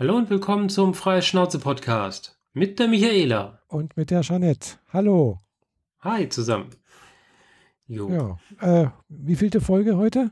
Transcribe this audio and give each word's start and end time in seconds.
Hallo 0.00 0.16
und 0.16 0.30
willkommen 0.30 0.68
zum 0.68 0.94
Freie 0.94 1.22
Schnauze 1.22 1.58
Podcast 1.58 2.38
mit 2.52 2.78
der 2.78 2.86
Michaela. 2.86 3.58
Und 3.66 3.96
mit 3.96 4.12
der 4.12 4.20
Jeanette. 4.20 4.76
Hallo. 4.92 5.40
Hi 6.02 6.28
zusammen. 6.28 6.70
Jo. 7.88 8.38
Ja, 8.60 8.82
äh, 8.84 8.90
wie 9.08 9.34
vielte 9.34 9.60
Folge 9.60 9.96
heute? 9.96 10.30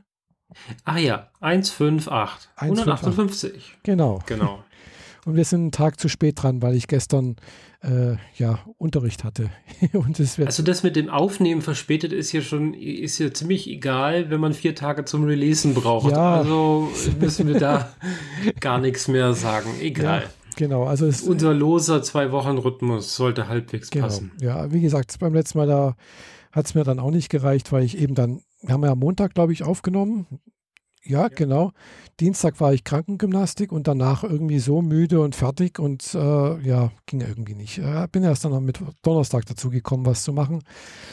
Ah 0.85 0.99
ja, 0.99 1.31
158. 1.41 2.49
158. 2.55 3.79
Genau. 3.83 4.23
Genau. 4.25 4.63
Und 5.27 5.35
wir 5.35 5.43
sind 5.43 5.59
einen 5.59 5.71
Tag 5.73 5.99
zu 5.99 6.07
spät 6.07 6.41
dran, 6.41 6.61
weil 6.61 6.73
ich 6.73 6.87
gestern 6.87 7.35
äh, 7.83 8.15
ja 8.37 8.59
Unterricht 8.77 9.25
hatte. 9.25 9.49
und 9.91 10.19
das 10.19 10.39
also 10.39 10.63
das 10.63 10.83
mit 10.83 10.95
dem 10.95 11.09
Aufnehmen 11.09 11.61
verspätet 11.61 12.13
ist 12.13 12.31
ja 12.31 12.39
schon 12.39 12.73
ist 12.73 13.19
ja 13.19 13.33
ziemlich 13.33 13.69
egal, 13.69 14.29
wenn 14.29 14.39
man 14.39 14.53
vier 14.53 14.73
Tage 14.73 15.03
zum 15.03 15.25
Releasen 15.25 15.73
braucht. 15.73 16.13
Ja. 16.13 16.35
Also 16.35 16.89
müssen 17.19 17.45
wir 17.45 17.59
da 17.59 17.93
gar 18.61 18.79
nichts 18.79 19.09
mehr 19.09 19.33
sagen. 19.33 19.69
Egal. 19.81 20.21
Ja. 20.21 20.29
Genau, 20.55 20.85
also 20.85 21.05
es, 21.05 21.23
unser 21.23 21.53
loser 21.53 22.01
Zwei-Wochen-Rhythmus 22.01 23.13
sollte 23.13 23.49
halbwegs 23.49 23.89
genau, 23.89 24.05
passen. 24.05 24.31
Ja, 24.39 24.71
wie 24.71 24.79
gesagt, 24.79 25.13
beim 25.19 25.33
letzten 25.33 25.57
Mal 25.57 25.67
da 25.67 25.97
hat 26.53 26.67
es 26.67 26.73
mir 26.73 26.85
dann 26.85 26.99
auch 26.99 27.11
nicht 27.11 27.27
gereicht, 27.27 27.73
weil 27.73 27.83
ich 27.83 27.97
eben 27.97 28.15
dann, 28.15 28.43
wir 28.61 28.73
haben 28.73 28.83
ja 28.85 28.93
am 28.93 28.99
Montag, 28.99 29.33
glaube 29.33 29.51
ich, 29.51 29.63
aufgenommen. 29.63 30.25
Ja, 31.07 31.17
ja, 31.17 31.27
genau. 31.29 31.71
Dienstag 32.19 32.59
war 32.59 32.73
ich 32.73 32.83
Krankengymnastik 32.83 33.71
und 33.71 33.87
danach 33.87 34.23
irgendwie 34.23 34.57
so 34.57 34.81
müde 34.81 35.21
und 35.21 35.35
fertig 35.35 35.77
und 35.77 36.15
äh, 36.15 36.59
ja, 36.67 36.91
ging 37.05 37.21
irgendwie 37.21 37.53
nicht. 37.53 37.77
Äh, 37.77 38.07
bin 38.11 38.23
erst 38.23 38.43
dann 38.43 38.53
am 38.53 38.65
Mittwoch, 38.65 38.87
Donnerstag 39.03 39.45
dazu 39.45 39.69
gekommen, 39.69 40.05
was 40.05 40.23
zu 40.23 40.33
machen. 40.33 40.63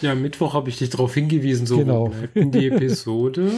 Ja, 0.01 0.15
Mittwoch 0.15 0.55
habe 0.55 0.71
ich 0.71 0.79
dich 0.79 0.89
darauf 0.89 1.13
hingewiesen, 1.13 1.67
so 1.67 1.77
genau. 1.77 2.11
in 2.33 2.51
die 2.51 2.69
Episode. 2.71 3.51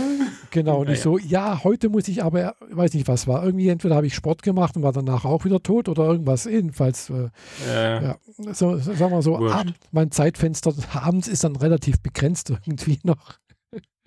genau, 0.51 0.79
und 0.79 0.87
naja. 0.87 0.97
ich 0.97 1.03
so, 1.03 1.19
ja, 1.19 1.63
heute 1.63 1.89
muss 1.89 2.09
ich 2.09 2.25
aber, 2.25 2.57
weiß 2.69 2.95
nicht, 2.95 3.07
was 3.07 3.29
war. 3.29 3.45
Irgendwie 3.45 3.69
entweder 3.69 3.95
habe 3.95 4.09
ich 4.09 4.15
Sport 4.15 4.43
gemacht 4.43 4.77
und 4.77 4.83
war 4.83 4.93
danach 4.93 5.25
auch 5.25 5.45
wieder 5.45 5.63
tot 5.63 5.89
oder 5.89 6.05
irgendwas. 6.05 6.47
Jedenfalls, 6.47 7.11
äh, 7.11 7.29
äh, 7.69 8.05
ja, 8.05 8.17
so, 8.53 8.77
sagen 8.77 9.13
wir 9.13 9.23
so, 9.23 9.37
abend, 9.37 9.77
mein 9.93 10.11
Zeitfenster 10.11 10.75
abends 10.93 11.29
ist 11.29 11.45
dann 11.45 11.55
relativ 11.55 12.01
begrenzt 12.01 12.51
irgendwie 12.67 12.99
noch, 13.05 13.39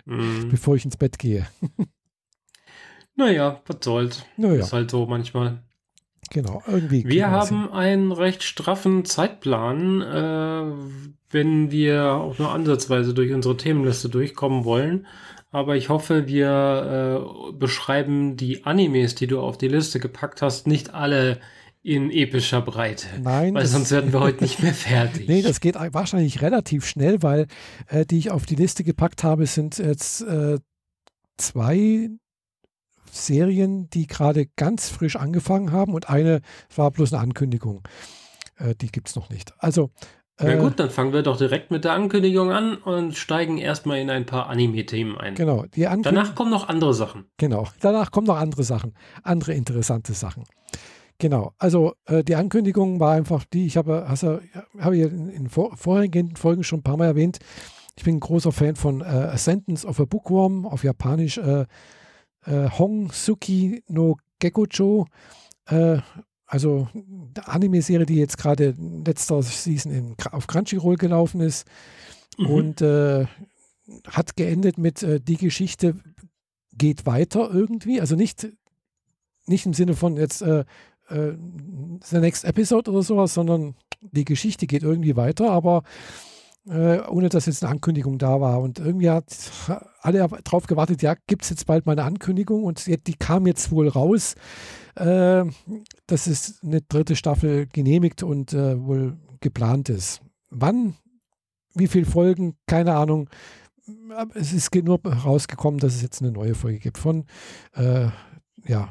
mhm. 0.04 0.50
bevor 0.50 0.76
ich 0.76 0.84
ins 0.84 0.98
Bett 0.98 1.18
gehe. 1.18 1.46
Naja, 3.16 3.60
was 3.66 3.76
soll's. 3.82 4.24
Naja. 4.36 4.60
Ist 4.60 4.72
halt 4.72 4.90
so 4.90 5.06
manchmal. 5.06 5.62
Genau, 6.30 6.62
irgendwie. 6.66 7.04
Wir 7.06 7.30
haben 7.30 7.64
hin. 7.64 7.72
einen 7.72 8.12
recht 8.12 8.44
straffen 8.44 9.04
Zeitplan, 9.04 10.00
äh, 10.00 10.72
wenn 11.30 11.70
wir 11.70 12.12
auch 12.14 12.38
nur 12.38 12.52
ansatzweise 12.52 13.14
durch 13.14 13.32
unsere 13.32 13.56
Themenliste 13.56 14.08
durchkommen 14.08 14.64
wollen. 14.64 15.06
Aber 15.50 15.74
ich 15.74 15.88
hoffe, 15.88 16.28
wir 16.28 17.50
äh, 17.50 17.52
beschreiben 17.52 18.36
die 18.36 18.64
Animes, 18.64 19.16
die 19.16 19.26
du 19.26 19.40
auf 19.40 19.58
die 19.58 19.66
Liste 19.66 19.98
gepackt 19.98 20.42
hast, 20.42 20.68
nicht 20.68 20.94
alle 20.94 21.40
in 21.82 22.10
epischer 22.10 22.60
Breite. 22.60 23.06
Nein. 23.20 23.54
Weil 23.54 23.66
sonst 23.66 23.90
werden 23.90 24.12
wir 24.12 24.20
heute 24.20 24.44
nicht 24.44 24.62
mehr 24.62 24.74
fertig. 24.74 25.26
nee, 25.28 25.42
das 25.42 25.60
geht 25.60 25.74
wahrscheinlich 25.74 26.42
relativ 26.42 26.86
schnell, 26.86 27.22
weil 27.22 27.46
äh, 27.88 28.04
die 28.06 28.18
ich 28.18 28.30
auf 28.30 28.46
die 28.46 28.54
Liste 28.54 28.84
gepackt 28.84 29.24
habe, 29.24 29.46
sind 29.46 29.78
jetzt 29.78 30.20
äh, 30.20 30.58
zwei 31.38 32.10
Serien, 33.10 33.88
die 33.90 34.06
gerade 34.06 34.46
ganz 34.56 34.88
frisch 34.88 35.16
angefangen 35.16 35.72
haben 35.72 35.94
und 35.94 36.08
eine 36.08 36.40
war 36.74 36.90
bloß 36.90 37.12
eine 37.12 37.22
Ankündigung. 37.22 37.82
Äh, 38.56 38.74
die 38.74 38.88
gibt 38.88 39.08
es 39.08 39.16
noch 39.16 39.30
nicht. 39.30 39.52
Also. 39.58 39.90
Na 40.42 40.54
äh, 40.54 40.56
gut, 40.56 40.80
dann 40.80 40.90
fangen 40.90 41.12
wir 41.12 41.22
doch 41.22 41.36
direkt 41.36 41.70
mit 41.70 41.84
der 41.84 41.92
Ankündigung 41.92 42.50
an 42.50 42.76
und 42.76 43.14
steigen 43.14 43.58
erstmal 43.58 43.98
in 43.98 44.08
ein 44.08 44.24
paar 44.24 44.48
Anime-Themen 44.48 45.18
ein. 45.18 45.34
Genau. 45.34 45.66
danach 45.74 46.34
kommen 46.34 46.50
noch 46.50 46.68
andere 46.68 46.94
Sachen. 46.94 47.26
Genau. 47.36 47.68
Danach 47.80 48.10
kommen 48.10 48.26
noch 48.26 48.38
andere 48.38 48.62
Sachen. 48.62 48.94
Andere 49.22 49.52
interessante 49.52 50.14
Sachen. 50.14 50.44
Genau, 51.20 51.52
also 51.58 51.92
äh, 52.06 52.24
die 52.24 52.34
Ankündigung 52.34 52.98
war 52.98 53.12
einfach 53.12 53.44
die, 53.44 53.66
ich 53.66 53.76
habe, 53.76 54.06
also, 54.06 54.40
habe 54.78 54.96
ja 54.96 55.06
in, 55.06 55.28
in 55.28 55.48
vor, 55.50 55.76
vorhergehenden 55.76 56.36
Folgen 56.36 56.64
schon 56.64 56.78
ein 56.78 56.82
paar 56.82 56.96
Mal 56.96 57.08
erwähnt, 57.08 57.38
ich 57.96 58.04
bin 58.04 58.16
ein 58.16 58.20
großer 58.20 58.52
Fan 58.52 58.74
von 58.74 59.02
äh, 59.02 59.04
A 59.04 59.36
Sentence 59.36 59.84
of 59.84 60.00
a 60.00 60.06
Bookworm, 60.06 60.64
auf 60.64 60.82
Japanisch 60.82 61.36
äh, 61.36 61.66
äh, 62.46 62.68
Hong 62.70 63.12
Suki 63.12 63.82
no 63.88 64.16
Gekucho, 64.38 65.06
äh, 65.66 65.98
also 66.46 66.88
eine 66.92 67.46
Anime-Serie, 67.46 68.06
die 68.06 68.16
jetzt 68.16 68.38
gerade 68.38 68.74
letzter 69.04 69.42
Season 69.42 69.92
in, 69.92 70.16
auf 70.32 70.46
Crunchyroll 70.46 70.96
gelaufen 70.96 71.40
ist 71.40 71.66
mhm. 72.38 72.46
und 72.46 72.82
äh, 72.82 73.26
hat 74.08 74.36
geendet 74.36 74.78
mit 74.78 75.02
äh, 75.02 75.20
die 75.20 75.36
Geschichte 75.36 75.96
geht 76.72 77.06
weiter 77.06 77.50
irgendwie, 77.52 78.00
also 78.00 78.16
nicht, 78.16 78.48
nicht 79.46 79.66
im 79.66 79.74
Sinne 79.74 79.94
von 79.94 80.16
jetzt 80.16 80.42
äh, 80.42 80.64
äh, 81.08 81.32
the 82.02 82.18
next 82.18 82.44
episode 82.44 82.90
oder 82.90 83.02
sowas, 83.02 83.34
sondern 83.34 83.74
die 84.00 84.24
Geschichte 84.24 84.66
geht 84.66 84.82
irgendwie 84.82 85.16
weiter, 85.16 85.50
aber 85.50 85.82
äh, 86.68 87.00
ohne 87.08 87.28
dass 87.28 87.46
jetzt 87.46 87.62
eine 87.62 87.72
Ankündigung 87.72 88.18
da 88.18 88.40
war. 88.40 88.60
Und 88.60 88.78
irgendwie 88.78 89.10
hat 89.10 89.24
alle 90.00 90.28
darauf 90.44 90.66
gewartet, 90.66 91.02
ja, 91.02 91.14
gibt 91.26 91.42
es 91.42 91.50
jetzt 91.50 91.66
bald 91.66 91.86
mal 91.86 91.92
eine 91.92 92.04
Ankündigung 92.04 92.64
und 92.64 92.86
die 92.86 93.14
kam 93.14 93.46
jetzt 93.46 93.70
wohl 93.70 93.88
raus. 93.88 94.34
Äh, 94.96 95.44
dass 96.06 96.26
es 96.26 96.60
eine 96.62 96.82
dritte 96.82 97.16
Staffel 97.16 97.66
genehmigt 97.66 98.22
und 98.22 98.52
äh, 98.52 98.78
wohl 98.82 99.16
geplant 99.40 99.88
ist. 99.88 100.20
Wann, 100.50 100.94
wie 101.74 101.86
viele 101.86 102.06
Folgen, 102.06 102.56
keine 102.66 102.94
Ahnung. 102.96 103.30
Es 104.34 104.52
ist 104.52 104.74
nur 104.74 105.00
rausgekommen, 105.04 105.80
dass 105.80 105.94
es 105.94 106.02
jetzt 106.02 106.22
eine 106.22 106.32
neue 106.32 106.54
Folge 106.54 106.78
gibt 106.78 106.98
von 106.98 107.24
äh, 107.74 108.08
ja, 108.66 108.88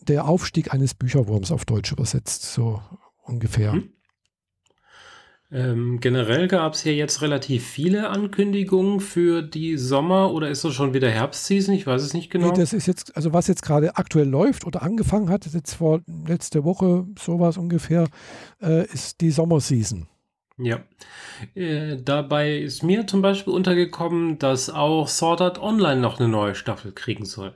der 0.00 0.26
Aufstieg 0.26 0.72
eines 0.72 0.94
Bücherwurms 0.94 1.52
auf 1.52 1.64
Deutsch 1.64 1.92
übersetzt, 1.92 2.42
so 2.42 2.82
ungefähr. 3.22 3.74
Mhm. 3.74 3.92
Ähm, 5.50 5.98
generell 6.00 6.46
gab 6.46 6.74
es 6.74 6.84
ja 6.84 6.92
jetzt 6.92 7.22
relativ 7.22 7.66
viele 7.66 8.10
Ankündigungen 8.10 9.00
für 9.00 9.40
die 9.40 9.78
Sommer- 9.78 10.32
oder 10.34 10.50
ist 10.50 10.62
das 10.64 10.74
schon 10.74 10.92
wieder 10.92 11.08
Herbstseason? 11.08 11.74
Ich 11.74 11.86
weiß 11.86 12.02
es 12.02 12.12
nicht 12.12 12.30
genau. 12.30 12.48
Nee, 12.48 12.58
das 12.58 12.74
ist 12.74 12.86
jetzt, 12.86 13.16
also 13.16 13.32
was 13.32 13.46
jetzt 13.46 13.62
gerade 13.62 13.96
aktuell 13.96 14.28
läuft 14.28 14.66
oder 14.66 14.82
angefangen 14.82 15.30
hat, 15.30 15.46
jetzt 15.46 15.74
vor 15.74 16.02
letzte 16.26 16.64
Woche 16.64 17.06
sowas 17.18 17.56
ungefähr, 17.56 18.08
äh, 18.60 18.84
ist 18.92 19.22
die 19.22 19.30
Sommerseason. 19.30 20.06
Ja. 20.58 20.80
Äh, 21.54 21.96
dabei 22.02 22.58
ist 22.58 22.82
mir 22.82 23.06
zum 23.06 23.22
Beispiel 23.22 23.54
untergekommen, 23.54 24.38
dass 24.38 24.68
auch 24.68 25.08
Sword 25.08 25.40
Art 25.40 25.58
Online 25.62 26.00
noch 26.00 26.20
eine 26.20 26.28
neue 26.28 26.56
Staffel 26.56 26.92
kriegen 26.92 27.24
soll. 27.24 27.54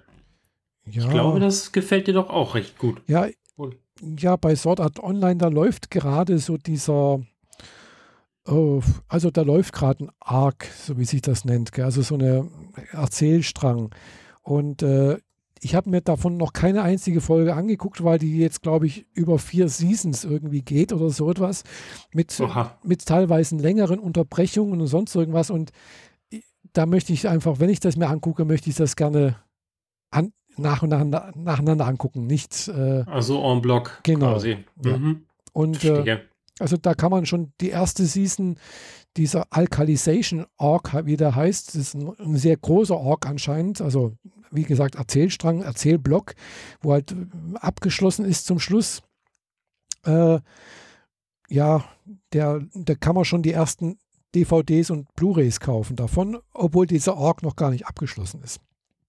Ja. 0.87 1.03
Ich 1.03 1.11
glaube, 1.11 1.41
das 1.41 1.73
gefällt 1.73 2.07
dir 2.07 2.15
doch 2.15 2.31
auch 2.31 2.55
recht 2.55 2.79
gut. 2.79 3.03
Ja, 3.07 3.27
ja 4.19 4.37
bei 4.37 4.57
Sword 4.57 4.81
Art 4.81 4.99
Online, 5.01 5.37
da 5.37 5.49
läuft 5.49 5.91
gerade 5.91 6.39
so 6.39 6.57
dieser 6.57 7.21
Oh, 8.47 8.83
also 9.09 9.31
da 9.31 9.43
läuft 9.43 9.73
gerade 9.73 10.05
ein 10.05 10.11
Arc, 10.19 10.65
so 10.65 10.99
wie 10.99 11.05
sich 11.05 11.23
das 11.23 11.45
nennt, 11.45 11.73
gell? 11.73 11.85
also 11.85 12.03
so 12.03 12.15
eine 12.15 12.49
Erzählstrang. 12.91 13.95
Und 14.43 14.83
äh, 14.83 15.19
ich 15.61 15.77
habe 15.77 15.91
mir 15.91 16.01
davon 16.01 16.37
noch 16.37 16.53
keine 16.53 16.83
einzige 16.83 17.21
Folge 17.21 17.55
angeguckt, 17.55 18.03
weil 18.03 18.19
die 18.19 18.37
jetzt, 18.39 18.63
glaube 18.63 18.87
ich, 18.87 19.07
über 19.15 19.39
vier 19.39 19.69
Seasons 19.69 20.25
irgendwie 20.25 20.63
geht 20.63 20.93
oder 20.93 21.11
so 21.11 21.31
etwas. 21.31 21.63
Mit, 22.13 22.37
mit 22.83 23.07
teilweise 23.07 23.57
längeren 23.57 24.01
Unterbrechungen 24.01 24.81
und 24.81 24.89
sonst 24.89 25.15
irgendwas. 25.15 25.51
Und 25.51 25.71
da 26.73 26.85
möchte 26.87 27.13
ich 27.13 27.29
einfach, 27.29 27.61
wenn 27.61 27.71
ich 27.71 27.79
das 27.79 27.97
mir 27.97 28.09
angucke, 28.09 28.45
möchte 28.45 28.71
ich 28.71 28.77
das 28.77 28.97
gerne 28.97 29.37
an, 30.11 30.33
nach 30.57 30.83
und 30.83 30.89
nach, 30.89 31.33
nacheinander 31.37 31.87
angucken. 31.87 32.27
Nicht. 32.27 32.67
Äh, 32.67 33.05
also 33.07 33.41
en 33.41 33.63
bloc 33.63 34.01
genau, 34.03 34.33
quasi. 34.33 34.59
Ja. 34.85 34.97
Mhm. 34.97 35.27
Und 35.53 35.85
äh, 35.85 36.19
also 36.59 36.77
da 36.77 36.95
kann 36.95 37.11
man 37.11 37.27
schon 37.27 37.53
die 37.61 37.71
erste 37.71 38.05
Season 38.05 38.59
dieser 39.17 39.47
Alkalization 39.51 40.47
Org, 40.57 40.95
wie 41.07 41.17
der 41.17 41.35
heißt, 41.35 41.69
das 41.69 41.75
ist 41.75 41.95
ein, 41.95 42.37
sehr 42.37 42.57
großer 42.57 42.97
Org 42.97 43.27
anscheinend, 43.27 43.81
also 43.81 44.17
wie 44.51 44.65
gesagt 44.65 44.95
Erzählstrang, 44.95 45.63
Erzählblock, 45.63 46.35
wo 46.81 46.93
halt 46.93 47.15
abgeschlossen 47.55 48.25
ist 48.25 48.47
zum 48.47 48.59
Schluss. 48.59 49.03
Äh, 50.05 50.41
ja, 51.49 51.85
der, 52.33 52.63
da 52.75 52.95
kann 52.95 53.15
man 53.15 53.25
schon 53.25 53.43
die 53.43 53.53
ersten 53.53 53.99
DVDs 54.35 54.91
und 54.91 55.15
Blu-rays 55.15 55.61
kaufen 55.61 55.97
davon, 55.97 56.39
obwohl 56.53 56.87
dieser 56.87 57.17
Org 57.17 57.43
noch 57.43 57.57
gar 57.57 57.71
nicht 57.71 57.87
abgeschlossen 57.87 58.43
ist. 58.43 58.61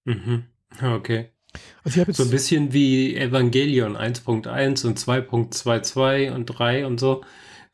Mhm. 0.05 0.45
Okay. 0.81 1.29
Also 1.83 2.03
so 2.11 2.23
ein 2.23 2.29
bisschen 2.29 2.73
wie 2.73 3.15
Evangelion 3.15 3.97
1.1 3.97 4.85
und 4.85 4.99
2.22 4.99 6.31
und 6.31 6.45
3 6.45 6.85
und 6.85 6.99
so. 6.99 7.23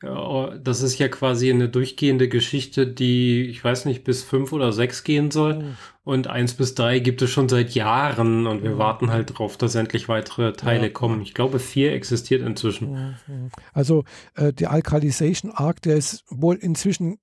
Das 0.02 0.80
ist 0.80 0.98
ja 0.98 1.08
quasi 1.08 1.50
eine 1.50 1.68
durchgehende 1.68 2.30
Geschichte, 2.30 2.86
die, 2.86 3.42
ich 3.42 3.62
weiß 3.62 3.84
nicht, 3.84 4.02
bis 4.02 4.22
5 4.22 4.50
oder 4.52 4.72
6 4.72 5.04
gehen 5.04 5.30
soll. 5.30 5.56
Mhm. 5.56 5.76
Und 6.04 6.26
1 6.26 6.54
bis 6.54 6.74
3 6.74 7.00
gibt 7.00 7.20
es 7.20 7.28
schon 7.28 7.50
seit 7.50 7.72
Jahren 7.72 8.46
und 8.46 8.62
wir 8.62 8.72
mhm. 8.72 8.78
warten 8.78 9.10
halt 9.10 9.38
drauf, 9.38 9.58
dass 9.58 9.74
endlich 9.74 10.08
weitere 10.08 10.54
Teile 10.54 10.84
ja. 10.84 10.88
kommen. 10.88 11.20
Ich 11.20 11.34
glaube, 11.34 11.58
4 11.58 11.92
existiert 11.92 12.40
inzwischen. 12.40 13.16
Mhm. 13.26 13.50
Also 13.74 14.04
äh, 14.36 14.54
der 14.54 14.70
Alkalization 14.70 15.52
Arc, 15.52 15.82
der 15.82 15.96
ist 15.96 16.24
wohl 16.30 16.56
inzwischen, 16.56 17.18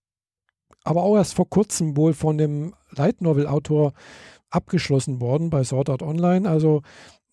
aber 0.83 1.01
auch 1.01 1.15
erst 1.15 1.33
vor 1.33 1.49
kurzem 1.49 1.97
wohl 1.97 2.13
von 2.13 2.37
dem 2.37 2.75
Light 2.91 3.21
Novel 3.21 3.47
Autor 3.47 3.93
abgeschlossen 4.49 5.21
worden 5.21 5.49
bei 5.49 5.63
Sword 5.63 5.89
Art 5.89 6.01
Online. 6.01 6.49
Also 6.49 6.81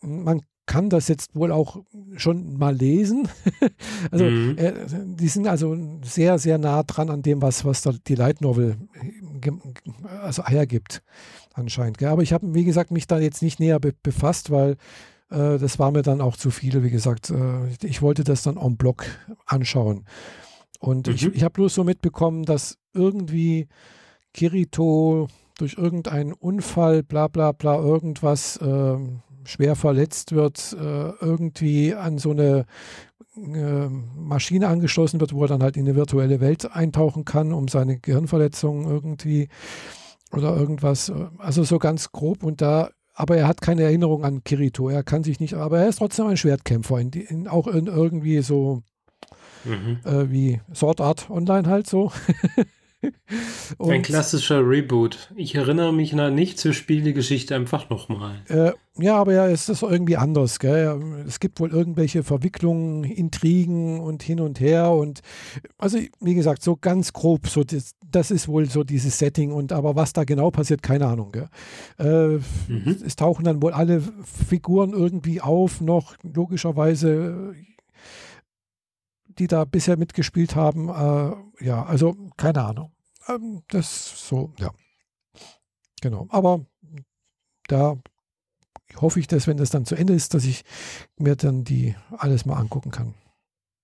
man 0.00 0.42
kann 0.66 0.88
das 0.88 1.08
jetzt 1.08 1.34
wohl 1.34 1.52
auch 1.52 1.82
schon 2.16 2.56
mal 2.56 2.74
lesen. 2.74 3.28
also 4.10 4.24
mhm. 4.24 4.56
äh, 4.56 4.72
die 5.04 5.28
sind 5.28 5.46
also 5.46 5.76
sehr, 6.02 6.38
sehr 6.38 6.58
nah 6.58 6.82
dran 6.82 7.10
an 7.10 7.22
dem, 7.22 7.42
was, 7.42 7.64
was 7.64 7.82
da 7.82 7.92
die 8.06 8.14
Light 8.14 8.40
Novel 8.40 8.76
also 10.22 10.44
hergibt, 10.46 11.02
anscheinend. 11.52 11.98
Gell? 11.98 12.08
Aber 12.08 12.22
ich 12.22 12.32
habe, 12.32 12.54
wie 12.54 12.64
gesagt, 12.64 12.90
mich 12.90 13.06
da 13.06 13.18
jetzt 13.18 13.42
nicht 13.42 13.60
näher 13.60 13.78
be 13.78 13.92
befasst, 14.02 14.50
weil 14.50 14.76
äh, 15.30 15.58
das 15.58 15.78
war 15.78 15.90
mir 15.90 16.02
dann 16.02 16.22
auch 16.22 16.36
zu 16.36 16.50
viel. 16.50 16.82
Wie 16.82 16.90
gesagt, 16.90 17.30
äh, 17.30 17.68
ich 17.82 18.00
wollte 18.00 18.24
das 18.24 18.42
dann 18.42 18.56
en 18.56 18.76
bloc 18.76 19.04
anschauen. 19.46 20.06
Und 20.80 21.08
mhm. 21.08 21.14
ich, 21.14 21.26
ich 21.26 21.42
habe 21.42 21.52
bloß 21.52 21.74
so 21.74 21.84
mitbekommen, 21.84 22.44
dass 22.44 22.78
irgendwie 22.94 23.68
Kirito 24.32 25.28
durch 25.58 25.74
irgendeinen 25.78 26.32
Unfall, 26.32 27.02
bla 27.02 27.28
bla 27.28 27.52
bla, 27.52 27.76
irgendwas 27.76 28.56
äh, 28.58 28.96
schwer 29.44 29.76
verletzt 29.76 30.32
wird, 30.32 30.76
äh, 30.78 31.10
irgendwie 31.20 31.94
an 31.94 32.18
so 32.18 32.30
eine 32.30 32.66
äh, 33.36 33.88
Maschine 33.88 34.68
angeschlossen 34.68 35.20
wird, 35.20 35.32
wo 35.32 35.42
er 35.42 35.48
dann 35.48 35.62
halt 35.62 35.76
in 35.76 35.86
eine 35.86 35.96
virtuelle 35.96 36.40
Welt 36.40 36.70
eintauchen 36.72 37.24
kann, 37.24 37.52
um 37.52 37.68
seine 37.68 37.98
Gehirnverletzungen 37.98 38.88
irgendwie 38.88 39.48
oder 40.32 40.56
irgendwas. 40.56 41.12
Also 41.38 41.64
so 41.64 41.78
ganz 41.78 42.12
grob 42.12 42.42
und 42.42 42.60
da, 42.60 42.90
aber 43.14 43.36
er 43.36 43.48
hat 43.48 43.60
keine 43.60 43.82
Erinnerung 43.82 44.24
an 44.24 44.42
Kirito. 44.44 44.88
Er 44.88 45.04
kann 45.04 45.24
sich 45.24 45.40
nicht, 45.40 45.54
aber 45.54 45.80
er 45.80 45.88
ist 45.88 45.98
trotzdem 45.98 46.26
ein 46.26 46.36
Schwertkämpfer, 46.36 46.98
in, 47.00 47.10
in, 47.10 47.48
auch 47.48 47.66
in 47.68 47.86
irgendwie 47.86 48.40
so 48.40 48.82
mhm. 49.64 50.00
äh, 50.04 50.30
wie 50.30 50.60
Sword 50.72 51.00
Art 51.00 51.30
Online 51.30 51.68
halt 51.68 51.86
so. 51.86 52.12
Ein 53.78 54.02
klassischer 54.02 54.66
Reboot. 54.66 55.32
Ich 55.36 55.54
erinnere 55.54 55.92
mich 55.92 56.12
nach 56.12 56.30
nicht 56.30 56.58
zur 56.58 56.72
Spielegeschichte 56.72 57.54
einfach 57.54 57.90
nochmal. 57.90 58.42
Äh, 58.48 58.72
ja, 58.96 59.16
aber 59.16 59.32
ja, 59.32 59.48
es 59.48 59.68
ist 59.68 59.82
irgendwie 59.82 60.16
anders. 60.16 60.58
Gell? 60.58 61.24
Es 61.26 61.40
gibt 61.40 61.60
wohl 61.60 61.70
irgendwelche 61.70 62.22
Verwicklungen, 62.22 63.04
Intrigen 63.04 64.00
und 64.00 64.22
hin 64.22 64.40
und 64.40 64.60
her. 64.60 64.90
Und 64.92 65.20
also, 65.78 65.98
wie 66.20 66.34
gesagt, 66.34 66.62
so 66.62 66.76
ganz 66.76 67.12
grob, 67.12 67.48
so 67.48 67.64
das, 67.64 67.94
das 68.04 68.30
ist 68.30 68.48
wohl 68.48 68.68
so 68.68 68.84
dieses 68.84 69.18
Setting. 69.18 69.52
Und 69.52 69.72
aber 69.72 69.96
was 69.96 70.12
da 70.12 70.24
genau 70.24 70.50
passiert, 70.50 70.82
keine 70.82 71.06
Ahnung. 71.06 71.32
Gell? 71.32 71.48
Äh, 71.98 72.38
mhm. 72.72 72.96
Es 73.04 73.16
tauchen 73.16 73.44
dann 73.44 73.62
wohl 73.62 73.72
alle 73.72 74.02
Figuren 74.22 74.92
irgendwie 74.92 75.40
auf, 75.40 75.80
noch 75.80 76.14
logischerweise 76.22 77.54
die 79.38 79.46
da 79.46 79.64
bisher 79.64 79.96
mitgespielt 79.96 80.56
haben. 80.56 80.88
Äh, 80.88 81.64
ja, 81.64 81.84
also 81.84 82.16
keine 82.36 82.64
Ahnung. 82.64 82.93
Ähm, 83.28 83.62
das 83.68 84.28
so, 84.28 84.52
ja. 84.58 84.72
Genau. 86.00 86.26
Aber 86.30 86.66
da 87.68 87.96
hoffe 88.96 89.20
ich, 89.20 89.26
dass 89.26 89.46
wenn 89.46 89.56
das 89.56 89.70
dann 89.70 89.86
zu 89.86 89.94
Ende 89.94 90.14
ist, 90.14 90.34
dass 90.34 90.44
ich 90.44 90.64
mir 91.16 91.36
dann 91.36 91.64
die 91.64 91.94
alles 92.10 92.44
mal 92.44 92.56
angucken 92.56 92.90
kann. 92.90 93.14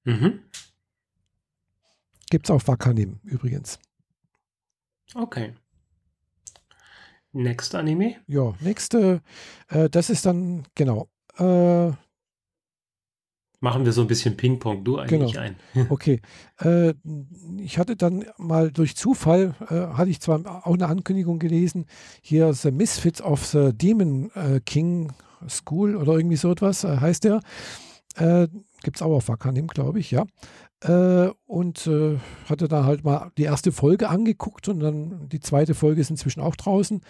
Mhm. 0.05 0.41
Gibt 2.31 2.47
es 2.47 2.51
auf 2.51 2.69
Wakanim 2.69 3.21
übrigens. 3.25 3.79
Okay. 5.15 5.55
Next 7.33 7.75
Anime? 7.75 8.17
Ja, 8.27 8.55
nächste, 8.61 9.23
äh, 9.69 9.89
das 9.89 10.11
ist 10.11 10.27
dann, 10.27 10.67
genau, 10.75 11.09
äh, 11.39 11.93
Machen 13.63 13.85
wir 13.85 13.93
so 13.93 14.01
ein 14.01 14.07
bisschen 14.07 14.39
Ping-Pong, 14.39 14.85
du 14.85 14.97
eigentlich 14.97 15.33
genau. 15.33 15.45
ein. 15.45 15.57
okay. 15.91 16.21
Äh, 16.61 16.95
ich 17.59 17.79
hatte 17.79 17.95
dann 17.95 18.25
mal 18.39 18.71
durch 18.71 18.97
Zufall, 18.97 19.55
äh, 19.69 19.95
hatte 19.97 20.09
ich 20.09 20.21
zwar 20.21 20.67
auch 20.67 20.73
eine 20.73 20.87
Ankündigung 20.87 21.39
gelesen, 21.39 21.85
hier 22.23 22.55
The 22.55 22.71
Misfits 22.71 23.21
of 23.21 23.45
the 23.45 23.73
Demon 23.75 24.31
äh, 24.35 24.61
King 24.65 25.13
School 25.47 25.97
oder 25.97 26.15
irgendwie 26.15 26.37
so 26.37 26.51
etwas 26.51 26.85
äh, 26.85 26.97
heißt 26.97 27.25
der. 27.25 27.41
Äh, 28.17 28.49
Gibt 28.83 28.97
es 28.97 29.03
auch 29.03 29.13
auf 29.13 29.29
Wakanim, 29.29 29.67
glaube 29.67 30.01
ich, 30.01 30.11
ja. 30.11 30.25
Äh, 30.83 31.31
und 31.45 31.91
hatte 32.49 32.67
da 32.67 32.85
halt 32.85 33.05
mal 33.05 33.31
die 33.37 33.43
erste 33.43 33.73
Folge 33.73 34.09
angeguckt 34.09 34.69
und 34.69 34.81
dann 34.81 35.29
die 35.29 35.41
zweite 35.41 35.75
Folge 35.75 36.01
ist 36.01 36.09
inzwischen 36.09 36.41
auch 36.41 36.57
draußen. 36.57 37.03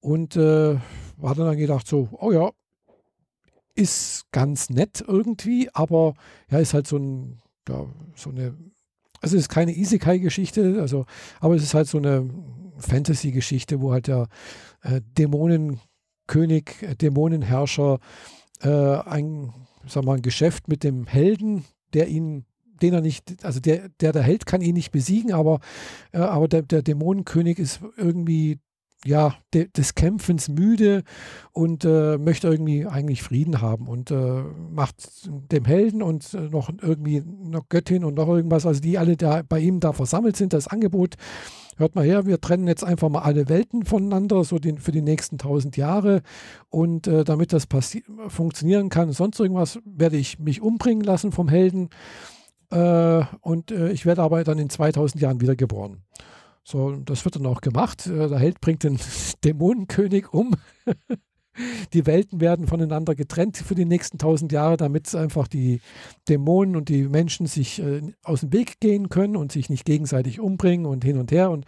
Und 0.00 0.34
äh, 0.34 0.76
war 1.16 1.34
dann 1.36 1.56
gedacht 1.56 1.86
so, 1.86 2.08
oh 2.10 2.32
ja, 2.32 2.50
ist 3.74 4.26
ganz 4.32 4.70
nett 4.70 5.04
irgendwie, 5.06 5.68
aber 5.72 6.14
ja, 6.50 6.58
ist 6.58 6.74
halt 6.74 6.86
so 6.86 6.96
ein, 6.96 7.40
ja, 7.68 7.86
so 8.14 8.30
eine, 8.30 8.56
also 9.20 9.36
es 9.36 9.42
ist 9.42 9.48
keine 9.48 9.76
Isekai-Geschichte, 9.76 10.78
also, 10.80 11.06
aber 11.40 11.54
es 11.54 11.62
ist 11.62 11.74
halt 11.74 11.88
so 11.88 11.98
eine 11.98 12.28
Fantasy-Geschichte, 12.78 13.80
wo 13.80 13.92
halt 13.92 14.08
der 14.08 14.28
äh, 14.82 15.00
Dämonenkönig, 15.18 16.82
äh, 16.82 16.94
Dämonenherrscher 16.96 17.98
äh, 18.60 18.68
ein, 18.68 19.52
sag 19.86 20.04
mal, 20.04 20.16
ein 20.16 20.22
Geschäft 20.22 20.68
mit 20.68 20.84
dem 20.84 21.06
Helden, 21.06 21.64
der 21.94 22.08
ihn 22.08 22.44
den 22.82 22.94
er 22.94 23.00
nicht, 23.00 23.44
also 23.44 23.60
der, 23.60 23.88
der, 24.00 24.12
der 24.12 24.22
Held 24.22 24.44
kann 24.44 24.60
ihn 24.60 24.74
nicht 24.74 24.90
besiegen, 24.90 25.32
aber, 25.32 25.60
äh, 26.10 26.18
aber 26.18 26.48
der, 26.48 26.62
der 26.62 26.82
Dämonenkönig 26.82 27.58
ist 27.60 27.80
irgendwie 27.96 28.58
ja, 29.04 29.34
de, 29.52 29.68
des 29.68 29.94
Kämpfens 29.94 30.48
müde 30.48 31.02
und 31.52 31.84
äh, 31.84 32.18
möchte 32.18 32.48
irgendwie 32.48 32.86
eigentlich 32.86 33.22
Frieden 33.22 33.60
haben 33.60 33.88
und 33.88 34.10
äh, 34.10 34.42
macht 34.70 34.94
dem 35.26 35.64
Helden 35.64 36.02
und 36.02 36.32
äh, 36.34 36.48
noch 36.48 36.70
irgendwie 36.80 37.22
eine 37.22 37.60
Göttin 37.68 38.04
und 38.04 38.14
noch 38.14 38.28
irgendwas, 38.28 38.66
also 38.66 38.80
die 38.80 38.98
alle 38.98 39.16
da 39.16 39.42
bei 39.46 39.58
ihm 39.58 39.80
da 39.80 39.92
versammelt 39.92 40.36
sind, 40.36 40.52
das 40.52 40.68
Angebot. 40.68 41.16
Hört 41.78 41.94
mal 41.94 42.04
her, 42.04 42.26
wir 42.26 42.40
trennen 42.40 42.68
jetzt 42.68 42.84
einfach 42.84 43.08
mal 43.08 43.22
alle 43.22 43.48
Welten 43.48 43.84
voneinander, 43.84 44.44
so 44.44 44.58
den, 44.58 44.78
für 44.78 44.92
die 44.92 45.00
nächsten 45.00 45.38
tausend 45.38 45.76
Jahre. 45.76 46.22
Und 46.68 47.06
äh, 47.06 47.24
damit 47.24 47.52
das 47.52 47.66
funktionieren 48.28 48.90
kann, 48.90 49.10
sonst 49.12 49.40
irgendwas, 49.40 49.78
werde 49.84 50.16
ich 50.16 50.38
mich 50.38 50.60
umbringen 50.60 51.02
lassen 51.02 51.32
vom 51.32 51.48
Helden. 51.48 51.88
Äh, 52.70 53.24
und 53.40 53.70
äh, 53.70 53.90
ich 53.90 54.04
werde 54.04 54.22
aber 54.22 54.44
dann 54.44 54.58
in 54.58 54.68
2000 54.68 55.22
Jahren 55.22 55.40
wiedergeboren. 55.40 56.02
So, 56.64 56.92
das 56.92 57.24
wird 57.24 57.36
dann 57.36 57.46
auch 57.46 57.60
gemacht. 57.60 58.06
Äh, 58.06 58.28
der 58.28 58.38
Held 58.38 58.60
bringt 58.60 58.84
den 58.84 58.98
Dämonenkönig 59.44 60.32
um. 60.32 60.54
die 61.92 62.06
Welten 62.06 62.40
werden 62.40 62.66
voneinander 62.66 63.14
getrennt 63.14 63.58
für 63.58 63.74
die 63.74 63.84
nächsten 63.84 64.18
tausend 64.18 64.52
Jahre, 64.52 64.76
damit 64.76 65.14
einfach 65.14 65.48
die 65.48 65.80
Dämonen 66.28 66.76
und 66.76 66.88
die 66.88 67.04
Menschen 67.04 67.46
sich 67.46 67.80
äh, 67.80 68.00
aus 68.22 68.40
dem 68.40 68.52
Weg 68.52 68.80
gehen 68.80 69.08
können 69.08 69.36
und 69.36 69.52
sich 69.52 69.68
nicht 69.68 69.84
gegenseitig 69.84 70.40
umbringen 70.40 70.86
und 70.86 71.04
hin 71.04 71.18
und 71.18 71.32
her. 71.32 71.50
Und 71.50 71.66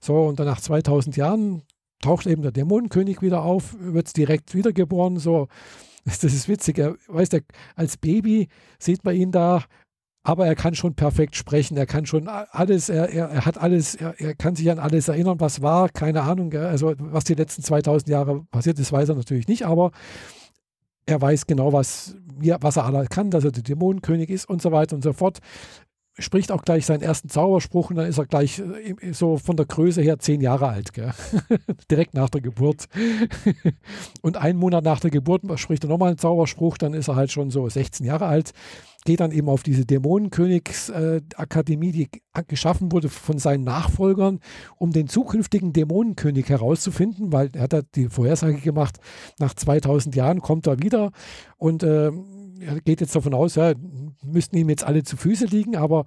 so, 0.00 0.24
und 0.24 0.38
dann 0.38 0.46
nach 0.46 0.60
2000 0.60 1.16
Jahren 1.16 1.62
taucht 2.00 2.26
eben 2.26 2.42
der 2.42 2.52
Dämonenkönig 2.52 3.22
wieder 3.22 3.42
auf, 3.42 3.74
wird 3.78 4.16
direkt 4.16 4.54
wiedergeboren. 4.54 5.18
So, 5.18 5.48
das 6.04 6.22
ist 6.22 6.48
witzig. 6.48 6.78
Er, 6.78 6.96
weiß 7.08 7.30
der, 7.30 7.42
als 7.74 7.96
Baby 7.96 8.48
sieht 8.78 9.04
man 9.04 9.16
ihn 9.16 9.32
da 9.32 9.64
aber 10.26 10.46
er 10.46 10.54
kann 10.54 10.74
schon 10.74 10.94
perfekt 10.94 11.36
sprechen, 11.36 11.76
er 11.76 11.84
kann 11.84 12.06
schon 12.06 12.28
alles, 12.28 12.88
er, 12.88 13.10
er, 13.10 13.28
er 13.28 13.44
hat 13.44 13.58
alles, 13.58 13.94
er, 13.94 14.18
er, 14.18 14.34
kann 14.34 14.56
sich 14.56 14.70
an 14.70 14.78
alles 14.78 15.08
erinnern, 15.08 15.38
was 15.38 15.60
war, 15.60 15.90
keine 15.90 16.22
Ahnung, 16.22 16.52
also 16.54 16.94
was 16.98 17.24
die 17.24 17.34
letzten 17.34 17.62
2000 17.62 18.08
Jahre 18.08 18.42
passiert 18.50 18.78
ist, 18.78 18.90
weiß 18.90 19.10
er 19.10 19.16
natürlich 19.16 19.48
nicht, 19.48 19.66
aber 19.66 19.92
er 21.04 21.20
weiß 21.20 21.46
genau, 21.46 21.74
was, 21.74 22.16
was 22.38 22.76
er 22.76 22.86
alle 22.86 23.06
kann, 23.06 23.30
dass 23.30 23.44
er 23.44 23.52
der 23.52 23.62
Dämonenkönig 23.62 24.30
ist 24.30 24.48
und 24.48 24.62
so 24.62 24.72
weiter 24.72 24.96
und 24.96 25.02
so 25.02 25.12
fort. 25.12 25.40
Spricht 26.16 26.52
auch 26.52 26.62
gleich 26.62 26.86
seinen 26.86 27.02
ersten 27.02 27.28
Zauberspruch 27.28 27.90
und 27.90 27.96
dann 27.96 28.06
ist 28.06 28.18
er 28.18 28.26
gleich 28.26 28.60
äh, 28.60 29.12
so 29.12 29.36
von 29.36 29.56
der 29.56 29.66
Größe 29.66 30.00
her 30.00 30.20
zehn 30.20 30.40
Jahre 30.40 30.68
alt, 30.68 30.92
direkt 31.90 32.14
nach 32.14 32.30
der 32.30 32.40
Geburt. 32.40 32.86
und 34.22 34.36
einen 34.36 34.58
Monat 34.58 34.84
nach 34.84 35.00
der 35.00 35.10
Geburt 35.10 35.42
spricht 35.58 35.84
er 35.84 35.90
nochmal 35.90 36.10
einen 36.10 36.18
Zauberspruch, 36.18 36.78
dann 36.78 36.94
ist 36.94 37.08
er 37.08 37.16
halt 37.16 37.32
schon 37.32 37.50
so 37.50 37.68
16 37.68 38.06
Jahre 38.06 38.26
alt 38.26 38.52
geht 39.04 39.20
dann 39.20 39.32
eben 39.32 39.48
auf 39.48 39.62
diese 39.62 39.84
Dämonenkönigsakademie, 39.84 41.90
äh, 41.90 41.92
die 41.92 42.08
geschaffen 42.48 42.90
wurde 42.90 43.08
von 43.08 43.38
seinen 43.38 43.64
Nachfolgern, 43.64 44.40
um 44.76 44.92
den 44.92 45.08
zukünftigen 45.08 45.72
Dämonenkönig 45.72 46.48
herauszufinden, 46.48 47.32
weil 47.32 47.50
er 47.54 47.64
hat 47.64 47.86
die 47.94 48.08
Vorhersage 48.08 48.58
gemacht, 48.58 48.98
nach 49.38 49.54
2000 49.54 50.16
Jahren 50.16 50.40
kommt 50.40 50.66
er 50.66 50.82
wieder 50.82 51.12
und 51.58 51.82
äh, 51.82 52.10
er 52.60 52.80
geht 52.84 53.00
jetzt 53.00 53.14
davon 53.14 53.34
aus, 53.34 53.56
ja, 53.56 53.74
müssten 54.22 54.56
ihm 54.56 54.70
jetzt 54.70 54.84
alle 54.84 55.02
zu 55.02 55.16
Füße 55.16 55.46
liegen, 55.46 55.76
aber 55.76 56.06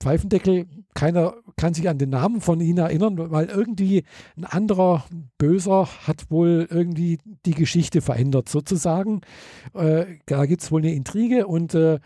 Pfeifendeckel, 0.00 0.66
keiner 0.94 1.34
kann 1.56 1.74
sich 1.74 1.88
an 1.88 1.98
den 1.98 2.10
Namen 2.10 2.40
von 2.40 2.60
ihnen 2.60 2.78
erinnern, 2.78 3.18
weil 3.30 3.46
irgendwie 3.46 4.04
ein 4.36 4.44
anderer 4.44 5.04
Böser 5.38 5.88
hat 6.06 6.30
wohl 6.30 6.66
irgendwie 6.70 7.18
die 7.44 7.54
Geschichte 7.54 8.00
verändert, 8.00 8.48
sozusagen. 8.48 9.20
Äh, 9.74 10.06
da 10.26 10.46
gibt 10.46 10.62
es 10.62 10.72
wohl 10.72 10.80
eine 10.80 10.94
Intrige 10.94 11.46
und 11.46 11.74
äh, 11.74 11.98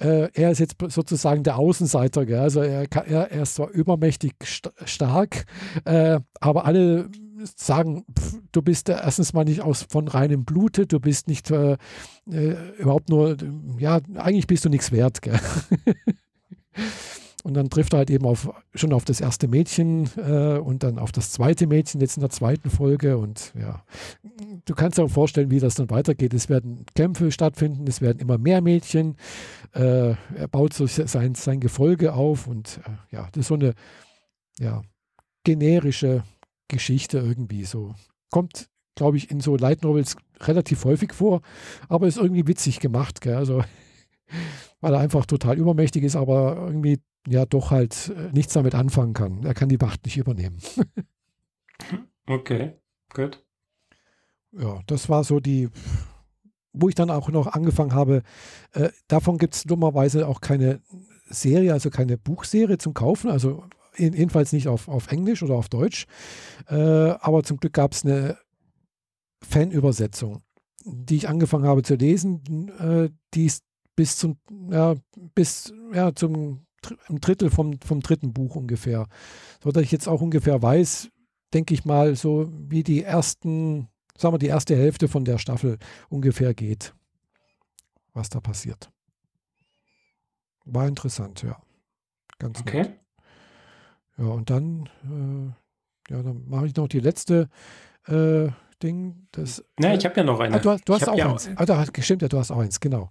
äh, 0.00 0.28
er 0.32 0.50
ist 0.50 0.60
jetzt 0.60 0.76
sozusagen 0.88 1.42
der 1.42 1.58
Außenseiter. 1.58 2.24
Gell? 2.26 2.40
Also 2.40 2.62
er, 2.62 2.86
er, 2.90 3.30
er, 3.30 3.42
ist 3.42 3.54
zwar 3.56 3.70
übermächtig 3.70 4.34
st 4.44 4.72
stark, 4.84 5.44
äh, 5.84 6.20
aber 6.40 6.64
alle 6.64 7.10
sagen, 7.56 8.04
pff, 8.18 8.38
du 8.52 8.62
bist 8.62 8.88
erstens 8.88 9.32
mal 9.32 9.44
nicht 9.44 9.62
aus 9.62 9.86
von 9.88 10.08
reinem 10.08 10.44
Blute, 10.44 10.86
du 10.86 11.00
bist 11.00 11.28
nicht 11.28 11.50
äh, 11.50 11.76
äh 12.30 12.56
überhaupt 12.78 13.08
nur, 13.08 13.36
ja, 13.78 14.00
eigentlich 14.14 14.46
bist 14.46 14.64
du 14.64 14.68
nichts 14.68 14.92
wert. 14.92 15.20
Und 17.42 17.54
dann 17.54 17.70
trifft 17.70 17.94
er 17.94 17.98
halt 17.98 18.10
eben 18.10 18.26
auf, 18.26 18.50
schon 18.74 18.92
auf 18.92 19.04
das 19.04 19.20
erste 19.20 19.48
Mädchen 19.48 20.10
äh, 20.16 20.58
und 20.58 20.82
dann 20.82 20.98
auf 20.98 21.12
das 21.12 21.32
zweite 21.32 21.66
Mädchen 21.66 22.00
jetzt 22.00 22.16
in 22.16 22.20
der 22.20 22.30
zweiten 22.30 22.70
Folge. 22.70 23.16
Und 23.16 23.52
ja, 23.58 23.82
du 24.64 24.74
kannst 24.74 24.98
dir 24.98 25.04
auch 25.04 25.10
vorstellen, 25.10 25.50
wie 25.50 25.60
das 25.60 25.74
dann 25.74 25.90
weitergeht. 25.90 26.34
Es 26.34 26.48
werden 26.48 26.84
Kämpfe 26.94 27.32
stattfinden, 27.32 27.86
es 27.86 28.00
werden 28.00 28.18
immer 28.18 28.38
mehr 28.38 28.60
Mädchen. 28.60 29.16
Äh, 29.72 30.10
er 30.10 30.48
baut 30.50 30.74
so 30.74 30.86
sein, 30.86 31.34
sein 31.34 31.60
Gefolge 31.60 32.12
auf 32.12 32.46
und 32.46 32.80
äh, 32.84 33.14
ja, 33.16 33.28
das 33.32 33.42
ist 33.42 33.48
so 33.48 33.54
eine 33.54 33.74
ja, 34.58 34.82
generische 35.44 36.22
Geschichte 36.68 37.18
irgendwie 37.18 37.64
so. 37.64 37.94
Kommt, 38.30 38.68
glaube 38.94 39.16
ich, 39.16 39.30
in 39.30 39.40
so 39.40 39.56
Light 39.56 39.82
Novels 39.82 40.16
relativ 40.40 40.84
häufig 40.84 41.12
vor, 41.12 41.40
aber 41.88 42.06
ist 42.06 42.18
irgendwie 42.18 42.46
witzig 42.46 42.80
gemacht. 42.80 43.20
Gell? 43.20 43.36
Also, 43.36 43.64
weil 44.80 44.94
er 44.94 45.00
einfach 45.00 45.26
total 45.26 45.58
übermächtig 45.58 46.04
ist, 46.04 46.16
aber 46.16 46.56
irgendwie 46.56 47.00
ja 47.26 47.46
doch 47.46 47.70
halt 47.70 48.12
äh, 48.16 48.30
nichts 48.32 48.52
damit 48.52 48.74
anfangen 48.74 49.12
kann. 49.12 49.44
Er 49.44 49.54
kann 49.54 49.68
die 49.68 49.78
Macht 49.78 50.04
nicht 50.04 50.16
übernehmen. 50.16 50.58
okay, 52.26 52.74
gut. 53.12 53.44
Ja, 54.52 54.80
das 54.86 55.08
war 55.08 55.24
so 55.24 55.40
die, 55.40 55.68
wo 56.72 56.88
ich 56.88 56.94
dann 56.94 57.10
auch 57.10 57.28
noch 57.28 57.46
angefangen 57.46 57.94
habe. 57.94 58.22
Äh, 58.72 58.90
davon 59.08 59.38
gibt 59.38 59.54
es 59.54 59.64
dummerweise 59.64 60.26
auch 60.26 60.40
keine 60.40 60.80
Serie, 61.26 61.72
also 61.72 61.90
keine 61.90 62.18
Buchserie 62.18 62.78
zum 62.78 62.94
Kaufen, 62.94 63.30
also 63.30 63.64
jedenfalls 63.96 64.52
nicht 64.52 64.68
auf, 64.68 64.88
auf 64.88 65.10
Englisch 65.12 65.42
oder 65.42 65.54
auf 65.54 65.68
Deutsch. 65.68 66.06
Äh, 66.68 66.74
aber 66.74 67.44
zum 67.44 67.58
Glück 67.58 67.72
gab 67.72 67.92
es 67.92 68.04
eine 68.04 68.38
Fanübersetzung, 69.42 70.42
die 70.84 71.16
ich 71.16 71.28
angefangen 71.28 71.66
habe 71.66 71.82
zu 71.82 71.94
lesen, 71.94 72.68
äh, 72.78 73.10
die 73.34 73.46
ist 73.46 73.64
bis 73.96 74.16
zum, 74.16 74.38
ja, 74.70 74.94
bis, 75.34 75.72
ja, 75.92 76.14
zum 76.14 76.66
ein 77.08 77.20
Drittel 77.20 77.50
vom, 77.50 77.80
vom 77.80 78.00
dritten 78.00 78.32
Buch 78.32 78.56
ungefähr. 78.56 79.06
So 79.62 79.70
dass 79.70 79.82
ich 79.82 79.92
jetzt 79.92 80.08
auch 80.08 80.20
ungefähr 80.20 80.62
weiß, 80.62 81.10
denke 81.52 81.74
ich 81.74 81.84
mal, 81.84 82.16
so 82.16 82.50
wie 82.52 82.82
die 82.82 83.02
ersten, 83.02 83.88
sagen 84.16 84.34
wir, 84.34 84.38
die 84.38 84.46
erste 84.46 84.76
Hälfte 84.76 85.08
von 85.08 85.24
der 85.24 85.38
Staffel 85.38 85.78
ungefähr 86.08 86.54
geht, 86.54 86.94
was 88.14 88.28
da 88.28 88.40
passiert. 88.40 88.90
War 90.64 90.86
interessant, 90.86 91.42
ja. 91.42 91.60
Ganz 92.38 92.60
okay. 92.60 92.82
Nett. 92.82 93.00
Ja, 94.18 94.26
und 94.26 94.50
dann, 94.50 94.88
äh, 95.04 96.12
ja, 96.12 96.22
dann 96.22 96.48
mache 96.48 96.66
ich 96.66 96.76
noch 96.76 96.88
die 96.88 97.00
letzte 97.00 97.48
äh, 98.06 98.48
Ding. 98.82 99.26
Das, 99.32 99.64
ja, 99.78 99.94
ich 99.94 100.04
habe 100.04 100.16
ja 100.16 100.24
noch 100.24 100.40
eine. 100.40 100.56
Ah, 100.56 100.58
du, 100.58 100.76
du 100.84 100.94
hast 100.94 101.08
auch 101.08 101.16
ja 101.16 101.30
eins. 101.30 101.50
Ah, 101.56 101.64
da, 101.64 101.84
stimmt 102.00 102.22
ja, 102.22 102.28
du 102.28 102.38
hast 102.38 102.50
auch 102.50 102.58
eins, 102.58 102.80
genau. 102.80 103.10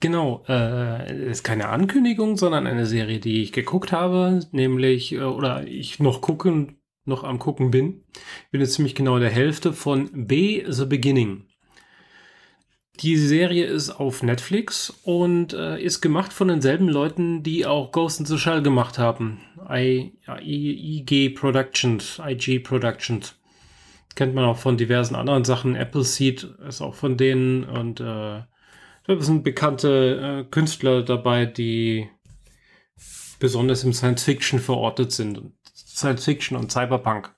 Genau, 0.00 0.44
äh, 0.48 1.30
ist 1.30 1.42
keine 1.42 1.68
Ankündigung, 1.70 2.36
sondern 2.36 2.68
eine 2.68 2.86
Serie, 2.86 3.18
die 3.18 3.42
ich 3.42 3.52
geguckt 3.52 3.90
habe, 3.90 4.40
nämlich, 4.52 5.12
äh, 5.12 5.22
oder 5.22 5.66
ich 5.66 5.98
noch 5.98 6.20
gucken, 6.20 6.78
noch 7.04 7.24
am 7.24 7.40
gucken 7.40 7.72
bin. 7.72 8.04
Ich 8.44 8.50
bin 8.52 8.60
jetzt 8.60 8.74
ziemlich 8.74 8.94
genau 8.94 9.18
der 9.18 9.30
Hälfte 9.30 9.72
von 9.72 10.26
B 10.26 10.64
The 10.68 10.86
Beginning. 10.86 11.46
Die 13.00 13.16
Serie 13.16 13.64
ist 13.64 13.90
auf 13.90 14.22
Netflix 14.22 14.90
und 15.04 15.52
äh, 15.52 15.80
ist 15.80 16.00
gemacht 16.00 16.32
von 16.32 16.48
denselben 16.48 16.88
Leuten, 16.88 17.42
die 17.42 17.66
auch 17.66 17.92
Ghost 17.92 18.20
in 18.20 18.26
the 18.26 18.38
Shell 18.38 18.62
gemacht 18.62 18.98
haben. 18.98 19.40
I, 19.70 20.12
I, 20.28 20.98
IG 20.98 21.30
Productions, 21.30 22.20
IG 22.24 22.60
Productions. 22.60 23.36
Kennt 24.16 24.34
man 24.34 24.44
auch 24.44 24.58
von 24.58 24.76
diversen 24.76 25.14
anderen 25.14 25.44
Sachen. 25.44 25.76
Appleseed 25.76 26.42
ist 26.68 26.80
auch 26.80 26.94
von 26.94 27.16
denen 27.16 27.64
und 27.64 28.00
äh, 28.00 28.42
da 29.08 29.20
sind 29.22 29.42
bekannte 29.42 30.44
äh, 30.46 30.50
Künstler 30.50 31.02
dabei, 31.02 31.46
die 31.46 32.10
besonders 33.40 33.82
im 33.82 33.94
Science 33.94 34.22
Fiction 34.22 34.58
verortet 34.60 35.12
sind. 35.12 35.40
Science 35.74 36.24
Fiction 36.24 36.56
und 36.56 36.70
Cyberpunk. 36.70 37.34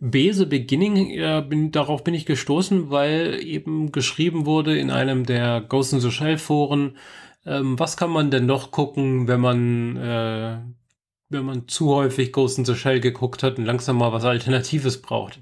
Bese 0.00 0.46
Beginning, 0.46 1.10
äh, 1.10 1.44
bin, 1.46 1.72
darauf 1.72 2.02
bin 2.04 2.14
ich 2.14 2.24
gestoßen, 2.24 2.90
weil 2.90 3.40
eben 3.44 3.92
geschrieben 3.92 4.46
wurde 4.46 4.78
in 4.78 4.90
einem 4.90 5.26
der 5.26 5.60
Ghost 5.60 5.92
in 5.92 6.00
the 6.00 6.10
Shell 6.10 6.38
Foren, 6.38 6.96
ähm, 7.44 7.78
was 7.78 7.96
kann 7.96 8.10
man 8.10 8.30
denn 8.30 8.46
noch 8.46 8.70
gucken, 8.70 9.28
wenn 9.28 9.40
man, 9.40 9.96
äh, 9.96 10.58
wenn 11.28 11.44
man 11.44 11.68
zu 11.68 11.90
häufig 11.90 12.32
Ghost 12.32 12.58
in 12.58 12.64
the 12.64 12.74
Shell 12.74 13.00
geguckt 13.00 13.42
hat 13.42 13.58
und 13.58 13.66
langsam 13.66 13.98
mal 13.98 14.12
was 14.12 14.24
Alternatives 14.24 15.02
braucht 15.02 15.40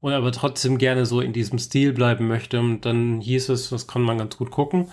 und 0.00 0.12
aber 0.12 0.32
trotzdem 0.32 0.78
gerne 0.78 1.06
so 1.06 1.20
in 1.20 1.32
diesem 1.32 1.58
Stil 1.58 1.92
bleiben 1.92 2.26
möchte. 2.26 2.58
Und 2.60 2.84
dann 2.84 3.20
hieß 3.20 3.50
es, 3.50 3.70
das 3.70 3.86
kann 3.86 4.02
man 4.02 4.18
ganz 4.18 4.36
gut 4.36 4.50
gucken, 4.50 4.90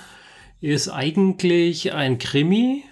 ist 0.59 0.89
eigentlich 0.89 1.93
ein 1.93 2.17
Krimi, 2.17 2.83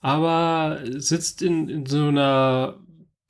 aber 0.00 0.80
sitzt 0.84 1.42
in, 1.42 1.68
in 1.68 1.86
so 1.86 2.08
einer 2.08 2.80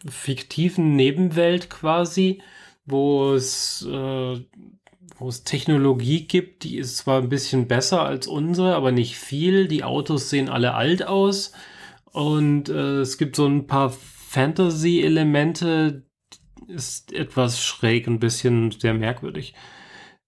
fiktiven 0.08 0.96
Nebenwelt 0.96 1.70
quasi, 1.70 2.42
wo 2.86 3.34
es, 3.34 3.86
äh, 3.86 4.40
wo 5.18 5.28
es 5.28 5.44
Technologie 5.44 6.26
gibt, 6.26 6.64
die 6.64 6.78
ist 6.78 6.96
zwar 6.96 7.20
ein 7.20 7.28
bisschen 7.28 7.68
besser 7.68 8.02
als 8.02 8.26
unsere, 8.26 8.74
aber 8.74 8.92
nicht 8.92 9.16
viel. 9.16 9.68
Die 9.68 9.84
Autos 9.84 10.30
sehen 10.30 10.48
alle 10.48 10.74
alt 10.74 11.06
aus 11.06 11.52
und 12.06 12.68
äh, 12.68 13.00
es 13.00 13.18
gibt 13.18 13.36
so 13.36 13.46
ein 13.46 13.66
paar 13.66 13.90
Fantasy-Elemente, 13.90 16.04
ist 16.68 17.12
etwas 17.12 17.64
schräg, 17.64 18.06
ein 18.06 18.18
bisschen 18.18 18.70
sehr 18.70 18.94
merkwürdig. 18.94 19.54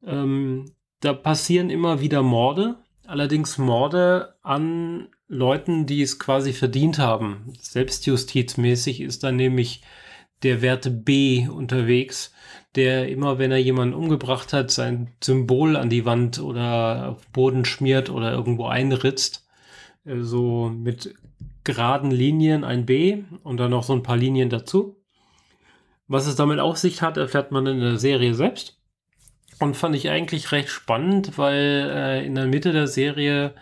Ähm, 0.04 0.72
da 1.00 1.12
passieren 1.12 1.70
immer 1.70 2.00
wieder 2.00 2.22
Morde, 2.22 2.76
allerdings 3.06 3.58
Morde 3.58 4.34
an 4.42 5.08
Leuten, 5.28 5.86
die 5.86 6.02
es 6.02 6.18
quasi 6.18 6.52
verdient 6.52 6.98
haben. 6.98 7.52
Selbstjustizmäßig 7.60 9.00
ist 9.00 9.24
da 9.24 9.32
nämlich 9.32 9.82
der 10.42 10.62
Werte 10.62 10.90
B 10.90 11.48
unterwegs, 11.48 12.32
der 12.74 13.08
immer, 13.08 13.38
wenn 13.38 13.50
er 13.50 13.58
jemanden 13.58 13.94
umgebracht 13.94 14.52
hat, 14.52 14.70
sein 14.70 15.10
Symbol 15.22 15.76
an 15.76 15.88
die 15.88 16.04
Wand 16.04 16.38
oder 16.38 17.10
auf 17.10 17.26
Boden 17.28 17.64
schmiert 17.64 18.10
oder 18.10 18.32
irgendwo 18.32 18.66
einritzt. 18.66 19.46
Äh, 20.04 20.20
so 20.20 20.70
mit 20.70 21.14
geraden 21.64 22.10
Linien 22.10 22.62
ein 22.62 22.84
B 22.84 23.24
und 23.42 23.58
dann 23.58 23.70
noch 23.70 23.84
so 23.84 23.94
ein 23.94 24.02
paar 24.02 24.18
Linien 24.18 24.50
dazu. 24.50 24.96
Was 26.06 26.26
es 26.26 26.36
damit 26.36 26.58
auf 26.60 26.76
sich 26.76 27.02
hat, 27.02 27.16
erfährt 27.16 27.50
man 27.50 27.66
in 27.66 27.80
der 27.80 27.98
Serie 27.98 28.34
selbst. 28.34 28.78
Und 29.60 29.76
fand 29.76 29.94
ich 29.94 30.08
eigentlich 30.10 30.52
recht 30.52 30.68
spannend, 30.68 31.38
weil 31.38 31.90
äh, 31.94 32.26
in 32.26 32.34
der 32.34 32.46
Mitte 32.46 32.72
der 32.72 32.88
Serie 32.88 33.54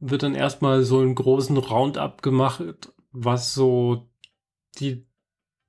wird 0.00 0.22
dann 0.22 0.34
erstmal 0.34 0.82
so 0.82 1.00
einen 1.00 1.14
großen 1.14 1.56
Roundup 1.56 2.22
gemacht, 2.22 2.62
was 3.10 3.52
so 3.52 4.08
die 4.78 5.06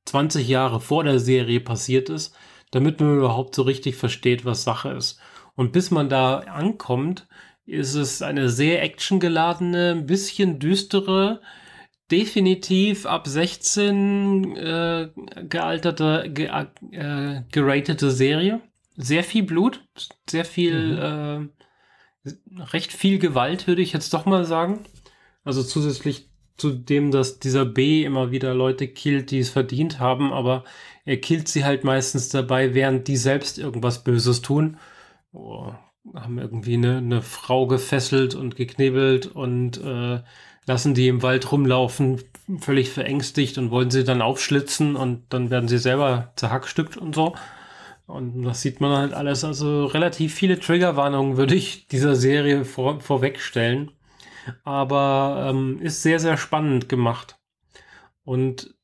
20 0.06 0.48
Jahre 0.48 0.80
vor 0.80 1.04
der 1.04 1.20
Serie 1.20 1.60
passiert 1.60 2.10
ist, 2.10 2.36
damit 2.72 3.00
man 3.00 3.18
überhaupt 3.18 3.56
so 3.56 3.64
richtig 3.64 3.96
versteht, 3.96 4.46
was 4.46 4.64
Sache 4.64 4.90
ist. 4.90 5.20
Und 5.56 5.72
bis 5.72 5.92
man 5.92 6.10
da 6.10 6.40
ankommt, 6.40 7.28
ist 7.66 7.96
es 7.96 8.22
eine 8.22 8.50
sehr 8.50 8.82
actiongeladene, 8.84 9.92
ein 9.92 10.06
bisschen 10.06 10.60
düstere, 10.60 11.42
definitiv 12.12 13.06
ab 13.06 13.28
16 13.28 14.56
äh, 14.56 15.10
gealterte, 15.48 16.30
ge, 16.34 16.50
äh, 16.92 17.42
geratete 17.52 18.12
Serie. 18.12 18.62
Sehr 18.96 19.24
viel 19.24 19.44
Blut, 19.44 19.86
sehr 20.30 20.46
viel, 20.46 20.96
mhm. 20.96 21.50
äh, 22.26 22.62
recht 22.74 22.92
viel 22.92 23.20
Gewalt, 23.20 23.68
würde 23.68 23.82
ich 23.82 23.94
jetzt 23.94 24.14
doch 24.14 24.26
mal 24.26 24.46
sagen. 24.46 24.82
Also 25.44 25.64
zusätzlich 25.64 26.30
zu 26.58 26.72
dem, 26.72 27.12
dass 27.12 27.40
dieser 27.40 27.66
B 27.66 28.04
immer 28.04 28.32
wieder 28.32 28.54
Leute 28.54 28.88
killt, 28.88 29.32
die 29.32 29.40
es 29.40 29.50
verdient 29.50 30.00
haben, 30.00 30.34
aber 30.34 30.66
er 31.06 31.18
killt 31.18 31.48
sie 31.48 31.64
halt 31.64 31.84
meistens 31.84 32.30
dabei, 32.30 32.74
während 32.74 33.08
die 33.08 33.18
selbst 33.18 33.58
irgendwas 33.58 34.04
Böses 34.04 34.42
tun. 34.42 34.78
Oh, 35.32 35.72
haben 36.14 36.38
irgendwie 36.38 36.74
eine, 36.74 36.98
eine 36.98 37.22
Frau 37.22 37.68
gefesselt 37.68 38.36
und 38.36 38.56
geknebelt 38.56 39.28
und 39.28 39.78
äh, 39.78 40.22
lassen 40.70 40.94
die 40.94 41.08
im 41.08 41.24
Wald 41.24 41.52
rumlaufen, 41.52 42.22
völlig 42.60 42.92
verängstigt 42.92 43.58
und 43.58 43.72
wollen 43.72 43.90
sie 43.90 44.04
dann 44.04 44.22
aufschlitzen 44.22 44.96
und 44.96 45.24
dann 45.30 45.50
werden 45.50 45.68
sie 45.68 45.80
selber 45.80 46.32
zerhackstückt 46.36 46.96
und 46.96 47.16
so. 47.16 47.36
Und 48.06 48.44
das 48.44 48.62
sieht 48.62 48.80
man 48.80 48.96
halt 48.96 49.14
alles. 49.14 49.44
Also 49.44 49.86
relativ 49.86 50.36
viele 50.36 50.60
Triggerwarnungen 50.60 51.38
würde 51.38 51.56
ich 51.56 51.88
dieser 51.88 52.16
Serie 52.16 52.66
vor, 52.66 53.02
vorwegstellen. 53.02 53.92
Aber 54.64 55.50
ähm, 55.50 55.80
ist 55.82 56.04
sehr, 56.04 56.20
sehr 56.20 56.38
spannend 56.38 56.88
gemacht. 56.88 57.40
Und 58.24 58.76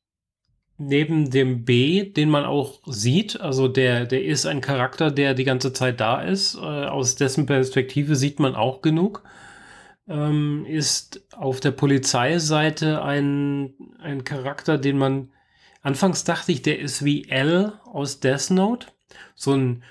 neben 0.78 1.30
dem 1.30 1.64
B, 1.64 2.02
den 2.02 2.30
man 2.30 2.44
auch 2.44 2.80
sieht, 2.86 3.40
also 3.40 3.68
der, 3.68 4.06
der 4.06 4.24
ist 4.24 4.44
ein 4.44 4.60
Charakter, 4.60 5.12
der 5.12 5.34
die 5.34 5.44
ganze 5.44 5.72
Zeit 5.72 6.00
da 6.00 6.20
ist. 6.20 6.56
Äh, 6.56 6.58
aus 6.58 7.14
dessen 7.14 7.46
Perspektive 7.46 8.16
sieht 8.16 8.40
man 8.40 8.56
auch 8.56 8.82
genug 8.82 9.22
ähm, 10.08 10.64
ist 10.66 11.22
auf 11.34 11.60
der 11.60 11.72
Polizeiseite 11.72 13.02
ein, 13.02 13.74
ein 13.98 14.24
Charakter, 14.24 14.78
den 14.78 14.98
man 14.98 15.30
anfangs 15.82 16.24
dachte 16.24 16.52
ich, 16.52 16.62
der 16.62 16.78
ist 16.78 17.04
wie 17.04 17.28
L 17.28 17.72
aus 17.84 18.20
Death 18.20 18.50
Note. 18.50 18.88
So 19.34 19.54
ein 19.54 19.82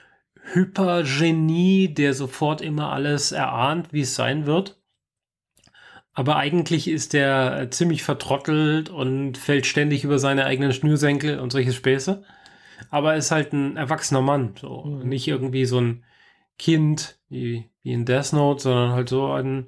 Hypergenie, 0.53 1.93
der 1.93 2.13
sofort 2.13 2.62
immer 2.62 2.91
alles 2.91 3.31
erahnt, 3.31 3.91
wie 3.93 4.01
es 4.01 4.15
sein 4.15 4.45
wird. 4.45 4.79
Aber 6.13 6.38
eigentlich 6.38 6.88
ist 6.88 7.13
der 7.13 7.69
ziemlich 7.72 8.03
vertrottelt 8.03 8.89
und 8.89 9.38
fällt 9.38 9.65
ständig 9.65 10.05
über 10.05 10.17
seine 10.17 10.45
eigenen 10.45 10.72
Schnürsenkel 10.72 11.39
und 11.39 11.51
solche 11.51 11.74
Späße. 11.74 12.24
Aber 12.89 13.15
ist 13.15 13.31
halt 13.31 13.51
ein 13.51 13.75
erwachsener 13.75 14.22
Mann. 14.22 14.55
So. 14.60 14.84
Mhm. 14.86 15.10
Nicht 15.10 15.27
irgendwie 15.27 15.65
so 15.65 15.81
ein 15.81 16.05
Kind 16.57 17.19
wie, 17.27 17.69
wie 17.84 17.91
in 17.91 18.05
Death 18.05 18.31
Note, 18.31 18.63
sondern 18.63 18.91
halt 18.91 19.10
so 19.10 19.31
ein, 19.31 19.67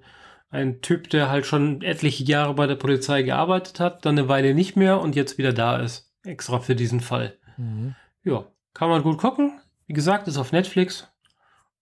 ein 0.50 0.82
Typ, 0.82 1.10
der 1.10 1.30
halt 1.30 1.46
schon 1.46 1.82
etliche 1.82 2.24
Jahre 2.24 2.54
bei 2.54 2.68
der 2.68 2.76
Polizei 2.76 3.24
gearbeitet 3.24 3.80
hat, 3.80 4.06
dann 4.06 4.18
eine 4.18 4.30
Weile 4.30 4.54
nicht 4.54 4.76
mehr 4.76 5.00
und 5.02 5.16
jetzt 5.16 5.38
wieder 5.38 5.54
da 5.54 5.78
ist. 5.78 6.14
Extra 6.24 6.60
für 6.60 6.76
diesen 6.76 7.02
Fall. 7.02 7.38
Mhm. 7.58 7.96
Ja, 8.24 8.46
kann 8.74 8.90
man 8.90 9.04
gut 9.04 9.18
gucken. 9.18 9.60
Wie 9.88 9.94
gesagt, 9.94 10.28
ist 10.28 10.38
auf 10.38 10.52
Netflix. 10.52 11.12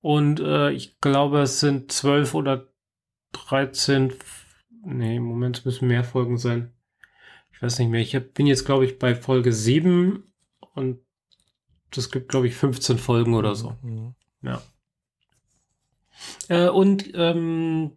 Und 0.01 0.39
äh, 0.39 0.71
ich 0.71 0.99
glaube, 1.01 1.41
es 1.41 1.59
sind 1.59 1.91
zwölf 1.91 2.35
oder 2.35 2.67
13. 3.33 4.13
Nee, 4.83 5.17
im 5.17 5.23
Moment 5.23 5.65
müssen 5.65 5.87
mehr 5.87 6.03
Folgen 6.03 6.37
sein. 6.37 6.71
Ich 7.51 7.61
weiß 7.61 7.79
nicht 7.79 7.89
mehr. 7.89 8.01
Ich 8.01 8.15
hab, 8.15 8.33
bin 8.33 8.45
jetzt, 8.45 8.65
glaube 8.65 8.85
ich, 8.85 8.99
bei 8.99 9.15
Folge 9.15 9.51
7 9.51 10.31
und 10.73 10.99
das 11.91 12.11
gibt, 12.11 12.29
glaube 12.29 12.47
ich, 12.47 12.55
15 12.55 12.97
Folgen 12.97 13.33
oder 13.33 13.55
so. 13.55 13.75
Mhm. 13.81 14.13
Ja. 14.41 14.61
Äh, 16.47 16.67
und 16.69 17.11
ähm, 17.15 17.91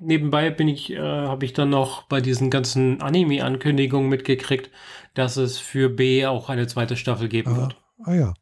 nebenbei 0.00 0.50
bin 0.50 0.68
ich, 0.68 0.90
äh, 0.90 0.98
habe 0.98 1.44
ich 1.44 1.52
dann 1.52 1.70
noch 1.70 2.02
bei 2.04 2.20
diesen 2.20 2.50
ganzen 2.50 3.00
Anime-Ankündigungen 3.00 4.08
mitgekriegt, 4.08 4.70
dass 5.14 5.36
es 5.36 5.58
für 5.58 5.88
B 5.88 6.26
auch 6.26 6.48
eine 6.48 6.66
zweite 6.66 6.96
Staffel 6.96 7.28
geben 7.28 7.52
ah, 7.52 7.56
wird. 7.56 7.76
Ah 8.04 8.14
ja. 8.14 8.34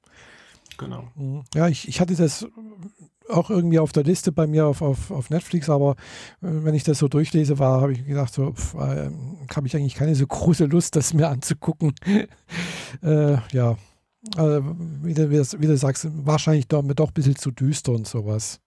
Genau. 0.76 1.08
Mhm. 1.16 1.44
Ja, 1.54 1.68
ich, 1.68 1.88
ich 1.88 2.00
hatte 2.00 2.14
das 2.14 2.46
auch 3.28 3.50
irgendwie 3.50 3.78
auf 3.78 3.92
der 3.92 4.04
Liste 4.04 4.32
bei 4.32 4.46
mir 4.46 4.66
auf, 4.66 4.82
auf, 4.82 5.10
auf 5.10 5.30
Netflix, 5.30 5.68
aber 5.68 5.92
äh, 6.40 6.46
wenn 6.64 6.74
ich 6.74 6.84
das 6.84 6.98
so 6.98 7.08
durchlese, 7.08 7.58
war, 7.58 7.80
habe 7.80 7.92
ich 7.92 8.04
gedacht, 8.04 8.32
so 8.32 8.54
äh, 8.78 9.10
habe 9.54 9.66
ich 9.66 9.76
eigentlich 9.76 9.94
keine 9.94 10.14
so 10.14 10.26
große 10.26 10.66
Lust, 10.66 10.96
das 10.96 11.14
mir 11.14 11.28
anzugucken. 11.28 11.94
äh, 13.02 13.36
ja, 13.52 13.76
äh, 14.36 14.60
wie, 15.02 15.14
du, 15.14 15.30
wie, 15.30 15.66
du, 15.66 15.76
sagst, 15.76 16.08
wahrscheinlich 16.10 16.68
doch, 16.68 16.82
doch 16.82 17.08
ein 17.08 17.14
bisschen 17.14 17.36
zu 17.36 17.50
düster 17.50 17.92
und 17.92 18.06
sowas. 18.06 18.60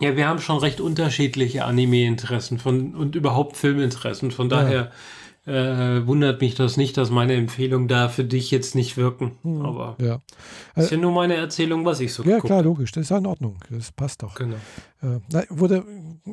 Ja. 0.00 0.08
Ja, 0.10 0.16
wir 0.16 0.28
haben 0.28 0.38
schon 0.38 0.58
recht 0.58 0.80
unterschiedliche 0.80 1.64
Anime-Interessen 1.64 2.60
und 2.64 3.16
überhaupt 3.16 3.56
Filminteressen. 3.56 4.30
Von 4.30 4.48
daher 4.48 4.92
äh, 5.48 6.06
wundert 6.06 6.40
mich 6.40 6.54
das 6.54 6.76
nicht, 6.76 6.96
dass 6.96 7.10
meine 7.10 7.34
Empfehlungen 7.34 7.88
da 7.88 8.08
für 8.08 8.22
dich 8.22 8.50
jetzt 8.50 8.74
nicht 8.74 8.96
wirken. 8.96 9.32
Hm, 9.42 9.64
Aber 9.64 9.96
ja. 9.98 10.20
ist 10.76 10.90
ja 10.90 10.98
nur 10.98 11.10
meine 11.10 11.34
Erzählung, 11.34 11.84
was 11.84 12.00
ich 12.00 12.12
so 12.12 12.22
Ja, 12.22 12.38
klar, 12.38 12.62
logisch. 12.62 12.92
Das 12.92 13.04
ist 13.04 13.10
ja 13.10 13.18
in 13.18 13.26
Ordnung. 13.26 13.56
Das 13.70 13.90
passt 13.90 14.22
doch. 14.22 14.34
Genau. 14.34 14.56
Äh, 15.02 15.20
na, 15.32 15.42
wurde, 15.48 15.84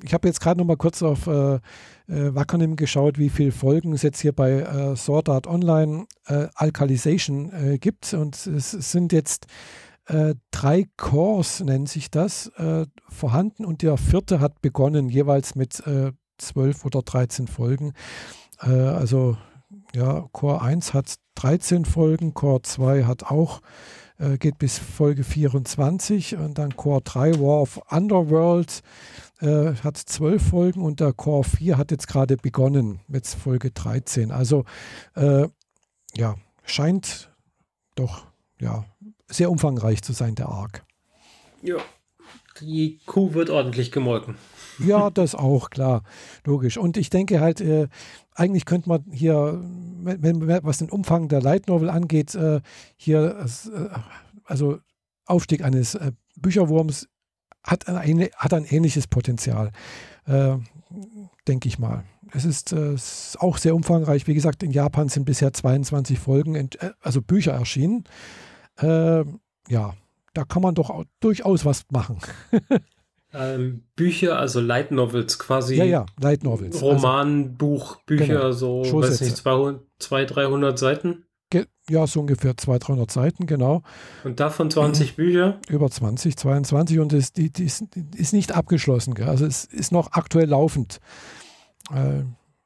ich 0.04 0.14
habe 0.14 0.28
jetzt 0.28 0.42
gerade 0.42 0.60
noch 0.60 0.66
mal 0.66 0.76
kurz 0.76 1.02
auf 1.02 1.28
äh, 1.28 1.56
äh, 1.56 1.60
Wackernim 2.08 2.76
geschaut, 2.76 3.18
wie 3.18 3.30
viele 3.30 3.54
Folgen 3.54 3.94
es 3.94 4.02
jetzt 4.02 4.20
hier 4.20 4.34
bei 4.34 4.60
äh, 4.60 4.96
Sword 4.98 5.30
Art 5.30 5.48
Online 5.48 6.08
äh, 6.28 6.48
Alkalization 6.54 7.52
äh, 7.54 7.78
gibt. 7.78 8.14
Und 8.14 8.36
es 8.46 8.72
sind 8.72 9.14
jetzt 9.14 9.48
äh, 10.08 10.36
drei 10.52 10.86
Cores, 10.98 11.62
nennt 11.62 11.90
sich 11.90 12.12
das, 12.12 12.48
äh, 12.58 12.86
vorhanden 13.10 13.66
und 13.66 13.82
der 13.82 13.98
vierte 13.98 14.40
hat 14.40 14.62
begonnen, 14.62 15.10
jeweils 15.10 15.56
mit 15.56 15.86
äh, 15.88 16.12
zwölf 16.38 16.86
oder 16.86 17.02
13 17.02 17.48
Folgen. 17.48 17.94
Äh, 18.62 18.70
also 18.70 19.38
ja, 19.94 20.28
Core 20.32 20.62
1 20.62 20.94
hat 20.94 21.16
13 21.36 21.86
Folgen, 21.86 22.34
Core 22.34 22.62
2 22.62 23.06
hat 23.06 23.24
auch, 23.24 23.62
äh, 24.18 24.38
geht 24.38 24.58
bis 24.58 24.78
Folge 24.78 25.24
24 25.24 26.38
und 26.38 26.58
dann 26.58 26.76
Core 26.76 27.02
3 27.02 27.40
War 27.40 27.62
of 27.62 27.80
Underworld 27.90 28.82
äh, 29.42 29.74
hat 29.76 29.98
12 29.98 30.42
Folgen 30.42 30.82
und 30.82 31.00
der 31.00 31.14
Core 31.14 31.44
4 31.44 31.78
hat 31.78 31.92
jetzt 31.92 32.08
gerade 32.08 32.38
begonnen 32.38 33.00
mit 33.08 33.28
Folge 33.28 33.72
13. 33.72 34.32
Also 34.32 34.66
äh, 35.16 35.48
ja, 36.16 36.36
scheint 36.64 37.32
doch 37.96 38.28
ja 38.60 38.86
sehr 39.28 39.52
umfangreich 39.52 40.02
zu 40.02 40.14
sein, 40.14 40.36
der 40.36 40.50
Arc. 40.50 40.84
Ja, 41.62 41.78
die 42.62 43.00
Kuh 43.06 43.34
wird 43.34 43.50
ordentlich 43.50 43.92
gemolken. 43.92 44.36
Ja, 44.78 45.10
das 45.10 45.36
auch, 45.36 45.70
klar, 45.70 46.04
logisch. 46.44 46.78
Und 46.78 46.98
ich 46.98 47.10
denke 47.10 47.40
halt, 47.40 47.62
äh, 47.62 47.88
eigentlich 48.34 48.66
könnte 48.66 48.90
man 48.90 49.06
hier, 49.10 49.64
wenn, 49.64 50.46
wenn, 50.46 50.64
was 50.66 50.80
den 50.80 50.90
Umfang 50.90 51.30
der 51.30 51.42
Light 51.42 51.70
Novel 51.70 51.90
angeht, 51.90 52.36
äh, 52.36 52.60
hier, 52.98 53.46
äh, 53.74 54.00
also 54.44 54.80
Aufstieg 55.26 55.64
eines 55.64 55.96
äh, 55.96 56.12
Bücherwurms 56.36 57.08
hat 57.64 57.88
ein, 57.88 58.28
hat 58.36 58.54
ein 58.54 58.66
ähnliches 58.66 59.08
Potenzial, 59.08 59.72
äh, 60.26 60.58
denke 61.48 61.70
ich 61.70 61.80
mal. 61.80 62.04
Es 62.34 62.44
ist, 62.44 62.74
äh, 62.74 62.94
ist, 62.96 63.38
auch 63.40 63.58
sehr 63.58 63.76
umfangreich. 63.76 64.28
Wie 64.28 64.34
gesagt, 64.34 64.62
in 64.62 64.72
Japan 64.72 65.08
sind 65.08 65.24
bisher 65.24 65.54
22 65.54 66.20
Folgen, 66.20 66.70
also 67.02 67.22
Bücher 67.22 67.54
erschienen. 67.54 68.04
Ja, 68.82 69.94
da 70.36 70.44
kann 70.44 70.62
man 70.62 70.76
doch 70.76 71.04
durchaus 71.20 71.66
was 71.66 71.86
machen. 71.92 72.20
ähm, 73.34 73.84
Bücher, 73.96 74.38
also 74.38 74.60
Light 74.60 74.92
Novels 74.92 75.40
quasi. 75.40 75.76
Ja, 75.76 75.86
ja, 75.86 76.06
Light 76.20 76.44
Novels. 76.44 76.76
Also 76.76 76.92
Roman, 76.92 77.58
Buch, 77.58 77.98
Bücher, 78.06 78.28
genau. 78.28 78.52
so, 78.52 78.84
weiß 78.84 79.22
nicht, 79.22 79.38
200, 79.38 79.82
200 80.00 80.36
300 80.36 80.80
Seiten? 80.80 81.26
Ge 81.50 81.66
ja, 81.90 82.08
so 82.08 82.22
ungefähr 82.22 82.58
200, 82.58 82.88
300 82.88 83.12
Seiten, 83.12 83.46
genau. 83.46 83.84
Und 84.24 84.40
davon 84.40 84.70
20 84.70 85.12
mhm. 85.12 85.16
Bücher? 85.16 85.60
Über 85.70 85.90
20, 85.90 86.36
22 86.36 87.00
und 87.00 87.14
es 87.14 87.34
die, 87.34 87.52
die 87.52 87.66
ist, 87.66 87.86
die 87.96 88.18
ist 88.18 88.34
nicht 88.34 88.52
abgeschlossen, 88.54 89.14
gell? 89.14 89.30
also 89.30 89.46
es 89.46 89.66
ist 89.66 89.92
noch 89.92 90.12
aktuell 90.14 90.50
laufend. 90.50 91.00
Äh, 91.92 92.24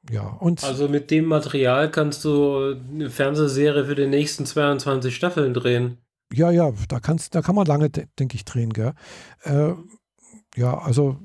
ja, 0.10 0.24
und 0.40 0.64
also 0.64 0.88
mit 0.88 1.12
dem 1.12 1.26
Material 1.26 1.92
kannst 1.92 2.26
du 2.26 2.76
eine 2.92 3.10
Fernsehserie 3.10 3.86
für 3.86 3.96
die 3.96 4.08
nächsten 4.08 4.46
22 4.46 5.16
Staffeln 5.16 5.54
drehen. 5.54 5.98
Ja, 6.34 6.52
ja, 6.52 6.72
da, 6.88 7.00
kannst, 7.00 7.36
da 7.36 7.42
kann 7.42 7.56
man 7.56 7.66
lange, 7.66 7.90
denke 7.90 8.36
ich, 8.36 8.46
drehen. 8.46 8.72
Gell? 8.72 8.94
Äh, 9.44 9.74
ja, 10.56 10.78
also 10.78 11.18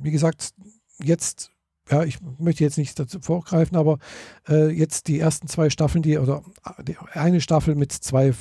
wie 0.00 0.10
gesagt, 0.10 0.54
jetzt, 1.02 1.50
ja, 1.90 2.04
ich 2.04 2.18
möchte 2.38 2.64
jetzt 2.64 2.78
nicht 2.78 2.98
dazu 2.98 3.20
vorgreifen, 3.20 3.76
aber 3.76 3.98
äh, 4.48 4.68
jetzt 4.70 5.08
die 5.08 5.18
ersten 5.18 5.48
zwei 5.48 5.70
Staffeln, 5.70 6.02
die, 6.02 6.18
oder 6.18 6.42
die, 6.86 6.96
eine 7.12 7.40
Staffel 7.40 7.74
mit 7.74 7.92
zwei 7.92 8.34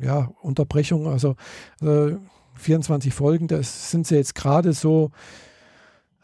ja, 0.00 0.30
Unterbrechungen, 0.40 1.06
also 1.06 1.36
äh, 1.80 2.16
24 2.54 3.14
Folgen, 3.14 3.46
das 3.46 3.90
sind 3.90 4.06
sie 4.06 4.16
jetzt 4.16 4.34
gerade 4.34 4.72
so 4.72 5.10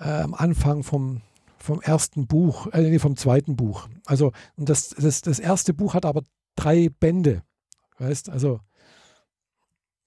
äh, 0.00 0.22
am 0.22 0.34
Anfang 0.34 0.82
vom, 0.82 1.20
vom 1.64 1.80
ersten 1.80 2.26
Buch, 2.26 2.68
äh, 2.72 2.82
nee, 2.82 2.98
vom 2.98 3.16
zweiten 3.16 3.56
Buch. 3.56 3.88
Also, 4.06 4.32
und 4.56 4.68
das, 4.68 4.90
das, 4.90 5.22
das 5.22 5.38
erste 5.38 5.74
Buch 5.74 5.94
hat 5.94 6.04
aber 6.04 6.22
drei 6.56 6.88
Bände. 6.88 7.42
Weißt, 7.98 8.28
also 8.30 8.60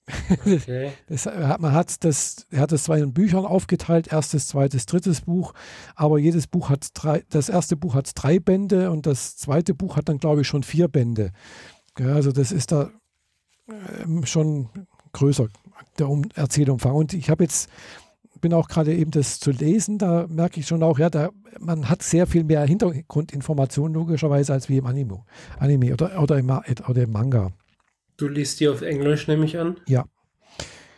Okay. 0.46 0.92
Das, 1.08 1.26
man 1.26 1.74
hat 1.74 2.04
das, 2.04 2.48
er 2.50 2.62
hat 2.62 2.72
das 2.72 2.84
zwar 2.84 2.98
in 2.98 3.14
Büchern 3.14 3.46
aufgeteilt, 3.46 4.08
erstes, 4.08 4.48
zweites, 4.48 4.86
drittes 4.86 5.22
Buch, 5.22 5.54
aber 5.96 6.18
jedes 6.18 6.48
Buch 6.48 6.70
hat 6.70 6.90
drei, 6.94 7.24
das 7.30 7.50
erste 7.50 7.76
Buch 7.76 7.94
hat 7.96 8.12
drei 8.16 8.40
Bände 8.40 8.92
und 8.92 9.06
das 9.06 9.36
zweite 9.36 9.74
Buch 9.74 9.98
hat 9.98 10.10
dann, 10.10 10.18
glaube 10.18 10.42
ich, 10.42 10.48
schon 10.48 10.64
vier 10.64 10.88
Bände. 10.88 11.32
Also 11.96 12.32
das 12.32 12.52
ist 12.52 12.72
da 12.72 12.90
ähm, 14.04 14.26
schon 14.26 14.70
größer, 15.14 15.48
der 15.98 16.10
um 16.10 16.24
Erzählumfang. 16.36 16.94
Und 16.94 17.14
ich 17.14 17.30
habe 17.30 17.44
jetzt, 17.44 17.70
bin 18.42 18.54
auch 18.54 18.68
gerade 18.68 18.94
eben 18.94 19.12
das 19.12 19.40
zu 19.40 19.52
lesen, 19.52 19.98
da 19.98 20.28
merke 20.28 20.60
ich 20.60 20.68
schon 20.68 20.84
auch, 20.84 21.00
ja, 21.00 21.10
da, 21.10 21.30
man 21.60 21.90
hat 21.90 22.04
sehr 22.04 22.28
viel 22.28 22.44
mehr 22.44 22.64
Hintergrundinformationen 22.66 23.94
logischerweise 23.94 24.54
als 24.54 24.70
wie 24.70 24.78
im 24.78 24.86
Anime, 24.86 25.24
Anime 25.60 25.94
oder, 25.94 26.22
oder, 26.22 26.38
im, 26.38 26.50
oder 26.50 27.04
im 27.04 27.12
Manga. 27.12 27.52
Du 28.18 28.28
liest 28.28 28.60
die 28.60 28.68
auf 28.68 28.82
Englisch, 28.82 29.28
nehme 29.28 29.46
ich 29.46 29.58
an? 29.58 29.80
Ja. 29.88 30.06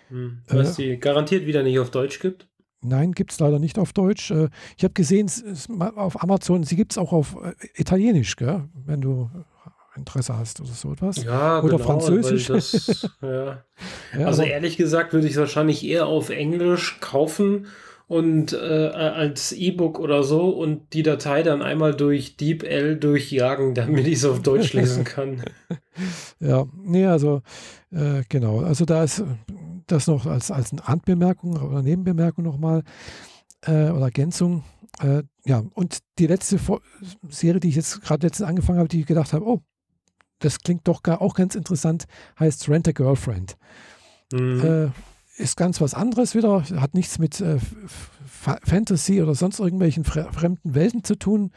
Hm. 0.09 0.41
Was 0.47 0.79
äh, 0.79 0.83
die 0.83 0.99
garantiert 0.99 1.45
wieder 1.45 1.63
nicht 1.63 1.79
auf 1.79 1.91
Deutsch 1.91 2.19
gibt? 2.19 2.47
Nein, 2.81 3.11
gibt 3.11 3.33
es 3.33 3.39
leider 3.39 3.59
nicht 3.59 3.77
auf 3.77 3.91
Deutsch. 3.91 4.31
Äh, 4.31 4.49
ich 4.77 4.83
habe 4.83 4.93
gesehen, 4.93 5.29
auf 5.95 6.23
Amazon, 6.23 6.63
sie 6.63 6.75
gibt 6.75 6.93
es 6.93 6.97
auch 6.97 7.11
auf 7.11 7.35
äh, 7.43 7.53
Italienisch, 7.75 8.35
gell? 8.35 8.69
wenn 8.85 9.01
du 9.01 9.29
Interesse 9.99 10.37
hast 10.37 10.59
oder 10.59 10.69
so 10.69 10.91
etwas. 10.91 11.23
Ja, 11.23 11.61
oder 11.61 11.77
genau, 11.77 11.83
Französisch. 11.83 12.47
Das, 12.47 13.09
ja. 13.21 13.63
ja, 14.17 14.25
also 14.25 14.43
ehrlich 14.43 14.77
gesagt 14.77 15.13
würde 15.13 15.27
ich 15.27 15.33
es 15.33 15.39
wahrscheinlich 15.39 15.85
eher 15.85 16.07
auf 16.07 16.29
Englisch 16.29 16.99
kaufen 16.99 17.67
und 18.09 18.53
äh, 18.53 18.57
als 18.57 19.51
E-Book 19.51 19.99
oder 19.99 20.23
so 20.23 20.49
und 20.49 20.93
die 20.93 21.03
Datei 21.03 21.43
dann 21.43 21.61
einmal 21.61 21.93
durch 21.93 22.37
DeepL 22.37 22.97
durchjagen, 22.97 23.75
damit 23.75 24.07
ich 24.07 24.15
es 24.15 24.25
auf 24.25 24.41
Deutsch 24.41 24.73
lesen 24.73 25.03
kann. 25.05 25.43
ja, 26.39 26.65
nee, 26.83 27.05
also 27.05 27.43
äh, 27.91 28.23
genau. 28.27 28.61
Also 28.61 28.85
da 28.85 29.03
ist 29.03 29.23
das 29.85 30.07
noch 30.07 30.25
als, 30.25 30.49
als 30.49 30.73
Randbemerkung 30.83 31.55
oder 31.57 31.83
Nebenbemerkung 31.83 32.43
nochmal 32.43 32.83
äh, 33.61 33.89
oder 33.89 34.05
Ergänzung. 34.05 34.63
Äh, 35.01 35.21
ja, 35.45 35.63
und 35.75 35.99
die 36.17 36.27
letzte 36.27 36.59
Serie, 37.29 37.59
die 37.59 37.69
ich 37.69 37.75
jetzt 37.75 38.01
gerade 38.01 38.25
letztens 38.25 38.49
angefangen 38.49 38.79
habe, 38.79 38.89
die 38.89 39.01
ich 39.01 39.05
gedacht 39.05 39.33
habe, 39.33 39.45
oh, 39.45 39.61
das 40.39 40.59
klingt 40.59 40.87
doch 40.87 41.03
gar, 41.03 41.21
auch 41.21 41.35
ganz 41.35 41.55
interessant, 41.55 42.05
heißt 42.39 42.69
Rent 42.69 42.87
a 42.87 42.91
Girlfriend. 42.91 43.57
Mhm. 44.31 44.91
Äh, 45.37 45.41
ist 45.41 45.55
ganz 45.55 45.79
was 45.79 45.93
anderes 45.93 46.35
wieder, 46.35 46.63
hat 46.63 46.93
nichts 46.93 47.17
mit 47.17 47.39
äh, 47.39 47.59
Fantasy 48.27 49.21
oder 49.21 49.35
sonst 49.35 49.59
irgendwelchen 49.59 50.03
fremden 50.03 50.75
Welten 50.75 51.03
zu 51.03 51.15
tun. 51.15 51.51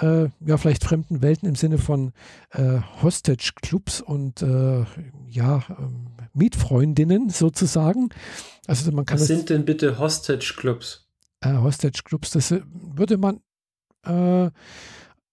Äh, 0.00 0.28
ja, 0.40 0.56
vielleicht 0.56 0.84
fremden 0.84 1.22
Welten 1.22 1.48
im 1.48 1.56
Sinne 1.56 1.78
von 1.78 2.12
äh, 2.50 2.78
Hostage-Clubs 3.02 4.00
und 4.00 4.42
äh, 4.42 4.84
ja, 5.26 5.62
ähm, 5.68 6.06
Mietfreundinnen 6.32 7.30
sozusagen. 7.30 8.10
Also 8.66 8.90
man 8.92 9.04
kann 9.04 9.18
Was 9.18 9.26
sind 9.26 9.50
denn 9.50 9.64
bitte 9.64 9.98
Hostage-Clubs? 9.98 11.06
Äh, 11.40 11.56
Hostage-Clubs, 11.56 12.30
das 12.30 12.54
würde 12.72 13.18
man 13.18 13.40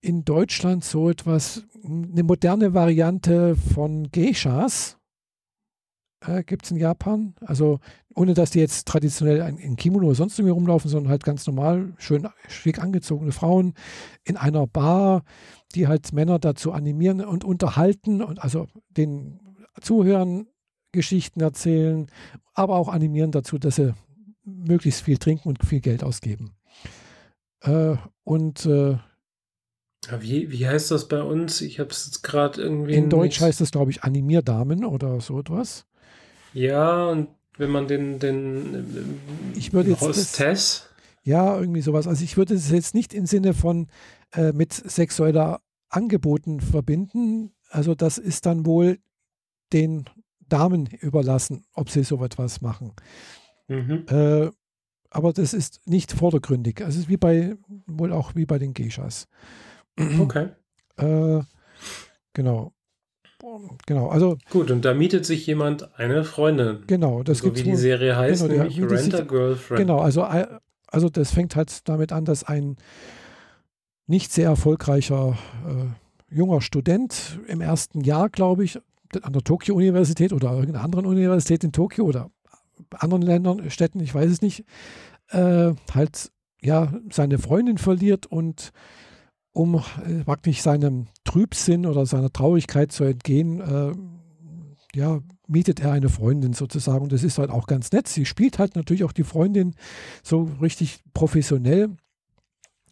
in 0.05 0.23
Deutschland 0.23 0.83
so 0.83 1.09
etwas, 1.09 1.65
eine 1.83 2.21
moderne 2.23 2.75
Variante 2.75 3.55
von 3.55 4.11
Geishas 4.11 4.97
äh, 6.21 6.43
gibt 6.43 6.65
es 6.65 6.71
in 6.71 6.77
Japan. 6.77 7.33
Also 7.41 7.79
ohne 8.13 8.35
dass 8.35 8.51
die 8.51 8.59
jetzt 8.59 8.87
traditionell 8.87 9.57
in 9.59 9.75
Kimono 9.75 10.05
oder 10.07 10.15
sonst 10.15 10.37
irgendwie 10.37 10.53
rumlaufen, 10.53 10.91
sondern 10.91 11.09
halt 11.09 11.23
ganz 11.23 11.47
normal, 11.47 11.93
schön 11.97 12.27
schick 12.47 12.79
angezogene 12.79 13.31
Frauen 13.31 13.73
in 14.23 14.37
einer 14.37 14.67
Bar, 14.67 15.23
die 15.73 15.87
halt 15.87 16.13
Männer 16.13 16.37
dazu 16.37 16.71
animieren 16.71 17.21
und 17.21 17.43
unterhalten 17.43 18.21
und 18.21 18.43
also 18.43 18.67
den 18.89 19.39
Zuhörern 19.81 20.45
Geschichten 20.91 21.41
erzählen, 21.41 22.07
aber 22.53 22.75
auch 22.75 22.89
animieren 22.89 23.31
dazu, 23.31 23.57
dass 23.57 23.77
sie 23.77 23.95
möglichst 24.43 25.01
viel 25.01 25.17
trinken 25.17 25.49
und 25.49 25.65
viel 25.65 25.81
Geld 25.81 26.03
ausgeben. 26.03 26.55
Äh, 27.61 27.95
und 28.23 28.65
äh, 28.67 28.97
wie, 30.19 30.51
wie 30.51 30.67
heißt 30.67 30.91
das 30.91 31.07
bei 31.07 31.21
uns? 31.21 31.61
Ich 31.61 31.79
habe 31.79 31.89
es 31.89 32.21
gerade 32.21 32.61
irgendwie. 32.61 32.93
In 32.93 33.09
Deutsch 33.09 33.39
heißt 33.39 33.61
es, 33.61 33.71
glaube 33.71 33.91
ich, 33.91 34.03
Animierdamen 34.03 34.85
oder 34.85 35.19
so 35.21 35.39
etwas. 35.39 35.85
Ja, 36.53 37.07
und 37.07 37.29
wenn 37.57 37.69
man 37.69 37.87
den, 37.87 38.19
den 38.19 39.19
ich 39.55 39.73
würde 39.73 39.91
jetzt 39.91 40.01
Hostess. 40.01 40.89
Ja, 41.23 41.57
irgendwie 41.57 41.81
sowas. 41.81 42.07
Also 42.07 42.23
ich 42.23 42.37
würde 42.37 42.53
es 42.53 42.69
jetzt 42.69 42.93
nicht 42.93 43.13
im 43.13 43.25
Sinne 43.25 43.53
von 43.53 43.87
äh, 44.33 44.51
mit 44.51 44.73
sexueller 44.73 45.61
Angeboten 45.89 46.59
verbinden. 46.59 47.51
Also 47.69 47.95
das 47.95 48.17
ist 48.17 48.45
dann 48.45 48.65
wohl 48.65 48.99
den 49.73 50.05
Damen 50.47 50.87
überlassen, 50.87 51.65
ob 51.73 51.89
sie 51.89 52.03
so 52.03 52.23
etwas 52.23 52.61
machen. 52.61 52.93
Mhm. 53.67 54.05
Äh, 54.07 54.51
aber 55.09 55.33
das 55.33 55.53
ist 55.53 55.81
nicht 55.85 56.11
vordergründig. 56.11 56.81
Also 56.81 56.97
es 56.97 57.05
ist 57.05 57.09
wie 57.09 57.17
bei, 57.17 57.55
wohl 57.87 58.11
auch 58.11 58.35
wie 58.35 58.45
bei 58.45 58.59
den 58.59 58.73
Geishas. 58.73 59.27
Okay. 59.97 60.49
Äh, 60.97 61.41
genau. 62.33 62.73
Genau, 63.85 64.07
also. 64.09 64.37
Gut, 64.49 64.71
und 64.71 64.85
da 64.85 64.93
mietet 64.93 65.25
sich 65.25 65.45
jemand 65.45 65.97
eine 65.99 66.23
Freundin. 66.23 66.83
Genau, 66.87 67.21
das 67.21 67.39
so 67.39 67.55
wie 67.55 67.63
die 67.63 67.75
Serie 67.75 68.15
heißt, 68.15 68.47
genau, 68.47 68.63
nämlich 68.63 68.81
Rent 68.81 69.13
a 69.13 69.21
Girlfriend. 69.21 69.79
Genau, 69.79 69.99
also, 69.99 70.23
äh, 70.23 70.47
also 70.87 71.09
das 71.09 71.31
fängt 71.31 71.55
halt 71.55 71.87
damit 71.87 72.11
an, 72.11 72.25
dass 72.25 72.43
ein 72.43 72.77
nicht 74.07 74.31
sehr 74.31 74.49
erfolgreicher 74.49 75.37
äh, 75.67 76.35
junger 76.35 76.61
Student 76.61 77.39
im 77.47 77.61
ersten 77.61 78.01
Jahr, 78.01 78.29
glaube 78.29 78.63
ich, 78.63 78.79
an 79.21 79.33
der 79.33 79.43
Tokio-Universität 79.43 80.33
oder 80.33 80.51
irgendeiner 80.51 80.83
anderen 80.83 81.05
Universität 81.05 81.63
in 81.63 81.71
Tokio 81.71 82.05
oder 82.05 82.31
anderen 82.91 83.21
Ländern, 83.21 83.69
Städten, 83.69 83.99
ich 83.99 84.13
weiß 84.13 84.29
es 84.29 84.41
nicht, 84.41 84.65
äh, 85.29 85.73
halt 85.93 86.31
ja 86.61 86.93
seine 87.11 87.37
Freundin 87.37 87.77
verliert 87.77 88.25
und 88.25 88.71
um 89.55 89.75
äh, 89.75 90.23
praktisch 90.25 90.61
seinem 90.61 91.07
Trübsinn 91.23 91.85
oder 91.85 92.05
seiner 92.05 92.31
Traurigkeit 92.31 92.91
zu 92.91 93.05
entgehen, 93.05 93.61
äh, 93.61 93.93
ja, 94.97 95.19
mietet 95.47 95.79
er 95.79 95.91
eine 95.93 96.09
Freundin 96.09 96.53
sozusagen. 96.53 97.03
Und 97.03 97.11
das 97.11 97.23
ist 97.23 97.37
halt 97.37 97.49
auch 97.49 97.65
ganz 97.65 97.91
nett. 97.91 98.07
Sie 98.07 98.25
spielt 98.25 98.59
halt 98.59 98.75
natürlich 98.75 99.03
auch 99.03 99.13
die 99.13 99.23
Freundin 99.23 99.75
so 100.23 100.49
richtig 100.61 100.99
professionell. 101.13 101.95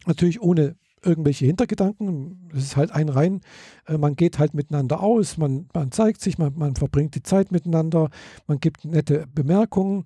Natürlich 0.06 0.40
ohne 0.40 0.76
irgendwelche 1.02 1.44
Hintergedanken. 1.44 2.48
Es 2.54 2.64
ist 2.64 2.76
halt 2.76 2.92
ein 2.92 3.10
rein, 3.10 3.42
äh, 3.86 3.98
man 3.98 4.16
geht 4.16 4.38
halt 4.38 4.54
miteinander 4.54 5.02
aus, 5.02 5.36
man, 5.36 5.68
man 5.74 5.92
zeigt 5.92 6.22
sich, 6.22 6.38
man, 6.38 6.54
man 6.56 6.76
verbringt 6.76 7.14
die 7.14 7.22
Zeit 7.22 7.52
miteinander, 7.52 8.08
man 8.46 8.58
gibt 8.58 8.86
nette 8.86 9.26
Bemerkungen. 9.34 10.04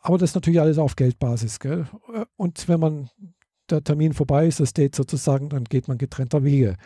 Aber 0.00 0.16
das 0.16 0.30
ist 0.30 0.34
natürlich 0.36 0.60
alles 0.60 0.78
auf 0.78 0.94
Geldbasis. 0.94 1.58
Gell? 1.58 1.88
Und 2.36 2.68
wenn 2.68 2.78
man 2.78 3.10
der 3.70 3.82
Termin 3.84 4.12
vorbei 4.12 4.46
ist, 4.46 4.60
das 4.60 4.72
Date 4.72 4.94
sozusagen, 4.94 5.48
dann 5.48 5.64
geht 5.64 5.88
man 5.88 5.98
getrennter 5.98 6.44
Wege. 6.44 6.76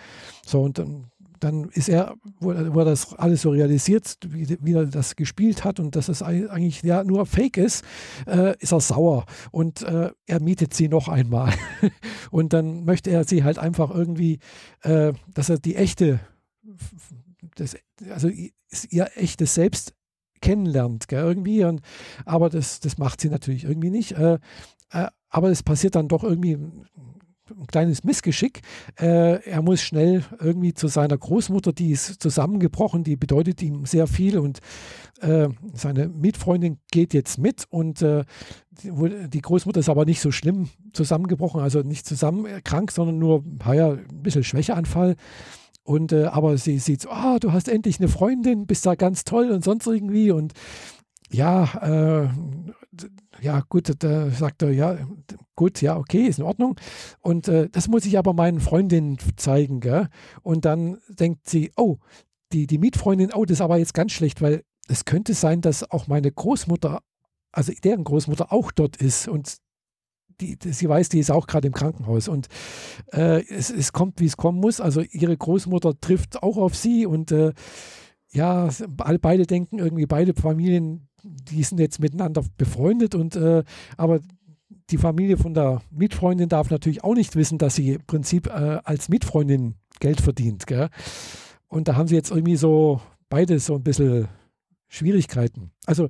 So, 0.45 0.63
und 0.63 0.79
dann, 0.79 1.11
dann 1.41 1.69
ist 1.71 1.89
er, 1.89 2.15
wo, 2.41 2.49
wo 2.49 2.81
er 2.81 2.85
das 2.85 3.15
alles 3.15 3.43
so 3.43 3.51
realisiert, 3.51 4.19
wie, 4.27 4.57
wie, 4.61 4.73
er 4.75 4.87
das 4.87 5.17
gespielt 5.17 5.65
hat 5.65 5.81
und 5.81 5.97
dass 5.97 6.09
es 6.09 6.23
eigentlich 6.23 6.83
ja 6.83 7.05
nur 7.05 7.27
Fake 7.27 7.57
ist, 7.57 7.85
äh, 8.27 8.57
ist 8.59 8.73
er 8.73 8.81
sauer 8.81 9.27
und 9.51 9.83
äh, 9.83 10.11
er 10.27 10.41
mietet 10.41 10.75
sie 10.75 10.89
noch 10.89 11.09
einmal. 11.09 11.53
und 12.31 12.53
dann 12.53 12.85
möchte 12.85 13.11
er 13.11 13.25
sie 13.25 13.45
halt 13.45 13.59
einfach 13.59 13.91
irgendwie, 13.91 14.39
äh, 14.83 15.13
dass 15.35 15.49
er 15.49 15.59
die 15.59 15.77
echte, 15.77 16.21
das, 17.57 17.77
also 18.11 18.29
ihr 18.29 19.11
echtes 19.17 19.55
Selbst 19.55 19.95
kennenlernt, 20.43 21.09
gell, 21.09 21.25
irgendwie. 21.25 21.65
Und, 21.65 21.81
aber 22.27 22.51
das, 22.51 22.81
das 22.81 22.99
macht 22.99 23.23
sie 23.23 23.31
natürlich 23.31 23.65
irgendwie 23.65 23.91
nicht. 23.91 24.13
Äh, 24.13 24.39
äh, 24.91 25.09
aber 25.33 25.51
es 25.51 25.63
passiert 25.63 25.97
dann 25.97 26.09
doch 26.09 26.23
irgendwie 26.23 26.53
ein 26.55 27.67
kleines 27.67 28.05
Missgeschick. 28.05 28.61
Äh, 29.01 29.43
er 29.45 29.63
muss 29.63 29.83
schnell 29.83 30.25
irgendwie 30.39 30.75
zu 30.75 30.89
seiner 30.89 31.17
Großmutter, 31.19 31.73
die 31.73 31.91
ist 31.91 32.23
zusammengebrochen, 32.23 33.03
die 33.03 33.17
bedeutet 33.17 33.63
ihm 33.63 33.87
sehr 33.87 34.07
viel 34.07 34.39
und 34.39 34.61
äh, 35.21 35.49
seine 35.75 36.09
Mietfreundin 36.09 36.79
geht 36.91 37.15
jetzt 37.15 37.39
mit 37.39 37.65
und 37.71 38.03
äh, 38.03 38.25
die 38.83 39.41
Großmutter 39.41 39.81
ist 39.81 39.89
aber 39.89 40.05
nicht 40.05 40.21
so 40.21 40.31
schlimm 40.31 40.69
zusammengebrochen, 40.93 41.61
also 41.61 41.81
nicht 41.81 42.07
zusammen 42.07 42.47
krank, 42.63 42.93
sondern 42.93 43.19
nur 43.19 43.43
ja, 43.73 43.93
ein 43.93 44.23
bisschen 44.23 44.45
Schwächeanfall. 44.45 45.17
Und 45.85 46.13
äh, 46.13 46.27
aber 46.27 46.59
sie 46.59 46.79
sieht, 46.79 47.09
oh, 47.11 47.39
du 47.41 47.53
hast 47.53 47.69
endlich 47.69 47.99
eine 47.99 48.09
Freundin, 48.09 48.67
bist 48.67 48.87
da 48.87 48.95
ganz 48.95 49.25
toll 49.25 49.51
und 49.51 49.65
sonst 49.65 49.87
irgendwie 49.87 50.31
und 50.31 50.53
ja, 51.31 51.65
äh, 51.83 52.29
ja, 53.41 53.61
gut, 53.69 53.93
da 53.99 54.31
sagt 54.31 54.63
er, 54.63 54.71
ja, 54.71 54.99
gut, 55.57 55.81
ja, 55.81 55.97
okay, 55.97 56.27
ist 56.27 56.39
in 56.39 56.45
Ordnung. 56.45 56.77
Und 57.21 57.49
äh, 57.49 57.69
das 57.71 57.89
muss 57.89 58.05
ich 58.05 58.19
aber 58.19 58.35
meinen 58.35 58.61
Freundinnen 58.61 59.17
zeigen, 59.37 59.81
gell? 59.81 60.09
Und 60.43 60.65
dann 60.65 60.99
denkt 61.09 61.49
sie, 61.49 61.73
oh, 61.77 61.99
die, 62.53 62.67
die 62.67 62.79
Mietfreundin, 62.79 63.33
oh, 63.33 63.45
das 63.45 63.59
ist 63.59 63.61
aber 63.61 63.79
jetzt 63.79 63.95
ganz 63.95 64.13
schlecht, 64.13 64.43
weil 64.43 64.63
es 64.89 65.05
könnte 65.05 65.35
sein, 65.35 65.61
dass 65.61 65.91
auch 65.91 66.07
meine 66.07 66.31
Großmutter, 66.31 67.01
also 67.51 67.73
deren 67.83 68.05
Großmutter 68.05 68.53
auch 68.53 68.73
dort 68.73 68.97
ist 68.97 69.29
und 69.29 69.57
die, 70.41 70.59
sie 70.61 70.89
weiß, 70.89 71.09
die 71.09 71.21
ist 71.21 71.31
auch 71.31 71.47
gerade 71.47 71.69
im 71.69 71.75
Krankenhaus 71.75 72.29
und 72.29 72.49
äh, 73.13 73.45
es, 73.47 73.71
es 73.71 73.93
kommt, 73.93 74.21
wie 74.21 74.27
es 74.27 74.37
kommen 74.37 74.61
muss. 74.61 74.81
Also 74.81 75.01
ihre 75.03 75.37
Großmutter 75.37 75.99
trifft 76.01 76.43
auch 76.43 76.57
auf 76.57 76.75
sie 76.75 77.07
und 77.07 77.33
äh, 77.33 77.53
ja, 78.33 78.71
beide 78.89 79.47
denken 79.47 79.79
irgendwie, 79.79 80.07
beide 80.07 80.35
Familien 80.35 81.09
die 81.23 81.63
sind 81.63 81.79
jetzt 81.79 82.01
miteinander 82.01 82.43
befreundet 82.57 83.15
und 83.15 83.37
äh, 83.37 83.63
aber 83.97 84.21
die 84.91 84.99
Familie 84.99 85.37
von 85.37 85.55
der 85.55 85.83
Mietfreundin 85.91 86.49
darf 86.49 86.71
natürlich 86.71 87.05
auch 87.05 87.15
nicht 87.15 87.37
wissen, 87.37 87.59
dass 87.59 87.75
sie 87.75 87.93
im 87.93 88.07
Prinzip 88.07 88.47
äh, 88.47 88.79
als 88.85 89.09
Mietfreundin 89.09 89.75
Geld 90.01 90.21
verdient. 90.21 90.67
Gell? 90.67 90.89
Und 91.69 91.89
da 91.89 91.97
haben 91.97 92.09
sie 92.09 92.17
jetzt 92.17 92.31
irgendwie 92.31 92.57
so 92.57 93.01
beide 93.29 93.59
so 93.59 93.75
ein 93.75 93.83
bisschen 93.83 94.29
Schwierigkeiten. 94.89 95.71
Also 95.87 96.09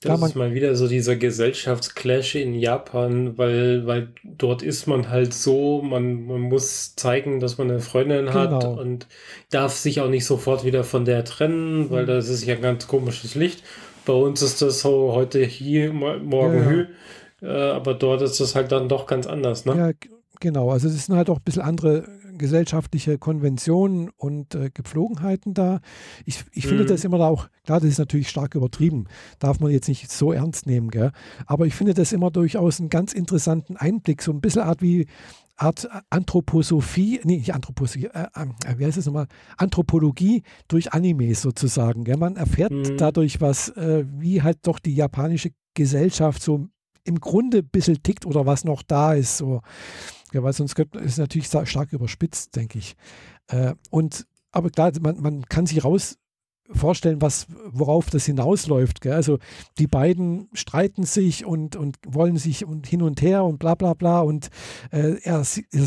das 0.00 0.22
ist 0.22 0.36
mal 0.36 0.54
wieder 0.54 0.76
so 0.76 0.86
dieser 0.86 1.16
Gesellschaftsclash 1.16 2.36
in 2.36 2.54
Japan, 2.54 3.36
weil, 3.36 3.84
weil 3.86 4.08
dort 4.22 4.62
ist 4.62 4.86
man 4.86 5.10
halt 5.10 5.34
so, 5.34 5.82
man, 5.82 6.24
man 6.24 6.42
muss 6.42 6.94
zeigen, 6.94 7.40
dass 7.40 7.58
man 7.58 7.68
eine 7.68 7.80
Freundin 7.80 8.26
genau. 8.26 8.34
hat 8.34 8.64
und 8.64 9.08
darf 9.50 9.74
sich 9.74 10.00
auch 10.00 10.08
nicht 10.08 10.24
sofort 10.24 10.64
wieder 10.64 10.84
von 10.84 11.04
der 11.04 11.24
trennen, 11.24 11.90
weil 11.90 12.04
mhm. 12.04 12.08
das 12.08 12.28
ist 12.28 12.44
ja 12.44 12.54
ein 12.54 12.62
ganz 12.62 12.86
komisches 12.86 13.34
Licht. 13.34 13.64
Bei 14.08 14.14
uns 14.14 14.40
ist 14.40 14.62
das 14.62 14.80
so 14.80 15.12
heute 15.12 15.44
hier, 15.44 15.92
morgen 15.92 16.58
ja, 16.58 16.64
hü. 16.64 16.86
Äh, 17.42 17.72
aber 17.72 17.92
dort 17.92 18.22
ist 18.22 18.40
das 18.40 18.54
halt 18.54 18.72
dann 18.72 18.88
doch 18.88 19.06
ganz 19.06 19.26
anders, 19.26 19.66
ne? 19.66 19.76
Ja, 19.76 19.90
genau. 20.40 20.70
Also 20.70 20.88
es 20.88 21.04
sind 21.04 21.14
halt 21.14 21.28
auch 21.28 21.36
ein 21.36 21.44
bisschen 21.44 21.60
andere 21.60 22.08
gesellschaftliche 22.38 23.18
Konventionen 23.18 24.08
und 24.16 24.54
äh, 24.54 24.70
Gepflogenheiten 24.72 25.52
da. 25.52 25.80
Ich, 26.24 26.42
ich 26.52 26.64
mhm. 26.64 26.68
finde 26.70 26.86
das 26.86 27.04
immer 27.04 27.20
auch, 27.20 27.48
klar, 27.66 27.80
das 27.80 27.90
ist 27.90 27.98
natürlich 27.98 28.30
stark 28.30 28.54
übertrieben, 28.54 29.08
darf 29.40 29.60
man 29.60 29.70
jetzt 29.70 29.88
nicht 29.88 30.10
so 30.10 30.32
ernst 30.32 30.66
nehmen, 30.66 30.90
gell? 30.90 31.12
aber 31.44 31.66
ich 31.66 31.74
finde 31.74 31.92
das 31.92 32.12
immer 32.12 32.30
durchaus 32.30 32.80
einen 32.80 32.88
ganz 32.88 33.12
interessanten 33.12 33.76
Einblick, 33.76 34.22
so 34.22 34.32
ein 34.32 34.40
bisschen 34.40 34.62
Art 34.62 34.80
wie 34.80 35.06
Art 35.58 35.88
Anthroposophie, 36.10 37.20
nee, 37.24 37.38
nicht 37.38 37.54
Anthroposophie, 37.54 38.06
äh, 38.06 38.26
äh, 38.34 38.78
wie 38.78 38.86
heißt 38.86 38.96
es 38.96 39.06
nochmal? 39.06 39.26
Anthropologie 39.56 40.42
durch 40.68 40.92
Animes 40.92 41.42
sozusagen. 41.42 42.04
Gell? 42.04 42.16
Man 42.16 42.36
erfährt 42.36 42.72
mhm. 42.72 42.96
dadurch 42.96 43.40
was, 43.40 43.70
äh, 43.70 44.04
wie 44.06 44.42
halt 44.42 44.58
doch 44.62 44.78
die 44.78 44.94
japanische 44.94 45.50
Gesellschaft 45.74 46.42
so 46.42 46.68
im 47.04 47.20
Grunde 47.20 47.58
ein 47.58 47.68
bisschen 47.68 48.02
tickt 48.02 48.24
oder 48.24 48.46
was 48.46 48.64
noch 48.64 48.82
da 48.82 49.14
ist. 49.14 49.38
So. 49.38 49.60
Ja, 50.32 50.42
weil 50.42 50.52
sonst 50.52 50.78
ist 50.78 50.94
es 50.94 51.18
natürlich 51.18 51.48
stark 51.48 51.92
überspitzt, 51.92 52.54
denke 52.54 52.78
ich. 52.78 52.94
Äh, 53.48 53.74
und 53.90 54.26
aber 54.52 54.70
klar, 54.70 54.92
man, 55.00 55.20
man 55.20 55.42
kann 55.42 55.66
sich 55.66 55.84
raus 55.84 56.18
vorstellen, 56.70 57.20
was, 57.22 57.46
worauf 57.70 58.10
das 58.10 58.26
hinausläuft. 58.26 59.00
Gell? 59.00 59.12
Also 59.12 59.38
die 59.78 59.86
beiden 59.86 60.48
streiten 60.52 61.04
sich 61.04 61.44
und, 61.44 61.76
und 61.76 61.96
wollen 62.06 62.36
sich 62.36 62.64
und 62.64 62.86
hin 62.86 63.02
und 63.02 63.22
her 63.22 63.44
und 63.44 63.58
bla 63.58 63.74
bla 63.74 63.94
bla. 63.94 64.20
Und 64.20 64.48
äh, 64.90 65.16
er, 65.22 65.42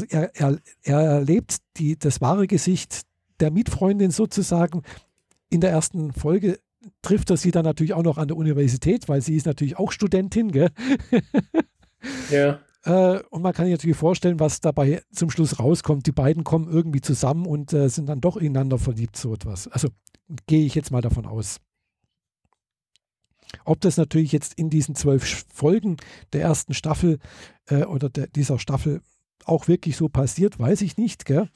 er, 0.09 0.35
er, 0.35 0.57
er 0.83 0.99
erlebt 0.99 1.57
die, 1.77 1.97
das 1.97 2.21
wahre 2.21 2.47
Gesicht 2.47 3.01
der 3.39 3.51
Mietfreundin 3.51 4.11
sozusagen. 4.11 4.81
In 5.49 5.61
der 5.61 5.71
ersten 5.71 6.13
Folge 6.13 6.59
trifft 7.01 7.29
er 7.29 7.37
sie 7.37 7.51
dann 7.51 7.65
natürlich 7.65 7.93
auch 7.93 8.03
noch 8.03 8.17
an 8.17 8.27
der 8.27 8.37
Universität, 8.37 9.07
weil 9.07 9.21
sie 9.21 9.35
ist 9.35 9.45
natürlich 9.45 9.77
auch 9.77 9.91
Studentin. 9.91 10.51
Gell? 10.51 10.69
Ja. 12.31 12.59
Äh, 12.83 13.19
und 13.29 13.41
man 13.41 13.53
kann 13.53 13.65
sich 13.65 13.73
natürlich 13.73 13.97
vorstellen, 13.97 14.39
was 14.39 14.61
dabei 14.61 15.03
zum 15.11 15.29
Schluss 15.29 15.59
rauskommt. 15.59 16.07
Die 16.07 16.11
beiden 16.11 16.43
kommen 16.43 16.69
irgendwie 16.69 17.01
zusammen 17.01 17.45
und 17.45 17.73
äh, 17.73 17.89
sind 17.89 18.07
dann 18.07 18.21
doch 18.21 18.37
ineinander 18.37 18.79
verliebt, 18.79 19.17
so 19.17 19.33
etwas. 19.33 19.67
Also 19.67 19.89
gehe 20.47 20.65
ich 20.65 20.75
jetzt 20.75 20.91
mal 20.91 21.01
davon 21.01 21.25
aus. 21.25 21.59
Ob 23.65 23.81
das 23.81 23.97
natürlich 23.97 24.31
jetzt 24.31 24.53
in 24.53 24.69
diesen 24.69 24.95
zwölf 24.95 25.45
Folgen 25.53 25.97
der 26.33 26.41
ersten 26.41 26.73
Staffel 26.73 27.19
äh, 27.67 27.83
oder 27.83 28.09
der, 28.09 28.27
dieser 28.27 28.59
Staffel 28.59 29.01
auch 29.45 29.67
wirklich 29.67 29.97
so 29.97 30.09
passiert, 30.09 30.59
weiß 30.59 30.81
ich 30.81 30.97
nicht. 30.97 31.29
Äh, 31.29 31.47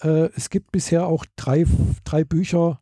es 0.00 0.50
gibt 0.50 0.72
bisher 0.72 1.06
auch 1.06 1.24
drei, 1.36 1.64
drei 2.04 2.24
Bücher 2.24 2.80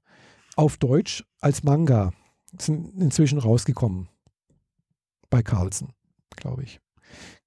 auf 0.57 0.77
Deutsch 0.79 1.25
als 1.41 1.63
Manga. 1.63 2.13
Sind 2.59 2.95
inzwischen 3.01 3.39
rausgekommen. 3.39 4.09
Bei 5.29 5.43
Carlsen, 5.43 5.93
glaube 6.37 6.63
ich. 6.63 6.81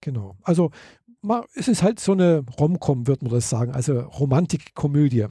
Genau. 0.02 0.36
Also 0.44 0.72
es 1.56 1.68
ist 1.68 1.84
halt 1.84 2.00
so 2.00 2.14
eine 2.14 2.44
Rom-Com, 2.60 3.08
würde 3.08 3.26
man 3.26 3.34
das 3.34 3.50
sagen, 3.50 3.74
also 3.74 4.00
Romantikkomödie. 4.00 5.28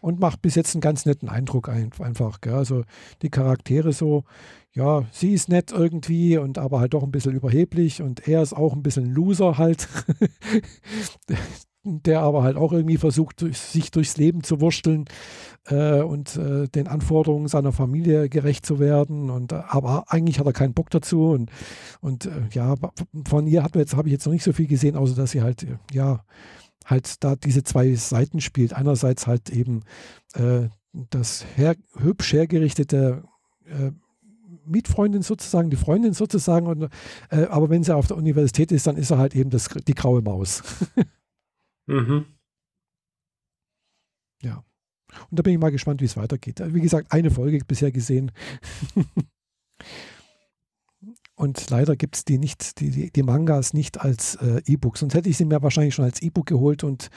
Und 0.00 0.18
macht 0.18 0.40
bis 0.40 0.54
jetzt 0.54 0.74
einen 0.74 0.80
ganz 0.80 1.04
netten 1.04 1.28
Eindruck 1.28 1.68
einfach. 1.68 2.40
Gell? 2.40 2.54
Also 2.54 2.84
die 3.20 3.28
Charaktere 3.28 3.92
so, 3.92 4.24
ja, 4.72 5.04
sie 5.12 5.34
ist 5.34 5.50
nett 5.50 5.72
irgendwie 5.72 6.38
und 6.38 6.56
aber 6.56 6.80
halt 6.80 6.94
doch 6.94 7.02
ein 7.02 7.10
bisschen 7.10 7.34
überheblich 7.34 8.00
und 8.00 8.26
er 8.26 8.40
ist 8.40 8.54
auch 8.54 8.72
ein 8.72 8.82
bisschen 8.82 9.12
Loser 9.12 9.58
halt. 9.58 9.88
der 11.82 12.20
aber 12.20 12.42
halt 12.42 12.56
auch 12.56 12.72
irgendwie 12.72 12.98
versucht, 12.98 13.40
sich 13.40 13.90
durchs 13.90 14.16
Leben 14.18 14.42
zu 14.42 14.60
wursteln 14.60 15.06
äh, 15.66 16.02
und 16.02 16.36
äh, 16.36 16.68
den 16.68 16.86
Anforderungen 16.86 17.48
seiner 17.48 17.72
Familie 17.72 18.28
gerecht 18.28 18.66
zu 18.66 18.78
werden. 18.78 19.30
Und 19.30 19.52
äh, 19.52 19.62
aber 19.66 20.04
eigentlich 20.08 20.38
hat 20.38 20.46
er 20.46 20.52
keinen 20.52 20.74
Bock 20.74 20.90
dazu. 20.90 21.30
Und, 21.30 21.50
und 22.00 22.26
äh, 22.26 22.42
ja, 22.52 22.74
von 23.26 23.46
ihr 23.46 23.62
habe 23.62 23.82
ich 23.82 24.12
jetzt 24.12 24.26
noch 24.26 24.32
nicht 24.32 24.44
so 24.44 24.52
viel 24.52 24.66
gesehen, 24.66 24.96
außer 24.96 25.14
dass 25.14 25.30
sie 25.30 25.42
halt, 25.42 25.66
ja, 25.90 26.22
halt 26.84 27.24
da 27.24 27.34
diese 27.36 27.62
zwei 27.62 27.94
Seiten 27.94 28.40
spielt. 28.40 28.74
Einerseits 28.74 29.26
halt 29.26 29.48
eben 29.48 29.80
äh, 30.34 30.68
das 30.92 31.46
her, 31.56 31.76
hübsch 31.96 32.32
hergerichtete 32.34 33.22
äh, 33.64 33.92
Mietfreundin 34.66 35.22
sozusagen, 35.22 35.70
die 35.70 35.76
Freundin 35.76 36.12
sozusagen. 36.12 36.66
Und, 36.66 36.90
aber 37.30 37.70
wenn 37.70 37.82
sie 37.82 37.94
auf 37.94 38.06
der 38.06 38.16
Universität 38.16 38.70
ist, 38.70 38.86
dann 38.86 38.96
ist 38.96 39.10
er 39.10 39.18
halt 39.18 39.34
eben 39.34 39.50
das, 39.50 39.68
die 39.68 39.94
graue 39.94 40.22
Maus. 40.22 40.62
Mhm. 41.90 42.24
Ja. 44.42 44.64
Und 45.28 45.38
da 45.38 45.42
bin 45.42 45.52
ich 45.52 45.58
mal 45.58 45.72
gespannt, 45.72 46.00
wie 46.00 46.04
es 46.04 46.16
weitergeht. 46.16 46.62
Wie 46.72 46.80
gesagt, 46.80 47.10
eine 47.10 47.30
Folge 47.30 47.58
bisher 47.66 47.90
gesehen. 47.90 48.30
Und 51.34 51.70
leider 51.70 51.96
gibt 51.96 52.16
es 52.16 52.24
die 52.26 52.36
nicht, 52.36 52.80
die, 52.80 53.10
die, 53.10 53.22
Mangas 53.22 53.72
nicht 53.72 53.98
als 53.98 54.34
äh, 54.36 54.60
E-Book. 54.66 54.98
Sonst 54.98 55.14
hätte 55.14 55.30
ich 55.30 55.38
sie 55.38 55.46
mir 55.46 55.62
wahrscheinlich 55.62 55.94
schon 55.94 56.04
als 56.04 56.20
E-Book 56.20 56.44
geholt 56.44 56.84
und 56.84 57.08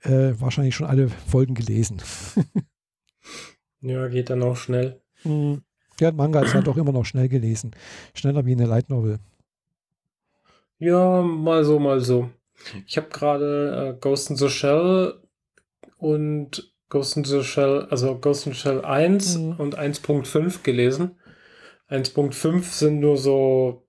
äh, 0.00 0.32
wahrscheinlich 0.38 0.74
schon 0.74 0.86
alle 0.86 1.10
Folgen 1.10 1.52
gelesen. 1.52 2.00
ja, 3.82 4.08
geht 4.08 4.30
dann 4.30 4.42
auch 4.42 4.56
schnell. 4.56 5.02
Mhm. 5.24 5.60
Ja, 6.00 6.08
ein 6.08 6.16
Manga 6.16 6.40
ist 6.40 6.54
halt 6.54 6.68
auch 6.68 6.78
immer 6.78 6.92
noch 6.92 7.04
schnell 7.04 7.28
gelesen. 7.28 7.72
Schneller 8.14 8.46
wie 8.46 8.52
eine 8.52 8.64
Light 8.64 8.88
Novel. 8.88 9.18
Ja, 10.78 11.20
mal 11.20 11.62
so, 11.62 11.78
mal 11.78 12.00
so. 12.00 12.30
Ich 12.86 12.96
habe 12.96 13.08
gerade 13.08 13.94
äh, 13.96 14.00
Ghost 14.00 14.30
in 14.30 14.36
the 14.36 14.48
Shell 14.48 15.20
und 15.98 16.72
Ghost 16.88 17.16
in 17.16 17.24
the 17.24 17.42
Shell, 17.42 17.86
also 17.90 18.18
Ghost 18.18 18.46
in 18.46 18.52
the 18.52 18.58
Shell 18.58 18.84
1 18.84 19.38
mhm. 19.38 19.52
und 19.58 19.78
1.5 19.78 20.62
gelesen. 20.62 21.16
1.5 21.90 22.62
sind 22.62 23.00
nur 23.00 23.16
so, 23.16 23.86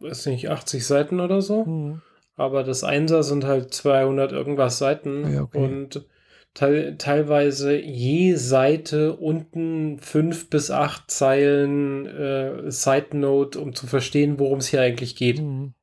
weiß 0.00 0.26
nicht, 0.26 0.50
80 0.50 0.86
Seiten 0.86 1.20
oder 1.20 1.40
so. 1.40 1.64
Mhm. 1.64 2.02
Aber 2.36 2.64
das 2.64 2.84
1er 2.84 3.22
sind 3.22 3.44
halt 3.44 3.72
200 3.72 4.32
irgendwas 4.32 4.78
Seiten 4.78 5.32
ja, 5.32 5.42
okay. 5.42 5.58
und 5.58 6.06
te 6.52 6.96
teilweise 6.98 7.76
je 7.76 8.34
Seite 8.34 9.14
unten 9.16 9.98
5 9.98 10.50
bis 10.50 10.70
8 10.70 11.10
Zeilen 11.10 12.06
äh, 12.06 12.70
Side 12.70 13.16
Note, 13.16 13.58
um 13.58 13.74
zu 13.74 13.86
verstehen, 13.86 14.38
worum 14.38 14.58
es 14.58 14.68
hier 14.68 14.82
eigentlich 14.82 15.16
geht. 15.16 15.40
Mhm. 15.40 15.74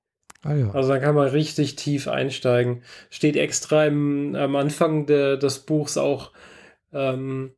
Ah, 0.43 0.55
ja. 0.55 0.71
Also 0.71 0.89
da 0.89 0.99
kann 0.99 1.15
man 1.15 1.29
richtig 1.29 1.75
tief 1.75 2.07
einsteigen. 2.07 2.83
Steht 3.09 3.37
extra 3.37 3.85
im, 3.85 4.35
am 4.35 4.55
Anfang 4.55 5.05
de, 5.05 5.37
des 5.37 5.59
Buchs 5.59 5.97
auch, 5.97 6.31
ähm, 6.91 7.51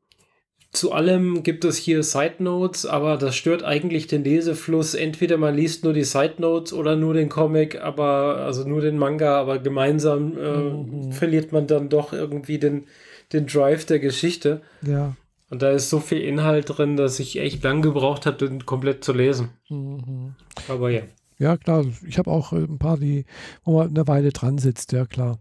zu 0.76 0.92
allem 0.92 1.44
gibt 1.44 1.64
es 1.64 1.78
hier 1.78 2.04
Side 2.04 2.36
Notes, 2.40 2.86
aber 2.86 3.16
das 3.16 3.36
stört 3.36 3.64
eigentlich 3.64 4.08
den 4.08 4.26
Lesefluss. 4.26 4.94
Entweder 4.94 5.38
man 5.38 5.56
liest 5.56 5.86
nur 5.86 5.94
die 5.94 6.04
Side 6.04 6.36
Notes 6.40 6.74
oder 6.74 6.98
nur 6.98 7.14
den 7.14 7.30
Comic, 7.30 7.82
aber 7.82 8.38
also 8.40 8.68
nur 8.68 8.82
den 8.82 8.98
Manga, 8.98 9.40
aber 9.40 9.60
gemeinsam 9.60 10.38
äh, 10.38 10.58
mhm. 10.58 11.12
verliert 11.14 11.54
man 11.54 11.66
dann 11.68 11.88
doch 11.88 12.12
irgendwie 12.12 12.60
den, 12.60 12.88
den 13.32 13.48
Drive 13.48 13.86
der 13.86 14.00
Geschichte. 14.00 14.62
Ja. 14.86 15.16
Und 15.50 15.62
da 15.62 15.72
ist 15.72 15.90
so 15.90 16.00
viel 16.00 16.20
Inhalt 16.20 16.78
drin, 16.78 16.98
dass 16.98 17.20
ich 17.20 17.40
echt 17.40 17.64
lang 17.64 17.82
gebraucht 17.82 18.26
habe, 18.26 18.38
den 18.38 18.66
komplett 18.66 19.04
zu 19.04 19.14
lesen. 19.14 19.52
Mhm. 19.70 20.36
Aber 20.68 20.90
ja. 20.90 21.04
Ja, 21.38 21.58
klar. 21.58 21.86
Ich 22.06 22.18
habe 22.18 22.32
auch 22.32 22.54
äh, 22.54 22.64
ein 22.64 22.80
paar, 22.80 22.98
die, 22.98 23.26
wo 23.64 23.78
man 23.78 23.90
eine 23.90 24.08
Weile 24.08 24.32
dran 24.32 24.58
sitzt, 24.58 24.92
ja 24.92 25.06
klar. 25.06 25.40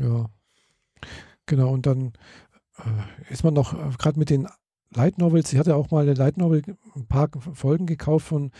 Ja. 0.00 0.26
Genau, 1.46 1.72
und 1.72 1.86
dann 1.86 2.12
äh, 2.78 3.32
ist 3.32 3.44
man 3.44 3.54
noch, 3.54 3.74
äh, 3.74 3.90
gerade 3.98 4.18
mit 4.18 4.30
den 4.30 4.48
Light 4.90 5.18
Novels, 5.18 5.52
ich 5.52 5.58
hatte 5.58 5.74
auch 5.76 5.90
mal 5.90 6.02
eine 6.02 6.14
Light 6.14 6.36
Novel, 6.36 6.62
ein 6.94 7.06
paar 7.06 7.28
Folgen 7.54 7.86
gekauft 7.86 8.26
von, 8.26 8.52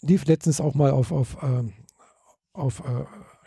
lief 0.00 0.26
letztens 0.26 0.60
auch 0.60 0.74
mal 0.74 0.90
auf, 0.90 1.12
auf, 1.12 1.38
ähm, 1.42 1.72
auf 2.52 2.80
äh, 2.80 3.04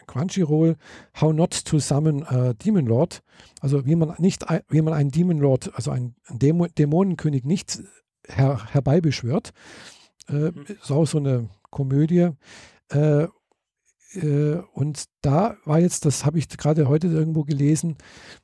Crunchyroll, 0.07 0.75
How 1.21 1.33
Not 1.33 1.65
to 1.65 1.79
Summon 1.79 2.23
a 2.23 2.53
Demon 2.53 2.87
Lord. 2.87 3.21
Also 3.61 3.85
wie 3.85 3.95
man 3.95 4.15
nicht, 4.17 4.43
wie 4.69 4.81
man 4.81 4.93
einen 4.93 5.11
Demon 5.11 5.37
Lord, 5.37 5.71
also 5.75 5.91
einen 5.91 6.15
Dämon 6.29 6.69
Dämonenkönig 6.75 7.43
nicht 7.43 7.83
her, 8.27 8.59
herbeibeschwört. 8.71 9.53
Äh, 10.29 10.51
ist 10.67 10.91
auch 10.91 11.05
so 11.05 11.17
eine 11.17 11.49
Komödie. 11.69 12.29
Äh, 12.89 13.27
äh, 14.13 14.61
und 14.73 15.05
da 15.21 15.57
war 15.65 15.79
jetzt, 15.79 16.05
das 16.05 16.25
habe 16.25 16.39
ich 16.39 16.49
gerade 16.49 16.87
heute 16.87 17.07
irgendwo 17.07 17.43
gelesen, 17.43 17.97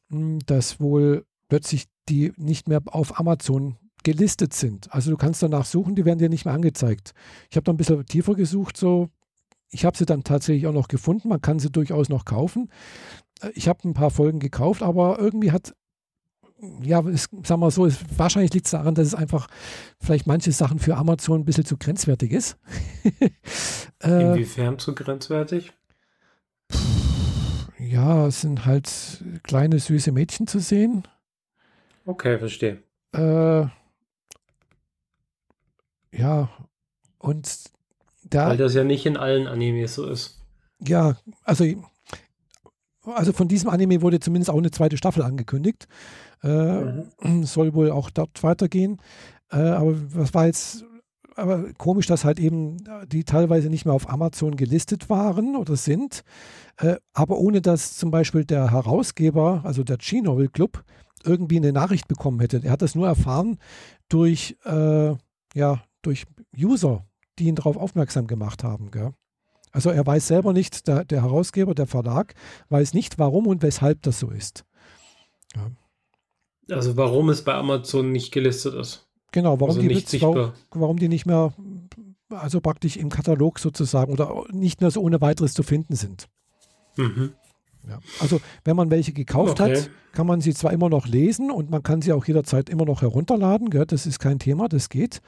hm, 0.10 0.40
dass 0.46 0.80
wohl 0.80 1.26
plötzlich 1.50 1.86
die 2.10 2.34
nicht 2.38 2.68
mehr 2.68 2.82
auf 2.86 3.20
Amazon 3.20 3.78
gelistet 4.04 4.54
sind. 4.54 4.94
Also 4.94 5.12
du 5.12 5.18
kannst 5.18 5.42
danach 5.42 5.66
suchen, 5.66 5.96
die 5.96 6.06
werden 6.06 6.20
dir 6.20 6.30
nicht 6.30 6.46
mehr 6.46 6.54
angezeigt. 6.54 7.14
Ich 7.50 7.58
habe 7.58 7.64
da 7.64 7.74
ein 7.74 7.78
bisschen 7.78 8.06
tiefer 8.06 8.36
gesucht, 8.36 8.78
so. 8.78 9.10
Ich 9.72 9.84
habe 9.84 9.98
sie 9.98 10.06
dann 10.06 10.24
tatsächlich 10.24 10.68
auch 10.68 10.74
noch 10.74 10.88
gefunden. 10.88 11.28
Man 11.28 11.42
kann 11.42 11.60
sie 11.60 11.72
durchaus 11.72 12.08
noch 12.08 12.24
kaufen. 12.24 12.70
Äh, 13.42 13.50
ich 13.56 13.68
habe 13.68 13.88
ein 13.88 13.94
paar 13.94 14.12
Folgen 14.12 14.40
gekauft, 14.40 14.84
aber 14.84 15.20
irgendwie 15.20 15.52
hat 15.52 15.76
ja, 16.82 17.00
ist, 17.08 17.30
sagen 17.44 17.62
wir 17.62 17.72
so, 17.72 17.86
ist, 17.86 18.02
wahrscheinlich 18.18 18.54
liegt 18.54 18.66
es 18.68 18.72
daran, 18.72 18.96
dass 18.96 19.08
es 19.08 19.16
einfach 19.16 19.48
vielleicht 20.00 20.28
manche 20.28 20.52
Sachen 20.52 20.80
für 20.80 20.96
Amazon 20.96 21.42
ein 21.42 21.46
bisschen 21.46 21.66
zu 21.66 21.78
grenzwertig 21.78 22.32
ist. 22.32 22.58
äh, 24.04 24.32
Inwiefern 24.32 24.80
zu 24.80 24.96
grenzwertig? 24.96 25.74
Ja, 27.78 28.28
es 28.28 28.42
sind 28.42 28.66
halt 28.66 29.24
kleine, 29.44 29.80
süße 29.80 30.12
Mädchen 30.12 30.48
zu 30.48 30.60
sehen. 30.60 31.04
Okay, 32.06 32.40
verstehe. 32.40 32.82
Äh, 33.14 33.68
ja, 36.12 36.50
und 37.20 37.50
da. 38.24 38.50
Weil 38.50 38.58
das 38.58 38.74
ja 38.74 38.84
nicht 38.84 39.06
in 39.06 39.18
allen 39.18 39.48
Animes 39.48 39.96
so 39.96 40.08
ist. 40.08 40.42
Ja, 40.80 41.18
also, 41.44 41.66
also 43.04 43.34
von 43.34 43.48
diesem 43.48 43.70
Anime 43.70 44.02
wurde 44.02 44.20
zumindest 44.20 44.50
auch 44.50 44.58
eine 44.58 44.72
zweite 44.72 44.98
Staffel 44.98 45.24
angekündigt. 45.24 45.88
Äh, 46.46 47.04
mhm. 47.28 47.44
Soll 47.44 47.74
wohl 47.74 47.92
auch 47.92 48.10
dort 48.10 48.44
weitergehen. 48.44 49.02
Äh, 49.52 49.58
aber 49.58 49.96
was 50.14 50.34
war 50.34 50.46
jetzt 50.46 50.86
aber 51.36 51.74
komisch, 51.74 52.08
dass 52.08 52.24
halt 52.24 52.40
eben 52.40 52.78
die 53.08 53.26
teilweise 53.26 53.70
nicht 53.70 53.86
mehr 53.86 53.94
auf 53.94 54.10
Amazon 54.10 54.56
gelistet 54.56 55.10
waren 55.10 55.56
oder 55.58 55.76
sind, 55.76 56.24
äh, 56.78 56.96
aber 57.14 57.38
ohne 57.40 57.62
dass 57.62 57.98
zum 57.98 58.10
Beispiel 58.10 58.46
der 58.46 58.72
Herausgeber, 58.72 59.62
also 59.66 59.84
der 59.84 59.98
G-Novel 59.98 60.48
Club, 60.48 60.84
irgendwie 61.26 61.58
eine 61.58 61.74
Nachricht 61.74 62.08
bekommen 62.08 62.40
hätte. 62.40 62.62
Er 62.64 62.72
hat 62.72 62.82
das 62.82 62.96
nur 62.96 63.08
erfahren 63.08 63.58
durch, 64.08 64.56
äh, 64.64 65.16
ja, 65.54 65.84
durch 66.02 66.26
User, 66.58 67.06
die 67.40 67.46
ihn 67.46 67.56
darauf 67.56 67.78
aufmerksam 67.78 68.28
gemacht 68.28 68.64
haben. 68.64 68.92
Gell? 68.92 69.12
Also 69.72 69.90
er 69.90 70.06
weiß 70.06 70.28
selber 70.28 70.54
nicht, 70.54 70.88
der, 70.88 71.04
der 71.04 71.24
Herausgeber, 71.24 71.76
der 71.76 71.88
Verlag, 71.88 72.34
weiß 72.70 72.94
nicht, 72.94 73.20
warum 73.20 73.48
und 73.48 73.62
weshalb 73.62 74.04
das 74.04 74.20
so 74.20 74.30
ist. 74.30 74.64
Ja. 75.56 75.72
Also 76.70 76.98
warum 76.98 77.30
es 77.30 77.44
bei 77.44 77.54
Amazon 77.54 78.12
nicht 78.12 78.32
gelistet 78.32 78.74
ist. 78.74 79.08
Genau, 79.32 79.60
warum, 79.60 79.76
also 79.76 79.82
die, 79.82 79.88
nicht 79.88 80.22
warum, 80.22 80.54
warum 80.72 80.98
die 80.98 81.10
nicht 81.10 81.26
mehr, 81.26 81.54
also 82.30 82.62
praktisch 82.62 82.98
im 82.98 83.10
Katalog 83.10 83.60
sozusagen 83.60 84.12
oder 84.12 84.46
nicht 84.52 84.82
mehr 84.82 84.92
so 84.92 85.02
ohne 85.02 85.22
weiteres 85.22 85.54
zu 85.54 85.62
finden 85.62 85.96
sind. 85.96 86.28
Mhm. 86.96 87.34
Ja. 87.88 88.00
Also 88.20 88.40
wenn 88.64 88.76
man 88.76 88.90
welche 88.90 89.14
gekauft 89.14 89.60
okay. 89.60 89.76
hat, 89.76 89.90
kann 90.14 90.26
man 90.26 90.42
sie 90.42 90.54
zwar 90.54 90.72
immer 90.72 90.90
noch 90.90 91.08
lesen 91.08 91.52
und 91.52 91.70
man 91.70 91.84
kann 91.84 92.02
sie 92.02 92.14
auch 92.14 92.26
jederzeit 92.26 92.70
immer 92.70 92.86
noch 92.86 93.02
herunterladen, 93.02 93.70
gell? 93.70 93.86
das 93.86 94.06
ist 94.06 94.20
kein 94.20 94.40
Thema, 94.40 94.70
das 94.70 94.90
geht. 94.90 95.22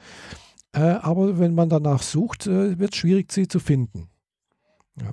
Äh, 0.72 0.80
aber 0.80 1.38
wenn 1.38 1.54
man 1.54 1.68
danach 1.68 2.02
sucht, 2.02 2.46
äh, 2.46 2.78
wird 2.78 2.94
es 2.94 2.98
schwierig, 2.98 3.32
sie 3.32 3.46
zu 3.46 3.60
finden. 3.60 4.08
Ja. 5.00 5.12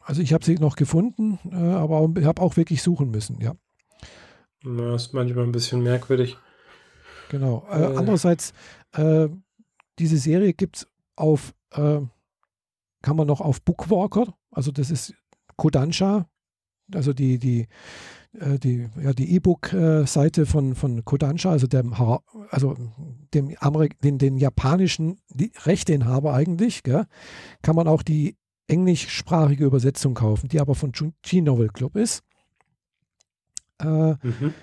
Also 0.00 0.22
ich 0.22 0.32
habe 0.32 0.44
sie 0.44 0.54
noch 0.54 0.76
gefunden, 0.76 1.38
äh, 1.52 1.56
aber 1.56 2.08
ich 2.18 2.24
habe 2.24 2.42
auch 2.42 2.56
wirklich 2.56 2.82
suchen 2.82 3.10
müssen, 3.10 3.40
ja. 3.40 3.54
Das 4.62 5.02
ist 5.02 5.14
manchmal 5.14 5.44
ein 5.44 5.52
bisschen 5.52 5.82
merkwürdig. 5.82 6.36
Genau. 7.30 7.66
Äh, 7.70 7.82
äh. 7.82 7.96
andererseits, 7.96 8.52
äh, 8.92 9.28
diese 9.98 10.18
Serie 10.18 10.52
gibt 10.52 10.76
es 10.76 10.86
auf, 11.16 11.54
kann 11.70 12.10
man 13.16 13.26
noch 13.28 13.40
auf 13.40 13.62
Bookwalker, 13.62 14.34
also 14.50 14.72
das 14.72 14.90
ist 14.90 15.14
Kodansha, 15.56 16.26
also 16.94 17.12
die, 17.12 17.38
die, 17.38 17.68
äh, 18.38 18.58
die, 18.58 18.88
ja, 19.02 19.12
die 19.12 19.34
E-Book-Seite 19.34 20.46
von, 20.46 20.74
von 20.74 21.04
Kodansha, 21.04 21.50
also 21.50 21.66
dem, 21.66 21.94
also 22.50 22.76
dem 23.34 23.54
Amerik 23.58 24.00
den, 24.00 24.18
den 24.18 24.36
japanischen 24.38 25.20
Rechteinhaber 25.64 26.34
eigentlich, 26.34 26.82
gell, 26.82 27.06
kann 27.62 27.76
man 27.76 27.88
auch 27.88 28.02
die 28.02 28.36
englischsprachige 28.68 29.64
Übersetzung 29.64 30.14
kaufen, 30.14 30.48
die 30.48 30.60
aber 30.60 30.74
von 30.74 30.92
G-Novel 31.22 31.68
Club 31.68 31.96
ist. 31.96 32.22
Äh, 33.80 34.26
mhm. 34.26 34.54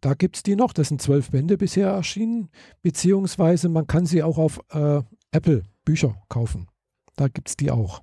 Da 0.00 0.14
gibt 0.14 0.36
es 0.36 0.42
die 0.42 0.56
noch, 0.56 0.72
das 0.72 0.88
sind 0.88 1.02
zwölf 1.02 1.30
Bände 1.30 1.58
bisher 1.58 1.88
erschienen, 1.88 2.50
beziehungsweise 2.82 3.68
man 3.68 3.86
kann 3.86 4.06
sie 4.06 4.22
auch 4.22 4.38
auf 4.38 4.60
äh, 4.70 5.02
Apple 5.32 5.64
Bücher 5.84 6.22
kaufen. 6.28 6.68
Da 7.16 7.28
gibt 7.28 7.48
es 7.48 7.56
die 7.56 7.70
auch. 7.70 8.02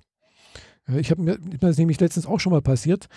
Ich 0.88 1.10
habe 1.10 1.22
mir, 1.22 1.38
das 1.38 1.72
ist 1.72 1.78
nämlich 1.78 1.98
letztens 1.98 2.26
auch 2.26 2.38
schon 2.38 2.52
mal 2.52 2.62
passiert, 2.62 3.08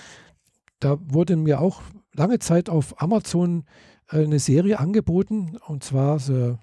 da 0.80 0.98
wurde 1.02 1.36
mir 1.36 1.60
auch 1.60 1.82
lange 2.14 2.40
Zeit 2.40 2.70
auf 2.70 3.02
Amazon 3.02 3.66
äh, 4.10 4.24
eine 4.24 4.40
Serie 4.40 4.80
angeboten 4.80 5.58
und 5.68 5.84
zwar 5.84 6.20
The, 6.20 6.56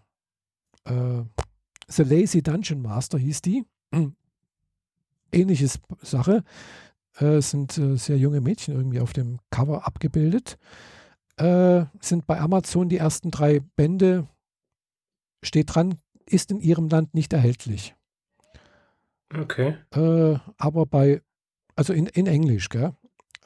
äh, 0.85 1.23
The 1.89 2.03
Lazy 2.03 2.43
Dungeon 2.43 2.81
Master 2.81 3.19
hieß 3.19 3.43
die. 3.43 3.65
Ähnliches 5.33 5.81
Sache. 6.01 6.45
Äh, 7.19 7.41
sind 7.41 7.77
äh, 7.79 7.97
sehr 7.97 8.19
junge 8.19 8.41
Mädchen 8.41 8.75
irgendwie 8.75 9.01
auf 9.01 9.13
dem 9.13 9.39
Cover 9.51 9.87
abgebildet. 9.87 10.59
Äh, 11.37 11.85
sind 12.01 12.27
bei 12.27 12.41
Amazon 12.41 12.89
die 12.89 12.99
ersten 12.99 13.31
drei 13.31 13.61
Bände, 13.77 14.27
steht 15.43 15.75
dran, 15.75 15.99
ist 16.27 16.51
in 16.51 16.61
ihrem 16.61 16.89
Land 16.89 17.15
nicht 17.15 17.33
erhältlich. 17.33 17.95
Okay. 19.35 19.77
Äh, 19.95 20.39
aber 20.57 20.87
bei, 20.87 21.23
also 21.75 21.93
in, 21.93 22.07
in 22.07 22.27
Englisch, 22.27 22.69
gell? 22.69 22.95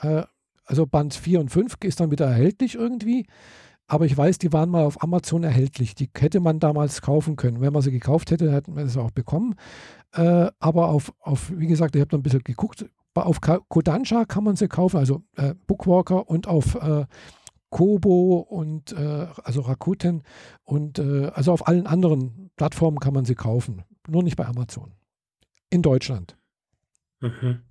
Äh, 0.00 0.24
also 0.64 0.86
Band 0.86 1.14
4 1.14 1.40
und 1.40 1.50
5 1.50 1.76
ist 1.82 2.00
dann 2.00 2.10
wieder 2.10 2.26
erhältlich 2.26 2.76
irgendwie. 2.76 3.26
Aber 3.88 4.06
ich 4.06 4.16
weiß, 4.16 4.38
die 4.38 4.52
waren 4.52 4.70
mal 4.70 4.84
auf 4.84 5.02
Amazon 5.02 5.42
erhältlich. 5.42 5.96
Die 5.96 6.08
hätte 6.16 6.38
man 6.38 6.60
damals 6.60 7.02
kaufen 7.02 7.34
können. 7.34 7.60
Wenn 7.60 7.72
man 7.72 7.82
sie 7.82 7.90
gekauft 7.90 8.30
hätte, 8.30 8.52
hätten 8.52 8.76
wir 8.76 8.86
sie 8.86 9.00
auch 9.00 9.10
bekommen. 9.10 9.56
Äh, 10.12 10.48
aber 10.60 10.88
auf, 10.90 11.12
auf, 11.18 11.50
wie 11.56 11.66
gesagt, 11.66 11.96
ich 11.96 12.00
habe 12.00 12.10
da 12.10 12.16
ein 12.16 12.22
bisschen 12.22 12.44
geguckt. 12.44 12.84
Auf 13.14 13.40
Kodansha 13.40 14.24
kann 14.24 14.44
man 14.44 14.56
sie 14.56 14.68
kaufen, 14.68 14.96
also 14.96 15.22
äh, 15.36 15.54
Bookwalker 15.66 16.28
und 16.28 16.46
auf 16.46 16.74
äh, 16.76 17.06
Kobo 17.70 18.38
und 18.38 18.92
äh, 18.92 19.26
also 19.44 19.62
Rakuten 19.62 20.22
und 20.64 20.98
äh, 20.98 21.26
also 21.34 21.52
auf 21.52 21.66
allen 21.68 21.86
anderen 21.86 22.50
Plattformen 22.56 22.98
kann 22.98 23.14
man 23.14 23.24
sie 23.24 23.34
kaufen. 23.34 23.82
Nur 24.08 24.22
nicht 24.22 24.36
bei 24.36 24.46
Amazon 24.46 24.92
in 25.70 25.82
Deutschland. 25.82 26.36
Mhm. 27.20 27.62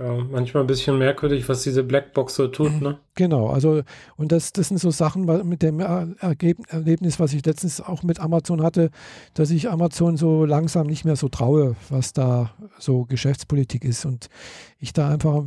Ja, 0.00 0.14
manchmal 0.14 0.62
ein 0.62 0.66
bisschen 0.66 0.96
merkwürdig, 0.96 1.46
was 1.50 1.62
diese 1.62 1.82
Blackbox 1.82 2.34
so 2.34 2.48
tut, 2.48 2.80
ne? 2.80 2.98
Genau, 3.16 3.48
also 3.48 3.82
und 4.16 4.32
das, 4.32 4.50
das 4.52 4.68
sind 4.68 4.78
so 4.78 4.90
Sachen 4.90 5.26
mit 5.46 5.60
dem 5.60 5.80
Erlebnis, 5.80 7.20
was 7.20 7.34
ich 7.34 7.44
letztens 7.44 7.82
auch 7.82 8.02
mit 8.02 8.18
Amazon 8.18 8.62
hatte, 8.62 8.90
dass 9.34 9.50
ich 9.50 9.68
Amazon 9.68 10.16
so 10.16 10.46
langsam 10.46 10.86
nicht 10.86 11.04
mehr 11.04 11.16
so 11.16 11.28
traue, 11.28 11.76
was 11.90 12.14
da 12.14 12.54
so 12.78 13.04
Geschäftspolitik 13.04 13.84
ist 13.84 14.06
und 14.06 14.30
ich 14.78 14.94
da 14.94 15.10
einfach 15.10 15.42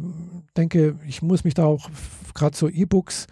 denke, 0.55 0.99
ich 1.07 1.23
muss 1.23 1.43
mich 1.43 1.55
da 1.55 1.65
auch 1.65 1.89
gerade 2.35 2.55
so 2.55 2.69
E-Books 2.69 3.25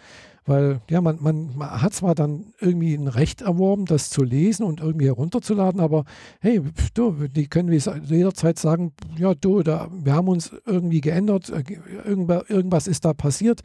weil 0.44 0.80
ja, 0.90 1.00
man, 1.00 1.18
man, 1.20 1.56
man, 1.56 1.82
hat 1.82 1.94
zwar 1.94 2.14
dann 2.14 2.52
irgendwie 2.60 2.94
ein 2.94 3.08
Recht 3.08 3.42
erworben, 3.42 3.86
das 3.86 4.10
zu 4.10 4.22
lesen 4.22 4.64
und 4.64 4.80
irgendwie 4.80 5.06
herunterzuladen, 5.06 5.80
aber 5.80 6.04
hey, 6.40 6.60
du, 6.94 7.28
die 7.28 7.46
können 7.46 7.72
jederzeit 7.72 8.58
sagen, 8.58 8.92
ja, 9.16 9.34
du, 9.34 9.62
da, 9.62 9.88
wir 9.92 10.14
haben 10.14 10.28
uns 10.28 10.52
irgendwie 10.66 11.00
geändert, 11.00 11.50
äh, 11.50 11.62
irgendwas 12.04 12.86
ist 12.86 13.04
da 13.04 13.14
passiert, 13.14 13.60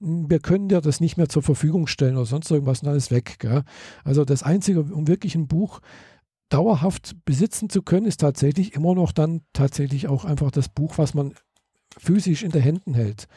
wir 0.00 0.40
können 0.40 0.68
dir 0.68 0.80
das 0.80 1.00
nicht 1.00 1.16
mehr 1.16 1.28
zur 1.28 1.42
Verfügung 1.42 1.86
stellen 1.86 2.16
oder 2.16 2.26
sonst 2.26 2.50
irgendwas 2.50 2.82
und 2.82 2.86
dann 2.86 2.96
ist 2.96 3.10
weg. 3.10 3.36
Gell? 3.38 3.62
Also 4.04 4.24
das 4.24 4.42
Einzige, 4.42 4.80
um 4.80 5.08
wirklich 5.08 5.34
ein 5.34 5.48
Buch 5.48 5.80
dauerhaft 6.48 7.16
besitzen 7.24 7.68
zu 7.68 7.82
können, 7.82 8.06
ist 8.06 8.20
tatsächlich 8.20 8.74
immer 8.74 8.94
noch 8.94 9.12
dann 9.12 9.42
tatsächlich 9.52 10.08
auch 10.08 10.24
einfach 10.24 10.50
das 10.50 10.68
Buch, 10.68 10.96
was 10.96 11.14
man 11.14 11.34
physisch 11.96 12.42
in 12.42 12.50
den 12.50 12.62
Händen 12.62 12.94
hält. 12.94 13.28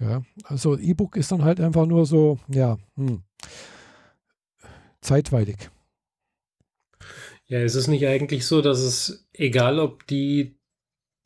Ja, 0.00 0.22
also 0.44 0.78
E-Book 0.78 1.16
ist 1.16 1.32
dann 1.32 1.42
halt 1.42 1.60
einfach 1.60 1.86
nur 1.86 2.06
so, 2.06 2.38
ja, 2.48 2.78
hm, 2.96 3.22
zeitweilig. 5.00 5.70
Ja, 7.46 7.60
ist 7.62 7.74
es 7.74 7.88
nicht 7.88 8.06
eigentlich 8.06 8.46
so, 8.46 8.60
dass 8.60 8.80
es, 8.80 9.26
egal 9.32 9.78
ob 9.80 10.06
die 10.06 10.58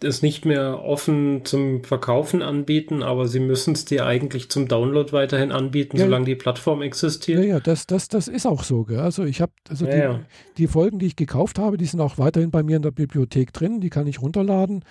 es 0.05 0.23
nicht 0.23 0.45
mehr 0.45 0.83
offen 0.85 1.45
zum 1.45 1.85
Verkaufen 1.85 2.43
anbieten, 2.43 3.03
aber 3.03 3.29
sie 3.29 3.41
müssen 3.41 3.75
es 3.75 3.85
dir 3.85 4.07
eigentlich 4.07 4.51
zum 4.51 4.69
Download 4.69 5.13
weiterhin 5.13 5.53
anbieten, 5.53 5.97
ja, 5.97 6.05
solange 6.05 6.25
die 6.25 6.35
Plattform 6.35 6.83
existiert. 6.83 7.41
Ja, 7.41 7.45
ja, 7.45 7.61
das, 7.61 7.87
das, 7.87 8.09
das 8.09 8.29
ist 8.29 8.47
auch 8.47 8.65
so. 8.65 8.85
Gell? 8.85 8.99
Also 8.99 9.25
ich 9.25 9.41
habe, 9.41 9.53
also 9.69 9.87
ja, 9.87 9.91
die, 9.91 9.99
ja. 9.99 10.21
die, 10.59 10.67
Folgen, 10.67 10.99
die 10.99 11.07
ich 11.07 11.17
gekauft 11.17 11.59
habe, 11.59 11.77
die 11.77 11.87
sind 11.87 12.01
auch 12.01 12.19
weiterhin 12.19 12.51
bei 12.51 12.63
mir 12.63 12.77
in 12.77 12.83
der 12.83 12.91
Bibliothek 12.91 13.53
drin, 13.53 13.81
die 13.81 13.91
kann 13.91 14.07
ich 14.07 14.21
runterladen. 14.21 14.85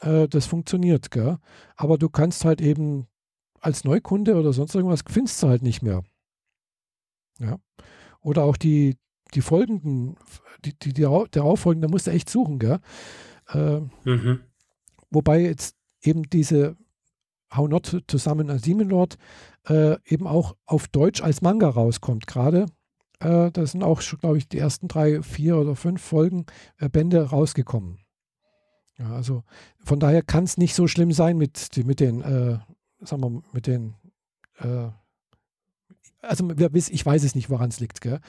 Äh, 0.00 0.28
das 0.28 0.46
funktioniert, 0.46 1.10
gell? 1.10 1.38
Aber 1.76 1.98
du 1.98 2.08
kannst 2.08 2.44
halt 2.44 2.60
eben 2.60 3.06
als 3.62 3.84
Neukunde 3.84 4.36
oder 4.36 4.52
sonst 4.52 4.74
irgendwas 4.74 5.02
findest 5.08 5.42
du 5.42 5.48
halt 5.48 5.62
nicht 5.62 5.82
mehr. 5.82 6.02
Ja. 7.38 7.58
Oder 8.20 8.44
auch 8.44 8.56
die, 8.56 8.96
die 9.34 9.40
folgenden, 9.40 10.16
die, 10.64 10.78
die, 10.78 10.92
die 10.92 11.02
darauffolgenden, 11.02 11.88
da 11.88 11.92
musst 11.92 12.06
du 12.06 12.10
echt 12.10 12.28
suchen, 12.28 12.58
gell? 12.58 12.80
Äh, 13.48 13.80
mhm. 14.04 14.40
Wobei 15.10 15.40
jetzt 15.42 15.76
eben 16.02 16.24
diese 16.24 16.76
How 17.54 17.68
Not 17.68 18.02
to 18.06 18.18
Summon 18.18 18.50
a 18.50 18.56
Demon 18.56 18.88
Lord 18.88 19.16
äh, 19.68 19.96
eben 20.06 20.26
auch 20.26 20.56
auf 20.66 20.88
Deutsch 20.88 21.22
als 21.22 21.42
Manga 21.42 21.68
rauskommt 21.68 22.26
gerade. 22.26 22.66
Äh, 23.20 23.50
da 23.52 23.66
sind 23.66 23.82
auch, 23.82 24.02
glaube 24.20 24.38
ich, 24.38 24.48
die 24.48 24.58
ersten 24.58 24.88
drei, 24.88 25.22
vier 25.22 25.56
oder 25.56 25.76
fünf 25.76 26.02
Folgen 26.02 26.46
äh, 26.78 26.88
Bände 26.88 27.22
rausgekommen. 27.30 27.98
Ja, 28.98 29.12
also 29.12 29.44
von 29.84 30.00
daher 30.00 30.22
kann 30.22 30.44
es 30.44 30.56
nicht 30.56 30.74
so 30.74 30.86
schlimm 30.86 31.12
sein 31.12 31.36
mit, 31.36 31.70
mit 31.84 32.00
den 32.00 32.22
äh, 32.22 32.58
sagen 33.04 33.22
wir, 33.22 33.42
mit 33.52 33.66
den, 33.66 33.94
äh, 34.58 34.88
also 36.22 36.48
ich 36.50 37.04
weiß 37.04 37.24
es 37.24 37.34
nicht, 37.34 37.50
woran 37.50 37.70
es 37.70 37.80
liegt. 37.80 38.00
Gell? 38.00 38.20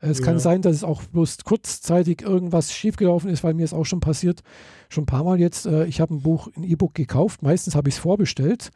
Es 0.00 0.18
ja. 0.18 0.24
kann 0.24 0.38
sein, 0.38 0.62
dass 0.62 0.74
es 0.74 0.84
auch 0.84 1.02
bloß 1.04 1.38
kurzzeitig 1.44 2.22
irgendwas 2.22 2.72
schiefgelaufen 2.72 3.30
ist, 3.30 3.44
weil 3.44 3.54
mir 3.54 3.64
ist 3.64 3.72
auch 3.72 3.84
schon 3.84 4.00
passiert, 4.00 4.42
schon 4.88 5.04
ein 5.04 5.06
paar 5.06 5.24
Mal 5.24 5.40
jetzt, 5.40 5.66
äh, 5.66 5.86
ich 5.86 6.00
habe 6.00 6.14
ein 6.14 6.22
Buch, 6.22 6.48
ein 6.56 6.64
E-Book 6.64 6.94
gekauft, 6.94 7.42
meistens 7.42 7.74
habe 7.74 7.88
ich 7.88 7.94
es 7.94 8.00
vorbestellt. 8.00 8.70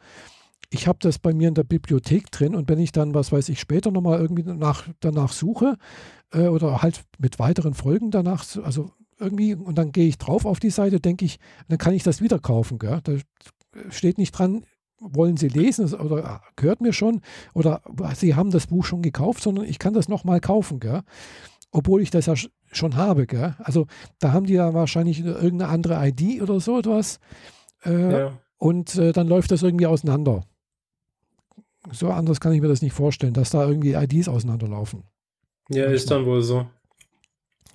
Ich 0.69 0.87
habe 0.87 0.99
das 1.01 1.19
bei 1.19 1.33
mir 1.33 1.49
in 1.49 1.53
der 1.53 1.65
Bibliothek 1.65 2.31
drin 2.31 2.55
und 2.55 2.69
wenn 2.69 2.79
ich 2.79 2.93
dann, 2.93 3.13
was 3.13 3.33
weiß 3.33 3.49
ich, 3.49 3.59
später 3.59 3.91
nochmal 3.91 4.21
irgendwie 4.21 4.43
danach, 4.43 4.87
danach 5.01 5.33
suche 5.33 5.77
äh, 6.31 6.47
oder 6.47 6.81
halt 6.81 7.03
mit 7.19 7.39
weiteren 7.39 7.73
Folgen 7.73 8.09
danach, 8.09 8.45
also 8.63 8.91
irgendwie, 9.19 9.53
und 9.53 9.77
dann 9.77 9.91
gehe 9.91 10.07
ich 10.07 10.17
drauf 10.17 10.45
auf 10.45 10.59
die 10.59 10.69
Seite, 10.69 11.01
denke 11.01 11.25
ich, 11.25 11.39
dann 11.67 11.77
kann 11.77 11.93
ich 11.93 12.03
das 12.03 12.21
wieder 12.21 12.39
kaufen. 12.39 12.79
Gell? 12.79 13.01
Da 13.03 13.13
steht 13.89 14.17
nicht 14.17 14.31
dran, 14.31 14.65
wollen 15.01 15.35
Sie 15.35 15.47
lesen 15.47 15.93
oder 15.93 16.25
ah, 16.25 16.41
gehört 16.55 16.79
mir 16.79 16.93
schon 16.93 17.21
oder 17.53 17.81
Sie 18.15 18.35
haben 18.35 18.51
das 18.51 18.67
Buch 18.67 18.85
schon 18.85 19.01
gekauft, 19.01 19.43
sondern 19.43 19.65
ich 19.65 19.79
kann 19.79 19.93
das 19.93 20.07
nochmal 20.07 20.39
kaufen, 20.39 20.79
gell? 20.79 21.01
obwohl 21.71 22.01
ich 22.01 22.11
das 22.11 22.27
ja 22.27 22.35
schon 22.71 22.95
habe. 22.95 23.25
Gell? 23.25 23.55
Also 23.59 23.87
da 24.19 24.31
haben 24.31 24.45
die 24.45 24.53
ja 24.53 24.73
wahrscheinlich 24.73 25.23
irgendeine 25.23 25.71
andere 25.71 26.07
ID 26.07 26.41
oder 26.41 26.59
so 26.59 26.79
etwas 26.79 27.19
äh, 27.85 28.11
ja. 28.11 28.39
und 28.57 28.95
äh, 28.95 29.11
dann 29.11 29.27
läuft 29.27 29.51
das 29.51 29.63
irgendwie 29.63 29.87
auseinander. 29.87 30.43
So 31.91 32.09
anders 32.09 32.39
kann 32.39 32.53
ich 32.53 32.61
mir 32.61 32.67
das 32.67 32.83
nicht 32.83 32.93
vorstellen, 32.93 33.33
dass 33.33 33.49
da 33.49 33.67
irgendwie 33.67 33.93
IDs 33.93 34.27
auseinanderlaufen. 34.27 35.03
Ja, 35.69 35.83
Manchmal. 35.83 35.95
ist 35.95 36.11
dann 36.11 36.25
wohl 36.25 36.41
so. 36.41 36.67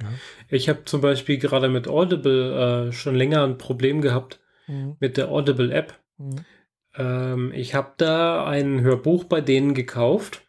Ja. 0.01 0.09
Ich 0.49 0.68
habe 0.68 0.85
zum 0.85 1.01
Beispiel 1.01 1.39
gerade 1.39 1.68
mit 1.68 1.89
Audible 1.89 2.89
äh, 2.89 2.93
schon 2.93 3.14
länger 3.14 3.43
ein 3.43 3.59
Problem 3.59 4.01
gehabt 4.01 4.41
mhm. 4.68 4.97
mit 5.01 5.16
der 5.16 5.31
Audible 5.31 5.72
App. 5.72 5.99
Mhm. 6.18 6.37
Ähm, 6.97 7.53
ich 7.55 7.74
habe 7.74 7.92
da 7.97 8.47
ein 8.47 8.80
Hörbuch 8.80 9.24
bei 9.24 9.40
denen 9.40 9.74
gekauft 9.74 10.42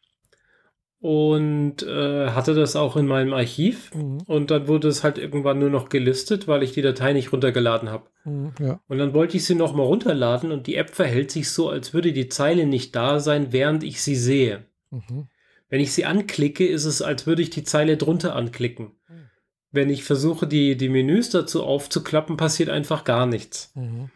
und 1.00 1.84
äh, 1.84 2.30
hatte 2.32 2.54
das 2.56 2.76
auch 2.76 2.96
in 2.96 3.06
meinem 3.06 3.34
Archiv. 3.34 3.94
Mhm. 3.94 4.22
Und 4.26 4.52
dann 4.52 4.68
wurde 4.68 4.88
es 4.88 5.04
halt 5.04 5.18
irgendwann 5.18 5.60
nur 5.60 5.70
noch 5.70 5.90
gelistet, 5.90 6.48
weil 6.48 6.64
ich 6.64 6.72
die 6.72 6.82
Datei 6.82 7.14
nicht 7.14 7.32
runtergeladen 7.32 7.90
habe. 7.90 8.10
Mhm, 8.24 8.54
ja. 8.60 8.82
Und 8.88 8.98
dann 8.98 9.14
wollte 9.14 9.38
ich 9.38 9.46
sie 9.46 9.56
nochmal 9.56 9.86
runterladen 9.86 10.52
und 10.52 10.68
die 10.68 10.76
App 10.76 10.90
verhält 10.90 11.32
sich 11.32 11.52
so, 11.52 11.70
als 11.70 11.94
würde 11.94 12.14
die 12.14 12.30
Zeile 12.30 12.66
nicht 12.66 12.96
da 12.96 13.20
sein, 13.20 13.52
während 13.52 13.84
ich 13.84 14.02
sie 14.02 14.16
sehe. 14.16 14.66
Mhm. 14.90 15.28
Wenn 15.70 15.82
ich 15.82 15.94
sie 15.94 16.06
anklicke, 16.06 16.66
ist 16.66 16.86
es, 16.86 17.02
als 17.02 17.28
würde 17.28 17.42
ich 17.42 17.50
die 17.50 17.64
Zeile 17.64 17.98
drunter 17.98 18.36
anklicken. 18.36 18.94
Mhm. 19.08 19.30
Wenn 19.72 19.90
ich 19.90 20.04
versuche, 20.04 20.48
die, 20.48 20.78
die 20.78 20.90
Menüs 20.90 21.30
dazu 21.30 21.64
aufzuklappen, 21.64 22.38
passiert 22.38 22.70
einfach 22.70 23.04
gar 23.04 23.28
nichts. 23.28 23.72
Mhm. 23.76 24.10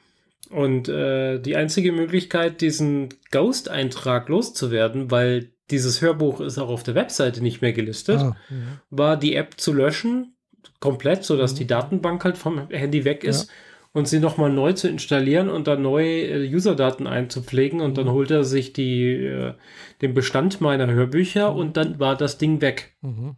Und 0.52 0.90
äh, 0.90 1.40
die 1.40 1.56
einzige 1.56 1.92
Möglichkeit, 1.92 2.62
diesen 2.62 3.10
Ghost-Eintrag 3.32 4.28
loszuwerden, 4.28 5.10
weil 5.10 5.52
dieses 5.72 6.02
Hörbuch 6.02 6.42
ist 6.42 6.58
auch 6.58 6.70
auf 6.70 6.84
der 6.84 6.96
Webseite 6.96 7.42
nicht 7.42 7.62
mehr 7.62 7.74
gelistet, 7.74 8.20
ah, 8.20 8.36
ja. 8.50 8.56
war 8.90 9.18
die 9.18 9.36
App 9.36 9.60
zu 9.60 9.74
löschen, 9.74 10.36
komplett, 10.80 11.24
sodass 11.24 11.54
mhm. 11.54 11.58
die 11.58 11.68
Datenbank 11.68 12.24
halt 12.24 12.38
vom 12.38 12.68
Handy 12.70 13.06
weg 13.06 13.24
ist. 13.24 13.48
Ja. 13.48 13.56
Und 13.94 14.08
sie 14.08 14.20
nochmal 14.20 14.50
neu 14.50 14.72
zu 14.72 14.88
installieren 14.88 15.50
und 15.50 15.68
dann 15.68 15.82
neue 15.82 16.28
äh, 16.28 16.54
Userdaten 16.54 17.08
einzupflegen 17.08 17.82
und 17.82 17.92
mhm. 17.92 17.96
dann 17.96 18.12
holt 18.12 18.32
er 18.32 18.46
sich 18.46 18.72
die, 18.72 19.12
äh, 19.12 19.54
den 20.02 20.14
Bestand 20.14 20.62
meiner 20.62 20.90
Hörbücher 20.90 21.52
mhm. 21.52 21.60
und 21.60 21.78
dann 21.78 22.00
war 22.00 22.16
das 22.16 22.38
Ding 22.38 22.62
weg. 22.62 22.96
Mhm. 23.02 23.36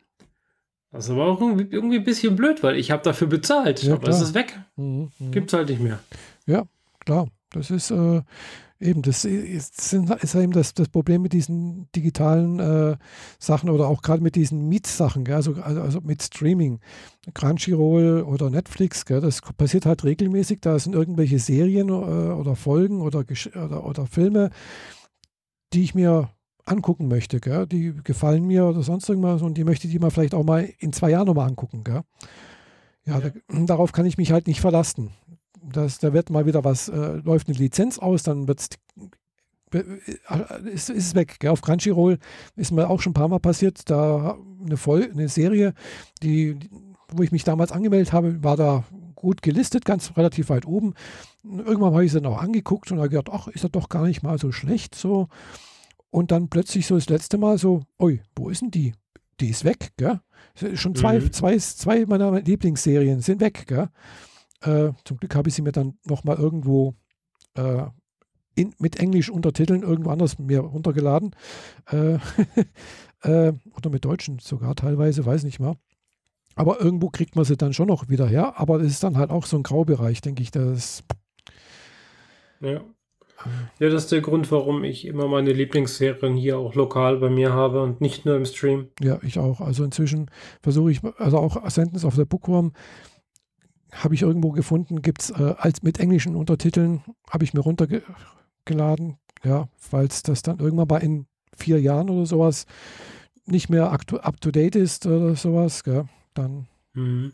Das 0.91 1.09
war 1.15 1.25
auch 1.25 1.41
irgendwie, 1.41 1.67
irgendwie, 1.71 1.97
ein 1.97 2.03
bisschen 2.03 2.35
blöd, 2.35 2.61
weil 2.61 2.75
ich 2.75 2.91
habe 2.91 3.01
dafür 3.01 3.25
bezahlt, 3.25 3.81
ja, 3.81 3.93
aber 3.93 4.03
klar. 4.03 4.15
es 4.15 4.21
ist 4.21 4.35
weg. 4.35 4.59
Mhm. 4.75 5.11
mhm. 5.17 5.31
Gibt's 5.31 5.53
halt 5.53 5.69
nicht 5.69 5.81
mehr. 5.81 5.99
Ja, 6.45 6.65
klar. 7.05 7.27
Das 7.51 7.69
ist, 7.69 7.91
äh, 7.91 8.21
Eben, 8.83 9.01
das 9.01 9.23
ist, 9.23 9.93
ist 9.93 10.35
eben 10.35 10.51
das, 10.51 10.73
das 10.73 10.89
Problem 10.89 11.21
mit 11.21 11.31
diesen 11.31 11.87
digitalen 11.95 12.59
äh, 12.59 12.97
Sachen 13.39 13.69
oder 13.69 13.87
auch 13.87 14.01
gerade 14.01 14.21
mit 14.21 14.35
diesen 14.35 14.67
Mietsachen, 14.67 15.25
also, 15.31 15.53
also 15.53 16.01
mit 16.01 16.21
Streaming, 16.21 16.81
Crunchyroll 17.33 18.23
oder 18.23 18.49
Netflix, 18.49 19.05
gell, 19.05 19.21
das 19.21 19.39
passiert 19.57 19.85
halt 19.85 20.03
regelmäßig. 20.03 20.59
Da 20.59 20.77
sind 20.77 20.95
irgendwelche 20.95 21.39
Serien 21.39 21.87
äh, 21.87 21.91
oder 21.91 22.57
Folgen 22.57 22.99
oder, 23.01 23.23
oder, 23.55 23.85
oder, 23.85 24.05
Filme, 24.05 24.49
die 25.71 25.83
ich 25.83 25.95
mir 25.95 26.29
angucken 26.65 27.07
möchte. 27.07 27.39
Gell, 27.39 27.65
die 27.65 27.93
gefallen 28.03 28.45
mir 28.45 28.65
oder 28.65 28.83
sonst 28.83 29.07
irgendwas 29.07 29.41
und 29.43 29.57
die 29.57 29.63
möchte 29.63 29.87
ich 29.87 29.97
mir 29.97 30.11
vielleicht 30.11 30.33
auch 30.33 30.43
mal 30.43 30.67
in 30.79 30.91
zwei 30.91 31.11
Jahren 31.11 31.27
nochmal 31.27 31.47
angucken. 31.47 31.85
Gell. 31.85 32.01
Ja, 33.05 33.19
ja. 33.19 33.29
Da, 33.29 33.31
darauf 33.65 33.93
kann 33.93 34.05
ich 34.05 34.17
mich 34.17 34.33
halt 34.33 34.47
nicht 34.47 34.59
verlassen 34.59 35.11
das, 35.71 35.99
da 35.99 36.13
wird 36.13 36.29
mal 36.29 36.45
wieder 36.45 36.63
was, 36.63 36.89
äh, 36.89 37.13
läuft 37.23 37.47
eine 37.47 37.57
Lizenz 37.57 37.99
aus, 37.99 38.23
dann 38.23 38.47
wird's, 38.47 38.69
äh, 39.73 39.83
ist, 40.65 40.89
ist 40.89 41.07
es 41.07 41.15
weg. 41.15 41.37
Gell? 41.39 41.51
Auf 41.51 41.61
Crunchyroll 41.61 42.19
ist 42.55 42.71
mir 42.71 42.89
auch 42.89 43.01
schon 43.01 43.11
ein 43.11 43.15
paar 43.15 43.27
Mal 43.27 43.39
passiert, 43.39 43.89
da 43.89 44.37
eine, 44.63 44.77
Voll 44.77 45.09
eine 45.11 45.29
Serie, 45.29 45.73
die, 46.21 46.57
wo 47.09 47.23
ich 47.23 47.31
mich 47.31 47.43
damals 47.43 47.71
angemeldet 47.71 48.13
habe, 48.13 48.43
war 48.43 48.57
da 48.57 48.83
gut 49.15 49.41
gelistet, 49.41 49.85
ganz 49.85 50.15
relativ 50.17 50.49
weit 50.49 50.65
oben. 50.65 50.93
Irgendwann 51.43 51.93
habe 51.93 52.05
ich 52.05 52.11
sie 52.11 52.21
dann 52.21 52.31
auch 52.31 52.41
angeguckt 52.41 52.91
und 52.91 52.97
habe 52.97 53.09
gedacht, 53.09 53.29
ach, 53.31 53.47
ist 53.47 53.63
das 53.63 53.71
doch 53.71 53.89
gar 53.89 54.05
nicht 54.05 54.21
mal 54.23 54.37
so 54.37 54.51
schlecht 54.51 54.95
so. 54.95 55.27
Und 56.09 56.31
dann 56.31 56.49
plötzlich 56.49 56.85
so 56.85 56.95
das 56.95 57.09
letzte 57.09 57.37
Mal 57.37 57.57
so, 57.57 57.83
oi, 57.99 58.21
wo 58.35 58.49
ist 58.49 58.61
denn 58.61 58.71
die? 58.71 58.93
Die 59.39 59.49
ist 59.49 59.63
weg, 59.63 59.93
gell? 59.97 60.19
Schon 60.75 60.93
zwei, 60.93 61.19
mhm. 61.19 61.31
zwei, 61.31 61.57
zwei 61.57 62.05
meiner 62.05 62.39
Lieblingsserien 62.39 63.21
sind 63.21 63.41
weg, 63.41 63.65
gell? 63.67 63.89
Äh, 64.63 64.91
zum 65.05 65.17
Glück 65.17 65.35
habe 65.35 65.49
ich 65.49 65.55
sie 65.55 65.61
mir 65.61 65.71
dann 65.71 65.97
nochmal 66.05 66.37
irgendwo 66.37 66.95
äh, 67.55 67.83
in, 68.55 68.73
mit 68.79 68.99
Englisch 68.99 69.29
Untertiteln 69.29 69.83
irgendwo 69.83 70.09
anders 70.11 70.39
mir 70.39 70.59
runtergeladen. 70.59 71.35
Äh, 71.91 72.13
äh, 73.23 73.53
oder 73.75 73.89
mit 73.89 74.05
Deutschen 74.05 74.39
sogar 74.39 74.75
teilweise, 74.75 75.25
weiß 75.25 75.43
nicht 75.43 75.59
mal. 75.59 75.75
Aber 76.55 76.79
irgendwo 76.79 77.09
kriegt 77.09 77.35
man 77.35 77.45
sie 77.45 77.57
dann 77.57 77.73
schon 77.73 77.87
noch 77.87 78.09
wieder 78.09 78.27
her. 78.27 78.53
Aber 78.57 78.77
das 78.77 78.87
ist 78.87 79.03
dann 79.03 79.17
halt 79.17 79.31
auch 79.31 79.45
so 79.45 79.57
ein 79.57 79.63
Graubereich, 79.63 80.21
denke 80.21 80.43
ich. 80.43 80.51
Das 80.51 81.03
ja. 82.61 82.81
Ja, 83.79 83.89
das 83.89 84.03
ist 84.03 84.11
der 84.11 84.21
Grund, 84.21 84.51
warum 84.51 84.85
ich 84.85 85.05
immer 85.05 85.27
meine 85.27 85.51
Lieblingsserien 85.51 86.35
hier 86.35 86.57
auch 86.57 86.75
lokal 86.75 87.17
bei 87.17 87.29
mir 87.29 87.51
habe 87.51 87.81
und 87.81 87.99
nicht 87.99 88.25
nur 88.25 88.37
im 88.37 88.45
Stream. 88.45 88.87
Ja, 89.01 89.19
ich 89.21 89.37
auch. 89.37 89.59
Also 89.59 89.83
inzwischen 89.83 90.31
versuche 90.61 90.91
ich, 90.91 91.01
also 91.17 91.39
auch 91.39 91.69
Sentence 91.69 92.05
of 92.05 92.15
the 92.15 92.23
Bookworm, 92.23 92.71
habe 93.95 94.15
ich 94.15 94.21
irgendwo 94.21 94.51
gefunden, 94.51 95.01
gibt 95.01 95.23
es 95.23 95.29
äh, 95.31 95.55
als 95.57 95.83
mit 95.83 95.99
englischen 95.99 96.35
Untertiteln, 96.35 97.03
habe 97.29 97.43
ich 97.43 97.53
mir 97.53 97.61
runtergeladen, 97.61 99.17
ja, 99.43 99.67
falls 99.75 100.23
das 100.23 100.41
dann 100.41 100.59
irgendwann 100.59 100.87
mal 100.87 101.03
in 101.03 101.25
vier 101.55 101.79
Jahren 101.79 102.09
oder 102.09 102.25
sowas 102.25 102.65
nicht 103.45 103.69
mehr 103.69 103.91
up 103.91 104.07
to 104.07 104.51
date 104.51 104.75
ist 104.75 105.05
oder 105.05 105.35
sowas, 105.35 105.83
gell, 105.83 106.05
dann 106.33 106.67
mhm. 106.93 107.33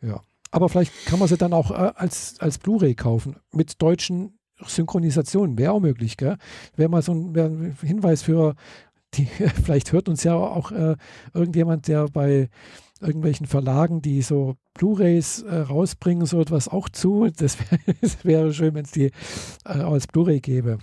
ja. 0.00 0.20
Aber 0.50 0.68
vielleicht 0.68 1.06
kann 1.06 1.18
man 1.18 1.28
sie 1.28 1.36
dann 1.36 1.52
auch 1.52 1.70
äh, 1.70 1.92
als, 1.94 2.40
als 2.40 2.58
Blu-ray 2.58 2.94
kaufen 2.94 3.36
mit 3.52 3.82
deutschen 3.82 4.38
Synchronisationen, 4.64 5.58
wäre 5.58 5.72
auch 5.72 5.80
möglich, 5.80 6.16
gell? 6.16 6.36
Wäre 6.74 6.88
mal 6.88 7.02
so 7.02 7.12
ein, 7.12 7.36
ein 7.36 7.76
Hinweis 7.80 8.22
für 8.22 8.54
die, 9.14 9.26
vielleicht 9.64 9.92
hört 9.92 10.08
uns 10.08 10.24
ja 10.24 10.34
auch 10.34 10.72
äh, 10.72 10.96
irgendjemand, 11.34 11.88
der 11.88 12.08
bei 12.08 12.48
irgendwelchen 13.00 13.46
Verlagen, 13.46 14.02
die 14.02 14.22
so 14.22 14.56
Blu-rays 14.74 15.42
äh, 15.42 15.56
rausbringen, 15.56 16.26
so 16.26 16.40
etwas 16.40 16.68
auch 16.68 16.88
zu. 16.88 17.28
Das, 17.36 17.58
wär, 17.58 17.78
das 18.00 18.24
wäre 18.24 18.52
schön, 18.52 18.74
wenn 18.74 18.84
es 18.84 18.92
die 18.92 19.10
äh, 19.64 19.80
als 19.80 20.06
Blu-ray 20.06 20.40
gäbe. 20.40 20.78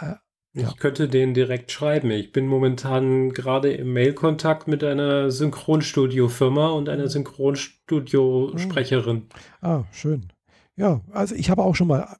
Äh, 0.00 0.14
ja. 0.52 0.68
Ich 0.68 0.78
könnte 0.78 1.08
den 1.08 1.32
direkt 1.32 1.70
schreiben. 1.70 2.10
Ich 2.10 2.32
bin 2.32 2.48
momentan 2.48 3.30
gerade 3.30 3.72
im 3.72 3.92
Mailkontakt 3.92 4.66
mit 4.66 4.82
einer 4.82 5.30
Synchronstudio-Firma 5.30 6.70
und 6.70 6.88
einer 6.88 7.04
mhm. 7.04 7.08
Synchronstudio-Sprecherin. 7.08 9.16
Mhm. 9.16 9.28
Ah, 9.60 9.84
schön. 9.92 10.32
Ja, 10.74 11.02
also 11.12 11.36
ich 11.36 11.50
habe 11.50 11.62
auch 11.62 11.76
schon 11.76 11.86
mal 11.86 12.16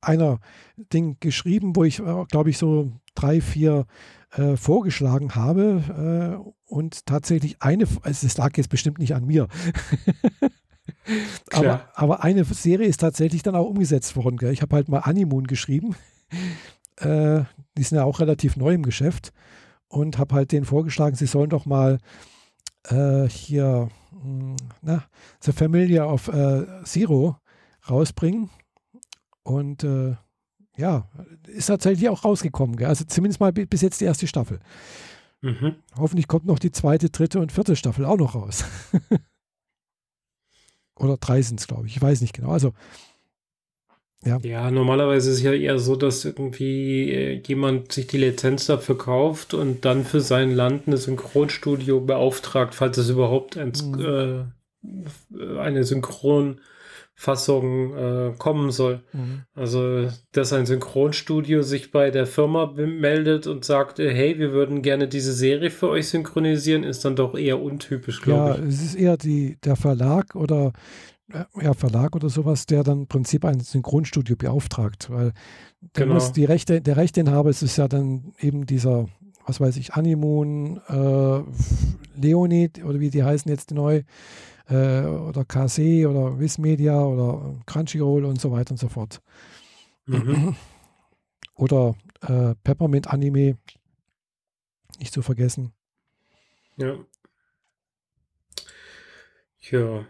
einer 0.00 0.40
Ding 0.76 1.18
geschrieben, 1.20 1.76
wo 1.76 1.84
ich, 1.84 2.00
äh, 2.00 2.24
glaube 2.30 2.48
ich, 2.50 2.56
so 2.56 2.90
drei, 3.14 3.42
vier 3.42 3.84
äh, 4.32 4.56
vorgeschlagen 4.56 5.34
habe. 5.34 6.42
Äh, 6.44 6.50
und 6.66 7.06
tatsächlich 7.06 7.56
eine, 7.60 7.86
also 8.02 8.26
es 8.26 8.36
lag 8.36 8.56
jetzt 8.56 8.70
bestimmt 8.70 8.98
nicht 8.98 9.14
an 9.14 9.26
mir. 9.26 9.48
aber, 11.52 11.88
aber 11.94 12.24
eine 12.24 12.44
Serie 12.44 12.86
ist 12.86 13.00
tatsächlich 13.00 13.42
dann 13.42 13.54
auch 13.54 13.68
umgesetzt 13.68 14.16
worden. 14.16 14.36
Gell? 14.36 14.52
Ich 14.52 14.62
habe 14.62 14.76
halt 14.76 14.88
mal 14.88 15.00
Animoon 15.00 15.46
geschrieben. 15.46 15.94
Äh, 16.98 17.44
die 17.76 17.82
sind 17.82 17.96
ja 17.96 18.04
auch 18.04 18.20
relativ 18.20 18.56
neu 18.56 18.74
im 18.74 18.82
Geschäft. 18.82 19.32
Und 19.88 20.18
habe 20.18 20.34
halt 20.34 20.52
denen 20.52 20.66
vorgeschlagen, 20.66 21.16
sie 21.16 21.26
sollen 21.26 21.48
doch 21.48 21.64
mal 21.64 21.98
äh, 22.84 23.26
hier 23.28 23.88
hm, 24.10 24.56
na, 24.82 25.04
The 25.40 25.52
Familia 25.52 26.04
of 26.04 26.28
äh, 26.28 26.84
Zero 26.84 27.38
rausbringen. 27.88 28.50
Und 29.42 29.84
äh, 29.84 30.16
ja, 30.82 31.08
ist 31.46 31.66
tatsächlich 31.66 32.08
auch 32.08 32.24
rausgekommen. 32.24 32.76
Gell? 32.76 32.88
Also 32.88 33.04
zumindest 33.04 33.38
mal 33.38 33.52
bis 33.52 33.82
jetzt 33.82 34.00
die 34.00 34.04
erste 34.04 34.26
Staffel. 34.26 34.58
Mhm. 35.40 35.76
Hoffentlich 35.96 36.26
kommt 36.26 36.44
noch 36.44 36.58
die 36.58 36.72
zweite, 36.72 37.08
dritte 37.08 37.38
und 37.38 37.52
vierte 37.52 37.76
Staffel 37.76 38.04
auch 38.04 38.16
noch 38.16 38.34
raus. 38.34 38.64
Oder 40.96 41.18
drei 41.18 41.40
sind 41.40 41.60
es, 41.60 41.68
glaube 41.68 41.86
ich. 41.86 41.96
Ich 41.96 42.02
weiß 42.02 42.20
nicht 42.20 42.34
genau. 42.34 42.50
Also, 42.50 42.72
ja. 44.24 44.38
Ja, 44.42 44.72
normalerweise 44.72 45.30
ist 45.30 45.36
es 45.36 45.42
ja 45.42 45.52
eher 45.52 45.78
so, 45.78 45.94
dass 45.94 46.24
irgendwie 46.24 47.12
äh, 47.12 47.42
jemand 47.46 47.92
sich 47.92 48.08
die 48.08 48.18
Lizenz 48.18 48.66
dafür 48.66 48.98
kauft 48.98 49.54
und 49.54 49.84
dann 49.84 50.04
für 50.04 50.20
sein 50.20 50.52
Land 50.52 50.88
ein 50.88 50.96
Synchronstudio 50.96 52.00
beauftragt, 52.00 52.74
falls 52.74 52.98
es 52.98 53.08
überhaupt 53.08 53.56
ein, 53.56 53.72
mhm. 53.84 54.50
äh, 55.30 55.58
eine 55.58 55.84
Synchron- 55.84 56.58
Fassung 57.22 57.94
äh, 57.94 58.32
kommen 58.36 58.72
soll. 58.72 59.04
Mhm. 59.12 59.42
Also, 59.54 60.08
dass 60.32 60.52
ein 60.52 60.66
Synchronstudio 60.66 61.62
sich 61.62 61.92
bei 61.92 62.10
der 62.10 62.26
Firma 62.26 62.72
meldet 62.74 63.46
und 63.46 63.64
sagt, 63.64 64.00
äh, 64.00 64.12
hey, 64.12 64.40
wir 64.40 64.50
würden 64.50 64.82
gerne 64.82 65.06
diese 65.06 65.32
Serie 65.32 65.70
für 65.70 65.88
euch 65.88 66.08
synchronisieren, 66.08 66.82
ist 66.82 67.04
dann 67.04 67.14
doch 67.14 67.38
eher 67.38 67.62
untypisch, 67.62 68.22
glaube 68.22 68.40
ja, 68.40 68.54
ich. 68.54 68.60
Ja, 68.60 68.66
es 68.66 68.82
ist 68.82 68.94
eher 68.96 69.16
die, 69.16 69.56
der 69.62 69.76
Verlag 69.76 70.34
oder 70.34 70.72
äh, 71.32 71.44
ja, 71.62 71.74
Verlag 71.74 72.16
oder 72.16 72.28
sowas, 72.28 72.66
der 72.66 72.82
dann 72.82 73.02
im 73.02 73.06
Prinzip 73.06 73.44
ein 73.44 73.60
Synchronstudio 73.60 74.34
beauftragt, 74.34 75.08
weil 75.08 75.32
der 75.80 76.06
genau. 76.06 76.14
muss 76.14 76.32
die 76.32 76.44
Rechte, 76.44 76.80
der 76.80 76.96
Rechteinhaber 76.96 77.50
ist 77.50 77.62
es 77.62 77.76
ja 77.76 77.86
dann 77.86 78.32
eben 78.40 78.66
dieser, 78.66 79.06
was 79.46 79.60
weiß 79.60 79.76
ich, 79.76 79.94
Animoon, 79.94 80.80
äh, 80.88 82.20
Leonid 82.20 82.84
oder 82.84 82.98
wie 82.98 83.10
die 83.10 83.22
heißen 83.22 83.48
jetzt 83.48 83.70
neu, 83.70 84.02
äh, 84.68 85.02
oder 85.02 85.44
KC 85.44 86.06
oder 86.06 86.38
Wismedia 86.38 87.00
oder 87.00 87.54
Crunchyroll 87.66 88.24
und 88.24 88.40
so 88.40 88.50
weiter 88.52 88.72
und 88.72 88.78
so 88.78 88.88
fort. 88.88 89.20
Mhm. 90.06 90.56
Oder 91.54 91.94
äh, 92.22 92.54
Peppermint 92.64 93.08
Anime, 93.08 93.58
nicht 94.98 95.12
zu 95.12 95.22
vergessen. 95.22 95.72
Ja. 96.76 96.96
Ja. 99.70 100.06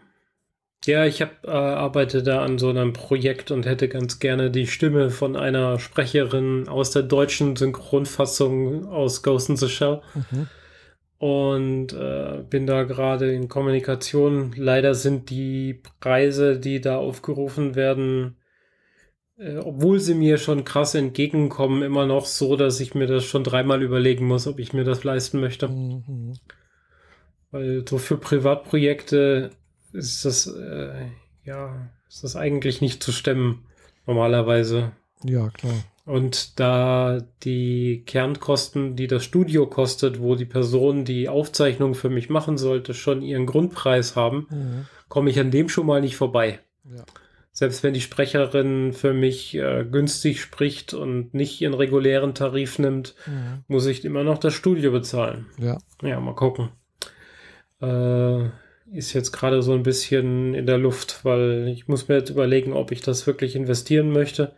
Ja, 0.85 1.05
ich 1.05 1.21
hab, 1.21 1.45
äh, 1.45 1.49
arbeite 1.49 2.23
da 2.23 2.43
an 2.43 2.57
so 2.57 2.69
einem 2.69 2.91
Projekt 2.91 3.51
und 3.51 3.65
hätte 3.65 3.87
ganz 3.87 4.19
gerne 4.19 4.51
die 4.51 4.67
Stimme 4.67 5.11
von 5.11 5.37
einer 5.37 5.79
Sprecherin 5.79 6.67
aus 6.67 6.91
der 6.91 7.03
deutschen 7.03 7.55
Synchronfassung 7.55 8.87
aus 8.87 9.23
Ghost 9.23 9.49
in 9.49 9.55
the 9.55 9.69
Shell. 9.69 10.01
Mhm. 10.13 10.47
Und 11.23 11.93
äh, 11.93 12.43
bin 12.49 12.67
da 12.67 12.83
gerade 12.83 13.31
in 13.33 13.47
Kommunikation. 13.47 14.51
Leider 14.57 14.93
sind 14.93 15.29
die 15.29 15.81
Preise, 16.01 16.59
die 16.59 16.81
da 16.81 16.97
aufgerufen 16.97 17.75
werden, 17.75 18.35
äh, 19.37 19.55
obwohl 19.55 20.01
sie 20.01 20.15
mir 20.15 20.37
schon 20.37 20.65
krass 20.65 20.95
entgegenkommen, 20.95 21.81
immer 21.81 22.05
noch 22.05 22.25
so, 22.25 22.57
dass 22.57 22.81
ich 22.81 22.93
mir 22.93 23.07
das 23.07 23.23
schon 23.23 23.45
dreimal 23.45 23.81
überlegen 23.83 24.27
muss, 24.27 24.47
ob 24.47 24.59
ich 24.59 24.73
mir 24.73 24.83
das 24.83 25.05
leisten 25.05 25.39
möchte. 25.39 25.69
Mhm. 25.69 26.33
Weil 27.51 27.85
so 27.87 27.99
für 27.99 28.17
Privatprojekte 28.17 29.51
ist 29.93 30.25
das, 30.25 30.47
äh, 30.47 31.05
ja, 31.45 31.89
ist 32.09 32.25
das 32.25 32.35
eigentlich 32.35 32.81
nicht 32.81 33.01
zu 33.01 33.13
stemmen, 33.13 33.63
normalerweise. 34.05 34.91
Ja, 35.23 35.47
klar. 35.51 35.85
Und 36.05 36.59
da 36.59 37.19
die 37.43 38.03
Kernkosten, 38.05 38.97
die 38.97 39.07
das 39.07 39.23
Studio 39.23 39.67
kostet, 39.67 40.19
wo 40.19 40.35
die 40.35 40.45
Person 40.45 41.05
die 41.05 41.29
Aufzeichnung 41.29 41.95
für 41.95 42.09
mich 42.09 42.29
machen 42.29 42.57
sollte, 42.57 42.93
schon 42.93 43.21
ihren 43.21 43.45
Grundpreis 43.45 44.17
haben, 44.17 44.47
mhm. 44.49 44.85
komme 45.07 45.29
ich 45.29 45.39
an 45.39 45.51
dem 45.51 45.69
schon 45.69 45.85
mal 45.85 46.01
nicht 46.01 46.17
vorbei. 46.17 46.59
Ja. 46.83 47.05
Selbst 47.51 47.83
wenn 47.83 47.93
die 47.93 48.01
Sprecherin 48.01 48.91
für 48.91 49.13
mich 49.13 49.55
äh, 49.55 49.85
günstig 49.89 50.41
spricht 50.41 50.93
und 50.93 51.33
nicht 51.33 51.61
ihren 51.61 51.75
regulären 51.75 52.33
Tarif 52.33 52.79
nimmt, 52.79 53.15
mhm. 53.25 53.63
muss 53.67 53.85
ich 53.85 54.03
immer 54.03 54.23
noch 54.23 54.39
das 54.39 54.53
Studio 54.53 54.91
bezahlen. 54.91 55.45
Ja. 55.57 55.77
Ja, 56.01 56.19
mal 56.19 56.35
gucken. 56.35 56.69
Äh, 57.81 58.49
ist 58.91 59.13
jetzt 59.13 59.31
gerade 59.31 59.61
so 59.61 59.71
ein 59.73 59.83
bisschen 59.83 60.53
in 60.53 60.65
der 60.65 60.79
Luft, 60.79 61.23
weil 61.23 61.69
ich 61.69 61.87
muss 61.87 62.09
mir 62.09 62.15
jetzt 62.15 62.29
überlegen, 62.29 62.73
ob 62.73 62.91
ich 62.91 62.99
das 62.99 63.25
wirklich 63.25 63.55
investieren 63.55 64.11
möchte 64.11 64.53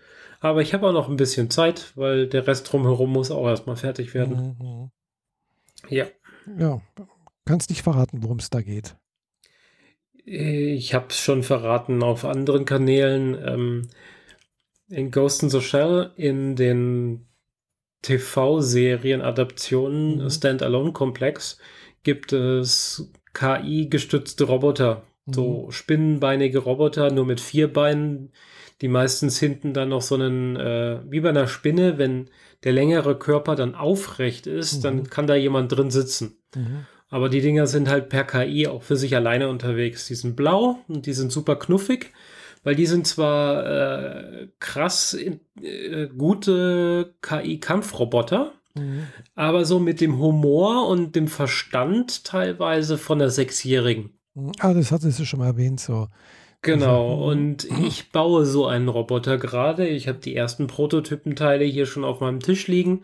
aber 0.46 0.62
ich 0.62 0.74
habe 0.76 0.88
auch 0.88 0.94
noch 0.94 1.10
ein 1.10 1.16
bisschen 1.16 1.50
Zeit, 1.50 1.92
weil 1.96 2.28
der 2.28 2.46
Rest 2.46 2.72
drumherum 2.72 3.12
muss 3.12 3.32
auch 3.32 3.48
erstmal 3.48 3.78
fertig 3.78 4.14
werden. 4.14 4.56
Mhm. 4.60 4.92
Ja. 5.90 6.06
Ja, 6.60 6.84
kannst 7.46 7.72
nicht 7.72 7.82
verraten, 7.82 8.22
worum 8.22 8.38
es 8.38 8.52
da 8.52 8.62
geht. 8.62 8.96
Ich 10.24 10.94
habe 10.94 11.08
es 11.10 11.20
schon 11.20 11.42
verraten 11.42 12.04
auf 12.04 12.26
anderen 12.26 12.66
Kanälen. 12.66 13.36
Ähm, 13.44 13.88
in 14.88 15.10
Ghost 15.10 15.42
in 15.42 15.50
the 15.50 15.62
Shell, 15.62 16.12
in 16.16 16.56
den 16.56 17.26
TV-Serien-Adaptionen 18.04 20.24
mhm. 20.24 20.30
Standalone-Komplex 20.30 21.58
gibt 22.04 22.34
es 22.34 23.12
KI-gestützte 23.34 24.44
Roboter. 24.44 25.08
Mhm. 25.26 25.34
So 25.34 25.72
spinnenbeinige 25.72 26.60
Roboter, 26.60 27.12
nur 27.12 27.26
mit 27.26 27.42
vier 27.42 27.74
Beinen, 27.74 28.32
die 28.82 28.88
meistens 28.88 29.40
hinten 29.40 29.74
dann 29.74 29.90
noch 29.90 30.02
so 30.02 30.16
einen, 30.16 30.56
äh, 30.56 31.00
wie 31.10 31.22
bei 31.22 31.30
einer 31.30 31.48
Spinne, 31.48 31.98
wenn 31.98 32.30
der 32.64 32.74
längere 32.74 33.18
Körper 33.18 33.56
dann 33.56 33.76
aufrecht 33.76 34.48
ist, 34.48 34.78
mhm. 34.78 34.82
dann 34.82 35.10
kann 35.10 35.28
da 35.28 35.36
jemand 35.36 35.72
drin 35.72 35.92
sitzen. 35.92 36.38
Mhm. 36.56 36.86
Aber 37.08 37.30
die 37.30 37.42
Dinger 37.42 37.68
sind 37.68 37.88
halt 37.88 38.10
per 38.10 38.24
KI 38.24 38.68
auch 38.68 38.84
für 38.84 38.98
sich 38.98 39.16
alleine 39.16 39.48
unterwegs. 39.48 40.08
Die 40.08 40.16
sind 40.16 40.36
blau 40.36 40.80
und 40.88 41.06
die 41.06 41.14
sind 41.14 41.32
super 41.32 41.56
knuffig, 41.56 42.12
weil 42.64 42.76
die 42.76 42.88
sind 42.88 43.08
zwar 43.08 43.66
äh, 43.66 44.48
krass 44.60 45.14
äh, 45.14 46.08
gute 46.18 47.16
KI-Kampfroboter, 47.22 48.54
mhm. 48.74 49.08
aber 49.36 49.64
so 49.64 49.80
mit 49.80 50.02
dem 50.02 50.18
Humor 50.18 50.90
und 50.90 51.16
dem 51.16 51.28
Verstand 51.28 52.26
teilweise 52.26 52.98
von 52.98 53.20
der 53.20 53.30
Sechsjährigen. 53.30 54.18
Ah, 54.60 54.74
das 54.74 54.92
hattest 54.92 55.20
du 55.20 55.26
schon 55.26 55.40
mal 55.40 55.48
erwähnt, 55.48 55.80
so 55.80 56.10
Genau, 56.66 57.12
also, 57.14 57.26
und 57.26 57.72
mhm. 57.72 57.86
ich 57.86 58.12
baue 58.12 58.46
so 58.46 58.66
einen 58.66 58.90
Roboter 58.90 59.38
gerade. 59.38 59.88
Ich 59.88 60.08
habe 60.08 60.18
die 60.18 60.36
ersten 60.36 60.66
Prototypenteile 60.66 61.64
hier 61.64 61.86
schon 61.86 62.04
auf 62.04 62.22
meinem 62.22 62.40
Tisch 62.40 62.68
liegen. 62.68 63.04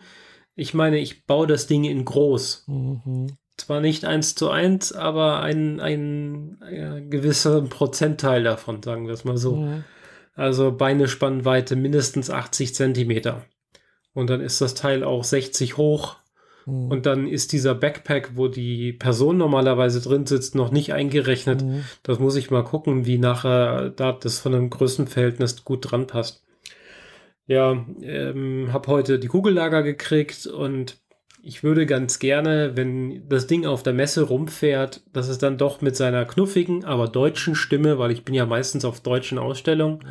Ich 0.55 0.73
meine, 0.73 0.97
ich 0.97 1.27
baue 1.27 1.45
das 1.45 1.67
Ding 1.67 1.83
in 1.83 2.03
groß. 2.03 2.65
Mhm. 2.67 3.37
Zwar 3.57 3.79
nicht 3.79 4.05
eins 4.05 4.33
zu 4.33 4.49
eins, 4.49 4.91
aber 4.91 5.41
ein, 5.41 5.79
ein, 5.79 6.57
ein 6.61 7.11
gewisser 7.11 7.61
Prozentteil 7.61 8.43
davon, 8.43 8.81
sagen 8.81 9.05
wir 9.05 9.13
es 9.13 9.25
mal 9.25 9.37
so. 9.37 9.57
Mhm. 9.57 9.83
Also 10.33 10.71
Beine 10.71 11.07
Spannweite 11.07 11.75
mindestens 11.75 12.31
80 12.31 12.73
Zentimeter. 12.73 13.45
Und 14.13 14.31
dann 14.31 14.41
ist 14.41 14.59
das 14.59 14.73
Teil 14.73 15.03
auch 15.03 15.23
60 15.23 15.77
hoch 15.77 16.17
Mhm. 16.65 16.91
Und 16.91 17.05
dann 17.05 17.27
ist 17.27 17.53
dieser 17.53 17.75
Backpack, 17.75 18.31
wo 18.35 18.47
die 18.47 18.93
Person 18.93 19.37
normalerweise 19.37 20.01
drin 20.01 20.25
sitzt, 20.25 20.55
noch 20.55 20.71
nicht 20.71 20.93
eingerechnet. 20.93 21.63
Mhm. 21.63 21.83
Das 22.03 22.19
muss 22.19 22.35
ich 22.35 22.51
mal 22.51 22.63
gucken, 22.63 23.05
wie 23.05 23.17
nachher 23.17 23.89
da 23.89 24.11
das 24.11 24.39
von 24.39 24.53
einem 24.53 24.69
Größenverhältnis 24.69 25.63
gut 25.63 25.91
dran 25.91 26.07
passt. 26.07 26.43
Ja, 27.47 27.85
ähm, 28.01 28.69
habe 28.71 28.87
heute 28.87 29.19
die 29.19 29.27
Kugellager 29.27 29.83
gekriegt 29.83 30.47
und 30.47 30.97
ich 31.43 31.63
würde 31.63 31.85
ganz 31.85 32.19
gerne, 32.19 32.73
wenn 32.75 33.27
das 33.27 33.47
Ding 33.47 33.65
auf 33.65 33.83
der 33.83 33.93
Messe 33.93 34.23
rumfährt, 34.23 35.01
dass 35.11 35.27
es 35.27 35.39
dann 35.39 35.57
doch 35.57 35.81
mit 35.81 35.95
seiner 35.95 36.25
knuffigen, 36.25 36.85
aber 36.85 37.07
deutschen 37.07 37.55
Stimme, 37.55 37.97
weil 37.97 38.11
ich 38.11 38.23
bin 38.23 38.35
ja 38.35 38.45
meistens 38.45 38.85
auf 38.85 39.01
deutschen 39.01 39.39
Ausstellungen, 39.39 40.05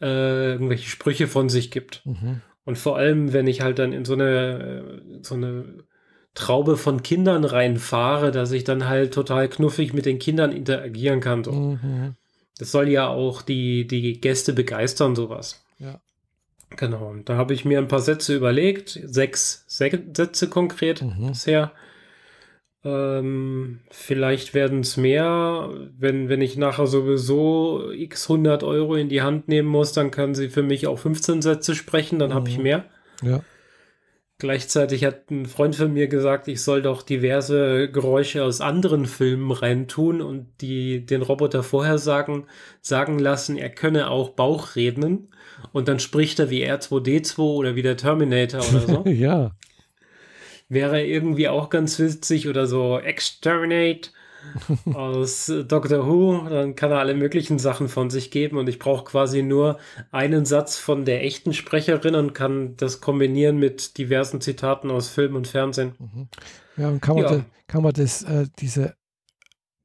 äh, 0.00 0.52
irgendwelche 0.52 0.88
Sprüche 0.88 1.26
von 1.26 1.48
sich 1.48 1.70
gibt. 1.70 2.02
Mhm. 2.04 2.42
Und 2.64 2.78
vor 2.78 2.96
allem, 2.96 3.32
wenn 3.32 3.46
ich 3.46 3.60
halt 3.60 3.78
dann 3.78 3.92
in 3.92 4.04
so 4.04 4.14
eine, 4.14 5.02
so 5.22 5.34
eine 5.34 5.84
Traube 6.34 6.76
von 6.76 7.02
Kindern 7.02 7.44
reinfahre, 7.44 8.30
dass 8.30 8.52
ich 8.52 8.64
dann 8.64 8.88
halt 8.88 9.12
total 9.12 9.48
knuffig 9.48 9.92
mit 9.92 10.06
den 10.06 10.18
Kindern 10.18 10.52
interagieren 10.52 11.20
kann. 11.20 11.44
So. 11.44 11.52
Mhm. 11.52 12.14
Das 12.58 12.70
soll 12.70 12.88
ja 12.88 13.08
auch 13.08 13.42
die, 13.42 13.86
die 13.86 14.20
Gäste 14.20 14.52
begeistern, 14.52 15.16
sowas. 15.16 15.64
Ja. 15.78 16.00
Genau. 16.76 17.10
Und 17.10 17.28
da 17.28 17.36
habe 17.36 17.52
ich 17.52 17.64
mir 17.64 17.78
ein 17.78 17.88
paar 17.88 18.00
Sätze 18.00 18.34
überlegt, 18.34 18.98
sechs 19.04 19.64
Sätze 19.66 20.48
konkret 20.48 21.02
mhm. 21.02 21.28
bisher. 21.28 21.72
Ähm, 22.84 23.80
vielleicht 23.90 24.54
werden 24.54 24.80
es 24.80 24.96
mehr. 24.96 25.70
Wenn, 25.98 26.28
wenn 26.28 26.40
ich 26.40 26.56
nachher 26.56 26.86
sowieso 26.86 27.92
x 27.92 28.28
100 28.28 28.64
Euro 28.64 28.96
in 28.96 29.08
die 29.08 29.22
Hand 29.22 29.48
nehmen 29.48 29.68
muss, 29.68 29.92
dann 29.92 30.10
kann 30.10 30.34
sie 30.34 30.48
für 30.48 30.62
mich 30.62 30.86
auch 30.86 30.98
15 30.98 31.42
Sätze 31.42 31.74
sprechen, 31.74 32.18
dann 32.18 32.30
mhm. 32.30 32.34
habe 32.34 32.48
ich 32.48 32.58
mehr. 32.58 32.84
Ja. 33.22 33.40
Gleichzeitig 34.38 35.04
hat 35.04 35.30
ein 35.30 35.46
Freund 35.46 35.76
von 35.76 35.92
mir 35.92 36.08
gesagt, 36.08 36.48
ich 36.48 36.62
soll 36.62 36.82
doch 36.82 37.02
diverse 37.02 37.88
Geräusche 37.88 38.42
aus 38.42 38.60
anderen 38.60 39.06
Filmen 39.06 39.52
reintun 39.52 40.20
und 40.20 40.48
die 40.60 41.06
den 41.06 41.22
Roboter 41.22 41.62
vorher 41.62 41.98
sagen, 41.98 42.46
sagen 42.80 43.20
lassen, 43.20 43.56
er 43.56 43.70
könne 43.70 44.10
auch 44.10 44.30
Bauchreden. 44.30 45.28
Und 45.70 45.86
dann 45.86 46.00
spricht 46.00 46.40
er 46.40 46.50
wie 46.50 46.66
R2D2 46.66 47.38
oder 47.38 47.76
wie 47.76 47.82
der 47.82 47.96
Terminator 47.96 48.62
oder 48.68 48.80
so. 48.80 49.04
ja 49.08 49.52
wäre 50.72 51.04
irgendwie 51.04 51.48
auch 51.48 51.70
ganz 51.70 51.98
witzig 51.98 52.48
oder 52.48 52.66
so 52.66 52.98
Exterminate 52.98 54.10
aus 54.94 55.52
Doctor 55.68 56.06
Who, 56.06 56.48
dann 56.48 56.74
kann 56.74 56.90
er 56.90 56.98
alle 56.98 57.14
möglichen 57.14 57.58
Sachen 57.58 57.88
von 57.88 58.10
sich 58.10 58.30
geben 58.30 58.58
und 58.58 58.68
ich 58.68 58.78
brauche 58.78 59.04
quasi 59.04 59.42
nur 59.42 59.78
einen 60.10 60.44
Satz 60.44 60.76
von 60.78 61.04
der 61.04 61.24
echten 61.24 61.52
Sprecherin 61.52 62.14
und 62.14 62.32
kann 62.34 62.76
das 62.76 63.00
kombinieren 63.00 63.58
mit 63.58 63.98
diversen 63.98 64.40
Zitaten 64.40 64.90
aus 64.90 65.08
Film 65.08 65.36
und 65.36 65.46
Fernsehen. 65.46 65.92
Mhm. 65.98 66.28
Ja, 66.76 66.88
und 66.88 67.00
kann 67.00 67.16
man, 67.16 67.24
ja. 67.24 67.30
Da, 67.30 67.44
kann 67.68 67.82
man 67.82 67.92
das, 67.92 68.22
äh, 68.22 68.46
diese 68.58 68.94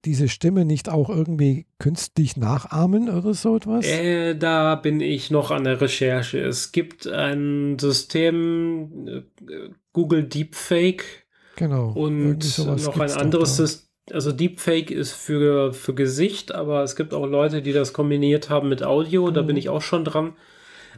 diese 0.07 0.29
Stimme 0.29 0.63
nicht 0.63 0.87
auch 0.87 1.09
irgendwie 1.09 1.65
künstlich 1.79 2.37
nachahmen 2.37 3.09
oder 3.09 3.33
so 3.33 3.57
etwas? 3.57 3.85
Äh, 3.85 4.35
da 4.35 4.75
bin 4.75 5.01
ich 5.01 5.31
noch 5.31 5.51
an 5.51 5.65
der 5.65 5.81
Recherche. 5.81 6.39
Es 6.39 6.71
gibt 6.71 7.07
ein 7.07 7.77
System, 7.77 9.07
äh, 9.07 9.69
Google 9.91 10.23
Deepfake. 10.23 11.25
Genau. 11.57 11.91
Und 11.91 12.57
noch 12.57 12.99
ein 12.99 13.11
anderes 13.11 13.57
System. 13.57 13.85
Also 14.13 14.31
Deepfake 14.31 14.91
ist 14.91 15.11
für, 15.11 15.73
für 15.73 15.93
Gesicht, 15.93 16.55
aber 16.55 16.83
es 16.83 16.95
gibt 16.95 17.13
auch 17.13 17.25
Leute, 17.25 17.61
die 17.61 17.73
das 17.73 17.91
kombiniert 17.91 18.49
haben 18.49 18.69
mit 18.69 18.81
Audio. 18.81 19.29
Da 19.31 19.41
mhm. 19.41 19.47
bin 19.47 19.57
ich 19.57 19.67
auch 19.67 19.81
schon 19.81 20.05
dran. 20.05 20.37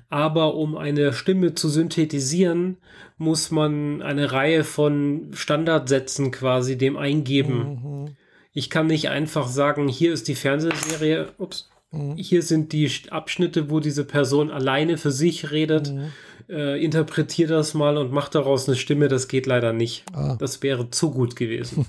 Aber 0.10 0.53
um 0.53 0.78
eine 0.78 1.14
Stimme 1.14 1.55
zu 1.55 1.68
synthetisieren, 1.70 2.78
muss 3.18 3.49
man 3.49 4.03
eine 4.03 4.32
Reihe 4.32 4.64
von 4.64 5.32
Standardsätzen 5.34 6.30
quasi 6.30 6.78
dem 6.78 6.97
eingeben. 6.97 7.57
Mhm. 7.57 8.16
Ich 8.54 8.70
kann 8.70 8.88
nicht 8.88 9.10
einfach 9.10 9.47
sagen, 9.47 9.88
hier 9.88 10.14
ist 10.14 10.28
die 10.28 10.36
Fernsehserie, 10.36 11.28
ups, 11.38 11.70
mhm. 11.91 12.16
hier 12.16 12.41
sind 12.41 12.74
die 12.74 12.91
Abschnitte, 13.10 13.70
wo 13.70 13.80
diese 13.80 14.06
Person 14.06 14.50
alleine 14.52 14.97
für 14.97 15.12
sich 15.12 15.52
redet. 15.52 15.93
Mhm. 15.93 16.12
Äh, 16.50 16.84
interpretier 16.84 17.47
das 17.47 17.76
mal 17.76 17.97
und 17.97 18.12
mach 18.12 18.28
daraus 18.28 18.68
eine 18.68 18.76
Stimme. 18.76 19.08
Das 19.08 19.28
geht 19.28 19.45
leider 19.45 19.72
nicht. 19.72 20.04
Ah. 20.14 20.36
Das 20.39 20.64
wäre 20.64 20.89
zu 20.89 21.12
gut 21.12 21.36
gewesen. 21.36 21.86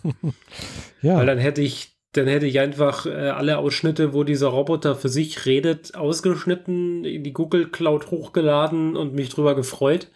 ja. 1.02 1.16
Weil 1.16 1.26
dann 1.26 1.38
hätte 1.38 1.62
ich 1.62 1.92
dann 2.12 2.26
hätte 2.26 2.46
ich 2.46 2.58
einfach 2.58 3.06
äh, 3.06 3.10
alle 3.10 3.58
Ausschnitte, 3.58 4.12
wo 4.12 4.24
dieser 4.24 4.48
Roboter 4.48 4.96
für 4.96 5.08
sich 5.08 5.46
redet, 5.46 5.94
ausgeschnitten, 5.94 7.04
in 7.04 7.22
die 7.22 7.32
Google 7.32 7.68
Cloud 7.68 8.10
hochgeladen 8.10 8.96
und 8.96 9.14
mich 9.14 9.28
drüber 9.28 9.54
gefreut. 9.54 10.08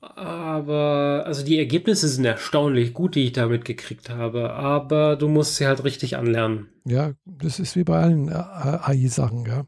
Aber, 0.00 1.24
also 1.26 1.44
die 1.44 1.58
Ergebnisse 1.58 2.08
sind 2.08 2.24
erstaunlich 2.24 2.94
gut, 2.94 3.14
die 3.14 3.26
ich 3.26 3.32
damit 3.32 3.64
gekriegt 3.64 4.08
habe. 4.08 4.52
Aber 4.54 5.16
du 5.16 5.28
musst 5.28 5.56
sie 5.56 5.66
halt 5.66 5.84
richtig 5.84 6.16
anlernen. 6.16 6.68
Ja, 6.84 7.12
das 7.26 7.60
ist 7.60 7.76
wie 7.76 7.84
bei 7.84 8.00
allen 8.00 8.28
äh, 8.28 8.32
AI-Sachen, 8.32 9.46
ja. 9.46 9.66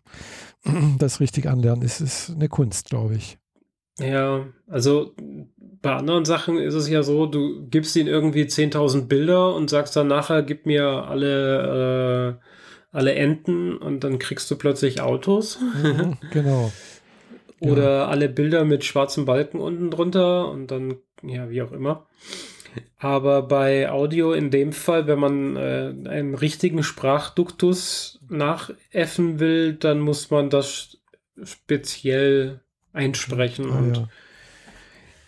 Das 0.99 1.21
richtig 1.21 1.47
anlernen 1.49 1.83
ist, 1.83 2.01
ist 2.01 2.31
eine 2.31 2.49
Kunst, 2.49 2.89
glaube 2.89 3.17
ich. 3.17 3.39
Ja, 3.99 4.47
also 4.69 5.15
bei 5.83 5.95
anderen 5.95 6.25
Sachen 6.25 6.59
ist 6.59 6.75
es 6.75 6.89
ja 6.89 7.03
so, 7.03 7.27
du 7.27 7.67
gibst 7.69 7.95
ihnen 7.97 8.09
irgendwie 8.09 8.45
10.000 8.45 9.09
Bilder 9.09 9.55
und 9.55 9.69
sagst 9.69 9.97
dann 9.97 10.07
nachher, 10.07 10.43
gib 10.43 10.65
mir 10.65 10.87
alle, 10.87 12.39
äh, 12.41 12.97
alle 12.97 13.15
Enten 13.15 13.77
und 13.77 14.05
dann 14.05 14.19
kriegst 14.19 14.51
du 14.51 14.57
plötzlich 14.57 15.01
Autos. 15.01 15.59
Mhm, 15.83 16.17
genau. 16.33 16.73
Oder 17.63 17.91
ja. 17.91 18.07
alle 18.09 18.29
Bilder 18.29 18.65
mit 18.65 18.85
schwarzen 18.85 19.25
Balken 19.25 19.61
unten 19.61 19.91
drunter 19.91 20.51
und 20.51 20.71
dann, 20.71 20.97
ja, 21.23 21.49
wie 21.49 21.63
auch 21.63 21.73
immer. 21.73 22.07
Aber 22.99 23.43
bei 23.43 23.91
Audio 23.91 24.33
in 24.33 24.51
dem 24.51 24.73
Fall, 24.73 25.07
wenn 25.07 25.19
man 25.19 25.57
äh, 25.57 25.93
einen 26.09 26.35
richtigen 26.35 26.83
Sprachduktus 26.83 28.21
nachäffen 28.29 29.39
will, 29.39 29.75
dann 29.75 30.01
muss 30.01 30.31
man 30.31 30.51
das 30.51 30.99
speziell 31.43 32.61
einsprechen. 32.93 33.71
Ah, 33.71 33.79
und 33.79 33.97
ja. 33.97 34.09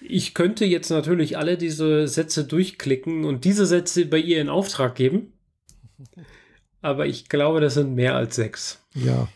ich 0.00 0.34
könnte 0.34 0.64
jetzt 0.64 0.90
natürlich 0.90 1.36
alle 1.36 1.56
diese 1.56 2.08
Sätze 2.08 2.44
durchklicken 2.44 3.24
und 3.24 3.44
diese 3.44 3.66
Sätze 3.66 4.06
bei 4.06 4.18
ihr 4.18 4.40
in 4.40 4.48
Auftrag 4.48 4.94
geben. 4.94 5.32
Aber 6.80 7.06
ich 7.06 7.28
glaube, 7.28 7.60
das 7.60 7.74
sind 7.74 7.94
mehr 7.94 8.14
als 8.14 8.36
sechs. 8.36 8.84
Ja. 8.94 9.28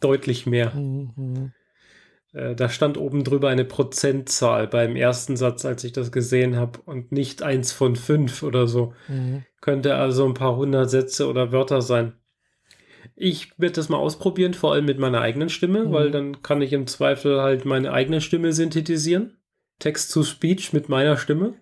Deutlich 0.00 0.46
mehr. 0.46 0.74
Mhm. 0.74 1.52
Äh, 2.32 2.54
da 2.54 2.68
stand 2.68 2.98
oben 2.98 3.24
drüber 3.24 3.48
eine 3.48 3.64
Prozentzahl 3.64 4.66
beim 4.66 4.96
ersten 4.96 5.36
Satz, 5.36 5.64
als 5.64 5.84
ich 5.84 5.92
das 5.92 6.12
gesehen 6.12 6.56
habe, 6.56 6.80
und 6.84 7.12
nicht 7.12 7.42
eins 7.42 7.72
von 7.72 7.96
fünf 7.96 8.42
oder 8.42 8.66
so. 8.66 8.94
Mhm. 9.08 9.44
Könnte 9.60 9.94
also 9.94 10.26
ein 10.26 10.34
paar 10.34 10.56
hundert 10.56 10.90
Sätze 10.90 11.28
oder 11.28 11.52
Wörter 11.52 11.82
sein. 11.82 12.14
Ich 13.16 13.58
werde 13.58 13.74
das 13.74 13.88
mal 13.88 13.96
ausprobieren, 13.96 14.54
vor 14.54 14.72
allem 14.72 14.84
mit 14.84 14.98
meiner 14.98 15.20
eigenen 15.20 15.48
Stimme, 15.48 15.86
mhm. 15.86 15.92
weil 15.92 16.10
dann 16.10 16.42
kann 16.42 16.62
ich 16.62 16.72
im 16.72 16.86
Zweifel 16.86 17.40
halt 17.40 17.64
meine 17.64 17.92
eigene 17.92 18.20
Stimme 18.20 18.52
synthetisieren. 18.52 19.38
Text 19.78 20.12
to 20.12 20.22
Speech 20.22 20.72
mit 20.72 20.88
meiner 20.88 21.16
Stimme. 21.16 21.54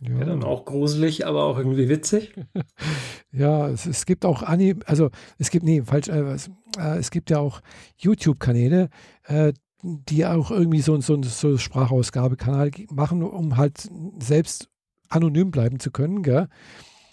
Ja. 0.00 0.18
ja. 0.18 0.24
dann 0.24 0.44
auch 0.44 0.64
gruselig, 0.64 1.26
aber 1.26 1.44
auch 1.44 1.58
irgendwie 1.58 1.88
witzig. 1.88 2.34
ja, 3.32 3.68
es, 3.68 3.86
es 3.86 4.06
gibt 4.06 4.24
auch 4.24 4.42
Anim, 4.42 4.80
also 4.86 5.10
es 5.38 5.50
gibt, 5.50 5.64
nee, 5.64 5.82
falsch, 5.82 6.08
äh, 6.08 6.20
es, 6.32 6.50
äh, 6.78 6.98
es, 6.98 7.10
gibt 7.10 7.30
ja 7.30 7.38
auch 7.38 7.60
YouTube-Kanäle, 7.98 8.88
äh, 9.24 9.52
die 9.82 10.26
auch 10.26 10.50
irgendwie 10.50 10.80
so, 10.80 11.00
so, 11.00 11.22
so 11.22 11.58
Sprachausgabekanal 11.58 12.70
machen, 12.90 13.22
um 13.22 13.56
halt 13.56 13.88
selbst 14.20 14.68
anonym 15.08 15.50
bleiben 15.50 15.80
zu 15.80 15.90
können, 15.90 16.22
gell? 16.22 16.48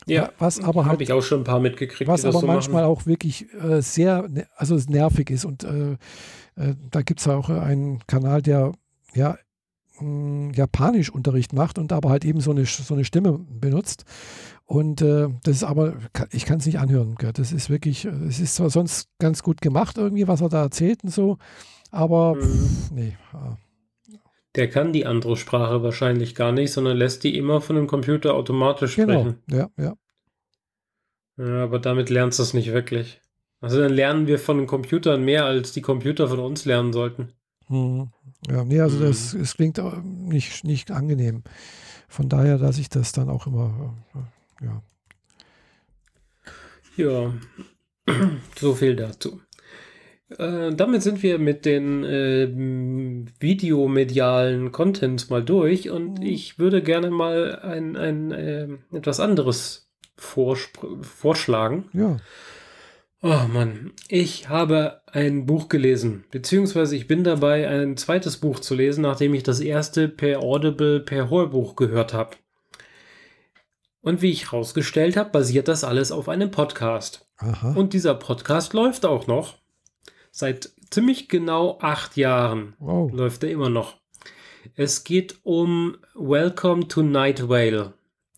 Ja, 0.05 0.31
was 0.39 0.61
aber 0.61 0.85
halt. 0.85 0.93
Habe 0.93 1.03
ich 1.03 1.11
auch 1.11 1.21
schon 1.21 1.41
ein 1.41 1.43
paar 1.43 1.59
mitgekriegt. 1.59 2.07
Was 2.07 2.23
aber 2.23 2.39
so 2.39 2.47
manchmal 2.47 2.83
machen. 2.83 2.93
auch 2.93 3.05
wirklich 3.05 3.53
äh, 3.53 3.81
sehr, 3.81 4.27
ne, 4.29 4.47
also 4.55 4.79
nervig 4.87 5.29
ist. 5.29 5.43
Und 5.43 5.65
äh, 5.65 5.97
äh, 6.55 6.75
da 6.91 7.01
gibt 7.01 7.19
es 7.19 7.27
auch 7.27 7.49
einen 7.49 7.99
Kanal, 8.07 8.41
der 8.41 8.71
ja 9.13 9.37
hm, 9.97 10.51
Japanischunterricht 10.53 11.53
macht 11.53 11.77
und 11.79 11.91
aber 11.93 12.09
halt 12.09 12.25
eben 12.25 12.41
so 12.41 12.51
eine, 12.51 12.65
so 12.65 12.93
eine 12.93 13.05
Stimme 13.05 13.39
benutzt. 13.49 14.05
Und 14.65 15.01
äh, 15.01 15.29
das 15.43 15.57
ist 15.57 15.63
aber, 15.63 15.95
ich 16.31 16.45
kann 16.45 16.59
es 16.59 16.65
nicht 16.65 16.79
anhören. 16.79 17.15
Gell? 17.15 17.31
Das 17.33 17.53
ist 17.53 17.69
wirklich, 17.69 18.05
es 18.05 18.39
ist 18.39 18.55
zwar 18.55 18.69
sonst 18.69 19.09
ganz 19.19 19.41
gut 19.41 19.61
gemacht, 19.61 19.97
irgendwie, 19.97 20.27
was 20.27 20.41
er 20.41 20.49
da 20.49 20.61
erzählt 20.63 21.03
und 21.03 21.11
so, 21.11 21.37
aber 21.91 22.35
mhm. 22.35 22.41
pff, 22.41 22.91
nee. 22.91 23.17
Der 24.55 24.69
kann 24.69 24.91
die 24.91 25.05
andere 25.05 25.37
Sprache 25.37 25.83
wahrscheinlich 25.83 26.33
gar 26.35 26.51
nicht, 26.51 26.71
sondern 26.71 26.97
lässt 26.97 27.23
die 27.23 27.37
immer 27.37 27.61
von 27.61 27.75
dem 27.75 27.87
Computer 27.87 28.33
automatisch 28.33 28.95
genau. 28.95 29.21
sprechen. 29.21 29.37
Genau, 29.47 29.69
ja, 29.77 29.83
ja. 29.83 29.93
Ja, 31.37 31.63
aber 31.63 31.79
damit 31.79 32.09
lernst 32.09 32.39
du 32.39 32.43
es 32.43 32.53
nicht 32.53 32.73
wirklich. 32.73 33.21
Also 33.61 33.79
dann 33.79 33.93
lernen 33.93 34.27
wir 34.27 34.39
von 34.39 34.57
den 34.57 34.67
Computern 34.67 35.23
mehr, 35.23 35.45
als 35.45 35.71
die 35.71 35.81
Computer 35.81 36.27
von 36.27 36.39
uns 36.39 36.65
lernen 36.65 36.93
sollten. 36.93 37.33
Mhm. 37.69 38.09
Ja, 38.47 38.63
nee, 38.63 38.79
also 38.79 38.99
das, 38.99 39.33
es 39.33 39.55
klingt 39.55 39.81
nicht, 40.03 40.63
nicht 40.63 40.91
angenehm. 40.91 41.43
Von 42.07 42.29
daher 42.29 42.57
lasse 42.57 42.81
ich 42.81 42.89
das 42.89 43.11
dann 43.11 43.29
auch 43.29 43.47
immer, 43.47 43.95
äh, 44.15 44.65
ja. 44.65 44.81
Ja, 46.95 47.33
so 48.55 48.73
viel 48.73 48.95
dazu. 48.95 49.41
Äh, 50.29 50.73
damit 50.73 51.03
sind 51.03 51.23
wir 51.23 51.39
mit 51.39 51.65
den 51.65 52.03
äh, 52.03 52.49
videomedialen 53.39 54.71
Contents 54.71 55.29
mal 55.29 55.43
durch 55.43 55.89
und 55.89 56.19
mhm. 56.19 56.25
ich 56.25 56.59
würde 56.59 56.81
gerne 56.81 57.11
mal 57.11 57.59
ein, 57.59 57.95
ein 57.95 58.31
äh, 58.31 58.67
etwas 58.91 59.19
anderes 59.19 59.89
vorschlagen. 60.17 61.89
Ja. 61.93 62.17
Oh 63.29 63.45
Mann, 63.45 63.91
ich 64.07 64.47
habe 64.47 65.01
ein 65.11 65.45
Buch 65.45 65.67
gelesen, 65.67 66.23
beziehungsweise 66.31 66.95
ich 66.95 67.07
bin 67.07 67.25
dabei, 67.25 67.67
ein 67.67 67.97
zweites 67.97 68.37
Buch 68.37 68.61
zu 68.61 68.73
lesen, 68.73 69.01
nachdem 69.01 69.33
ich 69.33 69.43
das 69.43 69.59
erste 69.59 70.07
per 70.07 70.41
Audible, 70.41 71.01
per 71.01 71.29
Hörbuch 71.29 71.75
gehört 71.75 72.13
habe. 72.13 72.37
Und 73.99 74.21
wie 74.21 74.31
ich 74.31 74.53
herausgestellt 74.53 75.17
habe, 75.17 75.31
basiert 75.31 75.67
das 75.67 75.83
alles 75.83 76.13
auf 76.13 76.29
einem 76.29 76.51
Podcast. 76.51 77.27
Aha. 77.35 77.73
Und 77.73 77.91
dieser 77.91 78.15
Podcast 78.15 78.71
läuft 78.71 79.05
auch 79.05 79.27
noch. 79.27 79.57
Seit 80.31 80.71
ziemlich 80.89 81.27
genau 81.27 81.79
acht 81.81 82.15
Jahren 82.15 82.75
wow. 82.79 83.11
läuft 83.11 83.43
er 83.43 83.51
immer 83.51 83.69
noch. 83.69 83.97
Es 84.75 85.03
geht 85.03 85.37
um 85.43 85.97
Welcome 86.15 86.87
to 86.87 87.01
Night 87.03 87.49
Vale 87.49 87.91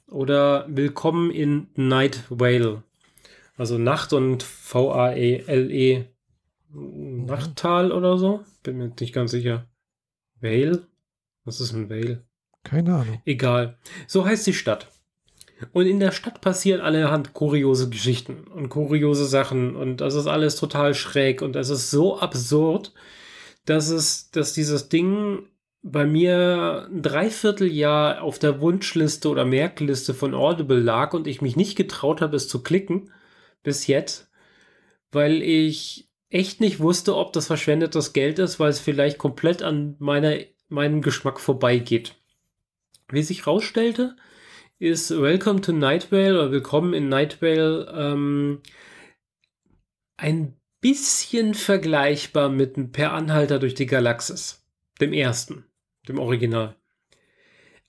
oder 0.08 0.66
Willkommen 0.68 1.30
in 1.30 1.68
Night 1.76 2.24
Vale. 2.30 2.82
Also 3.60 3.78
Nacht 3.78 4.14
und 4.14 4.42
V-A-E-L-E. 4.42 6.06
Nachttal 6.72 7.92
oder 7.92 8.18
so? 8.18 8.40
Bin 8.64 8.78
mir 8.78 8.90
nicht 8.98 9.14
ganz 9.14 9.32
sicher. 9.32 9.68
Vale? 10.40 10.88
Was 11.44 11.60
ist 11.60 11.74
ein 11.74 11.90
Vale? 11.90 12.24
Keine 12.64 12.96
Ahnung. 12.96 13.22
Egal. 13.26 13.78
So 14.08 14.26
heißt 14.26 14.48
die 14.48 14.54
Stadt. 14.54 14.88
Und 15.74 15.88
in 15.88 16.00
der 16.00 16.14
Stadt 16.14 16.40
passieren 16.40 16.80
allerhand 16.80 17.34
kuriose 17.34 17.90
Geschichten 17.90 18.46
und 18.48 18.70
kuriose 18.70 19.26
Sachen 19.26 19.76
und 19.76 19.98
das 19.98 20.16
ist 20.16 20.28
alles 20.28 20.56
total 20.56 20.94
schräg 20.94 21.42
und 21.42 21.58
es 21.58 21.70
ist 21.70 21.92
so 21.92 22.18
absurd, 22.18 22.94
dass 23.66 23.90
es, 23.90 24.32
dass 24.32 24.54
dieses 24.54 24.88
Ding 24.88 25.50
bei 25.82 26.06
mir 26.06 26.88
ein 26.90 27.02
Dreivierteljahr 27.02 28.22
auf 28.22 28.40
der 28.40 28.62
Wunschliste 28.62 29.28
oder 29.28 29.44
Merkliste 29.44 30.14
von 30.14 30.34
Audible 30.34 30.80
lag 30.80 31.14
und 31.14 31.28
ich 31.28 31.42
mich 31.42 31.58
nicht 31.58 31.76
getraut 31.76 32.22
habe, 32.22 32.38
es 32.38 32.48
zu 32.48 32.64
klicken 32.64 33.12
bis 33.64 33.88
jetzt, 33.88 34.30
weil 35.12 35.42
ich 35.42 36.10
echt 36.30 36.62
nicht 36.62 36.80
wusste, 36.80 37.16
ob 37.16 37.34
das 37.34 37.48
verschwendetes 37.48 38.14
Geld 38.14 38.40
ist, 38.40 38.60
weil 38.60 38.70
es 38.70 38.80
vielleicht 38.80 39.18
komplett 39.18 39.64
an 39.64 39.96
meiner, 40.00 40.38
meinem 40.68 41.02
Geschmack 41.02 41.40
vorbeigeht. 41.40 42.16
Wie 43.12 43.24
sich 43.24 43.48
rausstellte, 43.48 44.16
ist 44.78 45.10
Welcome 45.10 45.62
to 45.62 45.72
Night 45.72 46.12
Vale 46.12 46.36
oder 46.36 46.52
Willkommen 46.52 46.94
in 46.94 47.10
Night 47.10 47.42
Vale 47.42 47.92
ähm, 47.96 48.62
ein 50.18 50.56
bisschen 50.82 51.54
vergleichbar 51.54 52.50
mit 52.50 52.92
Per 52.92 53.12
Anhalter 53.14 53.60
durch 53.60 53.74
die 53.74 53.88
Galaxis, 53.88 54.66
dem 55.02 55.12
ersten, 55.12 55.66
dem 56.08 56.20
Original. 56.20 56.76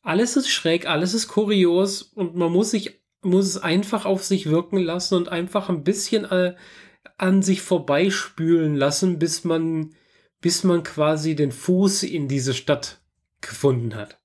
Alles 0.03 0.37
ist 0.37 0.49
schräg, 0.49 0.87
alles 0.87 1.13
ist 1.13 1.29
kurios 1.29 2.03
und 2.03 2.35
man 2.35 2.51
muss 2.51 2.71
sich 2.71 3.00
muss 3.23 3.47
es 3.47 3.59
einfach 3.59 4.05
auf 4.07 4.25
sich 4.25 4.47
wirken 4.47 4.79
lassen 4.79 5.15
und 5.15 5.29
einfach 5.29 5.69
ein 5.69 5.85
bisschen 5.85 6.25
äh, 6.25 6.55
an 7.19 7.43
sich 7.43 7.63
vorbeispülen 7.63 8.77
lassen, 8.77 9.19
bis 9.19 9.45
man, 9.45 9.95
bis 10.41 10.65
man 10.65 10.83
quasi 10.83 11.35
den 11.35 11.53
Fuß 11.53 12.03
in 12.05 12.29
diese 12.29 12.55
Stadt 12.55 13.01
gefunden 13.41 13.95
hat. 13.95 14.19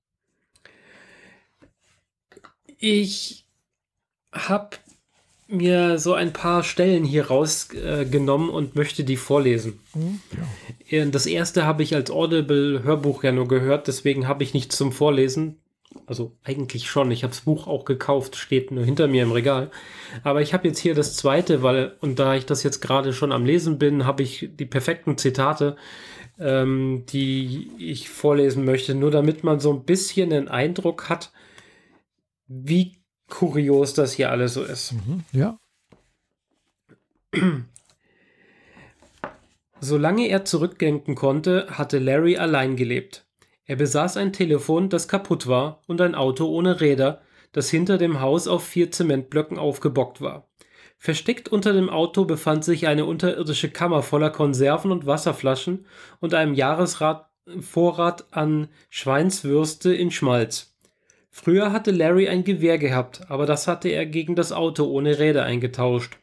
Ich 2.78 3.46
habe 4.32 4.76
mir 5.48 5.98
so 5.98 6.14
ein 6.14 6.32
paar 6.32 6.64
Stellen 6.64 7.04
hier 7.04 7.28
rausgenommen 7.28 8.48
äh, 8.48 8.52
und 8.52 8.74
möchte 8.74 9.04
die 9.04 9.16
vorlesen. 9.16 9.80
Mhm, 9.94 10.20
ja. 10.90 11.04
Das 11.06 11.26
erste 11.26 11.64
habe 11.64 11.82
ich 11.82 11.94
als 11.94 12.10
Audible-Hörbuch 12.10 13.22
ja 13.22 13.32
nur 13.32 13.48
gehört, 13.48 13.86
deswegen 13.86 14.26
habe 14.26 14.42
ich 14.42 14.54
nichts 14.54 14.76
zum 14.76 14.92
Vorlesen. 14.92 15.60
Also 16.06 16.36
eigentlich 16.44 16.88
schon. 16.88 17.10
Ich 17.10 17.24
habe 17.24 17.32
das 17.32 17.40
Buch 17.42 17.66
auch 17.66 17.84
gekauft, 17.84 18.36
steht 18.36 18.70
nur 18.70 18.84
hinter 18.84 19.08
mir 19.08 19.24
im 19.24 19.32
Regal. 19.32 19.70
Aber 20.22 20.40
ich 20.40 20.54
habe 20.54 20.68
jetzt 20.68 20.78
hier 20.78 20.94
das 20.94 21.16
zweite, 21.16 21.62
weil, 21.62 21.96
und 22.00 22.18
da 22.18 22.36
ich 22.36 22.46
das 22.46 22.62
jetzt 22.62 22.80
gerade 22.80 23.12
schon 23.12 23.32
am 23.32 23.44
Lesen 23.44 23.78
bin, 23.78 24.06
habe 24.06 24.22
ich 24.22 24.48
die 24.52 24.66
perfekten 24.66 25.18
Zitate, 25.18 25.76
ähm, 26.38 27.04
die 27.08 27.70
ich 27.78 28.08
vorlesen 28.08 28.64
möchte, 28.64 28.94
nur 28.94 29.10
damit 29.10 29.42
man 29.42 29.58
so 29.58 29.72
ein 29.72 29.84
bisschen 29.84 30.30
den 30.30 30.48
Eindruck 30.48 31.08
hat, 31.08 31.32
wie 32.46 32.98
kurios 33.28 33.94
das 33.94 34.12
hier 34.12 34.30
alles 34.30 34.54
so 34.54 34.62
ist. 34.62 34.92
Mhm, 34.92 35.24
ja. 35.32 35.58
Solange 39.80 40.28
er 40.28 40.44
zurückdenken 40.44 41.16
konnte, 41.16 41.66
hatte 41.70 41.98
Larry 41.98 42.36
allein 42.36 42.76
gelebt. 42.76 43.25
Er 43.66 43.76
besaß 43.76 44.16
ein 44.16 44.32
Telefon, 44.32 44.88
das 44.88 45.08
kaputt 45.08 45.46
war, 45.46 45.82
und 45.86 46.00
ein 46.00 46.14
Auto 46.14 46.46
ohne 46.46 46.80
Räder, 46.80 47.20
das 47.52 47.68
hinter 47.68 47.98
dem 47.98 48.20
Haus 48.20 48.48
auf 48.48 48.64
vier 48.64 48.90
Zementblöcken 48.90 49.58
aufgebockt 49.58 50.20
war. 50.20 50.48
Versteckt 50.98 51.48
unter 51.48 51.72
dem 51.72 51.90
Auto 51.90 52.24
befand 52.24 52.64
sich 52.64 52.86
eine 52.86 53.04
unterirdische 53.04 53.70
Kammer 53.70 54.02
voller 54.02 54.30
Konserven 54.30 54.92
und 54.92 55.06
Wasserflaschen 55.06 55.86
und 56.20 56.32
einem 56.32 56.54
Jahresrat 56.54 57.28
Vorrat 57.60 58.24
an 58.32 58.68
Schweinswürste 58.90 59.94
in 59.94 60.10
Schmalz. 60.10 60.74
Früher 61.30 61.70
hatte 61.70 61.92
Larry 61.92 62.28
ein 62.28 62.42
Gewehr 62.42 62.78
gehabt, 62.78 63.30
aber 63.30 63.46
das 63.46 63.68
hatte 63.68 63.88
er 63.88 64.04
gegen 64.06 64.34
das 64.34 64.52
Auto 64.52 64.84
ohne 64.86 65.18
Räder 65.18 65.44
eingetauscht. 65.44 66.18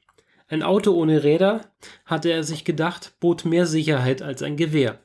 Ein 0.49 0.63
Auto 0.63 0.91
ohne 0.91 1.23
Räder, 1.23 1.61
hatte 2.05 2.29
er 2.29 2.43
sich 2.43 2.65
gedacht, 2.65 3.13
bot 3.19 3.45
mehr 3.45 3.65
Sicherheit 3.65 4.21
als 4.21 4.43
ein 4.43 4.57
Gewehr. 4.57 4.99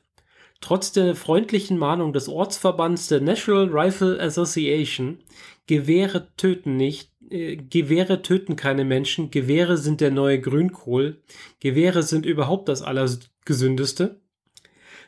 Trotz 0.61 0.91
der 0.91 1.15
freundlichen 1.15 1.77
Mahnung 1.77 2.11
des 2.11 2.27
Ortsverbands 2.27 3.07
der 3.07 3.21
National 3.21 3.69
Rifle 3.71 4.19
Association, 4.19 5.19
Gewehre 5.67 6.27
töten 6.35 6.75
nicht, 6.75 7.11
äh, 7.29 7.55
Gewehre 7.55 8.21
töten 8.21 8.55
keine 8.55 8.83
Menschen, 8.83 9.31
Gewehre 9.31 9.77
sind 9.77 10.01
der 10.01 10.11
neue 10.11 10.41
Grünkohl, 10.41 11.21
Gewehre 11.59 12.03
sind 12.03 12.25
überhaupt 12.25 12.67
das 12.67 12.81
Allergesündeste, 12.81 14.19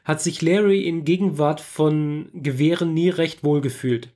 hat 0.04 0.22
sich 0.22 0.42
Larry 0.42 0.88
in 0.88 1.04
Gegenwart 1.04 1.62
von 1.62 2.30
Gewehren 2.34 2.94
nie 2.94 3.10
recht 3.10 3.44
wohl 3.44 3.62
gefühlt. 3.62 4.10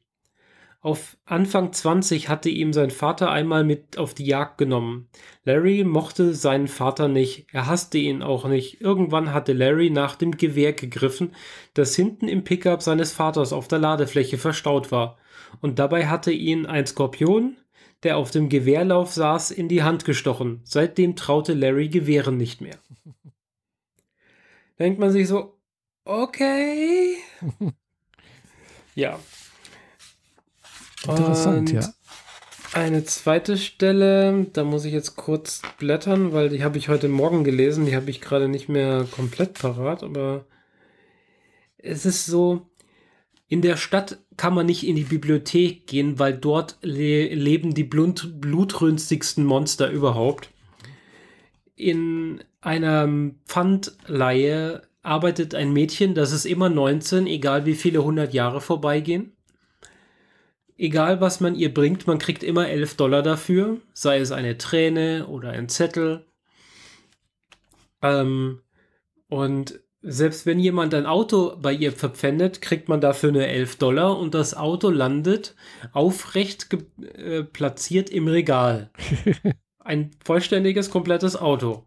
Auf 0.85 1.17
Anfang 1.25 1.73
20 1.73 2.29
hatte 2.29 2.49
ihm 2.49 2.71
sein 2.71 2.91
Vater 2.91 3.31
einmal 3.31 3.63
mit 3.63 3.97
auf 3.97 4.13
die 4.13 4.27
Jagd 4.27 4.59
genommen. 4.59 5.09
Larry 5.43 5.83
mochte 5.83 6.35
seinen 6.35 6.67
Vater 6.67 7.07
nicht, 7.07 7.47
er 7.51 7.65
hasste 7.65 7.97
ihn 7.97 8.21
auch 8.21 8.47
nicht. 8.47 8.81
Irgendwann 8.81 9.33
hatte 9.33 9.53
Larry 9.53 9.89
nach 9.89 10.15
dem 10.15 10.37
Gewehr 10.37 10.73
gegriffen, 10.73 11.33
das 11.73 11.95
hinten 11.95 12.27
im 12.27 12.43
Pickup 12.43 12.83
seines 12.83 13.13
Vaters 13.13 13.51
auf 13.51 13.67
der 13.67 13.79
Ladefläche 13.79 14.37
verstaut 14.37 14.91
war. 14.91 15.17
Und 15.59 15.79
dabei 15.79 16.05
hatte 16.05 16.31
ihn 16.31 16.67
ein 16.67 16.85
Skorpion, 16.85 17.57
der 18.03 18.17
auf 18.17 18.29
dem 18.29 18.47
Gewehrlauf 18.47 19.11
saß, 19.11 19.49
in 19.49 19.67
die 19.67 19.81
Hand 19.81 20.05
gestochen. 20.05 20.61
Seitdem 20.65 21.15
traute 21.15 21.55
Larry 21.55 21.89
Gewehren 21.89 22.37
nicht 22.37 22.61
mehr. 22.61 22.77
Denkt 24.77 24.99
man 24.99 25.09
sich 25.09 25.27
so, 25.27 25.57
okay. 26.03 27.15
ja, 28.93 29.17
Interessant, 31.07 31.69
Und 31.69 31.71
ja. 31.71 31.93
Eine 32.73 33.05
zweite 33.05 33.57
Stelle, 33.57 34.47
da 34.51 34.65
muss 34.65 34.83
ich 34.83 34.91
jetzt 34.91 35.15
kurz 35.15 35.61
blättern, 35.77 36.33
weil 36.33 36.49
die 36.49 36.63
habe 36.63 36.77
ich 36.77 36.89
heute 36.89 37.07
Morgen 37.07 37.45
gelesen, 37.45 37.85
die 37.85 37.95
habe 37.95 38.09
ich 38.09 38.19
gerade 38.19 38.49
nicht 38.49 38.67
mehr 38.67 39.07
komplett 39.09 39.53
parat, 39.53 40.03
aber 40.03 40.45
es 41.77 42.05
ist 42.05 42.25
so, 42.25 42.67
in 43.47 43.61
der 43.61 43.77
Stadt 43.77 44.17
kann 44.35 44.53
man 44.53 44.65
nicht 44.65 44.85
in 44.85 44.97
die 44.97 45.03
Bibliothek 45.03 45.87
gehen, 45.87 46.19
weil 46.19 46.33
dort 46.37 46.77
le 46.81 47.33
leben 47.33 47.73
die 47.73 47.83
blut 47.83 48.41
blutrünstigsten 48.41 49.45
Monster 49.45 49.89
überhaupt. 49.89 50.49
In 51.75 52.43
einer 52.59 53.07
Pfandleihe 53.45 54.81
arbeitet 55.01 55.55
ein 55.55 55.71
Mädchen, 55.71 56.15
das 56.15 56.31
ist 56.33 56.45
immer 56.45 56.67
19, 56.67 57.27
egal 57.27 57.65
wie 57.65 57.75
viele 57.75 58.03
hundert 58.03 58.33
Jahre 58.33 58.59
vorbeigehen 58.59 59.34
egal 60.77 61.21
was 61.21 61.39
man 61.39 61.55
ihr 61.55 61.73
bringt, 61.73 62.07
man 62.07 62.19
kriegt 62.19 62.43
immer 62.43 62.67
11 62.67 62.95
Dollar 62.95 63.23
dafür, 63.23 63.79
sei 63.93 64.19
es 64.19 64.31
eine 64.31 64.57
Träne 64.57 65.27
oder 65.27 65.49
ein 65.49 65.69
Zettel. 65.69 66.25
Ähm, 68.01 68.61
und 69.29 69.79
selbst 70.01 70.45
wenn 70.45 70.59
jemand 70.59 70.93
ein 70.93 71.07
Auto 71.07 71.57
bei 71.59 71.73
ihr 71.73 71.91
verpfändet, 71.91 72.61
kriegt 72.61 72.89
man 72.89 73.01
dafür 73.01 73.31
nur 73.31 73.45
11 73.45 73.77
Dollar 73.77 74.19
und 74.19 74.35
das 74.35 74.55
Auto 74.55 74.89
landet 74.89 75.55
aufrecht 75.93 76.67
äh, 77.15 77.43
platziert 77.43 78.11
im 78.11 78.27
Regal. 78.27 78.91
ein 79.79 80.11
vollständiges, 80.23 80.91
komplettes 80.91 81.35
Auto. 81.35 81.85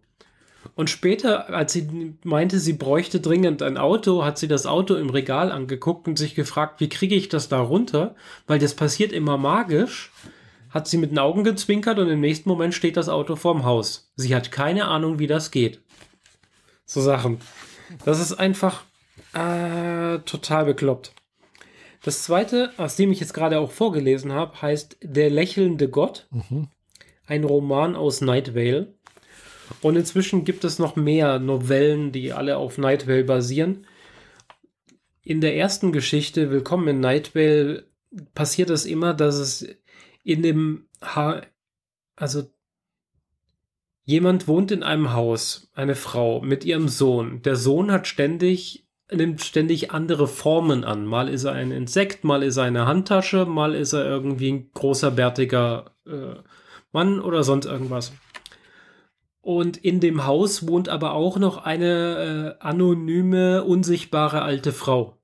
Und 0.75 0.91
später, 0.91 1.51
als 1.51 1.73
sie 1.73 2.15
meinte, 2.25 2.59
sie 2.59 2.73
bräuchte 2.73 3.21
dringend 3.21 3.63
ein 3.63 3.77
Auto, 3.77 4.25
hat 4.25 4.39
sie 4.39 4.49
das 4.49 4.67
Auto 4.67 4.95
im 4.95 5.11
Regal 5.11 5.53
angeguckt 5.53 6.09
und 6.09 6.19
sich 6.19 6.35
gefragt, 6.35 6.81
wie 6.81 6.89
kriege 6.89 7.15
ich 7.15 7.29
das 7.29 7.49
da 7.49 7.61
runter? 7.61 8.15
Weil 8.47 8.59
das 8.59 8.75
passiert 8.75 9.13
immer 9.13 9.37
magisch. 9.37 10.13
Hat 10.71 10.87
sie 10.87 10.99
mit 10.99 11.11
den 11.11 11.19
Augen 11.19 11.45
gezwinkert 11.45 11.99
und 11.99 12.09
im 12.09 12.21
nächsten 12.21 12.49
Moment 12.49 12.75
steht 12.75 12.97
das 12.97 13.09
Auto 13.09 13.37
vorm 13.37 13.65
Haus. 13.65 14.13
Sie 14.17 14.35
hat 14.35 14.53
keine 14.53 14.87
Ahnung, 14.87 15.19
wie 15.19 15.27
das 15.27 15.51
geht. 15.51 15.81
So 16.85 17.01
Sachen. 17.01 17.39
Das 18.05 18.21
ist 18.21 18.35
einfach 18.35 18.85
äh, 19.33 20.19
total 20.21 20.67
bekloppt. 20.67 21.13
Das 22.03 22.23
zweite, 22.23 22.73
aus 22.77 22.97
dem 22.97 23.11
ich 23.11 23.21
jetzt 23.21 23.35
gerade 23.35 23.59
auch 23.59 23.71
vorgelesen 23.71 24.33
habe, 24.33 24.61
heißt 24.63 24.99
Der 25.03 25.31
lächelnde 25.31 25.89
Gott. 25.89 26.29
Mhm. 26.31 26.69
Ein 27.27 27.45
Roman 27.45 27.97
aus 27.97 28.21
Night 28.21 28.55
Vale. 28.55 28.95
Und 29.83 29.97
inzwischen 29.97 30.45
gibt 30.45 30.65
es 30.65 30.79
noch 30.79 30.97
mehr 30.97 31.39
Novellen, 31.39 32.13
die 32.13 32.33
alle 32.33 32.57
auf 32.57 32.79
Night 32.79 33.07
Vale 33.07 33.25
basieren. 33.25 33.87
In 35.23 35.41
der 35.41 35.57
ersten 35.57 35.93
Geschichte, 35.93 36.51
Willkommen 36.51 36.89
in 36.89 37.01
Night 37.01 37.35
Vale, 37.35 37.87
passiert 38.35 38.71
es 38.71 38.87
immer, 38.87 39.15
dass 39.15 39.37
es 39.37 39.69
in 40.25 40.43
dem 40.43 40.89
ha 41.03 41.43
also 42.17 42.45
jemand 44.05 44.49
wohnt 44.49 44.71
in 44.71 44.83
einem 44.83 45.13
Haus, 45.13 45.71
eine 45.75 45.95
Frau 45.95 46.41
mit 46.41 46.65
ihrem 46.65 46.89
Sohn. 46.89 47.43
Der 47.43 47.57
Sohn 47.57 47.93
hat 47.93 48.07
ständig 48.07 48.89
nimmt 49.13 49.43
ständig 49.43 49.91
andere 49.91 50.29
Formen 50.29 50.85
an. 50.85 51.07
Mal 51.07 51.29
ist 51.29 51.45
er 51.45 51.53
ein 51.53 51.71
Insekt, 51.71 52.25
mal 52.25 52.43
ist 52.43 52.57
er 52.57 52.65
eine 52.65 52.87
Handtasche, 52.87 53.47
mal 53.47 53.75
ist 53.75 53.93
er 53.93 54.05
irgendwie 54.05 54.53
ein 54.53 54.71
großer 54.73 55.11
bärtiger 55.11 55.93
äh, 56.07 56.35
Mann 56.93 57.21
oder 57.21 57.43
sonst 57.43 57.67
irgendwas. 57.67 58.13
Und 59.49 59.79
in 59.79 59.99
dem 59.99 60.27
Haus 60.27 60.69
wohnt 60.69 60.91
aber 60.91 61.15
auch 61.15 61.39
noch 61.39 61.57
eine 61.57 62.57
äh, 62.61 62.63
anonyme, 62.63 63.65
unsichtbare 63.65 64.43
alte 64.43 64.73
Frau. 64.73 65.17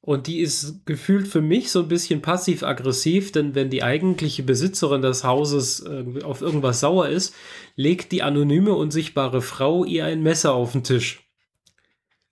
Und 0.00 0.28
die 0.28 0.38
ist 0.38 0.86
gefühlt 0.86 1.26
für 1.26 1.40
mich 1.40 1.72
so 1.72 1.80
ein 1.80 1.88
bisschen 1.88 2.22
passiv-aggressiv, 2.22 3.32
denn 3.32 3.56
wenn 3.56 3.70
die 3.70 3.82
eigentliche 3.82 4.44
Besitzerin 4.44 5.02
des 5.02 5.24
Hauses 5.24 5.80
äh, 5.80 6.22
auf 6.22 6.42
irgendwas 6.42 6.78
sauer 6.78 7.08
ist, 7.08 7.34
legt 7.74 8.12
die 8.12 8.22
anonyme, 8.22 8.72
unsichtbare 8.72 9.42
Frau 9.42 9.84
ihr 9.84 10.04
ein 10.04 10.22
Messer 10.22 10.54
auf 10.54 10.70
den 10.70 10.84
Tisch. 10.84 11.28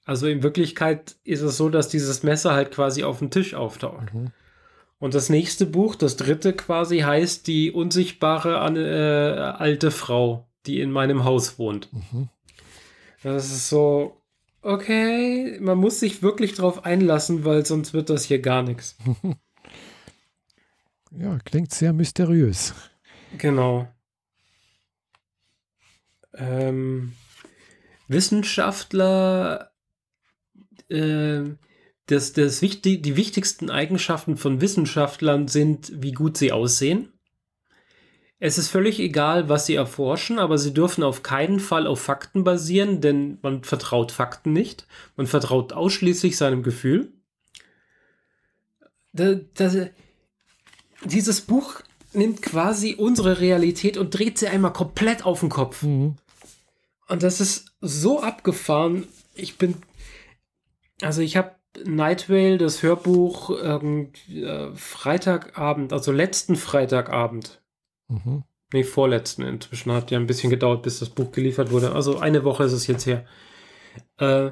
Also 0.04 0.28
in 0.28 0.44
Wirklichkeit 0.44 1.16
ist 1.24 1.42
es 1.42 1.56
so, 1.56 1.68
dass 1.68 1.88
dieses 1.88 2.22
Messer 2.22 2.52
halt 2.52 2.70
quasi 2.70 3.02
auf 3.02 3.18
dem 3.18 3.30
Tisch 3.30 3.54
auftaucht. 3.54 4.14
Mhm. 4.14 4.30
Und 4.98 5.14
das 5.14 5.28
nächste 5.28 5.66
Buch, 5.66 5.96
das 5.96 6.16
dritte 6.16 6.52
quasi, 6.52 7.00
heißt 7.00 7.46
die 7.46 7.72
unsichtbare 7.72 8.54
äh, 8.76 9.40
alte 9.40 9.90
Frau, 9.90 10.48
die 10.66 10.80
in 10.80 10.90
meinem 10.90 11.24
Haus 11.24 11.58
wohnt. 11.58 11.92
Mhm. 11.92 12.28
Das 13.22 13.50
ist 13.50 13.68
so, 13.68 14.20
okay, 14.62 15.58
man 15.60 15.78
muss 15.78 16.00
sich 16.00 16.22
wirklich 16.22 16.54
drauf 16.54 16.84
einlassen, 16.84 17.44
weil 17.44 17.64
sonst 17.66 17.92
wird 17.92 18.10
das 18.10 18.24
hier 18.24 18.40
gar 18.40 18.62
nichts. 18.62 18.96
Ja, 21.16 21.38
klingt 21.44 21.72
sehr 21.72 21.92
mysteriös. 21.92 22.74
Genau. 23.38 23.88
Ähm, 26.34 27.12
Wissenschaftler 28.08 29.70
äh, 30.88 31.42
das, 32.06 32.32
das 32.32 32.60
wichtig, 32.62 33.02
die 33.02 33.16
wichtigsten 33.16 33.70
Eigenschaften 33.70 34.36
von 34.36 34.60
Wissenschaftlern 34.60 35.48
sind, 35.48 35.90
wie 35.94 36.12
gut 36.12 36.36
sie 36.36 36.52
aussehen. 36.52 37.12
Es 38.38 38.58
ist 38.58 38.68
völlig 38.68 38.98
egal, 39.00 39.48
was 39.48 39.64
sie 39.64 39.74
erforschen, 39.74 40.38
aber 40.38 40.58
sie 40.58 40.74
dürfen 40.74 41.02
auf 41.02 41.22
keinen 41.22 41.60
Fall 41.60 41.86
auf 41.86 42.00
Fakten 42.00 42.44
basieren, 42.44 43.00
denn 43.00 43.38
man 43.40 43.64
vertraut 43.64 44.12
Fakten 44.12 44.52
nicht. 44.52 44.86
Man 45.16 45.26
vertraut 45.26 45.72
ausschließlich 45.72 46.36
seinem 46.36 46.62
Gefühl. 46.62 47.12
Das, 49.12 49.38
das, 49.54 49.76
dieses 51.04 51.40
Buch 51.40 51.80
nimmt 52.12 52.42
quasi 52.42 52.96
unsere 52.96 53.40
Realität 53.40 53.96
und 53.96 54.10
dreht 54.10 54.36
sie 54.36 54.48
einmal 54.48 54.72
komplett 54.72 55.24
auf 55.24 55.40
den 55.40 55.48
Kopf. 55.48 55.82
Mhm. 55.82 56.16
Und 57.08 57.22
das 57.22 57.40
ist 57.40 57.74
so 57.80 58.20
abgefahren. 58.20 59.06
Ich 59.34 59.56
bin. 59.56 59.76
Also, 61.00 61.22
ich 61.22 61.36
habe 61.36 61.54
Night 61.84 62.28
Vale, 62.28 62.58
das 62.58 62.82
Hörbuch, 62.82 63.50
äh, 63.50 64.74
Freitagabend, 64.74 65.92
also 65.92 66.12
letzten 66.12 66.56
Freitagabend. 66.56 67.62
Mhm. 68.08 68.44
Nee, 68.72 68.84
vorletzten 68.84 69.42
inzwischen. 69.42 69.92
Hat 69.92 70.10
ja 70.10 70.18
ein 70.18 70.26
bisschen 70.26 70.50
gedauert, 70.50 70.82
bis 70.82 70.98
das 70.98 71.10
Buch 71.10 71.32
geliefert 71.32 71.70
wurde. 71.70 71.92
Also 71.92 72.18
eine 72.18 72.44
Woche 72.44 72.64
ist 72.64 72.72
es 72.72 72.86
jetzt 72.86 73.06
her. 73.06 73.24
Äh, 74.18 74.50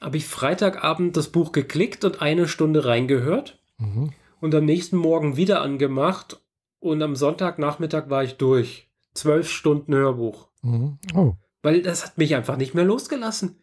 habe 0.00 0.16
ich 0.16 0.26
Freitagabend 0.26 1.16
das 1.16 1.28
Buch 1.28 1.52
geklickt 1.52 2.04
und 2.04 2.22
eine 2.22 2.48
Stunde 2.48 2.84
reingehört. 2.84 3.60
Mhm. 3.78 4.12
Und 4.40 4.54
am 4.54 4.64
nächsten 4.64 4.96
Morgen 4.96 5.36
wieder 5.36 5.62
angemacht. 5.62 6.40
Und 6.80 7.02
am 7.02 7.16
Sonntagnachmittag 7.16 8.08
war 8.08 8.22
ich 8.22 8.36
durch. 8.36 8.90
Zwölf 9.14 9.50
Stunden 9.50 9.94
Hörbuch. 9.94 10.48
Mhm. 10.62 10.98
Oh. 11.14 11.34
Weil 11.62 11.82
das 11.82 12.04
hat 12.04 12.18
mich 12.18 12.36
einfach 12.36 12.56
nicht 12.56 12.74
mehr 12.74 12.84
losgelassen. 12.84 13.60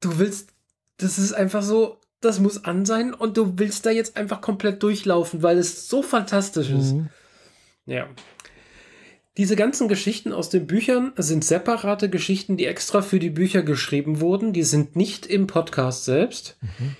Du 0.00 0.18
willst 0.18 0.54
das 0.98 1.18
ist 1.18 1.32
einfach 1.32 1.62
so, 1.62 1.98
das 2.20 2.40
muss 2.40 2.64
an 2.64 2.84
sein 2.84 3.14
und 3.14 3.36
du 3.36 3.58
willst 3.58 3.86
da 3.86 3.90
jetzt 3.90 4.16
einfach 4.16 4.40
komplett 4.40 4.82
durchlaufen, 4.82 5.42
weil 5.42 5.58
es 5.58 5.88
so 5.88 6.02
fantastisch 6.02 6.70
ist. 6.70 6.94
Mhm. 6.94 7.08
Ja. 7.86 8.08
Diese 9.36 9.54
ganzen 9.54 9.86
Geschichten 9.86 10.32
aus 10.32 10.50
den 10.50 10.66
Büchern 10.66 11.12
sind 11.16 11.44
separate 11.44 12.10
Geschichten, 12.10 12.56
die 12.56 12.66
extra 12.66 13.02
für 13.02 13.20
die 13.20 13.30
Bücher 13.30 13.62
geschrieben 13.62 14.20
wurden. 14.20 14.52
Die 14.52 14.64
sind 14.64 14.96
nicht 14.96 15.26
im 15.26 15.46
Podcast 15.46 16.04
selbst. 16.04 16.58
Mhm. 16.60 16.96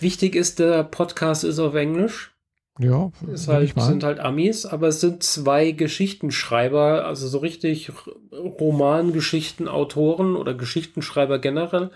Wichtig 0.00 0.34
ist, 0.34 0.58
der 0.58 0.84
Podcast 0.84 1.44
ist 1.44 1.58
auf 1.58 1.74
Englisch. 1.74 2.34
Ja, 2.78 3.10
ist 3.32 3.48
halt, 3.48 3.72
sind 3.80 4.04
halt 4.04 4.20
Amis, 4.20 4.66
aber 4.66 4.88
es 4.88 5.00
sind 5.00 5.22
zwei 5.22 5.70
Geschichtenschreiber, 5.70 7.06
also 7.06 7.26
so 7.26 7.38
richtig 7.38 7.90
Romangeschichten, 8.32 9.66
Autoren 9.66 10.36
oder 10.36 10.52
Geschichtenschreiber 10.52 11.38
generell, 11.38 11.90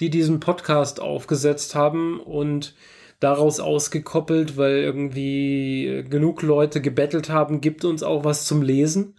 die 0.00 0.10
diesen 0.10 0.40
Podcast 0.40 1.00
aufgesetzt 1.00 1.74
haben 1.74 2.20
und 2.20 2.74
daraus 3.20 3.60
ausgekoppelt, 3.60 4.56
weil 4.56 4.78
irgendwie 4.78 6.04
genug 6.08 6.42
Leute 6.42 6.80
gebettelt 6.80 7.28
haben, 7.28 7.60
gibt 7.60 7.84
uns 7.84 8.02
auch 8.02 8.24
was 8.24 8.46
zum 8.46 8.62
Lesen, 8.62 9.14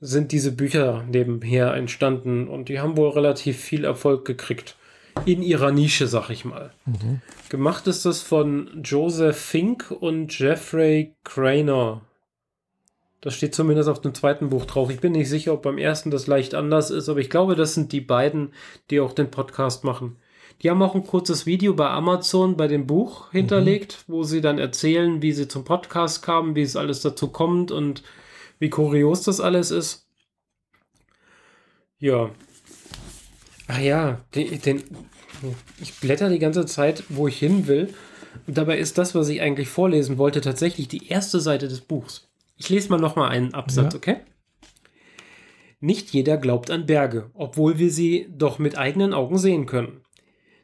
sind 0.00 0.32
diese 0.32 0.52
Bücher 0.52 1.04
nebenher 1.10 1.74
entstanden 1.74 2.48
und 2.48 2.68
die 2.68 2.80
haben 2.80 2.96
wohl 2.96 3.10
relativ 3.10 3.58
viel 3.58 3.84
Erfolg 3.84 4.24
gekriegt 4.24 4.76
in 5.26 5.42
ihrer 5.42 5.70
Nische, 5.70 6.06
sag 6.06 6.30
ich 6.30 6.44
mal. 6.44 6.72
Mhm. 6.86 7.20
Gemacht 7.48 7.86
ist 7.86 8.04
das 8.04 8.20
von 8.20 8.82
Joseph 8.82 9.36
Fink 9.36 9.90
und 9.90 10.36
Jeffrey 10.36 11.14
Craner. 11.22 12.00
Das 13.24 13.32
steht 13.32 13.54
zumindest 13.54 13.88
auf 13.88 14.02
dem 14.02 14.12
zweiten 14.12 14.50
Buch 14.50 14.66
drauf. 14.66 14.90
Ich 14.90 15.00
bin 15.00 15.12
nicht 15.12 15.30
sicher, 15.30 15.54
ob 15.54 15.62
beim 15.62 15.78
ersten 15.78 16.10
das 16.10 16.26
leicht 16.26 16.54
anders 16.54 16.90
ist, 16.90 17.08
aber 17.08 17.20
ich 17.20 17.30
glaube, 17.30 17.56
das 17.56 17.72
sind 17.72 17.90
die 17.92 18.02
beiden, 18.02 18.52
die 18.90 19.00
auch 19.00 19.14
den 19.14 19.30
Podcast 19.30 19.82
machen. 19.82 20.18
Die 20.62 20.68
haben 20.68 20.82
auch 20.82 20.94
ein 20.94 21.06
kurzes 21.06 21.46
Video 21.46 21.72
bei 21.72 21.88
Amazon 21.88 22.58
bei 22.58 22.68
dem 22.68 22.86
Buch 22.86 23.32
hinterlegt, 23.32 24.04
mhm. 24.06 24.12
wo 24.12 24.22
sie 24.24 24.42
dann 24.42 24.58
erzählen, 24.58 25.22
wie 25.22 25.32
sie 25.32 25.48
zum 25.48 25.64
Podcast 25.64 26.22
kamen, 26.22 26.54
wie 26.54 26.60
es 26.60 26.76
alles 26.76 27.00
dazu 27.00 27.28
kommt 27.28 27.70
und 27.70 28.02
wie 28.58 28.68
kurios 28.68 29.22
das 29.22 29.40
alles 29.40 29.70
ist. 29.70 30.06
Ja, 31.98 32.28
Ach 33.68 33.80
ja, 33.80 34.20
den, 34.34 34.60
den, 34.60 34.84
ich 35.80 35.98
blätter 35.98 36.28
die 36.28 36.38
ganze 36.38 36.66
Zeit, 36.66 37.04
wo 37.08 37.26
ich 37.26 37.38
hin 37.38 37.66
will. 37.66 37.94
Und 38.46 38.58
dabei 38.58 38.76
ist 38.76 38.98
das, 38.98 39.14
was 39.14 39.30
ich 39.30 39.40
eigentlich 39.40 39.68
vorlesen 39.68 40.18
wollte, 40.18 40.42
tatsächlich 40.42 40.88
die 40.88 41.08
erste 41.08 41.40
Seite 41.40 41.68
des 41.68 41.80
Buchs. 41.80 42.28
Ich 42.56 42.68
lese 42.68 42.90
mal 42.90 43.00
nochmal 43.00 43.30
einen 43.30 43.54
Absatz, 43.54 43.92
ja. 43.92 43.98
okay? 43.98 44.16
Nicht 45.80 46.10
jeder 46.12 46.38
glaubt 46.38 46.70
an 46.70 46.86
Berge, 46.86 47.30
obwohl 47.34 47.78
wir 47.78 47.90
sie 47.90 48.28
doch 48.30 48.58
mit 48.58 48.78
eigenen 48.78 49.12
Augen 49.12 49.38
sehen 49.38 49.66
können. 49.66 50.00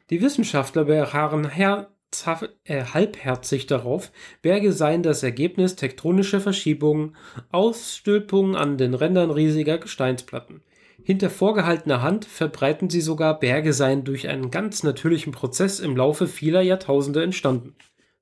Die 0.09 0.21
Wissenschaftler 0.21 0.85
beharren 0.85 1.45
äh, 1.45 2.83
halbherzig 2.83 3.67
darauf, 3.67 4.11
Berge 4.41 4.73
seien 4.73 5.03
das 5.03 5.23
Ergebnis 5.23 5.75
tektonischer 5.75 6.41
Verschiebungen, 6.41 7.15
Ausstülpungen 7.51 8.55
an 8.55 8.77
den 8.77 8.93
Rändern 8.93 9.31
riesiger 9.31 9.77
Gesteinsplatten. 9.77 10.63
Hinter 11.03 11.29
vorgehaltener 11.29 12.01
Hand 12.01 12.25
verbreiten 12.25 12.89
sie 12.89 13.01
sogar, 13.01 13.39
Berge 13.39 13.73
seien 13.73 14.03
durch 14.03 14.27
einen 14.27 14.51
ganz 14.51 14.83
natürlichen 14.83 15.31
Prozess 15.31 15.79
im 15.79 15.95
Laufe 15.95 16.27
vieler 16.27 16.61
Jahrtausende 16.61 17.23
entstanden. 17.23 17.75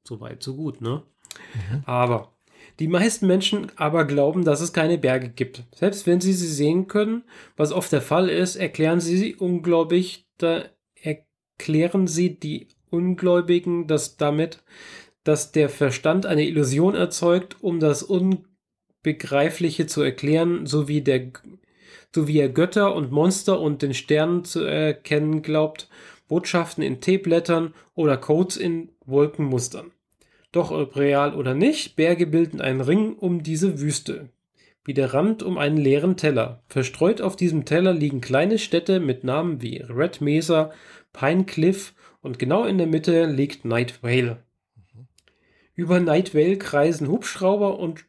So 0.04 0.20
weit, 0.22 0.44
so 0.44 0.56
gut, 0.56 0.82
ne? 0.82 1.04
Mhm. 1.54 1.84
Aber 1.86 2.34
die 2.80 2.88
meisten 2.88 3.28
Menschen 3.28 3.72
aber 3.76 4.06
glauben, 4.06 4.46
dass 4.46 4.62
es 4.62 4.74
keine 4.74 4.98
Berge 4.98 5.30
gibt. 5.30 5.64
Selbst 5.76 6.08
wenn 6.08 6.22
sie 6.22 6.34
sie 6.34 6.48
sehen 6.48 6.88
können, 6.88 7.24
was 7.58 7.72
oft 7.72 7.92
der 7.92 8.02
Fall 8.02 8.30
ist, 8.30 8.56
erklären 8.56 9.02
sie 9.02 9.36
ungläubig, 9.36 10.26
da 10.38 10.64
erklären 11.02 12.08
sie 12.08 12.40
die 12.40 12.70
Ungläubigen 12.90 13.86
das 13.88 14.18
damit, 14.18 14.64
dass 15.24 15.52
der 15.52 15.70
Verstand 15.70 16.26
eine 16.26 16.46
Illusion 16.48 16.96
erzeugt, 16.96 17.58
um 17.62 17.80
das 17.80 18.02
Unbegreifliche 18.02 19.86
zu 19.86 20.02
erklären, 20.02 20.66
sowie 20.66 21.02
der 21.02 21.32
so 22.16 22.28
wie 22.28 22.40
er 22.40 22.50
Götter 22.50 22.96
und 22.96 23.12
Monster 23.12 23.60
und 23.60 23.82
den 23.82 23.94
Sternen 23.94 24.44
zu 24.44 24.64
erkennen 24.64 25.44
glaubt, 25.44 25.90
Botschaften 26.28 26.84
in 26.84 27.02
Teeblättern 27.02 27.74
oder 27.94 28.18
Codes 28.18 28.58
in 28.58 28.92
Wolkenmustern. 29.06 29.92
Doch 30.52 30.72
ob 30.72 30.96
real 30.96 31.36
oder 31.36 31.54
nicht, 31.54 31.96
Berge 31.96 32.26
bilden 32.26 32.62
einen 32.62 32.82
Ring 32.82 33.14
um 33.14 33.44
diese 33.44 33.80
Wüste, 33.80 34.30
wie 34.84 34.94
der 34.94 35.14
Rand 35.14 35.44
um 35.44 35.58
einen 35.58 35.78
leeren 35.78 36.18
Teller. 36.18 36.64
Verstreut 36.68 37.22
auf 37.22 37.36
diesem 37.36 37.66
Teller 37.66 37.94
liegen 37.94 38.22
kleine 38.22 38.58
Städte 38.58 39.00
mit 39.00 39.24
Namen 39.24 39.62
wie 39.62 39.78
Red 39.78 40.22
Mesa, 40.22 40.72
Pine 41.14 41.46
Cliff 41.46 41.94
und 42.22 42.40
genau 42.40 42.66
in 42.66 42.78
der 42.78 42.88
Mitte 42.88 43.26
liegt 43.26 43.64
Night 43.64 44.02
Vale. 44.02 44.44
Über 45.76 46.00
Night 46.00 46.34
Vale 46.34 46.58
kreisen 46.58 47.08
Hubschrauber 47.08 47.80
und 47.80 48.06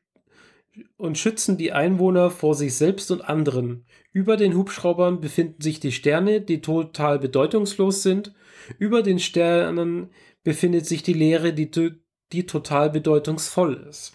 und 0.96 1.18
schützen 1.18 1.56
die 1.56 1.72
Einwohner 1.72 2.30
vor 2.30 2.54
sich 2.54 2.74
selbst 2.74 3.10
und 3.10 3.22
anderen. 3.22 3.84
Über 4.12 4.36
den 4.36 4.54
Hubschraubern 4.54 5.20
befinden 5.20 5.60
sich 5.60 5.80
die 5.80 5.92
Sterne, 5.92 6.40
die 6.40 6.60
total 6.60 7.18
bedeutungslos 7.18 8.02
sind. 8.02 8.32
Über 8.78 9.02
den 9.02 9.18
Sternen 9.18 10.10
befindet 10.42 10.86
sich 10.86 11.02
die 11.02 11.12
Leere, 11.12 11.52
die, 11.52 11.70
die 12.32 12.46
total 12.46 12.90
bedeutungsvoll 12.90 13.74
ist. 13.88 14.12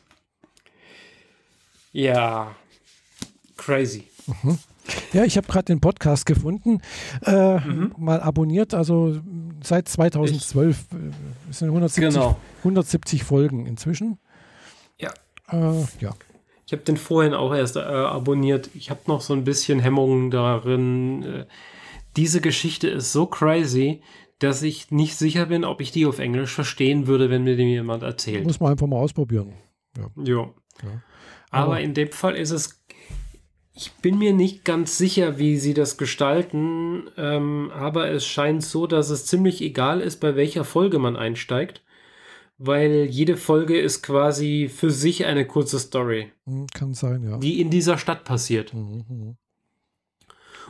Ja, 1.91 2.55
crazy. 3.57 4.07
Mhm. 4.27 4.59
Ja, 5.13 5.23
ich 5.23 5.37
habe 5.37 5.47
gerade 5.47 5.65
den 5.65 5.79
Podcast 5.79 6.25
gefunden, 6.25 6.81
äh, 7.25 7.57
mhm. 7.57 7.93
mal 7.97 8.21
abonniert, 8.21 8.73
also 8.73 9.19
seit 9.63 9.87
2012 9.87 10.77
ich, 10.77 10.97
äh, 10.97 11.53
sind 11.53 11.69
170, 11.69 12.13
genau. 12.13 12.37
170 12.59 13.23
Folgen 13.23 13.65
inzwischen. 13.65 14.19
Ja. 14.99 15.11
Äh, 15.49 15.85
ja. 15.99 16.13
Ich 16.65 16.73
habe 16.73 16.83
den 16.83 16.97
vorhin 16.97 17.33
auch 17.33 17.53
erst 17.53 17.75
äh, 17.75 17.79
abonniert. 17.79 18.69
Ich 18.73 18.89
habe 18.89 19.01
noch 19.07 19.21
so 19.21 19.33
ein 19.33 19.43
bisschen 19.43 19.79
Hemmungen 19.79 20.31
darin. 20.31 21.23
Äh, 21.23 21.45
diese 22.15 22.41
Geschichte 22.41 22.87
ist 22.87 23.11
so 23.11 23.25
crazy, 23.25 24.01
dass 24.39 24.61
ich 24.61 24.91
nicht 24.91 25.15
sicher 25.15 25.47
bin, 25.47 25.63
ob 25.63 25.81
ich 25.81 25.91
die 25.91 26.05
auf 26.05 26.19
Englisch 26.19 26.53
verstehen 26.53 27.07
würde, 27.07 27.29
wenn 27.29 27.43
mir 27.43 27.55
dem 27.55 27.67
jemand 27.67 28.03
erzählt. 28.03 28.45
Muss 28.45 28.59
man 28.59 28.71
einfach 28.71 28.87
mal 28.87 28.97
ausprobieren. 28.97 29.53
Ja. 29.97 30.09
ja. 30.23 30.41
Aber, 31.51 31.63
Aber 31.63 31.81
in 31.81 31.93
dem 31.93 32.11
Fall 32.11 32.35
ist 32.35 32.51
es 32.51 32.81
ich 33.77 33.91
bin 33.91 34.17
mir 34.17 34.31
nicht 34.31 34.63
ganz 34.63 34.97
sicher, 34.97 35.37
wie 35.37 35.57
sie 35.57 35.73
das 35.73 35.97
gestalten, 35.97 37.09
ähm, 37.17 37.71
aber 37.75 38.09
es 38.09 38.25
scheint 38.25 38.63
so, 38.63 38.87
dass 38.87 39.09
es 39.09 39.25
ziemlich 39.25 39.61
egal 39.61 39.99
ist, 39.99 40.21
bei 40.21 40.37
welcher 40.37 40.63
Folge 40.63 40.97
man 40.97 41.17
einsteigt 41.17 41.81
weil 42.57 43.05
jede 43.09 43.37
Folge 43.37 43.79
ist 43.79 44.01
quasi 44.01 44.69
für 44.73 44.91
sich 44.91 45.25
eine 45.25 45.45
kurze 45.45 45.79
Story. 45.79 46.31
Hm, 46.45 46.67
kann 46.73 46.93
sein, 46.93 47.23
ja. 47.23 47.37
Die 47.37 47.59
in 47.59 47.69
dieser 47.69 47.97
Stadt 47.97 48.23
passiert. 48.23 48.73
Mhm. 48.73 49.05
mhm. 49.07 49.37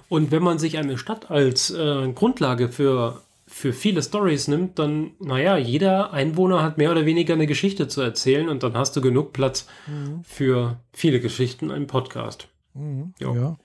Und 0.08 0.30
wenn 0.30 0.44
man 0.44 0.60
sich 0.60 0.78
eine 0.78 1.00
Stadt 1.00 1.32
als 1.32 1.72
äh, 1.72 2.12
Grundlage 2.14 2.70
für, 2.70 3.24
für 3.48 3.74
viele 3.74 4.02
Stories 4.02 4.48
nimmt, 4.48 4.80
dann, 4.80 5.12
naja, 5.20 5.58
jeder 5.58 6.12
Einwohner 6.14 6.64
hat 6.64 6.78
mehr 6.78 6.92
oder 6.92 7.06
weniger 7.06 7.36
eine 7.36 7.48
Geschichte 7.48 7.88
zu 7.88 8.02
erzählen 8.02 8.50
und 8.50 8.64
dann 8.64 8.76
hast 8.76 8.96
du 8.96 9.02
genug 9.02 9.34
Platz 9.34 9.68
mhm. 9.88 10.24
für 10.24 10.80
viele 10.94 11.20
Geschichten 11.20 11.70
im 11.70 11.88
Podcast. 11.88 12.48
Mhm. 12.74 13.14
Ja. 13.20 13.58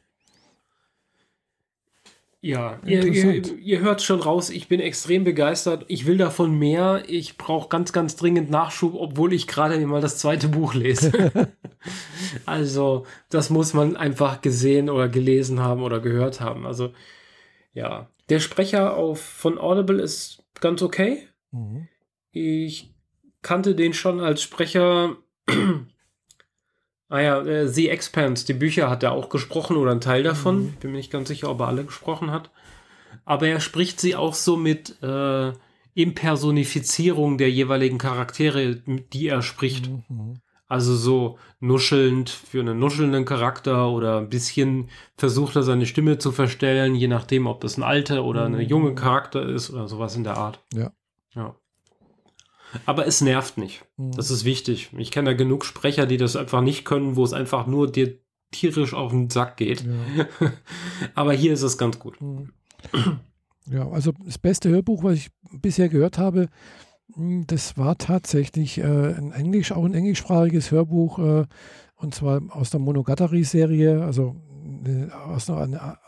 Ja, 2.42 2.78
ihr, 2.86 3.04
ihr, 3.04 3.58
ihr, 3.58 3.80
hört 3.80 4.00
schon 4.00 4.20
raus, 4.20 4.48
ich 4.48 4.66
bin 4.66 4.80
extrem 4.80 5.24
begeistert. 5.24 5.84
Ich 5.88 6.06
will 6.06 6.16
davon 6.16 6.58
mehr. 6.58 7.02
Ich 7.06 7.36
brauche 7.36 7.68
ganz, 7.68 7.92
ganz 7.92 8.16
dringend 8.16 8.48
Nachschub, 8.48 8.94
obwohl 8.94 9.34
ich 9.34 9.46
gerade 9.46 9.78
mal 9.86 10.00
das 10.00 10.16
zweite 10.16 10.48
Buch 10.48 10.72
lese. 10.72 11.52
also, 12.46 13.04
das 13.28 13.50
muss 13.50 13.74
man 13.74 13.94
einfach 13.94 14.40
gesehen 14.40 14.88
oder 14.88 15.10
gelesen 15.10 15.60
haben 15.60 15.82
oder 15.82 16.00
gehört 16.00 16.40
haben. 16.40 16.64
Also, 16.64 16.94
ja. 17.74 18.08
Der 18.30 18.40
Sprecher 18.40 18.96
auf, 18.96 19.20
von 19.20 19.58
Audible 19.58 20.00
ist 20.00 20.42
ganz 20.60 20.82
okay. 20.82 21.28
Mhm. 21.50 21.88
Ich 22.32 22.94
kannte 23.42 23.74
den 23.74 23.92
schon 23.92 24.20
als 24.20 24.42
Sprecher 24.42 25.16
Ah 27.10 27.20
ja, 27.20 27.42
äh, 27.42 27.66
The 27.66 27.88
Expanse, 27.88 28.46
die 28.46 28.54
Bücher 28.54 28.88
hat 28.88 29.02
er 29.02 29.10
auch 29.12 29.28
gesprochen 29.28 29.76
oder 29.76 29.90
ein 29.90 30.00
Teil 30.00 30.22
davon. 30.22 30.62
Mhm. 30.62 30.72
Bin 30.80 30.92
mir 30.92 30.98
nicht 30.98 31.10
ganz 31.10 31.28
sicher, 31.28 31.50
ob 31.50 31.60
er 31.60 31.66
alle 31.66 31.84
gesprochen 31.84 32.30
hat. 32.30 32.50
Aber 33.24 33.48
er 33.48 33.58
spricht 33.58 34.00
sie 34.00 34.14
auch 34.14 34.34
so 34.34 34.56
mit 34.56 35.02
äh, 35.02 35.52
Impersonifizierung 35.94 37.36
der 37.36 37.50
jeweiligen 37.50 37.98
Charaktere, 37.98 38.76
die 38.76 39.26
er 39.26 39.42
spricht. 39.42 39.90
Mhm. 40.08 40.40
Also 40.70 40.94
so 40.94 41.36
nuschelnd 41.58 42.30
für 42.30 42.60
einen 42.60 42.78
nuschelnden 42.78 43.24
Charakter 43.24 43.90
oder 43.90 44.18
ein 44.18 44.28
bisschen 44.28 44.88
versucht 45.16 45.56
er 45.56 45.64
seine 45.64 45.84
Stimme 45.84 46.18
zu 46.18 46.30
verstellen, 46.30 46.94
je 46.94 47.08
nachdem, 47.08 47.48
ob 47.48 47.60
das 47.60 47.76
ein 47.76 47.82
alter 47.82 48.24
oder 48.24 48.44
eine 48.44 48.62
junge 48.62 48.90
mhm. 48.90 48.94
Charakter 48.94 49.44
ist 49.44 49.70
oder 49.70 49.88
sowas 49.88 50.14
in 50.14 50.22
der 50.22 50.36
Art. 50.36 50.64
Ja. 50.72 50.92
Ja. 51.34 51.56
Aber 52.86 53.04
es 53.04 53.20
nervt 53.20 53.58
nicht. 53.58 53.84
Mhm. 53.96 54.12
Das 54.12 54.30
ist 54.30 54.44
wichtig. 54.44 54.90
Ich 54.96 55.10
kenne 55.10 55.30
da 55.30 55.36
genug 55.36 55.64
Sprecher, 55.64 56.06
die 56.06 56.18
das 56.18 56.36
einfach 56.36 56.60
nicht 56.60 56.84
können, 56.84 57.16
wo 57.16 57.24
es 57.24 57.32
einfach 57.32 57.66
nur 57.66 57.90
dir 57.90 58.20
tierisch 58.52 58.94
auf 58.94 59.10
den 59.10 59.28
Sack 59.28 59.56
geht. 59.56 59.84
Ja. 59.84 60.26
Aber 61.16 61.32
hier 61.32 61.52
ist 61.52 61.62
es 61.62 61.78
ganz 61.78 61.98
gut. 61.98 62.20
Mhm. 62.20 62.50
Ja, 63.66 63.88
also 63.88 64.12
das 64.24 64.38
beste 64.38 64.68
Hörbuch, 64.68 65.02
was 65.02 65.14
ich 65.16 65.30
bisher 65.50 65.88
gehört 65.88 66.16
habe, 66.16 66.48
das 67.16 67.76
war 67.76 67.96
tatsächlich 67.98 68.78
äh, 68.78 68.82
ein 68.84 69.32
Englisch, 69.32 69.72
auch 69.72 69.84
ein 69.84 69.94
englischsprachiges 69.94 70.70
Hörbuch, 70.70 71.18
äh, 71.18 71.46
und 71.96 72.14
zwar 72.14 72.40
aus 72.50 72.70
der 72.70 72.80
Monogatari-Serie, 72.80 74.02
also 74.02 74.36
äh, 74.86 75.10
aus 75.12 75.50
einer 75.50 75.98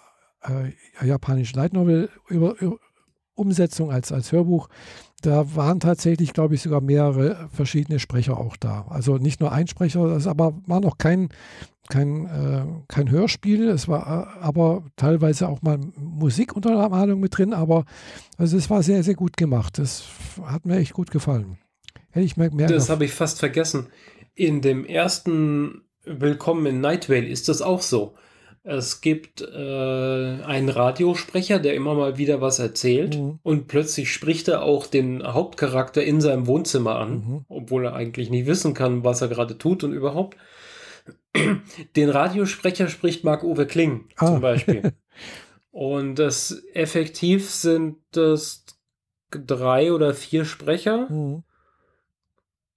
äh, 0.42 1.06
japanischen 1.06 1.58
Light 1.58 1.72
Novel 1.72 2.08
über, 2.28 2.60
über 2.60 2.78
Umsetzung 3.34 3.90
als, 3.90 4.12
als 4.12 4.32
Hörbuch. 4.32 4.68
Da 5.22 5.54
waren 5.54 5.78
tatsächlich, 5.78 6.32
glaube 6.32 6.56
ich, 6.56 6.62
sogar 6.62 6.80
mehrere 6.80 7.48
verschiedene 7.52 8.00
Sprecher 8.00 8.36
auch 8.38 8.56
da. 8.56 8.86
Also 8.88 9.18
nicht 9.18 9.40
nur 9.40 9.52
ein 9.52 9.68
Sprecher, 9.68 10.08
das 10.08 10.26
aber 10.26 10.52
war 10.66 10.80
noch 10.80 10.98
kein, 10.98 11.28
kein, 11.88 12.26
äh, 12.26 12.64
kein 12.88 13.08
Hörspiel. 13.08 13.68
Es 13.68 13.86
war 13.86 14.02
äh, 14.02 14.44
aber 14.44 14.84
teilweise 14.96 15.48
auch 15.48 15.62
mal 15.62 15.78
Musikuntermalung 15.96 17.20
mit 17.20 17.38
drin, 17.38 17.54
aber 17.54 17.84
also 18.36 18.56
es 18.56 18.68
war 18.68 18.82
sehr, 18.82 19.04
sehr 19.04 19.14
gut 19.14 19.36
gemacht. 19.36 19.78
Das 19.78 20.04
hat 20.44 20.66
mir 20.66 20.78
echt 20.78 20.92
gut 20.92 21.12
gefallen. 21.12 21.56
Hätte 22.10 22.26
ich 22.26 22.36
mehr, 22.36 22.52
mehr 22.52 22.66
Das 22.66 22.90
habe 22.90 23.04
ich 23.04 23.14
fast 23.14 23.38
vergessen. 23.38 23.86
In 24.34 24.60
dem 24.60 24.84
ersten 24.84 25.82
Willkommen 26.04 26.66
in 26.66 26.80
Night 26.80 27.08
Vale 27.08 27.26
ist 27.26 27.48
das 27.48 27.62
auch 27.62 27.80
so. 27.80 28.14
Es 28.64 29.00
gibt 29.00 29.40
äh, 29.40 29.46
einen 30.44 30.68
Radiosprecher, 30.68 31.58
der 31.58 31.74
immer 31.74 31.94
mal 31.94 32.16
wieder 32.16 32.40
was 32.40 32.60
erzählt 32.60 33.16
mhm. 33.18 33.40
und 33.42 33.66
plötzlich 33.66 34.12
spricht 34.12 34.46
er 34.46 34.62
auch 34.62 34.86
den 34.86 35.24
Hauptcharakter 35.24 36.02
in 36.04 36.20
seinem 36.20 36.46
Wohnzimmer 36.46 36.96
an, 36.96 37.12
mhm. 37.12 37.44
obwohl 37.48 37.86
er 37.86 37.94
eigentlich 37.94 38.30
nicht 38.30 38.46
wissen 38.46 38.72
kann, 38.72 39.02
was 39.02 39.20
er 39.20 39.28
gerade 39.28 39.58
tut 39.58 39.82
und 39.82 39.92
überhaupt. 39.92 40.36
Den 41.96 42.10
Radiosprecher 42.10 42.86
spricht 42.88 43.24
Marc-Uwe 43.24 43.66
Kling 43.66 44.04
ah. 44.16 44.26
zum 44.26 44.40
Beispiel. 44.40 44.92
und 45.72 46.16
das 46.16 46.62
effektiv 46.72 47.50
sind 47.50 47.96
das 48.12 48.64
drei 49.30 49.92
oder 49.92 50.14
vier 50.14 50.44
Sprecher. 50.44 51.10
Mhm. 51.10 51.42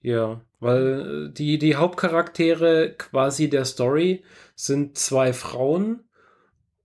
Ja, 0.01 0.41
weil 0.59 1.29
die, 1.29 1.57
die 1.59 1.75
Hauptcharaktere 1.75 2.95
quasi 2.97 3.49
der 3.49 3.65
Story 3.65 4.23
sind 4.56 4.97
zwei 4.97 5.34
Frauen 5.34 6.01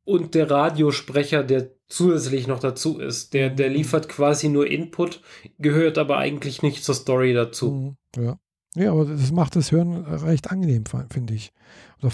und 0.05 0.35
der 0.35 0.51
Radiosprecher, 0.51 1.45
der 1.45 1.71
zusätzlich 1.87 2.47
noch 2.47 2.61
dazu 2.61 2.99
ist. 2.99 3.35
Der, 3.35 3.51
der 3.51 3.68
mhm. 3.68 3.77
liefert 3.77 4.09
quasi 4.09 4.49
nur 4.49 4.66
Input, 4.66 5.23
gehört 5.59 5.99
aber 5.99 6.18
eigentlich 6.18 6.62
nicht 6.62 6.85
zur 6.85 6.95
Story 6.95 7.33
dazu. 7.33 7.97
Mhm. 8.16 8.23
Ja. 8.23 8.39
Ja, 8.77 8.93
aber 8.93 9.05
das 9.05 9.33
macht 9.33 9.57
das 9.57 9.73
Hören 9.73 10.05
recht 10.05 10.53
angenehm, 10.53 10.85
finde 11.11 11.35
ich. 11.35 11.53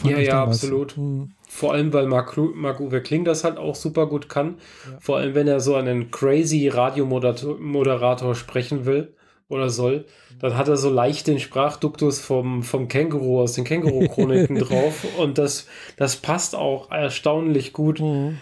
ja, 0.04 0.16
ich 0.16 0.28
ja, 0.28 0.42
absolut. 0.42 0.96
Mhm. 0.96 1.32
Vor 1.46 1.74
allem, 1.74 1.92
weil 1.92 2.06
Marc-Uwe 2.06 3.02
Kling 3.02 3.26
das 3.26 3.44
halt 3.44 3.58
auch 3.58 3.74
super 3.74 4.06
gut 4.06 4.30
kann. 4.30 4.56
Ja. 4.90 4.98
Vor 5.00 5.18
allem, 5.18 5.34
wenn 5.34 5.48
er 5.48 5.60
so 5.60 5.74
einen 5.74 6.10
crazy 6.10 6.68
Radiomoderator 6.68 8.34
sprechen 8.34 8.86
will 8.86 9.15
oder 9.48 9.70
soll, 9.70 10.06
dann 10.40 10.56
hat 10.56 10.68
er 10.68 10.76
so 10.76 10.90
leicht 10.90 11.26
den 11.26 11.38
Sprachduktus 11.38 12.20
vom, 12.20 12.62
vom 12.62 12.88
Känguru 12.88 13.40
aus 13.40 13.52
den 13.52 13.64
Känguru-Chroniken 13.64 14.58
drauf 14.60 15.06
und 15.18 15.38
das, 15.38 15.66
das 15.96 16.16
passt 16.16 16.54
auch 16.54 16.90
erstaunlich 16.90 17.72
gut. 17.72 18.00
Mhm. 18.00 18.38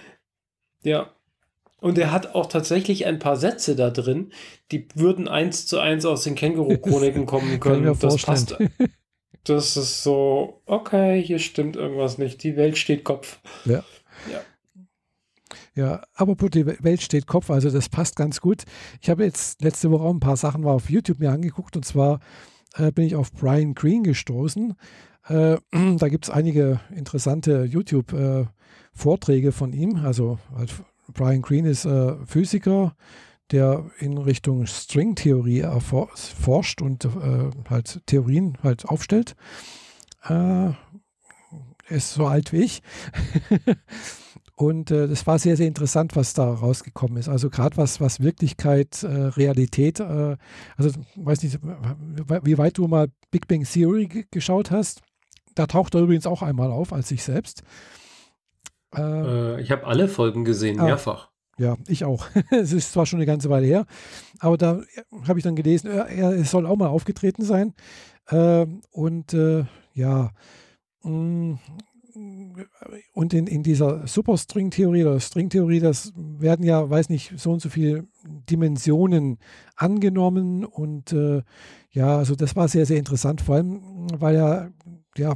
Ja. 0.82 1.10
Und 1.80 1.98
er 1.98 2.12
hat 2.12 2.34
auch 2.34 2.46
tatsächlich 2.46 3.04
ein 3.04 3.18
paar 3.18 3.36
Sätze 3.36 3.76
da 3.76 3.90
drin, 3.90 4.32
die 4.72 4.86
würden 4.94 5.28
eins 5.28 5.66
zu 5.66 5.78
eins 5.78 6.06
aus 6.06 6.24
den 6.24 6.34
Känguru-Chroniken 6.34 7.26
kommen 7.26 7.60
können. 7.60 7.96
Das 8.00 8.22
passt. 8.22 8.56
Das 9.44 9.76
ist 9.76 10.02
so, 10.02 10.62
okay, 10.64 11.22
hier 11.22 11.38
stimmt 11.38 11.76
irgendwas 11.76 12.16
nicht. 12.16 12.42
Die 12.42 12.56
Welt 12.56 12.78
steht 12.78 13.04
Kopf. 13.04 13.38
Ja. 13.66 13.84
Ja. 15.74 16.02
Aber 16.14 16.34
die 16.48 16.66
Welt 16.66 17.02
steht 17.02 17.26
Kopf, 17.26 17.50
also 17.50 17.70
das 17.70 17.88
passt 17.88 18.16
ganz 18.16 18.40
gut. 18.40 18.64
Ich 19.00 19.10
habe 19.10 19.24
jetzt 19.24 19.62
letzte 19.62 19.90
Woche 19.90 20.04
auch 20.04 20.14
ein 20.14 20.20
paar 20.20 20.36
Sachen 20.36 20.62
mal 20.62 20.72
auf 20.72 20.88
YouTube 20.88 21.18
mir 21.18 21.32
angeguckt 21.32 21.76
und 21.76 21.84
zwar 21.84 22.20
äh, 22.76 22.92
bin 22.92 23.04
ich 23.04 23.16
auf 23.16 23.32
Brian 23.32 23.74
Green 23.74 24.04
gestoßen. 24.04 24.74
Äh, 25.28 25.56
da 25.98 26.08
gibt 26.08 26.26
es 26.26 26.30
einige 26.30 26.80
interessante 26.94 27.64
YouTube-Vorträge 27.64 29.48
äh, 29.48 29.52
von 29.52 29.72
ihm. 29.72 29.96
Also 30.04 30.38
halt, 30.54 30.72
Brian 31.12 31.42
Green 31.42 31.64
ist 31.64 31.84
äh, 31.84 32.14
Physiker, 32.24 32.96
der 33.50 33.90
in 33.98 34.16
Richtung 34.16 34.66
Stringtheorie 34.66 35.66
forscht 35.80 36.82
und 36.82 37.04
äh, 37.04 37.50
halt 37.68 38.00
Theorien 38.06 38.56
halt 38.62 38.86
aufstellt. 38.86 39.34
Äh, 40.24 40.72
er 41.86 41.96
ist 41.96 42.14
so 42.14 42.26
alt 42.26 42.52
wie 42.52 42.62
ich. 42.62 42.82
Und 44.56 44.92
äh, 44.92 45.08
das 45.08 45.26
war 45.26 45.38
sehr, 45.38 45.56
sehr 45.56 45.66
interessant, 45.66 46.14
was 46.14 46.32
da 46.32 46.52
rausgekommen 46.52 47.16
ist. 47.16 47.28
Also 47.28 47.50
gerade 47.50 47.76
was, 47.76 48.00
was 48.00 48.20
Wirklichkeit, 48.20 49.02
äh, 49.02 49.06
Realität, 49.06 49.98
äh, 49.98 50.36
also 50.76 50.90
weiß 51.16 51.42
nicht, 51.42 51.58
wie 51.60 52.58
weit 52.58 52.78
du 52.78 52.86
mal 52.86 53.08
Big 53.32 53.48
Bang 53.48 53.64
Theory 53.64 54.26
geschaut 54.30 54.70
hast. 54.70 55.02
Da 55.56 55.66
taucht 55.66 55.94
er 55.94 56.02
übrigens 56.02 56.26
auch 56.26 56.42
einmal 56.42 56.70
auf 56.70 56.92
als 56.92 57.08
sich 57.08 57.24
selbst. 57.24 57.62
Äh, 58.94 59.00
äh, 59.56 59.60
ich 59.60 59.72
habe 59.72 59.86
alle 59.86 60.06
Folgen 60.08 60.44
gesehen, 60.44 60.78
ah, 60.78 60.84
mehrfach. 60.84 61.30
Ja, 61.58 61.76
ich 61.88 62.04
auch. 62.04 62.26
es 62.50 62.72
ist 62.72 62.92
zwar 62.92 63.06
schon 63.06 63.18
eine 63.18 63.26
ganze 63.26 63.50
Weile 63.50 63.66
her, 63.66 63.86
aber 64.38 64.56
da 64.56 64.80
habe 65.26 65.38
ich 65.38 65.44
dann 65.44 65.56
gelesen, 65.56 65.90
er, 65.90 66.06
er, 66.06 66.44
soll 66.44 66.66
auch 66.66 66.76
mal 66.76 66.88
aufgetreten 66.88 67.44
sein. 67.44 67.74
Ähm, 68.30 68.82
und 68.90 69.34
äh, 69.34 69.64
ja, 69.94 70.30
mh, 71.02 71.10
mm, 71.10 71.58
und 73.12 73.34
in, 73.34 73.46
in 73.46 73.62
dieser 73.62 74.06
Superstring-Theorie 74.06 75.04
oder 75.04 75.20
String-Theorie, 75.20 75.80
das 75.80 76.12
werden 76.16 76.64
ja, 76.64 76.88
weiß 76.88 77.08
nicht, 77.08 77.32
so 77.36 77.52
und 77.52 77.60
so 77.60 77.68
viele 77.68 78.06
Dimensionen 78.48 79.38
angenommen. 79.76 80.64
Und 80.64 81.12
äh, 81.12 81.42
ja, 81.90 82.16
also 82.16 82.34
das 82.34 82.54
war 82.56 82.68
sehr, 82.68 82.86
sehr 82.86 82.98
interessant, 82.98 83.40
vor 83.40 83.56
allem, 83.56 83.82
weil 84.18 84.36
er, 84.36 84.72
ja, 85.16 85.34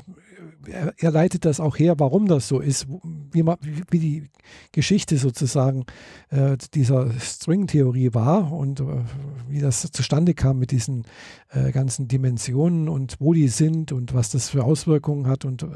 er, 0.67 0.95
er 0.97 1.11
leitet 1.11 1.45
das 1.45 1.61
auch 1.61 1.79
her, 1.79 1.95
warum 1.99 2.27
das 2.27 2.49
so 2.49 2.61
ist, 2.61 2.87
wie, 3.33 3.43
man, 3.43 3.57
wie 3.91 3.99
die 3.99 4.25
Geschichte 4.73 5.17
sozusagen 5.17 5.85
äh, 6.31 6.57
dieser 6.75 7.11
String-Theorie 7.19 8.15
war 8.15 8.53
und 8.53 8.81
äh, 8.81 8.85
wie 9.49 9.61
das 9.61 9.91
zustande 9.93 10.35
kam 10.35 10.59
mit 10.59 10.71
diesen 10.71 11.05
äh, 11.51 11.73
ganzen 11.73 12.09
Dimensionen 12.09 12.89
und 12.89 13.17
wo 13.21 13.33
die 13.33 13.49
sind 13.49 13.93
und 13.93 14.15
was 14.15 14.31
das 14.31 14.51
für 14.51 14.65
Auswirkungen 14.65 15.27
hat 15.27 15.45
und 15.45 15.63
äh, 15.63 15.67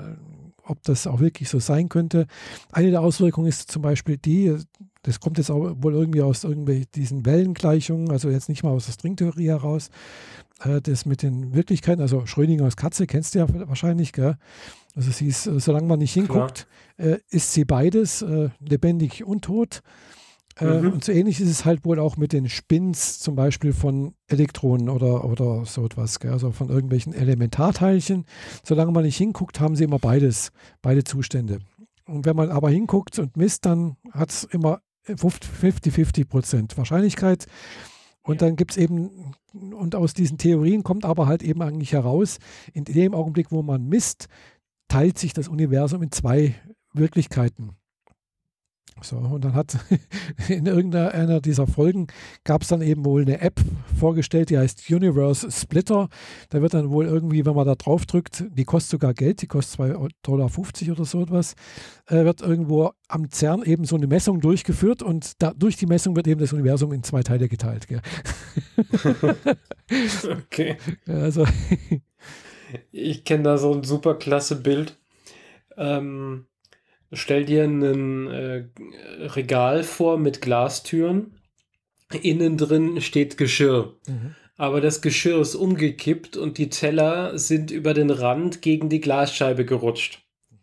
ob 0.65 0.83
das 0.85 1.07
auch 1.07 1.21
wirklich 1.21 1.49
so 1.49 1.59
sein 1.59 1.89
könnte. 1.89 2.27
Eine 2.71 2.91
der 2.91 3.01
Auswirkungen 3.01 3.49
ist 3.49 3.71
zum 3.71 3.83
Beispiel 3.83 4.17
die, 4.17 4.57
das 5.03 5.21
kommt 5.21 5.39
jetzt 5.39 5.51
auch 5.51 5.75
wohl 5.77 5.95
irgendwie 5.95 6.23
aus 6.23 6.45
irgendwelchen 6.45 6.87
diesen 6.95 7.27
Wellengleichungen, 7.27 8.11
also 8.11 8.31
jetzt 8.31 8.49
nicht 8.49 8.63
mal 8.63 8.71
aus 8.71 8.87
der 8.87 8.93
Stringtheorie 8.93 9.49
heraus, 9.49 9.91
äh, 10.65 10.81
das 10.81 11.07
mit 11.07 11.23
den 11.23 11.55
Wirklichkeiten, 11.55 12.01
also 12.01 12.27
Schrödingers 12.27 12.77
Katze 12.77 13.07
kennst 13.07 13.35
du 13.35 13.41
ja 13.41 13.47
wahrscheinlich, 13.69 14.13
gell? 14.13 14.37
Also 14.95 15.11
sie 15.11 15.27
ist, 15.27 15.45
solange 15.45 15.87
man 15.87 15.99
nicht 15.99 16.13
hinguckt, 16.13 16.67
äh, 16.99 17.19
ist 17.31 17.53
sie 17.53 17.65
beides, 17.65 18.23
äh, 18.23 18.51
lebendig 18.61 19.25
und 19.25 19.43
tot. 19.43 19.83
Äh, 20.59 20.81
mhm. 20.81 20.93
Und 20.93 21.05
so 21.05 21.13
ähnlich 21.13 21.41
ist 21.41 21.49
es 21.49 21.65
halt 21.65 21.85
wohl 21.85 21.99
auch 21.99 22.17
mit 22.17 22.33
den 22.33 22.49
Spins 22.49 23.19
zum 23.21 23.35
Beispiel 23.35 23.73
von 23.73 24.15
Elektronen 24.29 24.89
oder, 24.89 25.25
oder 25.25 25.65
so 25.65 25.85
etwas, 25.85 26.21
gell? 26.21 26.33
also 26.33 26.53
von 26.53 26.69
irgendwelchen 26.69 27.15
Elementarteilchen. 27.15 28.27
Solange 28.65 28.93
man 28.93 29.05
nicht 29.05 29.17
hinguckt, 29.17 29.61
haben 29.61 29.77
sie 29.77 29.85
immer 29.85 29.99
beides, 29.99 30.53
beide 30.83 31.05
Zustände. 31.05 31.61
Und 32.07 32.27
wenn 32.27 32.37
man 32.37 32.51
aber 32.51 32.71
hinguckt 32.71 33.19
und 33.19 33.37
misst, 33.37 33.65
dann 33.65 33.97
hat 34.13 34.31
es 34.31 34.45
immer 34.45 34.81
50-50 35.07 36.27
Prozent 36.27 36.77
Wahrscheinlichkeit. 36.77 37.47
Und 38.23 38.41
ja. 38.41 38.47
dann 38.47 38.57
gibt 38.57 38.73
es 38.73 38.77
eben, 38.77 39.35
und 39.53 39.95
aus 39.95 40.15
diesen 40.15 40.39
Theorien 40.39 40.83
kommt 40.83 41.05
aber 41.05 41.27
halt 41.27 41.43
eben 41.43 41.63
eigentlich 41.63 41.93
heraus, 41.93 42.39
in 42.73 42.85
dem 42.85 43.15
Augenblick, 43.15 43.51
wo 43.51 43.63
man 43.63 43.89
misst, 43.89 44.29
teilt 44.89 45.19
sich 45.19 45.33
das 45.33 45.49
Universum 45.49 46.03
in 46.03 46.13
zwei 46.13 46.55
Wirklichkeiten. 46.93 47.71
So, 49.03 49.17
und 49.17 49.45
dann 49.45 49.55
hat 49.55 49.79
in 50.49 50.67
irgendeiner 50.67 51.41
dieser 51.41 51.67
Folgen 51.67 52.07
gab 52.45 52.63
es 52.63 52.69
dann 52.69 52.83
eben 52.83 53.05
wohl 53.05 53.23
eine 53.23 53.41
App 53.41 53.61
vorgestellt, 53.99 54.51
die 54.51 54.59
heißt 54.59 54.91
Universe 54.91 55.51
Splitter. 55.51 56.09
Da 56.51 56.63
wird 56.63 56.75
dann 56.75 56.91
wohl 56.91 57.07
irgendwie, 57.07 57.45
wenn 57.45 57.55
man 57.55 57.67
da 57.67 57.75
drauf 57.75 58.07
drückt, 58.07 58.45
die 58.51 58.65
kostet 58.65 58.91
sogar 58.93 59.15
Geld, 59.15 59.43
die 59.43 59.47
kostet 59.47 59.81
2,50 59.81 60.11
Dollar 60.23 60.51
oder 60.93 61.05
so 61.05 61.23
etwas, 61.23 61.55
äh, 62.07 62.25
wird 62.25 62.41
irgendwo 62.43 62.93
am 63.09 63.31
CERN 63.31 63.63
eben 63.65 63.85
so 63.85 63.97
eine 63.97 64.07
Messung 64.07 64.41
durchgeführt 64.41 65.03
und 65.03 65.43
da, 65.43 65.53
durch 65.53 65.77
die 65.77 65.87
Messung 65.87 66.17
wird 66.17 66.27
eben 66.27 66.41
das 66.41 66.53
Universum 66.53 66.93
in 66.93 67.03
zwei 67.03 67.23
Teile 67.23 67.49
geteilt. 67.49 67.87
okay. 70.31 70.77
Also. 71.07 71.45
ich 72.91 73.25
kenne 73.25 73.43
da 73.43 73.59
so 73.59 73.73
ein 73.73 73.85
super 73.85 74.15
klasse 74.15 74.57
Bild. 74.57 74.97
Ähm, 75.77 76.47
Stell 77.13 77.45
dir 77.45 77.65
ein 77.65 78.27
äh, 78.29 78.65
Regal 79.21 79.83
vor 79.83 80.19
mit 80.19 80.41
Glastüren. 80.41 81.39
Innen 82.23 82.59
drin 82.59 83.01
steht 83.01 83.37
Geschirr. 83.37 83.95
Mhm. 84.07 84.35
Aber 84.57 84.81
das 84.81 85.03
Geschirr 85.03 85.41
ist 85.41 85.55
umgekippt 85.55 86.37
und 86.37 86.59
die 86.59 86.69
Teller 86.71 87.39
sind 87.39 87.71
über 87.71 87.95
den 87.95 88.11
Rand 88.11 88.63
gegen 88.63 88.89
die 88.89 89.01
Glasscheibe 89.01 89.65
gerutscht. 89.65 90.23
Mhm. 90.51 90.57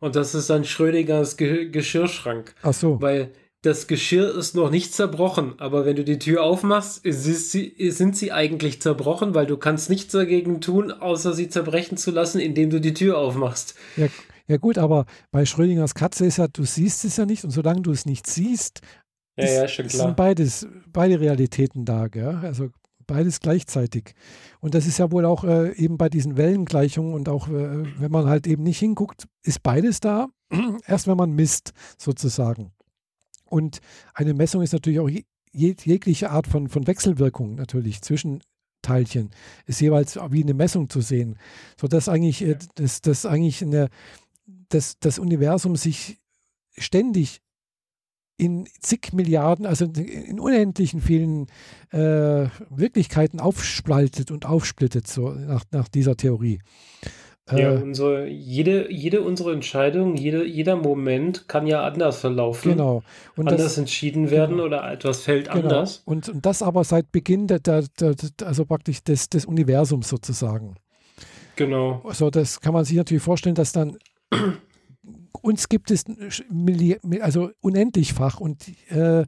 Und 0.00 0.16
das 0.16 0.34
ist 0.34 0.50
ein 0.50 0.64
Schrödingers 0.64 1.36
Ge 1.36 1.68
Geschirrschrank. 1.70 2.54
Ach 2.62 2.74
so. 2.74 3.00
Weil 3.00 3.32
das 3.62 3.86
Geschirr 3.88 4.36
ist 4.36 4.54
noch 4.54 4.70
nicht 4.70 4.94
zerbrochen, 4.94 5.54
aber 5.58 5.84
wenn 5.84 5.96
du 5.96 6.04
die 6.04 6.20
Tür 6.20 6.44
aufmachst, 6.44 7.00
sie, 7.02 7.90
sind 7.90 8.16
sie 8.16 8.30
eigentlich 8.30 8.80
zerbrochen, 8.80 9.34
weil 9.34 9.46
du 9.46 9.56
kannst 9.56 9.90
nichts 9.90 10.12
dagegen 10.12 10.60
tun, 10.60 10.92
außer 10.92 11.32
sie 11.32 11.48
zerbrechen 11.48 11.96
zu 11.96 12.12
lassen, 12.12 12.38
indem 12.38 12.70
du 12.70 12.80
die 12.80 12.94
Tür 12.94 13.18
aufmachst. 13.18 13.74
Ja, 13.96 14.06
ja 14.48 14.56
gut, 14.56 14.78
aber 14.78 15.04
bei 15.30 15.44
Schrödingers 15.44 15.94
Katze 15.94 16.26
ist 16.26 16.38
ja, 16.38 16.48
du 16.48 16.64
siehst 16.64 17.04
es 17.04 17.16
ja 17.16 17.26
nicht 17.26 17.44
und 17.44 17.50
solange 17.50 17.82
du 17.82 17.92
es 17.92 18.06
nicht 18.06 18.26
siehst, 18.26 18.80
ja, 19.36 19.64
ist, 19.64 19.76
ja, 19.76 19.88
sind 19.88 20.16
beides, 20.16 20.66
beide 20.92 21.20
Realitäten 21.20 21.84
da, 21.84 22.08
gell? 22.08 22.40
also 22.42 22.70
beides 23.06 23.40
gleichzeitig. 23.40 24.14
Und 24.60 24.74
das 24.74 24.86
ist 24.86 24.98
ja 24.98 25.12
wohl 25.12 25.24
auch 25.24 25.44
äh, 25.44 25.72
eben 25.76 25.96
bei 25.96 26.08
diesen 26.08 26.36
Wellengleichungen 26.36 27.14
und 27.14 27.28
auch, 27.28 27.48
äh, 27.48 27.84
wenn 28.00 28.10
man 28.10 28.26
halt 28.26 28.46
eben 28.46 28.62
nicht 28.62 28.78
hinguckt, 28.78 29.26
ist 29.42 29.62
beides 29.62 30.00
da, 30.00 30.28
erst 30.86 31.06
wenn 31.06 31.16
man 31.16 31.32
misst, 31.32 31.72
sozusagen. 31.98 32.72
Und 33.44 33.80
eine 34.14 34.34
Messung 34.34 34.62
ist 34.62 34.72
natürlich 34.72 35.00
auch 35.00 35.08
je, 35.08 35.24
jegliche 35.52 36.30
Art 36.30 36.46
von, 36.46 36.68
von 36.68 36.86
Wechselwirkung 36.86 37.54
natürlich 37.54 38.02
zwischen 38.02 38.40
Teilchen 38.82 39.30
ist 39.66 39.80
jeweils 39.80 40.16
wie 40.30 40.42
eine 40.42 40.54
Messung 40.54 40.88
zu 40.88 41.00
sehen, 41.00 41.36
sodass 41.80 42.08
eigentlich, 42.08 42.42
äh, 42.42 42.56
das, 42.76 43.00
das 43.00 43.26
eigentlich 43.26 43.62
eine, 43.62 43.88
das, 44.68 44.98
das 44.98 45.18
Universum 45.18 45.76
sich 45.76 46.18
ständig 46.76 47.40
in 48.36 48.68
zig 48.80 49.12
Milliarden, 49.12 49.66
also 49.66 49.84
in 49.84 50.38
unendlichen 50.38 51.00
vielen 51.00 51.46
äh, 51.90 52.46
Wirklichkeiten 52.70 53.40
aufspaltet 53.40 54.30
und 54.30 54.46
aufsplittet, 54.46 55.08
so 55.08 55.30
nach, 55.30 55.64
nach 55.72 55.88
dieser 55.88 56.16
Theorie. 56.16 56.60
Ja, 57.50 57.74
äh, 57.74 57.82
unsere, 57.82 58.26
jede, 58.28 58.92
jede 58.92 59.22
unserer 59.22 59.52
Entscheidungen, 59.52 60.16
jede, 60.16 60.44
jeder 60.44 60.76
Moment 60.76 61.48
kann 61.48 61.66
ja 61.66 61.82
anders 61.82 62.20
verlaufen. 62.20 62.72
Genau. 62.72 63.02
Und 63.36 63.48
anders 63.48 63.64
das, 63.64 63.78
entschieden 63.78 64.30
werden 64.30 64.56
genau. 64.56 64.66
oder 64.66 64.92
etwas 64.92 65.22
fällt 65.22 65.50
genau. 65.50 65.64
anders. 65.64 66.02
Und, 66.04 66.28
und 66.28 66.44
das 66.44 66.62
aber 66.62 66.84
seit 66.84 67.10
Beginn 67.10 67.46
der, 67.46 67.58
der, 67.60 67.84
der, 67.98 68.14
also 68.44 68.64
praktisch 68.64 69.02
des, 69.02 69.28
des 69.30 69.46
Universums 69.46 70.08
sozusagen. 70.08 70.76
Genau. 71.56 72.02
Also 72.04 72.30
das 72.30 72.60
kann 72.60 72.72
man 72.72 72.84
sich 72.84 72.96
natürlich 72.96 73.22
vorstellen, 73.22 73.54
dass 73.54 73.72
dann 73.72 73.96
uns 75.42 75.68
gibt 75.68 75.90
es 75.90 76.04
also 77.20 77.50
unendlichfach 77.60 78.40
und 78.40 78.68
äh, 78.90 79.24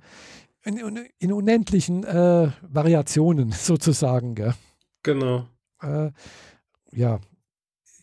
in, 0.63 1.09
in, 1.19 1.33
unendlichen 1.33 2.05
äh, 2.05 2.51
Variationen 2.63 3.53
sozusagen. 3.53 4.35
Gell? 4.35 4.55
Genau. 5.03 5.47
Äh, 5.81 6.11
ja, 6.93 7.21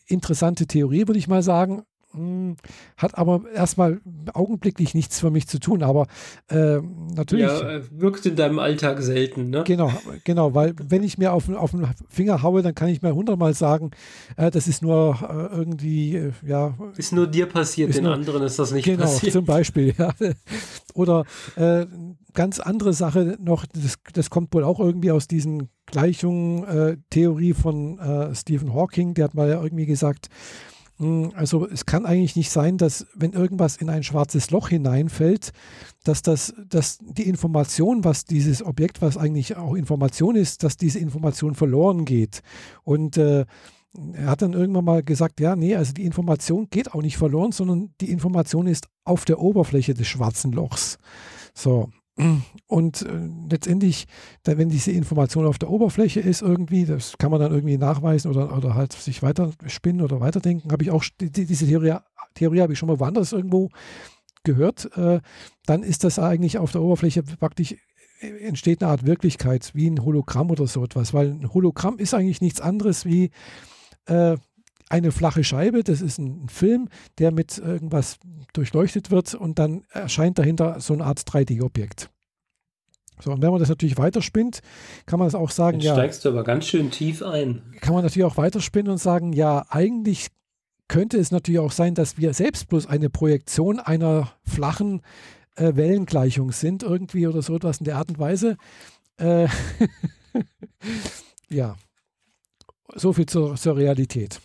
interessante 0.06 0.66
Theorie, 0.66 1.06
würde 1.06 1.18
ich 1.18 1.28
mal 1.28 1.42
sagen. 1.42 1.84
Hm, 2.12 2.56
hat 2.96 3.18
aber 3.18 3.42
erstmal 3.54 4.00
augenblicklich 4.32 4.94
nichts 4.94 5.20
für 5.20 5.30
mich 5.30 5.46
zu 5.46 5.60
tun, 5.60 5.82
aber 5.82 6.06
äh, 6.48 6.78
natürlich. 7.14 7.44
Ja, 7.44 7.68
äh, 7.68 7.82
wirkt 7.90 8.24
in 8.24 8.34
deinem 8.34 8.58
Alltag 8.58 9.02
selten, 9.02 9.50
ne? 9.50 9.62
Genau, 9.66 9.92
genau, 10.24 10.54
weil 10.54 10.74
wenn 10.82 11.02
ich 11.02 11.18
mir 11.18 11.34
auf, 11.34 11.50
auf 11.50 11.72
den 11.72 11.86
Finger 12.08 12.42
haue, 12.42 12.62
dann 12.62 12.74
kann 12.74 12.88
ich 12.88 13.02
mir 13.02 13.14
hundertmal 13.14 13.52
sagen, 13.52 13.90
äh, 14.38 14.50
das 14.50 14.68
ist 14.68 14.80
nur 14.80 15.18
äh, 15.20 15.54
irgendwie, 15.54 16.16
äh, 16.16 16.32
ja. 16.46 16.78
Ist 16.96 17.12
nur 17.12 17.26
dir 17.26 17.44
passiert, 17.44 17.94
den 17.94 18.04
nur, 18.04 18.14
anderen 18.14 18.42
ist 18.42 18.58
das 18.58 18.72
nicht 18.72 18.86
genau, 18.86 19.02
passiert. 19.02 19.24
Genau, 19.24 19.32
zum 19.32 19.44
Beispiel, 19.44 19.94
ja. 19.98 20.14
Oder 20.94 21.24
äh, 21.56 21.84
ganz 22.32 22.58
andere 22.58 22.94
Sache 22.94 23.36
noch, 23.38 23.66
das, 23.66 23.98
das 24.14 24.30
kommt 24.30 24.54
wohl 24.54 24.64
auch 24.64 24.80
irgendwie 24.80 25.10
aus 25.10 25.28
diesen 25.28 25.68
Gleichungen, 25.84 27.02
Theorie 27.08 27.54
von 27.54 28.30
Stephen 28.34 28.74
Hawking, 28.74 29.14
der 29.14 29.24
hat 29.24 29.34
mal 29.34 29.48
ja 29.48 29.62
irgendwie 29.62 29.86
gesagt, 29.86 30.28
also 31.00 31.68
es 31.68 31.86
kann 31.86 32.06
eigentlich 32.06 32.34
nicht 32.34 32.50
sein, 32.50 32.76
dass 32.76 33.06
wenn 33.14 33.32
irgendwas 33.32 33.76
in 33.76 33.88
ein 33.88 34.02
schwarzes 34.02 34.50
Loch 34.50 34.68
hineinfällt, 34.68 35.52
dass 36.02 36.22
das, 36.22 36.54
dass 36.68 36.98
die 37.00 37.28
Information, 37.28 38.02
was 38.02 38.24
dieses 38.24 38.64
Objekt, 38.64 39.00
was 39.00 39.16
eigentlich 39.16 39.56
auch 39.56 39.74
Information 39.74 40.34
ist, 40.34 40.64
dass 40.64 40.76
diese 40.76 40.98
Information 40.98 41.54
verloren 41.54 42.04
geht. 42.04 42.42
Und 42.82 43.16
äh, 43.16 43.46
er 44.12 44.26
hat 44.26 44.42
dann 44.42 44.52
irgendwann 44.52 44.84
mal 44.84 45.02
gesagt, 45.02 45.40
ja, 45.40 45.56
nee, 45.56 45.76
also 45.76 45.92
die 45.92 46.04
Information 46.04 46.68
geht 46.68 46.92
auch 46.92 47.02
nicht 47.02 47.16
verloren, 47.16 47.52
sondern 47.52 47.94
die 48.00 48.10
Information 48.10 48.66
ist 48.66 48.88
auf 49.04 49.24
der 49.24 49.40
Oberfläche 49.40 49.94
des 49.94 50.08
schwarzen 50.08 50.52
Lochs. 50.52 50.98
So, 51.54 51.90
und 52.66 53.02
äh, 53.02 53.28
letztendlich, 53.50 54.06
da, 54.42 54.58
wenn 54.58 54.68
diese 54.68 54.90
Information 54.90 55.46
auf 55.46 55.58
der 55.58 55.70
Oberfläche 55.70 56.20
ist, 56.20 56.42
irgendwie, 56.42 56.84
das 56.84 57.16
kann 57.18 57.30
man 57.30 57.40
dann 57.40 57.52
irgendwie 57.52 57.78
nachweisen 57.78 58.30
oder, 58.30 58.56
oder 58.56 58.74
halt 58.74 58.92
sich 58.92 59.22
weiter 59.22 59.52
spinnen 59.66 60.02
oder 60.02 60.20
weiterdenken, 60.20 60.72
habe 60.72 60.82
ich 60.82 60.90
auch, 60.90 61.04
die, 61.20 61.30
diese 61.30 61.66
Theorie, 61.66 61.96
Theorie 62.34 62.60
habe 62.60 62.72
ich 62.72 62.78
schon 62.78 62.88
mal 62.88 62.98
woanders 62.98 63.32
irgendwo 63.32 63.70
gehört, 64.42 64.96
äh, 64.96 65.20
dann 65.66 65.82
ist 65.82 66.04
das 66.04 66.18
eigentlich 66.18 66.58
auf 66.58 66.72
der 66.72 66.82
Oberfläche 66.82 67.22
praktisch 67.22 67.76
äh, 68.20 68.46
entsteht 68.46 68.82
eine 68.82 68.90
Art 68.90 69.06
Wirklichkeit, 69.06 69.70
wie 69.74 69.88
ein 69.88 70.04
Hologramm 70.04 70.50
oder 70.50 70.66
so 70.66 70.82
etwas, 70.84 71.14
weil 71.14 71.30
ein 71.30 71.52
Hologramm 71.54 71.98
ist 71.98 72.14
eigentlich 72.14 72.40
nichts 72.40 72.60
anderes 72.60 73.04
wie 73.04 73.30
äh, 74.06 74.36
eine 74.90 75.12
flache 75.12 75.44
Scheibe, 75.44 75.84
das 75.84 76.00
ist 76.00 76.18
ein 76.18 76.48
Film, 76.48 76.88
der 77.18 77.30
mit 77.30 77.58
irgendwas 77.58 78.18
durchleuchtet 78.52 79.10
wird 79.10 79.34
und 79.34 79.58
dann 79.58 79.84
erscheint 79.90 80.38
dahinter 80.38 80.80
so 80.80 80.94
eine 80.94 81.04
Art 81.04 81.20
3D-Objekt. 81.20 82.10
So, 83.20 83.32
und 83.32 83.42
wenn 83.42 83.50
man 83.50 83.58
das 83.58 83.68
natürlich 83.68 83.98
weiterspinnt, 83.98 84.60
kann 85.06 85.18
man 85.18 85.26
das 85.26 85.34
auch 85.34 85.50
sagen, 85.50 85.78
Jetzt 85.80 85.86
ja. 85.86 85.94
steigst 85.94 86.24
du 86.24 86.28
aber 86.30 86.44
ganz 86.44 86.66
schön 86.66 86.90
tief 86.90 87.22
ein. 87.22 87.62
Kann 87.80 87.94
man 87.94 88.04
natürlich 88.04 88.24
auch 88.24 88.36
weiterspinnen 88.36 88.92
und 88.92 88.98
sagen, 88.98 89.32
ja, 89.32 89.66
eigentlich 89.68 90.28
könnte 90.86 91.18
es 91.18 91.30
natürlich 91.30 91.58
auch 91.58 91.72
sein, 91.72 91.94
dass 91.94 92.16
wir 92.16 92.32
selbst 92.32 92.68
bloß 92.68 92.86
eine 92.86 93.10
Projektion 93.10 93.80
einer 93.80 94.32
flachen 94.44 95.02
äh, 95.56 95.74
Wellengleichung 95.74 96.52
sind, 96.52 96.82
irgendwie 96.82 97.26
oder 97.26 97.42
so 97.42 97.56
etwas 97.56 97.78
in 97.78 97.84
der 97.84 97.96
Art 97.96 98.08
und 98.08 98.18
Weise. 98.18 98.56
Äh, 99.18 99.48
ja, 101.50 101.76
so 102.94 103.12
viel 103.12 103.26
zur, 103.26 103.56
zur 103.56 103.76
Realität. 103.76 104.40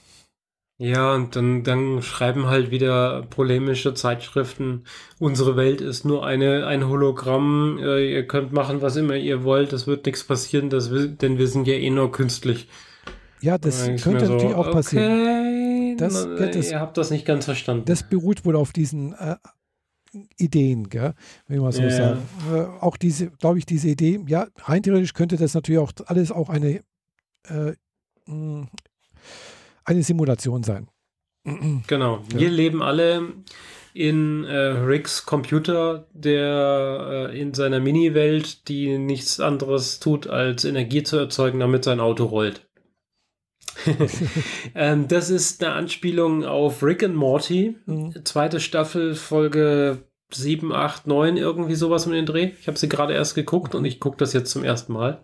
Ja, 0.79 1.13
und 1.13 1.35
dann, 1.35 1.63
dann 1.63 2.01
schreiben 2.01 2.47
halt 2.47 2.71
wieder 2.71 3.27
polemische 3.29 3.93
Zeitschriften, 3.93 4.83
unsere 5.19 5.55
Welt 5.55 5.81
ist 5.81 6.03
nur 6.03 6.25
eine, 6.25 6.65
ein 6.65 6.89
Hologramm, 6.89 7.77
äh, 7.79 8.11
ihr 8.11 8.27
könnt 8.27 8.53
machen, 8.53 8.81
was 8.81 8.95
immer 8.95 9.15
ihr 9.15 9.43
wollt, 9.43 9.71
es 9.71 9.85
wird 9.85 10.05
nichts 10.05 10.23
passieren, 10.23 10.69
das, 10.71 10.89
denn 10.91 11.37
wir 11.37 11.47
sind 11.47 11.67
ja 11.67 11.75
eh 11.75 11.89
nur 11.91 12.11
künstlich. 12.11 12.67
Ja, 13.41 13.57
das 13.57 13.85
könnte 14.01 14.25
so, 14.25 14.33
natürlich 14.33 14.55
auch 14.55 14.71
passieren. 14.71 15.21
Okay, 15.21 15.95
das, 15.97 16.25
na, 16.25 16.47
das, 16.47 16.71
ihr 16.71 16.79
habt 16.79 16.97
das 16.97 17.11
nicht 17.11 17.25
ganz 17.25 17.45
verstanden. 17.45 17.85
Das 17.85 18.09
beruht 18.09 18.43
wohl 18.45 18.55
auf 18.55 18.73
diesen 18.73 19.13
äh, 19.13 19.35
Ideen, 20.37 20.89
gell? 20.89 21.13
wenn 21.47 21.59
man 21.59 21.71
so 21.71 21.81
yeah. 21.81 21.91
sagen. 21.91 22.21
Äh, 22.51 22.83
auch 22.83 22.97
diese, 22.97 23.29
glaube 23.31 23.59
ich, 23.59 23.65
diese 23.65 23.89
Idee, 23.89 24.19
ja, 24.27 24.47
rein 24.57 24.81
theoretisch 24.81 25.13
könnte 25.13 25.37
das 25.37 25.53
natürlich 25.53 25.79
auch 25.79 25.91
alles 26.07 26.31
auch 26.31 26.49
eine 26.49 26.81
äh, 27.47 27.73
eine 29.85 30.03
Simulation 30.03 30.63
sein. 30.63 30.87
Genau. 31.87 32.21
Ja. 32.31 32.39
Wir 32.39 32.49
leben 32.49 32.81
alle 32.81 33.33
in 33.93 34.43
äh, 34.45 34.55
Ricks 34.55 35.25
Computer, 35.25 36.07
der 36.13 37.29
äh, 37.31 37.39
in 37.39 37.53
seiner 37.53 37.79
Mini-Welt, 37.79 38.67
die 38.67 38.97
nichts 38.97 39.39
anderes 39.39 39.99
tut, 39.99 40.27
als 40.27 40.65
Energie 40.65 41.03
zu 41.03 41.17
erzeugen, 41.17 41.59
damit 41.59 41.83
sein 41.83 41.99
Auto 41.99 42.25
rollt. 42.25 42.67
ähm, 44.75 45.07
das 45.07 45.29
ist 45.29 45.63
eine 45.63 45.73
Anspielung 45.73 46.43
auf 46.45 46.83
Rick 46.83 47.03
and 47.03 47.15
Morty, 47.15 47.75
mhm. 47.85 48.13
zweite 48.23 48.59
Staffel, 48.59 49.15
Folge 49.15 50.03
7, 50.31 50.71
8, 50.71 51.07
9, 51.07 51.37
irgendwie 51.37 51.75
sowas 51.75 52.05
mit 52.05 52.15
den 52.15 52.25
Dreh. 52.25 52.51
Ich 52.59 52.67
habe 52.67 52.77
sie 52.77 52.89
gerade 52.89 53.13
erst 53.13 53.35
geguckt 53.35 53.75
und 53.75 53.85
ich 53.85 53.99
gucke 53.99 54.17
das 54.17 54.33
jetzt 54.33 54.51
zum 54.51 54.63
ersten 54.63 54.93
Mal. 54.93 55.23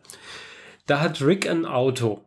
Da 0.85 1.01
hat 1.01 1.21
Rick 1.21 1.49
ein 1.49 1.65
Auto. 1.65 2.21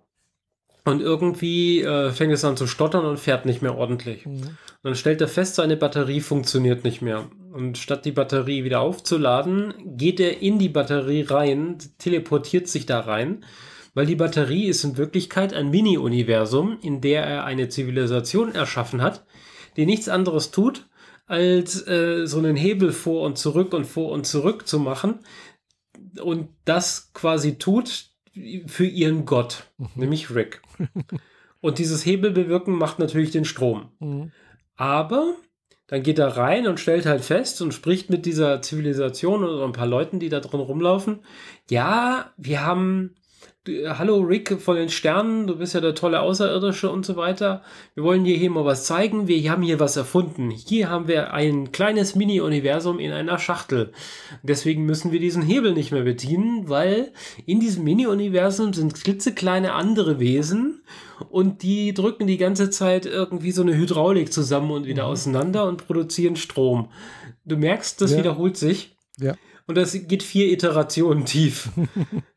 Und 0.85 1.01
irgendwie 1.01 1.83
äh, 1.83 2.11
fängt 2.11 2.33
es 2.33 2.45
an 2.45 2.57
zu 2.57 2.67
stottern 2.67 3.05
und 3.05 3.21
fährt 3.21 3.47
nicht 3.47 3.63
mehr 3.63 3.77
ordentlich. 3.77 4.27
Mhm. 4.27 4.59
dann 4.83 4.97
stellt 4.97 5.21
er 5.21 5.29
fest, 5.29 5.55
seine 5.55 5.77
Batterie 5.77 6.21
funktioniert 6.21 6.83
nicht 6.83 7.03
mehr. 7.03 7.31
Und 7.53 7.79
statt 7.79 8.05
die 8.05 8.13
Batterie 8.13 8.65
wieder 8.65 8.81
aufzuladen, 8.81 9.75
geht 9.85 10.19
er 10.19 10.43
in 10.43 10.59
die 10.59 10.69
Batterie 10.69 11.23
rein, 11.23 11.79
teleportiert 11.99 12.67
sich 12.67 12.87
da 12.87 13.01
rein, 13.01 13.45
weil 13.95 14.07
die 14.07 14.17
Batterie 14.17 14.67
ist 14.67 14.83
in 14.83 14.97
Wirklichkeit 14.97 15.55
ein 15.55 15.71
Mini-Universum, 15.71 16.79
in 16.83 17.01
der 17.01 17.25
er 17.25 17.45
eine 17.45 17.69
Zivilisation 17.69 18.55
erschaffen 18.55 19.03
hat, 19.03 19.25
die 19.77 19.87
nichts 19.87 20.09
anderes 20.09 20.51
tut, 20.51 20.89
als 21.27 21.87
äh, 21.87 22.27
so 22.27 22.39
einen 22.39 22.57
Hebel 22.57 22.93
vor 22.93 23.23
und 23.23 23.39
zurück 23.39 23.73
und 23.73 23.85
vor 23.85 24.11
und 24.11 24.27
zurück 24.27 24.67
zu 24.67 24.81
machen. 24.81 25.21
Und 26.21 26.49
das 26.65 27.13
quasi 27.15 27.59
tut, 27.59 28.11
für 28.67 28.87
ihren 28.87 29.25
Gott, 29.25 29.65
mhm. 29.79 29.89
nämlich 29.95 30.35
Rick. 30.35 30.63
Und 31.61 31.79
dieses 31.79 32.05
Hebelbewirken 32.05 32.75
macht 32.75 32.99
natürlich 32.99 33.31
den 33.31 33.45
Strom. 33.45 33.91
Mhm. 34.01 34.33
Aber 34.77 35.35
dann 35.87 36.03
geht 36.03 36.19
er 36.19 36.37
rein 36.37 36.67
und 36.67 36.81
stellt 36.81 37.07
halt 37.07 37.23
fest 37.23 37.61
und 37.61 37.75
spricht 37.75 38.11
mit 38.11 38.25
dieser 38.25 38.63
Zivilisation 38.63 39.45
oder 39.45 39.65
ein 39.65 39.73
paar 39.73 39.87
Leuten, 39.87 40.19
die 40.19 40.29
da 40.29 40.41
drin 40.41 40.61
rumlaufen. 40.61 41.21
Ja, 41.71 42.33
wir 42.37 42.65
haben 42.65 43.15
hallo 43.68 44.18
Rick 44.18 44.60
von 44.60 44.74
den 44.74 44.89
Sternen, 44.89 45.47
du 45.47 45.56
bist 45.56 45.74
ja 45.74 45.80
der 45.80 45.94
tolle 45.94 46.20
Außerirdische 46.20 46.90
und 46.90 47.06
so 47.06 47.14
weiter. 47.14 47.62
Wir 47.94 48.02
wollen 48.02 48.24
dir 48.24 48.36
hier 48.36 48.51
mal 48.51 48.64
was 48.64 48.86
zeigen. 48.86 49.28
Wir 49.28 49.48
haben 49.51 49.62
hier 49.62 49.78
was 49.78 49.97
erfunden. 49.97 50.51
Hier 50.51 50.90
haben 50.90 51.06
wir 51.06 51.32
ein 51.32 51.70
kleines 51.70 52.16
Mini-Universum 52.16 52.98
in 52.98 53.12
einer 53.12 53.39
Schachtel. 53.39 53.93
Deswegen 54.43 54.84
müssen 54.84 55.12
wir 55.12 55.20
diesen 55.20 55.43
Hebel 55.43 55.74
nicht 55.74 55.93
mehr 55.93 56.02
bedienen, 56.02 56.68
weil 56.68 57.12
in 57.47 57.60
diesem 57.60 57.84
Mini-Universum 57.84 58.72
sind 58.72 58.94
klitzekleine 58.94 59.74
andere 59.74 60.18
Wesen 60.18 60.82
und 61.30 61.62
die 61.62 61.94
drücken 61.94 62.26
die 62.26 62.39
ganze 62.39 62.70
Zeit 62.70 63.06
irgendwie 63.06 63.52
so 63.52 63.62
eine 63.62 63.76
Hydraulik 63.76 64.32
zusammen 64.32 64.72
und 64.72 64.86
wieder 64.86 65.05
mhm. 65.05 65.10
auseinander 65.10 65.66
und 65.66 65.86
produzieren 65.86 66.34
Strom. 66.34 66.89
Du 67.44 67.56
merkst, 67.56 68.01
das 68.01 68.10
ja. 68.10 68.18
wiederholt 68.18 68.56
sich. 68.56 68.97
Ja. 69.20 69.36
Und 69.68 69.76
das 69.76 69.93
geht 69.93 70.24
vier 70.24 70.51
Iterationen 70.51 71.26
tief. 71.26 71.70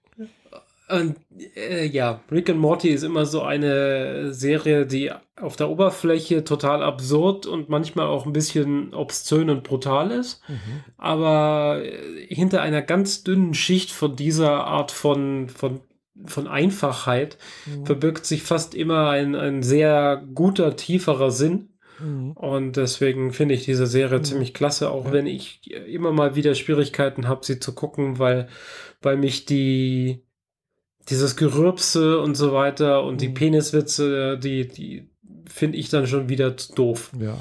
Und 0.87 1.15
äh, 1.55 1.87
ja, 1.87 2.21
Rick 2.31 2.49
and 2.49 2.59
Morty 2.59 2.89
ist 2.89 3.03
immer 3.03 3.25
so 3.25 3.41
eine 3.41 4.33
Serie, 4.33 4.85
die 4.85 5.11
auf 5.41 5.55
der 5.55 5.69
Oberfläche 5.69 6.43
total 6.43 6.83
absurd 6.83 7.47
und 7.47 7.69
manchmal 7.69 8.05
auch 8.05 8.25
ein 8.25 8.33
bisschen 8.33 8.93
obszön 8.93 9.49
und 9.49 9.63
brutal 9.63 10.11
ist. 10.11 10.41
Mhm. 10.47 10.83
Aber 10.97 11.81
äh, 11.83 12.27
hinter 12.27 12.61
einer 12.61 12.83
ganz 12.83 13.23
dünnen 13.23 13.55
Schicht 13.55 13.91
von 13.91 14.15
dieser 14.15 14.65
Art 14.65 14.91
von, 14.91 15.49
von, 15.49 15.81
von 16.25 16.47
Einfachheit 16.47 17.39
mhm. 17.65 17.87
verbirgt 17.87 18.25
sich 18.27 18.43
fast 18.43 18.75
immer 18.75 19.09
ein, 19.09 19.33
ein 19.35 19.63
sehr 19.63 20.23
guter, 20.35 20.75
tieferer 20.75 21.31
Sinn. 21.31 21.69
Mhm. 21.99 22.31
Und 22.33 22.77
deswegen 22.77 23.33
finde 23.33 23.55
ich 23.55 23.65
diese 23.65 23.87
Serie 23.87 24.19
mhm. 24.19 24.23
ziemlich 24.23 24.53
klasse, 24.53 24.91
auch 24.91 25.05
ja. 25.05 25.13
wenn 25.13 25.25
ich 25.25 25.71
immer 25.71 26.11
mal 26.11 26.35
wieder 26.35 26.53
Schwierigkeiten 26.53 27.27
habe, 27.27 27.43
sie 27.43 27.59
zu 27.59 27.73
gucken, 27.73 28.19
weil, 28.19 28.47
weil 29.01 29.17
mich 29.17 29.45
die, 29.45 30.24
dieses 31.09 31.35
Gerübse 31.35 32.19
und 32.19 32.35
so 32.35 32.53
weiter 32.53 33.03
und 33.03 33.15
mhm. 33.15 33.19
die 33.19 33.29
Peniswitze, 33.29 34.37
die, 34.37 34.67
die 34.67 35.09
finde 35.47 35.77
ich 35.77 35.89
dann 35.89 36.07
schon 36.07 36.29
wieder 36.29 36.51
doof. 36.75 37.11
Ja. 37.19 37.39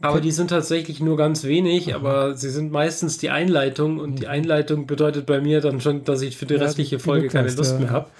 Aber 0.00 0.20
die 0.22 0.30
sind 0.30 0.48
tatsächlich 0.48 1.00
nur 1.00 1.18
ganz 1.18 1.44
wenig, 1.44 1.88
Aha. 1.88 1.96
aber 1.96 2.34
sie 2.34 2.48
sind 2.48 2.72
meistens 2.72 3.18
die 3.18 3.30
Einleitung 3.30 3.98
und 3.98 4.12
mhm. 4.12 4.16
die 4.16 4.26
Einleitung 4.26 4.86
bedeutet 4.86 5.26
bei 5.26 5.40
mir 5.40 5.60
dann 5.60 5.80
schon, 5.80 6.04
dass 6.04 6.22
ich 6.22 6.36
für 6.36 6.46
die 6.46 6.54
ja, 6.54 6.60
restliche 6.60 6.98
Folge 6.98 7.28
keine 7.28 7.50
Lust 7.50 7.72
ja. 7.72 7.78
mehr 7.78 7.90
habe. 7.90 8.10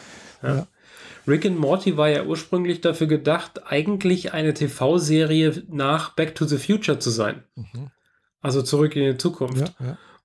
Ja. 0.42 0.66
Rick 1.26 1.46
and 1.46 1.58
Morty 1.58 1.96
war 1.96 2.08
ja 2.08 2.24
ursprünglich 2.24 2.80
dafür 2.80 3.06
gedacht, 3.06 3.66
eigentlich 3.66 4.32
eine 4.32 4.54
TV-Serie 4.54 5.62
nach 5.68 6.14
Back 6.14 6.34
to 6.34 6.44
the 6.44 6.58
Future 6.58 6.98
zu 6.98 7.10
sein. 7.10 7.44
Mhm. 7.56 7.90
Also 8.40 8.62
zurück 8.62 8.96
in 8.96 9.12
die 9.12 9.18
Zukunft. 9.18 9.74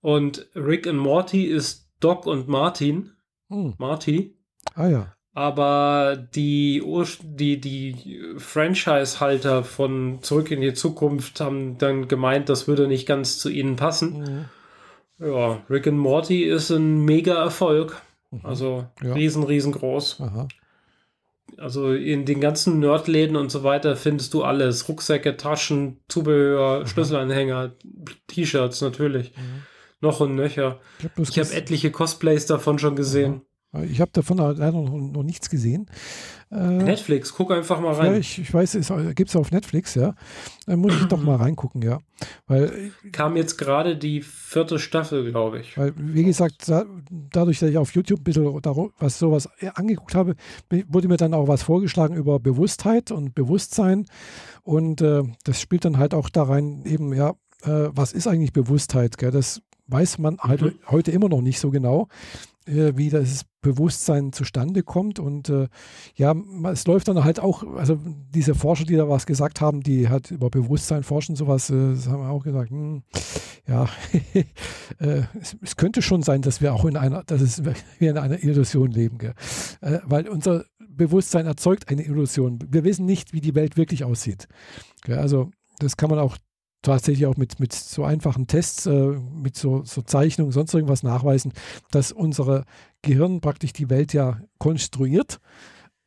Und 0.01 0.47
Rick 0.55 0.87
and 0.87 0.99
Morty 0.99 1.45
ist 1.45 1.89
Doc 1.99 2.25
und 2.27 2.47
Martin 2.47 3.11
hm. 3.55 3.73
Marty. 3.77 4.35
Ah 4.75 4.87
ja. 4.87 5.15
Aber 5.33 6.15
die, 6.15 6.81
die, 7.21 7.59
die 7.59 8.19
Franchise-Halter 8.37 9.65
von 9.65 10.19
Zurück 10.21 10.49
in 10.49 10.61
die 10.61 10.73
Zukunft 10.73 11.41
haben 11.41 11.77
dann 11.77 12.07
gemeint, 12.07 12.47
das 12.47 12.69
würde 12.69 12.87
nicht 12.87 13.05
ganz 13.05 13.37
zu 13.37 13.49
ihnen 13.49 13.75
passen. 13.75 14.47
Mhm. 15.19 15.25
Ja, 15.27 15.61
Rick 15.69 15.87
and 15.87 15.97
Morty 15.97 16.43
ist 16.43 16.69
ein 16.69 17.03
mega 17.03 17.35
Erfolg. 17.35 18.01
Mhm. 18.31 18.39
Also 18.43 18.85
ja. 19.03 19.13
riesen, 19.13 19.43
riesengroß. 19.43 20.21
Aha. 20.21 20.47
Also 21.57 21.93
in 21.93 22.25
den 22.25 22.39
ganzen 22.39 22.79
Nerdläden 22.79 23.35
und 23.35 23.51
so 23.51 23.63
weiter 23.63 23.97
findest 23.97 24.33
du 24.33 24.43
alles. 24.43 24.87
Rucksäcke, 24.87 25.35
Taschen, 25.35 25.99
Zubehör, 26.07 26.79
Aha. 26.79 26.87
Schlüsselanhänger, 26.87 27.73
T-Shirts 28.27 28.79
natürlich. 28.81 29.33
Mhm 29.35 29.63
noch 30.01 30.19
und 30.19 30.35
nöcher. 30.35 30.79
Ich, 31.17 31.29
ich 31.29 31.39
habe 31.39 31.53
etliche 31.53 31.91
Cosplays 31.91 32.45
davon 32.45 32.79
schon 32.79 32.95
gesehen. 32.95 33.41
Ich 33.83 33.99
habe 33.99 34.11
davon 34.13 34.37
leider 34.37 34.71
noch, 34.71 34.89
noch 34.89 35.23
nichts 35.23 35.49
gesehen. 35.49 35.87
Äh, 36.51 36.83
Netflix, 36.83 37.33
guck 37.33 37.51
einfach 37.51 37.79
mal 37.81 37.93
rein. 37.93 38.13
Ja, 38.13 38.17
ich, 38.17 38.39
ich 38.39 38.53
weiß, 38.53 38.75
es 38.75 38.91
gibt 39.15 39.29
es 39.29 39.35
auf 39.35 39.51
Netflix, 39.51 39.95
ja. 39.95 40.15
Da 40.65 40.77
muss 40.77 40.93
ich 40.95 41.05
doch 41.05 41.21
mal 41.21 41.35
reingucken, 41.41 41.81
ja. 41.81 41.99
Weil, 42.47 42.91
Kam 43.11 43.35
jetzt 43.35 43.57
gerade 43.57 43.97
die 43.97 44.21
vierte 44.21 44.79
Staffel, 44.79 45.29
glaube 45.29 45.59
ich. 45.59 45.77
Weil, 45.77 45.93
wie 45.97 46.23
gesagt, 46.23 46.69
da, 46.69 46.85
dadurch, 47.09 47.59
dass 47.59 47.69
ich 47.69 47.77
auf 47.77 47.93
YouTube 47.93 48.21
ein 48.21 48.23
bisschen 48.23 48.45
was 48.99 49.19
sowas 49.19 49.49
angeguckt 49.73 50.15
habe, 50.15 50.35
wurde 50.87 51.07
mir 51.07 51.17
dann 51.17 51.33
auch 51.33 51.47
was 51.47 51.63
vorgeschlagen 51.63 52.15
über 52.15 52.39
Bewusstheit 52.39 53.11
und 53.11 53.35
Bewusstsein. 53.35 54.05
Und 54.63 55.01
äh, 55.01 55.23
das 55.43 55.59
spielt 55.59 55.83
dann 55.83 55.97
halt 55.97 56.13
auch 56.13 56.29
da 56.29 56.43
rein, 56.43 56.83
eben, 56.85 57.13
ja, 57.13 57.33
äh, 57.63 57.89
was 57.91 58.13
ist 58.13 58.27
eigentlich 58.27 58.53
Bewusstheit? 58.53 59.17
Gell? 59.17 59.31
Das 59.31 59.61
weiß 59.87 60.19
man 60.19 60.37
halt 60.39 60.61
mhm. 60.61 60.73
heute 60.87 61.11
immer 61.11 61.29
noch 61.29 61.41
nicht 61.41 61.59
so 61.59 61.69
genau, 61.71 62.07
äh, 62.65 62.93
wie 62.95 63.09
das 63.09 63.45
Bewusstsein 63.61 64.31
zustande 64.33 64.83
kommt. 64.83 65.19
Und 65.19 65.49
äh, 65.49 65.67
ja, 66.15 66.35
es 66.71 66.85
läuft 66.87 67.07
dann 67.07 67.23
halt 67.23 67.39
auch, 67.39 67.63
also 67.75 67.97
diese 68.33 68.55
Forscher, 68.55 68.85
die 68.85 68.95
da 68.95 69.07
was 69.09 69.25
gesagt 69.25 69.61
haben, 69.61 69.81
die 69.81 70.09
halt 70.09 70.31
über 70.31 70.49
Bewusstsein 70.49 71.03
forschen, 71.03 71.35
sowas, 71.35 71.69
äh, 71.69 71.91
das 71.91 72.07
haben 72.07 72.21
wir 72.21 72.29
auch 72.29 72.43
gesagt, 72.43 72.69
hm, 72.69 73.03
ja, 73.67 73.87
äh, 74.99 75.23
es, 75.39 75.57
es, 75.61 75.75
könnte 75.75 76.01
schon 76.01 76.21
sein, 76.21 76.41
dass 76.41 76.61
wir 76.61 76.73
auch 76.73 76.85
in 76.85 76.97
einer, 76.97 77.23
dass 77.23 77.41
es, 77.41 77.63
wir 77.65 77.75
in 77.99 78.17
einer 78.17 78.43
Illusion 78.43 78.91
leben, 78.91 79.19
äh, 79.19 79.99
weil 80.03 80.27
unser 80.27 80.65
Bewusstsein 80.87 81.45
erzeugt 81.45 81.89
eine 81.89 82.03
Illusion. 82.03 82.59
Wir 82.69 82.83
wissen 82.83 83.05
nicht, 83.05 83.33
wie 83.33 83.41
die 83.41 83.55
Welt 83.55 83.77
wirklich 83.77 84.03
aussieht. 84.03 84.47
Gell? 85.03 85.19
Also 85.19 85.51
das 85.79 85.97
kann 85.97 86.09
man 86.09 86.19
auch 86.19 86.37
tatsächlich 86.85 87.25
auch 87.25 87.37
mit, 87.37 87.59
mit 87.59 87.73
so 87.73 88.03
einfachen 88.03 88.47
Tests, 88.47 88.85
äh, 88.85 88.91
mit 88.91 89.55
so, 89.55 89.83
so 89.83 90.01
Zeichnungen, 90.01 90.51
sonst 90.51 90.73
irgendwas 90.73 91.03
nachweisen, 91.03 91.53
dass 91.91 92.11
unser 92.11 92.65
Gehirn 93.01 93.41
praktisch 93.41 93.73
die 93.73 93.89
Welt 93.89 94.13
ja 94.13 94.39
konstruiert 94.57 95.39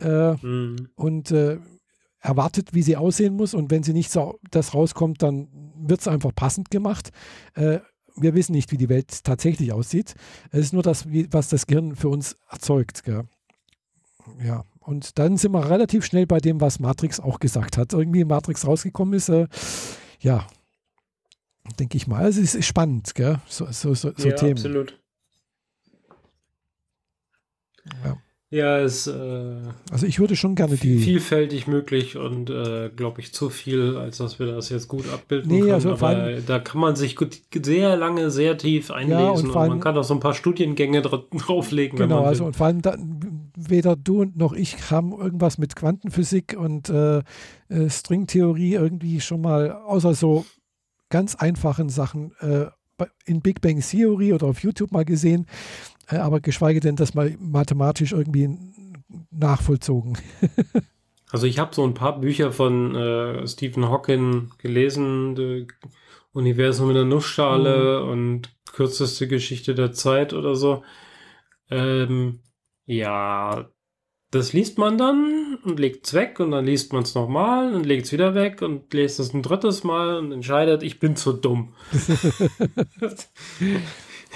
äh, 0.00 0.32
mhm. 0.34 0.88
und 0.94 1.30
äh, 1.30 1.58
erwartet, 2.20 2.74
wie 2.74 2.82
sie 2.82 2.96
aussehen 2.96 3.34
muss. 3.36 3.54
Und 3.54 3.70
wenn 3.70 3.82
sie 3.82 3.92
nicht 3.92 4.10
so 4.10 4.38
das 4.50 4.74
rauskommt, 4.74 5.22
dann 5.22 5.48
wird 5.76 6.00
es 6.00 6.08
einfach 6.08 6.34
passend 6.34 6.70
gemacht. 6.70 7.10
Äh, 7.54 7.78
wir 8.16 8.34
wissen 8.34 8.52
nicht, 8.52 8.72
wie 8.72 8.76
die 8.76 8.88
Welt 8.88 9.24
tatsächlich 9.24 9.72
aussieht. 9.72 10.14
Es 10.50 10.60
ist 10.60 10.72
nur 10.72 10.82
das, 10.82 11.08
wie, 11.08 11.28
was 11.30 11.48
das 11.48 11.66
Gehirn 11.66 11.94
für 11.94 12.08
uns 12.08 12.36
erzeugt. 12.50 13.04
Gell? 13.04 13.24
Ja, 14.44 14.64
und 14.80 15.18
dann 15.18 15.36
sind 15.36 15.52
wir 15.52 15.70
relativ 15.70 16.04
schnell 16.04 16.26
bei 16.26 16.38
dem, 16.38 16.60
was 16.60 16.80
Matrix 16.80 17.20
auch 17.20 17.38
gesagt 17.38 17.76
hat. 17.76 17.92
Irgendwie 17.92 18.24
Matrix 18.24 18.66
rausgekommen 18.66 19.14
ist, 19.14 19.28
äh, 19.28 19.46
ja, 20.20 20.46
denke 21.78 21.96
ich 21.96 22.06
mal. 22.06 22.22
Also 22.22 22.40
es 22.40 22.54
ist 22.54 22.66
spannend, 22.66 23.14
gell? 23.14 23.40
So, 23.46 23.66
so, 23.70 23.94
so, 23.94 24.12
so 24.16 24.28
ja, 24.28 24.34
Themen. 24.34 24.52
Absolut. 24.52 24.98
Ja. 28.04 28.18
Ja, 28.50 28.78
es 28.78 29.06
äh, 29.06 29.56
also 29.90 30.06
ich 30.06 30.18
würde 30.20 30.34
schon 30.34 30.54
gerne 30.54 30.76
die 30.76 30.98
vielfältig 30.98 31.66
möglich 31.66 32.16
und 32.16 32.48
äh, 32.48 32.88
glaube 32.88 33.20
ich 33.20 33.34
zu 33.34 33.50
viel, 33.50 33.98
als 33.98 34.16
dass 34.16 34.38
wir 34.38 34.46
das 34.46 34.70
jetzt 34.70 34.88
gut 34.88 35.04
abbilden 35.12 35.52
nee, 35.52 35.60
können. 35.60 35.72
Also 35.72 35.92
Aber 35.92 36.06
allem, 36.06 36.46
da 36.46 36.58
kann 36.58 36.80
man 36.80 36.96
sich 36.96 37.14
gut, 37.14 37.42
sehr 37.62 37.94
lange, 37.98 38.30
sehr 38.30 38.56
tief 38.56 38.90
einlesen 38.90 39.20
ja, 39.20 39.30
und, 39.32 39.50
und 39.50 39.68
man 39.68 39.80
kann 39.80 39.98
auch 39.98 40.04
so 40.04 40.14
ein 40.14 40.20
paar 40.20 40.32
Studiengänge 40.32 41.02
drauflegen. 41.32 41.98
Genau, 41.98 42.24
also 42.24 42.46
und 42.46 42.56
vor 42.56 42.68
allem 42.68 42.80
da, 42.80 42.96
weder 43.54 43.96
du 43.96 44.24
noch 44.24 44.54
ich 44.54 44.90
haben 44.90 45.12
irgendwas 45.12 45.58
mit 45.58 45.76
Quantenphysik 45.76 46.56
und 46.58 46.88
äh, 46.88 47.18
äh 47.68 47.90
Stringtheorie 47.90 48.72
irgendwie 48.72 49.20
schon 49.20 49.42
mal, 49.42 49.72
außer 49.72 50.14
so 50.14 50.46
ganz 51.10 51.34
einfachen 51.34 51.88
Sachen 51.88 52.32
äh, 52.40 52.66
in 53.24 53.40
Big 53.40 53.60
Bang 53.60 53.80
Theory 53.80 54.32
oder 54.32 54.46
auf 54.46 54.62
YouTube 54.62 54.92
mal 54.92 55.04
gesehen, 55.04 55.46
äh, 56.08 56.16
aber 56.16 56.40
geschweige 56.40 56.80
denn 56.80 56.96
das 56.96 57.14
mal 57.14 57.36
mathematisch 57.38 58.12
irgendwie 58.12 58.50
nachvollzogen. 59.30 60.18
also 61.30 61.46
ich 61.46 61.58
habe 61.58 61.74
so 61.74 61.84
ein 61.84 61.94
paar 61.94 62.20
Bücher 62.20 62.52
von 62.52 62.94
äh, 62.94 63.46
Stephen 63.46 63.88
Hawking 63.88 64.50
gelesen, 64.58 65.66
Universum 66.32 66.88
in 66.90 66.94
der 66.94 67.04
Nussschale 67.04 68.02
mhm. 68.02 68.10
und 68.10 68.56
kürzeste 68.72 69.28
Geschichte 69.28 69.74
der 69.74 69.92
Zeit 69.92 70.32
oder 70.32 70.54
so. 70.54 70.82
Ähm, 71.70 72.40
ja, 72.86 73.68
das 74.30 74.52
liest 74.52 74.78
man 74.78 74.98
dann 74.98 75.47
und 75.68 75.78
legt 75.78 76.06
es 76.06 76.14
weg 76.14 76.40
und 76.40 76.50
dann 76.50 76.64
liest 76.64 76.92
man 76.92 77.02
es 77.02 77.14
nochmal 77.14 77.74
und 77.74 77.84
legt 77.84 78.06
es 78.06 78.12
wieder 78.12 78.34
weg 78.34 78.62
und 78.62 78.92
liest 78.92 79.20
es 79.20 79.34
ein 79.34 79.42
drittes 79.42 79.84
Mal 79.84 80.18
und 80.18 80.32
entscheidet, 80.32 80.82
ich 80.82 80.98
bin 80.98 81.16
zu 81.16 81.32
dumm. 81.32 81.74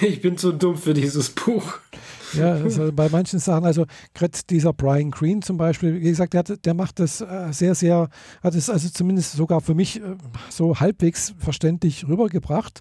ich 0.00 0.20
bin 0.20 0.38
zu 0.38 0.52
dumm 0.52 0.76
für 0.76 0.94
dieses 0.94 1.30
Buch. 1.30 1.78
Ja, 2.34 2.52
also 2.52 2.90
bei 2.92 3.08
manchen 3.08 3.38
Sachen, 3.38 3.64
also 3.64 3.84
gerade 4.14 4.38
dieser 4.48 4.72
Brian 4.72 5.10
Green 5.10 5.42
zum 5.42 5.56
Beispiel, 5.56 6.00
wie 6.00 6.08
gesagt, 6.08 6.32
der, 6.32 6.40
hat, 6.40 6.64
der 6.64 6.74
macht 6.74 6.98
das 6.98 7.20
äh, 7.20 7.48
sehr, 7.50 7.74
sehr, 7.74 8.08
hat 8.42 8.54
es 8.54 8.70
also 8.70 8.88
zumindest 8.88 9.32
sogar 9.32 9.60
für 9.60 9.74
mich 9.74 10.00
äh, 10.00 10.16
so 10.48 10.80
halbwegs 10.80 11.34
verständlich 11.38 12.08
rübergebracht 12.08 12.80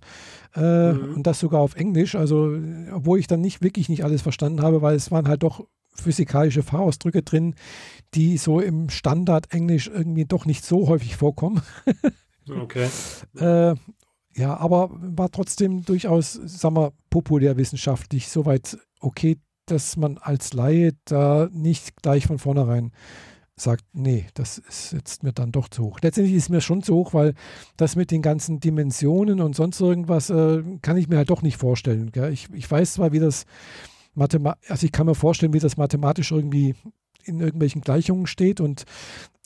äh, 0.56 0.94
mhm. 0.94 1.15
und 1.15 1.28
das 1.28 1.40
sogar 1.40 1.61
auf 1.61 1.76
Englisch, 1.76 2.15
also 2.15 2.56
obwohl 2.94 3.19
ich 3.19 3.28
dann 3.28 3.41
nicht 3.41 3.61
wirklich 3.61 3.90
nicht 3.90 4.03
alles 4.03 4.22
verstanden 4.22 4.61
habe, 4.61 4.82
weil 4.82 4.95
es 4.95 5.11
waren 5.11 5.28
halt 5.28 5.44
doch 5.44 5.65
physikalische 5.93 6.63
Fachausdrücke 6.63 7.22
drin, 7.22 7.55
die 8.13 8.38
so 8.38 8.59
im 8.59 8.89
Standard-Englisch 8.89 9.88
irgendwie 9.88 10.26
doch 10.26 10.45
nicht 10.45 10.65
so 10.65 10.88
häufig 10.88 11.15
vorkommen. 11.15 11.61
okay. 12.49 12.89
Äh, 13.38 13.76
ja, 14.34 14.57
aber 14.57 14.89
war 14.91 15.30
trotzdem 15.30 15.84
durchaus, 15.84 16.34
sagen 16.34 16.76
wir, 16.76 16.93
populärwissenschaftlich 17.09 18.30
soweit 18.30 18.77
okay 18.99 19.38
dass 19.72 19.95
man 19.95 20.18
als 20.18 20.53
Laie 20.53 20.91
da 21.05 21.49
nicht 21.51 22.01
gleich 22.01 22.27
von 22.27 22.39
vornherein 22.39 22.91
sagt, 23.55 23.85
nee, 23.93 24.26
das 24.34 24.57
ist 24.57 24.91
jetzt 24.91 25.23
mir 25.23 25.34
dann 25.34 25.51
doch 25.51 25.69
zu 25.69 25.84
hoch. 25.84 25.99
Letztendlich 26.01 26.35
ist 26.35 26.49
mir 26.49 26.61
schon 26.61 26.81
zu 26.81 26.95
hoch, 26.95 27.13
weil 27.13 27.35
das 27.77 27.95
mit 27.95 28.09
den 28.09 28.22
ganzen 28.22 28.59
Dimensionen 28.59 29.39
und 29.39 29.55
sonst 29.55 29.80
irgendwas 29.80 30.30
äh, 30.30 30.63
kann 30.81 30.97
ich 30.97 31.07
mir 31.07 31.18
halt 31.18 31.30
doch 31.30 31.41
nicht 31.41 31.57
vorstellen. 31.57 32.11
Gell? 32.11 32.34
Ich, 32.34 32.47
ich 32.53 32.69
weiß 32.69 32.93
zwar, 32.93 33.11
wie 33.11 33.19
das 33.19 33.45
Mathematisch, 34.13 34.69
also 34.69 34.85
ich 34.85 34.91
kann 34.91 35.05
mir 35.05 35.15
vorstellen, 35.15 35.53
wie 35.53 35.59
das 35.59 35.77
mathematisch 35.77 36.31
irgendwie 36.31 36.75
in 37.23 37.39
irgendwelchen 37.39 37.81
Gleichungen 37.81 38.27
steht 38.27 38.59
und 38.59 38.85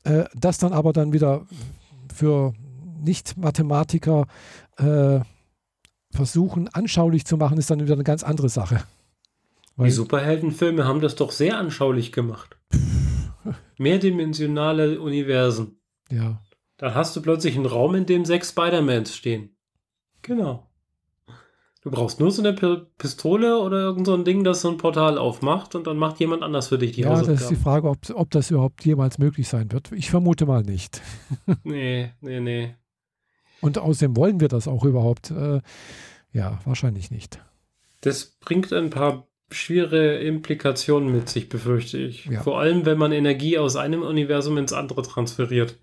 äh, 0.03 0.25
das 0.33 0.57
dann 0.57 0.73
aber 0.73 0.93
dann 0.93 1.13
wieder 1.13 1.45
für 2.13 2.53
Nicht-Mathematiker 3.01 4.27
äh, 4.77 5.19
versuchen, 6.11 6.69
anschaulich 6.69 7.25
zu 7.25 7.37
machen, 7.37 7.57
ist 7.57 7.69
dann 7.69 7.81
wieder 7.81 7.93
eine 7.93 8.03
ganz 8.03 8.23
andere 8.23 8.49
Sache. 8.49 8.83
Weil, 9.75 9.87
Die 9.87 9.91
Superheldenfilme 9.91 10.85
haben 10.85 11.01
das 11.01 11.15
doch 11.15 11.31
sehr 11.31 11.57
anschaulich 11.57 12.11
gemacht. 12.11 12.57
Mehrdimensionale 13.77 15.01
Universen. 15.01 15.79
Ja. 16.09 16.41
Dann 16.77 16.95
hast 16.95 17.15
du 17.15 17.21
plötzlich 17.21 17.55
einen 17.55 17.65
Raum, 17.65 17.95
in 17.95 18.05
dem 18.05 18.25
sechs 18.25 18.49
Spider-Mans 18.49 19.15
stehen. 19.15 19.55
Genau. 20.21 20.67
Du 21.85 21.91
brauchst 21.91 22.19
nur 22.19 22.31
so 22.31 22.41
eine 22.41 22.53
Pistole 22.97 23.59
oder 23.59 23.77
irgend 23.81 24.07
so 24.07 24.15
ein 24.15 24.23
Ding, 24.25 24.43
das 24.43 24.61
so 24.61 24.71
ein 24.71 24.77
Portal 24.77 25.19
aufmacht 25.19 25.75
und 25.75 25.85
dann 25.85 25.97
macht 25.97 26.19
jemand 26.19 26.41
anders 26.41 26.69
für 26.69 26.79
dich 26.79 26.93
die 26.93 27.01
Ja, 27.01 27.21
das 27.21 27.41
ist 27.41 27.51
die 27.51 27.55
Frage, 27.55 27.87
ob, 27.87 27.99
ob 28.11 28.31
das 28.31 28.49
überhaupt 28.49 28.83
jemals 28.83 29.19
möglich 29.19 29.47
sein 29.47 29.71
wird. 29.71 29.91
Ich 29.91 30.09
vermute 30.09 30.47
mal 30.47 30.63
nicht. 30.63 31.03
nee, 31.63 32.11
nee, 32.21 32.39
nee. 32.39 32.73
Und 33.61 33.77
außerdem 33.77 34.17
wollen 34.17 34.39
wir 34.39 34.47
das 34.47 34.67
auch 34.67 34.83
überhaupt. 34.83 35.29
Äh, 35.29 35.61
ja, 36.33 36.59
wahrscheinlich 36.65 37.11
nicht. 37.11 37.37
Das 38.01 38.35
bringt 38.39 38.73
ein 38.73 38.89
paar 38.89 39.27
schwere 39.51 40.17
Implikationen 40.17 41.13
mit 41.13 41.29
sich, 41.29 41.49
befürchte 41.49 41.99
ich. 41.99 42.25
Ja. 42.25 42.41
Vor 42.41 42.59
allem, 42.59 42.87
wenn 42.87 42.97
man 42.97 43.11
Energie 43.11 43.59
aus 43.59 43.75
einem 43.75 44.01
Universum 44.01 44.57
ins 44.57 44.73
andere 44.73 45.03
transferiert. 45.03 45.77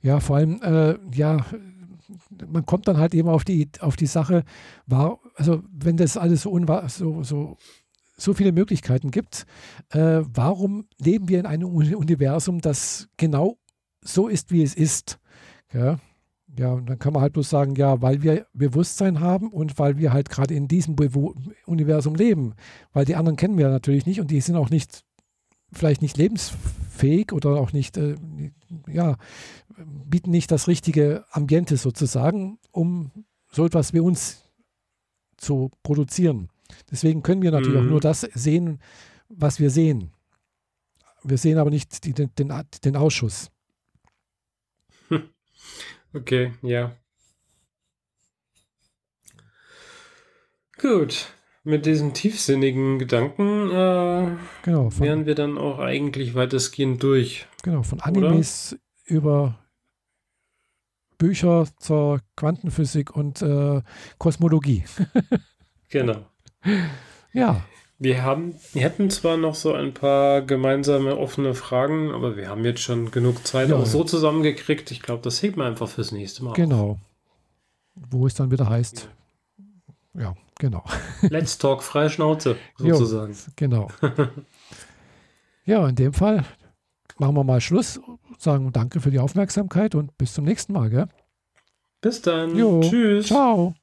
Ja, 0.00 0.20
vor 0.20 0.36
allem, 0.36 0.62
äh, 0.62 0.96
ja, 1.14 1.44
man 2.46 2.66
kommt 2.66 2.88
dann 2.88 2.98
halt 2.98 3.14
eben 3.14 3.28
auf 3.28 3.44
die, 3.44 3.68
auf 3.80 3.96
die 3.96 4.06
Sache, 4.06 4.44
war, 4.86 5.18
also 5.36 5.62
wenn 5.72 5.96
das 5.96 6.16
alles 6.16 6.42
so, 6.42 6.58
so, 6.88 7.22
so, 7.22 7.56
so 8.16 8.34
viele 8.34 8.52
Möglichkeiten 8.52 9.10
gibt, 9.10 9.46
äh, 9.90 10.20
warum 10.32 10.86
leben 10.98 11.28
wir 11.28 11.40
in 11.40 11.46
einem 11.46 11.68
Universum, 11.68 12.60
das 12.60 13.08
genau 13.16 13.58
so 14.02 14.28
ist, 14.28 14.50
wie 14.50 14.62
es 14.62 14.74
ist? 14.74 15.18
Ja, 15.72 15.98
ja, 16.58 16.72
und 16.72 16.86
dann 16.88 16.98
kann 16.98 17.14
man 17.14 17.22
halt 17.22 17.32
bloß 17.32 17.48
sagen, 17.48 17.76
ja, 17.76 18.02
weil 18.02 18.22
wir 18.22 18.46
Bewusstsein 18.52 19.20
haben 19.20 19.48
und 19.50 19.78
weil 19.78 19.96
wir 19.96 20.12
halt 20.12 20.28
gerade 20.28 20.54
in 20.54 20.68
diesem 20.68 20.96
Bewo 20.96 21.34
Universum 21.64 22.14
leben. 22.14 22.54
Weil 22.92 23.06
die 23.06 23.16
anderen 23.16 23.36
kennen 23.36 23.56
wir 23.56 23.70
natürlich 23.70 24.04
nicht 24.04 24.20
und 24.20 24.30
die 24.30 24.40
sind 24.40 24.56
auch 24.56 24.68
nicht, 24.68 25.02
vielleicht 25.72 26.02
nicht 26.02 26.16
lebensfähig 26.16 27.32
oder 27.32 27.56
auch 27.56 27.72
nicht, 27.72 27.96
äh, 27.96 28.16
ja, 28.88 29.16
bieten 29.76 30.30
nicht 30.30 30.50
das 30.50 30.68
richtige 30.68 31.24
Ambiente 31.30 31.76
sozusagen, 31.76 32.58
um 32.70 33.10
so 33.50 33.64
etwas 33.64 33.92
wie 33.92 34.00
uns 34.00 34.42
zu 35.36 35.70
produzieren. 35.82 36.48
Deswegen 36.90 37.22
können 37.22 37.42
wir 37.42 37.50
natürlich 37.50 37.80
mhm. 37.80 37.86
auch 37.86 37.90
nur 37.90 38.00
das 38.00 38.20
sehen, 38.20 38.80
was 39.28 39.60
wir 39.60 39.70
sehen. 39.70 40.12
Wir 41.22 41.38
sehen 41.38 41.58
aber 41.58 41.70
nicht 41.70 42.04
die, 42.04 42.12
den, 42.12 42.30
den 42.36 42.96
Ausschuss. 42.96 43.50
Okay, 46.14 46.52
ja. 46.60 46.94
Gut, 50.78 51.32
mit 51.64 51.86
diesen 51.86 52.12
tiefsinnigen 52.12 52.98
Gedanken 52.98 53.70
äh, 53.70 54.36
genau, 54.62 54.90
von, 54.90 55.06
wären 55.06 55.26
wir 55.26 55.34
dann 55.34 55.58
auch 55.58 55.78
eigentlich 55.78 56.34
weitestgehend 56.34 57.02
durch. 57.02 57.46
Genau, 57.62 57.82
von 57.82 58.00
Animes 58.00 58.72
oder? 58.72 59.16
über 59.16 59.58
Bücher 61.18 61.66
zur 61.78 62.20
Quantenphysik 62.36 63.14
und 63.14 63.42
äh, 63.42 63.80
Kosmologie. 64.18 64.84
genau. 65.88 66.26
Ja. 67.32 67.62
Wir 67.98 68.24
haben, 68.24 68.56
wir 68.72 68.82
hätten 68.82 69.10
zwar 69.10 69.36
noch 69.36 69.54
so 69.54 69.72
ein 69.72 69.94
paar 69.94 70.42
gemeinsame 70.42 71.16
offene 71.16 71.54
Fragen, 71.54 72.10
aber 72.10 72.36
wir 72.36 72.48
haben 72.48 72.64
jetzt 72.64 72.80
schon 72.80 73.12
genug 73.12 73.46
Zeit 73.46 73.68
ja, 73.68 73.76
auch 73.76 73.86
so 73.86 74.02
zusammengekriegt. 74.02 74.90
Ich 74.90 75.00
glaube, 75.00 75.22
das 75.22 75.40
heben 75.40 75.58
wir 75.58 75.66
einfach 75.66 75.88
fürs 75.88 76.10
nächste 76.10 76.42
Mal. 76.42 76.54
Genau. 76.54 76.90
Auf. 76.90 76.98
Wo 78.10 78.26
es 78.26 78.34
dann 78.34 78.50
wieder 78.50 78.68
heißt. 78.68 79.08
Ja, 80.14 80.34
genau. 80.62 80.84
Let's 81.22 81.58
talk 81.58 81.82
freie 81.82 82.08
Schnauze, 82.08 82.56
sozusagen. 82.78 83.32
Jo, 83.32 83.52
genau. 83.56 83.88
ja, 85.64 85.88
in 85.88 85.96
dem 85.96 86.12
Fall 86.14 86.44
machen 87.18 87.34
wir 87.34 87.44
mal 87.44 87.60
Schluss, 87.60 88.00
sagen 88.38 88.72
danke 88.72 89.00
für 89.00 89.10
die 89.10 89.18
Aufmerksamkeit 89.18 89.94
und 89.94 90.16
bis 90.16 90.32
zum 90.32 90.44
nächsten 90.44 90.72
Mal. 90.72 90.88
Gell? 90.88 91.08
Bis 92.00 92.22
dann. 92.22 92.56
Jo, 92.56 92.80
Tschüss. 92.80 93.26
Ciao. 93.26 93.74